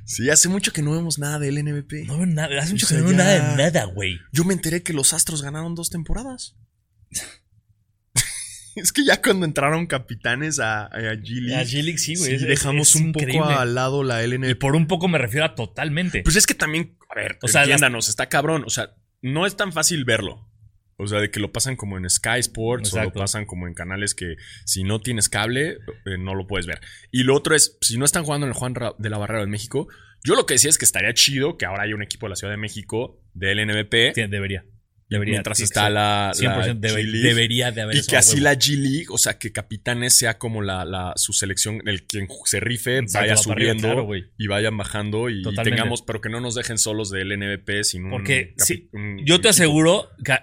Sí, 0.04 0.30
hace 0.30 0.48
mucho 0.48 0.72
que 0.72 0.82
no 0.82 0.92
vemos 0.92 1.18
nada 1.18 1.38
del 1.38 1.58
NBP. 1.58 2.04
No 2.06 2.18
veo 2.18 2.26
nada, 2.26 2.60
hace 2.60 2.72
mucho 2.72 2.86
O 2.86 2.88
que 2.90 2.94
no 2.96 3.10
ya- 3.10 3.16
nada 3.16 3.56
de 3.56 3.62
nada, 3.64 3.84
güey. 3.86 4.18
Yo 4.32 4.44
me 4.44 4.52
enteré 4.54 4.82
que 4.82 4.92
los 4.92 5.12
Astros 5.12 5.42
ganaron 5.42 5.74
dos 5.74 5.90
temporadas. 5.90 6.54
es 8.76 8.92
que 8.92 9.04
ya 9.04 9.20
cuando 9.20 9.44
entraron 9.46 9.86
capitanes 9.86 10.58
a, 10.58 10.86
a 10.86 10.90
G-League, 11.14 11.54
A 11.56 11.62
G-League 11.64 11.98
sí, 11.98 12.14
güey. 12.16 12.30
sí, 12.30 12.36
es- 12.36 12.42
es- 12.42 12.48
dejamos 12.48 12.90
es 12.90 12.94
un 12.96 13.08
increíble. 13.08 13.38
poco 13.40 13.50
al 13.50 13.74
lado 13.74 14.02
la 14.04 14.22
Y 14.22 14.26
LNB. 14.28 14.54
por 14.58 14.76
un 14.76 14.86
poco 14.86 15.08
me 15.08 15.18
refiero 15.18 15.44
a 15.46 15.54
totalmente. 15.54 16.22
Pues 16.22 16.36
es 16.36 16.46
que 16.46 16.54
también, 16.54 16.96
a 17.10 17.14
ver, 17.14 17.38
O 17.42 17.48
sea, 17.48 17.62
entiéndanos, 17.62 18.08
está 18.08 18.28
cabrón. 18.28 18.64
O 18.66 18.70
sea, 18.70 18.94
no 19.20 19.46
es 19.46 19.56
tan 19.56 19.72
fácil 19.72 20.04
verlo. 20.04 20.48
O 21.02 21.08
sea, 21.08 21.20
de 21.20 21.30
que 21.30 21.40
lo 21.40 21.52
pasan 21.52 21.76
como 21.76 21.98
en 21.98 22.08
Sky 22.08 22.38
Sports 22.38 22.90
o 22.92 22.96
lo 23.04 23.12
pasan 23.20 23.44
como 23.46 23.66
en 23.66 23.74
canales 23.74 24.14
que 24.14 24.36
si 24.64 24.84
no 24.84 25.00
tienes 25.00 25.28
cable, 25.28 25.78
eh, 26.06 26.18
no 26.18 26.34
lo 26.34 26.46
puedes 26.46 26.66
ver. 26.66 26.80
Y 27.10 27.24
lo 27.24 27.34
otro 27.34 27.54
es, 27.54 27.76
si 27.80 27.98
no 27.98 28.04
están 28.04 28.24
jugando 28.24 28.46
en 28.46 28.52
el 28.52 28.56
Juan 28.58 28.74
Ra- 28.74 28.94
de 28.98 29.10
la 29.10 29.18
Barrera 29.18 29.42
en 29.42 29.50
México, 29.50 29.88
yo 30.24 30.34
lo 30.36 30.46
que 30.46 30.54
decía 30.54 30.70
es 30.70 30.78
que 30.78 30.84
estaría 30.84 31.12
chido 31.14 31.58
que 31.58 31.66
ahora 31.66 31.82
haya 31.82 31.94
un 31.94 32.02
equipo 32.02 32.26
de 32.26 32.30
la 32.30 32.36
Ciudad 32.36 32.52
de 32.52 32.56
México 32.58 33.20
del 33.34 33.58
NBP. 33.66 34.14
Sí, 34.14 34.26
debería. 34.28 34.64
Debería. 35.12 35.32
mientras 35.34 35.60
está 35.60 35.88
la, 35.90 36.32
la 36.34 36.64
100% 36.74 36.80
debe- 36.80 37.04
debería 37.22 37.70
de 37.72 37.82
haber 37.82 37.96
Y 37.96 38.06
que 38.06 38.16
así 38.16 38.34
huevo. 38.34 38.44
la 38.44 38.54
G-League, 38.54 39.06
o 39.10 39.18
sea, 39.18 39.38
que 39.38 39.52
Capitanes 39.52 40.14
sea 40.14 40.38
como 40.38 40.62
la, 40.62 40.84
la- 40.84 41.12
su 41.16 41.32
selección, 41.32 41.80
el 41.86 42.04
quien 42.04 42.28
se 42.44 42.60
rife, 42.60 42.98
Exacto, 42.98 43.20
vaya 43.28 43.34
va 43.34 43.42
para 43.42 43.52
arriba, 43.54 43.70
subiendo 43.72 43.88
claro, 43.88 44.02
güey. 44.04 44.24
y 44.38 44.46
vayan 44.46 44.76
bajando 44.76 45.30
y, 45.30 45.42
tengamos, 45.62 46.02
pero 46.02 46.20
que 46.20 46.28
no 46.28 46.40
nos 46.40 46.54
dejen 46.54 46.78
solos 46.78 47.10
del 47.10 47.36
NBP 47.38 47.84
sin. 47.84 48.10
Porque 48.10 48.54
un 48.92 49.24
Yo 49.24 49.40
te 49.40 49.48
aseguro 49.48 50.08
que 50.24 50.32
a, 50.32 50.42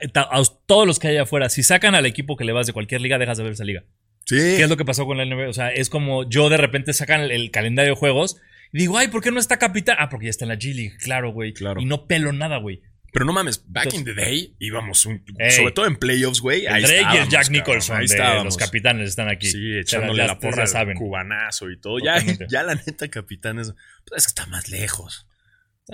todos 0.66 0.88
los 0.88 1.00
que 1.00 1.10
hay 1.10 1.18
afuera, 1.18 1.50
si 1.50 1.64
sacan 1.64 1.96
al 1.96 2.06
equipo 2.06 2.38
que 2.38 2.44
le 2.46 2.52
vas 2.52 2.68
de 2.68 2.74
cualquier 2.74 3.02
liga, 3.02 3.18
dejas 3.18 3.38
de 3.38 3.44
ver 3.44 3.54
esa 3.54 3.64
liga. 3.66 3.84
Sí. 4.26 4.36
¿Qué 4.38 4.62
es 4.64 4.70
lo 4.70 4.78
que 4.78 4.86
pasó 4.86 5.06
con 5.06 5.18
la 5.18 5.26
NBA? 5.26 5.50
O 5.50 5.54
sea, 5.54 5.70
es 5.70 5.90
como 5.90 6.30
yo 6.30 6.50
de 6.50 6.58
repente 6.58 6.94
sacan 6.94 7.22
el, 7.22 7.32
el 7.32 7.50
calendario 7.52 7.94
de 7.94 8.00
juegos 8.00 8.38
y 8.72 8.78
digo, 8.78 8.98
ay, 8.98 9.08
¿por 9.08 9.24
qué 9.24 9.32
no 9.32 9.40
está 9.40 9.58
capitán? 9.58 9.96
Ah, 10.00 10.10
porque 10.10 10.26
ya 10.28 10.30
está 10.30 10.46
en 10.46 10.50
la 10.50 10.56
G 10.56 10.76
League, 10.76 10.94
claro, 11.02 11.32
güey. 11.32 11.54
Claro. 11.54 11.82
Y 11.82 11.86
no 11.86 12.06
pelo 12.06 12.32
nada, 12.32 12.58
güey. 12.58 12.82
Pero 13.12 13.26
no 13.26 13.34
mames, 13.34 13.64
back 13.68 13.86
Entonces- 13.86 14.00
in 14.00 14.06
the 14.06 14.14
day 14.22 14.56
íbamos 14.60 15.06
un, 15.06 15.24
Ey. 15.38 15.52
sobre 15.52 15.72
todo 15.72 15.88
en 15.88 15.96
playoffs, 15.96 16.42
güey. 16.42 16.68
Ahí 16.68 16.84
Drake 16.84 16.96
y 17.14 17.18
el 17.18 17.30
Jack 17.30 17.32
cabrón, 17.48 17.52
Nicholson 17.54 17.98
ahí 17.98 18.06
estábamos. 18.06 18.46
los 18.46 18.58
capitanes 18.58 19.10
están 19.10 19.30
aquí. 19.30 19.48
Sí, 19.48 19.78
echándole 19.78 20.20
ya- 20.20 20.28
la 20.28 20.40
porra 20.40 20.64
al 20.64 20.68
saben. 20.68 20.98
cubanazo 20.98 21.70
y 21.72 21.80
todo. 21.80 22.00
Ya, 22.00 22.18
ya 22.50 22.64
la 22.64 22.76
neta, 22.76 23.08
capitanes, 23.10 23.74
pues 24.06 24.22
es 24.22 24.28
que 24.28 24.32
está 24.32 24.46
más 24.46 24.70
lejos. 24.70 25.26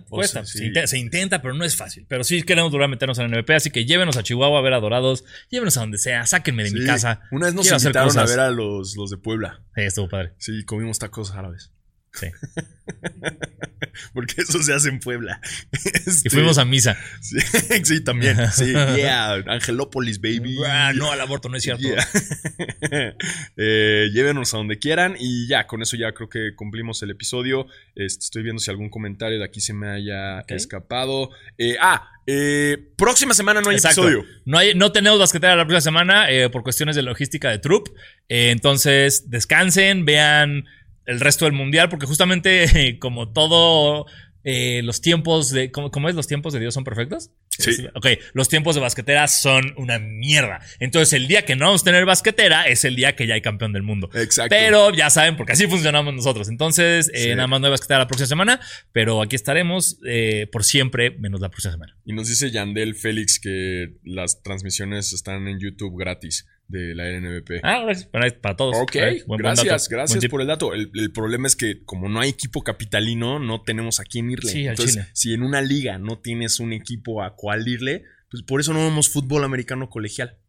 Cuesta, 0.09 0.41
O 0.41 0.45
sea, 0.45 0.87
se, 0.87 0.97
intenta, 0.97 1.41
pero 1.41 1.53
no 1.53 1.63
es 1.63 1.77
fácil. 1.77 2.05
Pero 2.09 2.25
sí 2.25 2.43
queremos 2.43 2.69
volver 2.69 2.83
a 2.83 2.89
meternos 2.89 3.17
en 3.17 3.25
el 3.27 3.31
NBP, 3.31 3.51
así 3.55 3.69
que 3.71 3.85
llévenos 3.85 4.17
a 4.17 4.23
Chihuahua 4.23 4.59
a 4.59 4.61
ver 4.61 4.73
a 4.73 4.81
Dorados, 4.81 5.23
llévenos 5.49 5.77
a 5.77 5.79
donde 5.79 5.97
sea, 5.97 6.25
sáquenme 6.25 6.65
de 6.65 6.71
mi 6.71 6.85
casa. 6.85 7.21
Una 7.31 7.45
vez 7.45 7.55
nos 7.55 7.63
Quiero 7.65 7.77
invitaron 7.77 8.17
a 8.19 8.25
ver 8.25 8.39
a 8.41 8.51
los, 8.51 8.97
los 8.97 9.09
de 9.09 9.17
Puebla. 9.17 9.61
Sí, 9.73 9.83
estuvo 9.83 10.09
padre. 10.09 10.33
Sí, 10.37 10.65
comimos 10.65 10.99
tacos 10.99 11.31
árabes. 11.31 11.71
Sí. 12.19 12.27
Porque 14.13 14.41
eso 14.41 14.61
se 14.61 14.73
hace 14.73 14.89
en 14.89 14.99
Puebla. 14.99 15.39
Y 15.71 16.09
Este, 16.09 16.29
fuimos 16.29 16.57
a 16.57 16.65
misa. 16.65 16.97
Sí, 17.21 17.37
sí, 17.83 18.03
también. 18.03 18.37
Sí, 18.51 18.71
yeah. 18.95 19.35
Angelópolis, 19.47 20.19
baby. 20.21 20.57
Ah, 20.65 20.91
no 20.95 21.11
al 21.11 21.21
aborto, 21.21 21.49
no 21.49 21.57
es 21.57 21.63
cierto. 21.63 21.83
Yeah. 21.83 23.15
Eh, 23.57 24.09
llévenos 24.13 24.53
a 24.53 24.57
donde 24.57 24.79
quieran 24.79 25.15
y 25.19 25.47
ya, 25.47 25.67
con 25.67 25.81
eso 25.81 25.97
ya 25.97 26.13
creo 26.13 26.29
que 26.29 26.55
cumplimos 26.55 27.01
el 27.03 27.11
episodio. 27.11 27.67
Este, 27.95 28.23
estoy 28.25 28.43
viendo 28.43 28.59
si 28.59 28.69
algún 28.71 28.89
comentario 28.89 29.39
de 29.39 29.45
aquí 29.45 29.61
se 29.61 29.73
me 29.73 29.89
haya 29.89 30.41
escapado. 30.47 31.29
Eh, 31.57 31.77
ah, 31.79 32.09
eh, 32.27 32.77
próxima 32.97 33.33
semana 33.33 33.61
no 33.61 33.69
hay 33.69 33.75
Exacto. 33.77 34.07
episodio. 34.07 34.25
No, 34.45 34.57
hay, 34.57 34.73
no 34.75 34.91
tenemos 34.91 35.19
basquetera 35.19 35.55
la 35.55 35.65
próxima 35.65 35.81
semana 35.81 36.27
por 36.51 36.63
cuestiones 36.63 36.95
de 36.95 37.01
logística 37.01 37.49
de 37.49 37.59
Troop. 37.59 37.89
Entonces, 38.27 39.29
descansen, 39.29 40.05
vean 40.05 40.65
el 41.05 41.19
resto 41.19 41.45
del 41.45 41.53
mundial, 41.53 41.89
porque 41.89 42.05
justamente 42.05 42.97
como 42.99 43.31
todo 43.31 44.05
eh, 44.47 44.81
los 44.83 45.01
tiempos 45.01 45.49
de. 45.49 45.71
¿cómo, 45.71 45.89
cómo 45.89 46.07
es? 46.07 46.13
¿Los 46.13 46.27
tiempos 46.27 46.53
de 46.53 46.59
Dios 46.59 46.73
son 46.73 46.83
perfectos? 46.83 47.31
Sí. 47.49 47.71
Ok, 47.95 48.07
los 48.33 48.47
tiempos 48.47 48.75
de 48.75 48.81
basquetera 48.81 49.27
son 49.27 49.73
una 49.77 49.97
mierda. 49.97 50.59
Entonces, 50.79 51.13
el 51.13 51.27
día 51.27 51.45
que 51.45 51.55
no 51.55 51.65
vamos 51.65 51.81
a 51.81 51.85
tener 51.85 52.05
basquetera 52.05 52.67
es 52.67 52.83
el 52.85 52.95
día 52.95 53.15
que 53.15 53.25
ya 53.27 53.33
hay 53.33 53.41
campeón 53.41 53.73
del 53.73 53.81
mundo. 53.81 54.09
Exacto. 54.13 54.53
Pero 54.55 54.93
ya 54.93 55.09
saben, 55.09 55.35
porque 55.35 55.53
así 55.53 55.65
funcionamos 55.67 56.13
nosotros. 56.13 56.49
Entonces, 56.49 57.09
eh, 57.13 57.23
Sí. 57.23 57.29
nada 57.29 57.47
más 57.47 57.59
no 57.61 57.67
hay 57.67 57.71
basquetera 57.71 57.99
la 57.99 58.07
próxima 58.07 58.27
semana, 58.27 58.59
pero 58.91 59.21
aquí 59.21 59.35
estaremos 59.35 59.99
eh, 60.05 60.47
por 60.51 60.63
siempre, 60.63 61.11
menos 61.11 61.39
la 61.41 61.49
próxima 61.49 61.71
semana. 61.71 61.97
Y 62.05 62.13
nos 62.13 62.27
dice 62.27 62.51
Yandel 62.51 62.93
Félix 62.95 63.39
que 63.39 63.93
las 64.03 64.43
transmisiones 64.43 65.11
están 65.13 65.47
en 65.47 65.59
YouTube 65.59 65.97
gratis 65.97 66.45
de 66.67 66.95
la 66.95 67.07
LNBP. 67.09 67.59
Ah, 67.63 67.81
gracias. 67.83 68.07
Para, 68.09 68.29
para 68.41 68.55
todos. 68.55 68.75
Ok, 68.77 68.95
buen 69.27 69.37
gracias. 69.39 69.87
Buen 69.89 69.99
gracias 69.99 70.25
por 70.27 70.41
el 70.41 70.47
dato. 70.47 70.73
El, 70.73 70.89
el 70.95 71.11
problema 71.11 71.47
es 71.47 71.55
que 71.55 71.83
como 71.83 72.09
no 72.09 72.19
hay 72.19 72.29
equipo 72.29 72.63
capitalino, 72.63 73.39
no 73.39 73.61
tenemos 73.61 73.99
a 73.99 74.03
quién 74.03 74.29
irle. 74.31 74.51
Sí, 74.51 74.65
Entonces, 74.67 74.95
chile. 74.95 75.07
si 75.13 75.33
en 75.33 75.43
una 75.43 75.61
liga 75.61 75.97
no 75.99 76.19
tienes 76.19 76.59
un 76.59 76.73
equipo 76.73 77.21
a 77.23 77.35
cuál 77.35 77.67
irle, 77.67 78.03
pues 78.29 78.43
por 78.43 78.59
eso 78.59 78.73
no 78.73 78.79
vemos 78.83 79.09
fútbol 79.09 79.43
americano 79.43 79.89
colegial. 79.89 80.39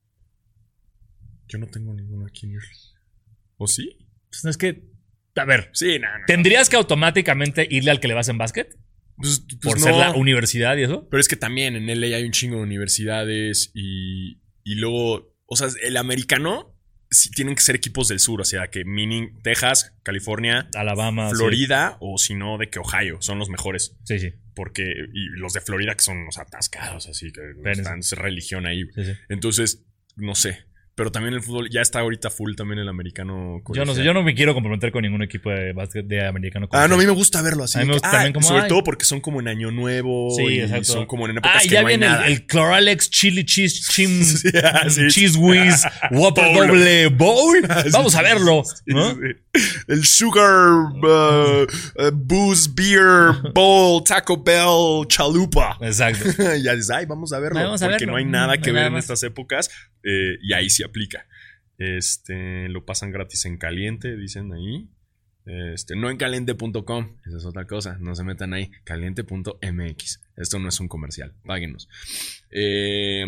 Yo 1.48 1.58
no 1.58 1.66
tengo 1.66 1.94
ninguno 1.94 2.26
a 2.26 2.30
quién 2.30 2.52
irle. 2.52 2.68
¿O 3.56 3.66
sí? 3.66 3.98
Pues 4.30 4.44
no 4.44 4.50
es 4.50 4.56
que. 4.56 4.82
A 5.36 5.44
ver, 5.44 5.68
Sí, 5.74 5.98
no, 5.98 6.08
no. 6.18 6.24
¿tendrías 6.26 6.70
que 6.70 6.76
automáticamente 6.76 7.66
irle 7.70 7.90
al 7.90 8.00
que 8.00 8.08
le 8.08 8.14
vas 8.14 8.28
en 8.28 8.38
básquet? 8.38 8.74
Pues- 9.16 9.40
pues 9.40 9.58
Por 9.62 9.78
no. 9.78 9.84
ser 9.84 9.94
la 9.94 10.12
universidad 10.12 10.76
y 10.78 10.82
eso. 10.84 11.08
Pero 11.10 11.20
es 11.20 11.28
que 11.28 11.36
también 11.36 11.76
en 11.76 11.86
LA 12.00 12.16
hay 12.16 12.24
un 12.24 12.32
chingo 12.32 12.56
de 12.56 12.62
universidades 12.62 13.70
y, 13.74 14.40
y 14.64 14.74
luego, 14.76 15.35
o 15.46 15.56
sea, 15.56 15.68
el 15.82 15.96
americano 15.96 16.72
sí 17.10 17.30
tienen 17.30 17.54
que 17.54 17.62
ser 17.62 17.76
equipos 17.76 18.08
del 18.08 18.18
sur, 18.18 18.40
o 18.40 18.44
sea, 18.44 18.68
que 18.68 18.84
meaning 18.84 19.40
Texas, 19.42 19.94
California, 20.02 20.68
Alabama. 20.74 21.30
sí. 21.30 21.36
Florida 21.36 21.96
o 22.00 22.18
si 22.18 22.34
no, 22.34 22.58
de 22.58 22.68
que 22.68 22.78
Ohio 22.80 23.18
son 23.22 23.38
los 23.38 23.48
mejores. 23.48 23.96
Sí, 24.04 24.18
sí. 24.18 24.32
Porque, 24.54 24.82
y 24.82 25.26
los 25.38 25.52
de 25.52 25.60
Florida 25.60 25.94
que 25.94 26.02
son 26.02 26.24
los 26.24 26.38
atascados, 26.38 27.06
así 27.08 27.30
que 27.30 27.40
Pero- 27.62 27.70
están 27.80 28.00
es 28.00 28.12
religión 28.12 28.66
ahí. 28.66 28.84
sí, 28.94 29.04
sí. 29.04 29.12
Entonces, 29.28 29.84
no 30.16 30.34
sé. 30.34 30.65
Pero 30.96 31.12
también 31.12 31.34
el 31.34 31.42
fútbol, 31.42 31.68
ya 31.70 31.82
está 31.82 32.00
ahorita 32.00 32.30
full 32.30 32.54
también 32.54 32.78
el 32.78 32.88
americano. 32.88 33.60
Yo 33.74 33.84
no 33.84 33.94
sé, 33.94 34.02
yo 34.02 34.14
no 34.14 34.22
me 34.22 34.34
quiero 34.34 34.54
comprometer 34.54 34.90
con 34.90 35.02
ningún 35.02 35.22
equipo 35.22 35.50
de 35.50 35.74
básquet 35.74 36.06
de 36.06 36.26
americano. 36.26 36.68
Ah, 36.72 36.88
no, 36.88 36.94
a 36.94 36.98
mí 36.98 37.04
me 37.04 37.12
gusta 37.12 37.42
verlo 37.42 37.64
así. 37.64 37.76
A 37.76 37.82
mí 37.82 37.88
me 37.88 37.92
gusta 37.92 38.08
Ah, 38.08 38.12
también 38.12 38.32
como, 38.32 38.46
Sobre 38.48 38.62
ay. 38.62 38.68
todo 38.68 38.82
porque 38.82 39.04
son 39.04 39.20
como 39.20 39.40
en 39.40 39.48
Año 39.48 39.70
Nuevo. 39.70 40.30
Sí, 40.34 40.42
y 40.44 40.60
exacto. 40.60 40.84
Son 40.84 41.04
como 41.04 41.26
en 41.28 41.32
épocas 41.36 41.52
Ah, 41.54 41.60
que 41.62 41.68
ya 41.68 41.82
no 41.82 41.88
viene 41.88 42.06
el, 42.06 42.12
nada. 42.12 42.26
el 42.28 42.46
Cloralex 42.46 43.10
Chili 43.10 43.44
Cheese 43.44 43.82
Chim, 43.90 44.22
Sí, 44.24 44.48
ah, 44.64 44.88
sí. 44.88 45.06
Cheese 45.08 45.36
Whiz 45.36 45.84
Whopper 46.12 46.54
Bowl. 46.54 46.66
Doble 46.68 47.08
Bowl. 47.08 47.68
Vamos 47.92 48.14
a 48.14 48.22
verlo. 48.22 48.62
El 49.88 50.04
Sugar 50.06 50.70
uh, 51.02 51.62
uh, 51.64 52.10
Booze 52.14 52.70
Beer 52.74 53.52
Bowl 53.54 54.02
Taco 54.02 54.42
Bell 54.42 55.06
Chalupa. 55.08 55.76
Exacto. 55.82 56.24
ya 56.62 56.74
dices, 56.74 56.90
ay, 56.90 57.04
vamos 57.04 57.34
a 57.34 57.38
verlo. 57.38 57.60
Vamos 57.60 57.82
a 57.82 57.86
porque 57.86 58.06
verlo. 58.06 58.12
no 58.12 58.16
hay 58.18 58.24
nada 58.24 58.56
que 58.58 58.72
ver 58.72 58.84
nada 58.84 58.88
en 58.88 58.96
estas 58.96 59.22
épocas. 59.24 59.70
Eh, 60.06 60.38
y 60.40 60.52
ahí 60.52 60.70
sí 60.70 60.84
aplica. 60.84 61.26
Este, 61.78 62.68
lo 62.68 62.86
pasan 62.86 63.10
gratis 63.10 63.44
en 63.44 63.58
caliente, 63.58 64.16
dicen 64.16 64.52
ahí. 64.52 64.88
Este, 65.44 65.94
no 65.94 66.10
en 66.10 66.16
caliente.com, 66.16 67.18
esa 67.24 67.36
es 67.36 67.44
otra 67.44 67.66
cosa, 67.66 67.98
no 68.00 68.14
se 68.16 68.24
metan 68.24 68.52
ahí, 68.54 68.70
caliente.mx. 68.84 70.20
Esto 70.36 70.58
no 70.58 70.68
es 70.68 70.80
un 70.80 70.88
comercial, 70.88 71.34
páguenos. 71.44 71.88
Eh, 72.50 73.26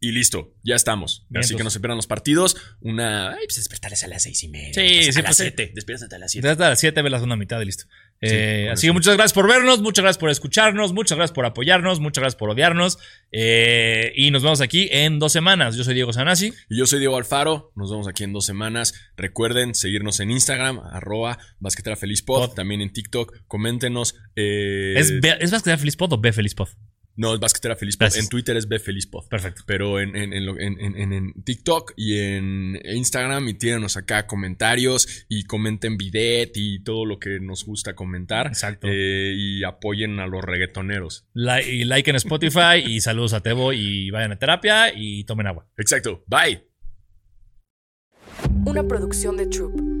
y 0.00 0.12
listo, 0.12 0.54
ya 0.62 0.74
estamos. 0.74 1.26
Bien, 1.28 1.40
Así 1.40 1.48
que 1.48 1.54
entonces. 1.54 1.64
no 1.64 1.70
se 1.70 1.80
pierdan 1.80 1.96
los 1.96 2.06
partidos. 2.06 2.56
Una. 2.80 3.32
Ay, 3.32 3.46
pues 3.46 3.56
despertarles 3.56 4.04
a 4.04 4.08
las 4.08 4.22
seis 4.22 4.42
y 4.42 4.48
media. 4.48 4.74
Sí, 4.74 5.12
sí, 5.12 5.18
a 5.18 5.22
las 5.22 5.36
pues 5.36 5.36
siete. 5.38 5.72
Despiertas 5.74 6.12
a 6.12 6.18
las 6.18 6.30
siete. 6.30 6.48
Desde 6.48 6.60
las 6.60 6.78
7 6.78 7.02
ve 7.02 7.10
la 7.10 7.36
mitad 7.36 7.60
y 7.60 7.64
listo. 7.64 7.86
Eh, 8.22 8.68
así 8.72 8.86
que 8.86 8.92
muchas 8.92 9.14
gracias 9.14 9.32
por 9.34 9.46
vernos, 9.48 9.82
muchas 9.82 10.02
gracias 10.02 10.18
por 10.18 10.30
escucharnos, 10.30 10.92
muchas 10.92 11.16
gracias 11.18 11.34
por 11.34 11.44
apoyarnos, 11.44 12.00
muchas 12.00 12.22
gracias 12.22 12.38
por 12.38 12.50
odiarnos. 12.50 12.98
eh, 13.32 14.12
y 14.16 14.30
nos 14.30 14.42
vemos 14.42 14.60
aquí 14.60 14.88
en 14.90 15.18
dos 15.18 15.32
semanas. 15.32 15.76
Yo 15.76 15.84
soy 15.84 15.94
Diego 15.94 16.12
Sanasi. 16.12 16.52
Y 16.70 16.78
yo 16.78 16.86
soy 16.86 16.98
Diego 16.98 17.16
Alfaro. 17.16 17.72
Nos 17.76 17.90
vemos 17.90 18.08
aquí 18.08 18.24
en 18.24 18.32
dos 18.32 18.46
semanas. 18.46 18.94
Recuerden 19.16 19.74
seguirnos 19.74 20.20
en 20.20 20.30
Instagram, 20.30 20.80
arroba 20.80 21.38
basquetera 21.60 21.96
feliz 21.96 22.22
pod. 22.22 22.48
Pod. 22.48 22.54
También 22.54 22.80
en 22.80 22.92
TikTok. 22.92 23.34
Coméntenos. 23.46 24.14
eh, 24.34 24.94
¿Es, 24.96 25.10
¿Es 25.10 25.50
Basquetera 25.50 25.78
Feliz 25.78 25.96
Pod 25.96 26.12
o 26.14 26.18
B 26.18 26.32
Feliz 26.32 26.54
Pod? 26.54 26.68
No, 27.16 27.34
es 27.34 27.40
basquetera 27.40 27.76
feliz 27.76 27.96
pod. 27.96 28.14
En 28.16 28.28
Twitter 28.28 28.56
es 28.56 28.68
B 28.68 28.78
feliz 28.78 29.06
pod. 29.06 29.26
Perfecto. 29.28 29.62
Pero 29.66 30.00
en, 30.00 30.14
en, 30.14 30.32
en, 30.32 30.46
lo- 30.46 30.58
en- 30.58 30.78
en- 30.80 30.96
en- 30.96 31.12
en 31.12 31.32
TikTok 31.42 31.92
y 31.96 32.18
en 32.18 32.78
Instagram 32.84 33.48
y 33.48 33.54
tírenos 33.54 33.96
acá 33.96 34.26
comentarios 34.26 35.24
y 35.28 35.44
comenten 35.44 35.96
bidet 35.96 36.52
y 36.56 36.82
todo 36.82 37.04
lo 37.06 37.18
que 37.18 37.40
nos 37.40 37.64
gusta 37.64 37.94
comentar. 37.94 38.46
Exacto. 38.48 38.86
Eh, 38.90 39.34
y 39.36 39.64
apoyen 39.64 40.20
a 40.20 40.26
los 40.26 40.44
reggaetoneros. 40.44 41.26
Like, 41.34 41.72
y 41.72 41.84
like 41.84 42.10
en 42.10 42.16
Spotify 42.16 42.82
y 42.86 43.00
saludos 43.00 43.32
a 43.32 43.40
Tebo 43.42 43.72
y 43.72 44.10
vayan 44.10 44.32
a 44.32 44.38
terapia 44.38 44.92
y 44.94 45.24
tomen 45.24 45.46
agua. 45.46 45.66
Exacto. 45.76 46.22
Bye. 46.26 46.64
Una 48.66 48.86
producción 48.86 49.36
de 49.36 49.46
Troop. 49.46 49.95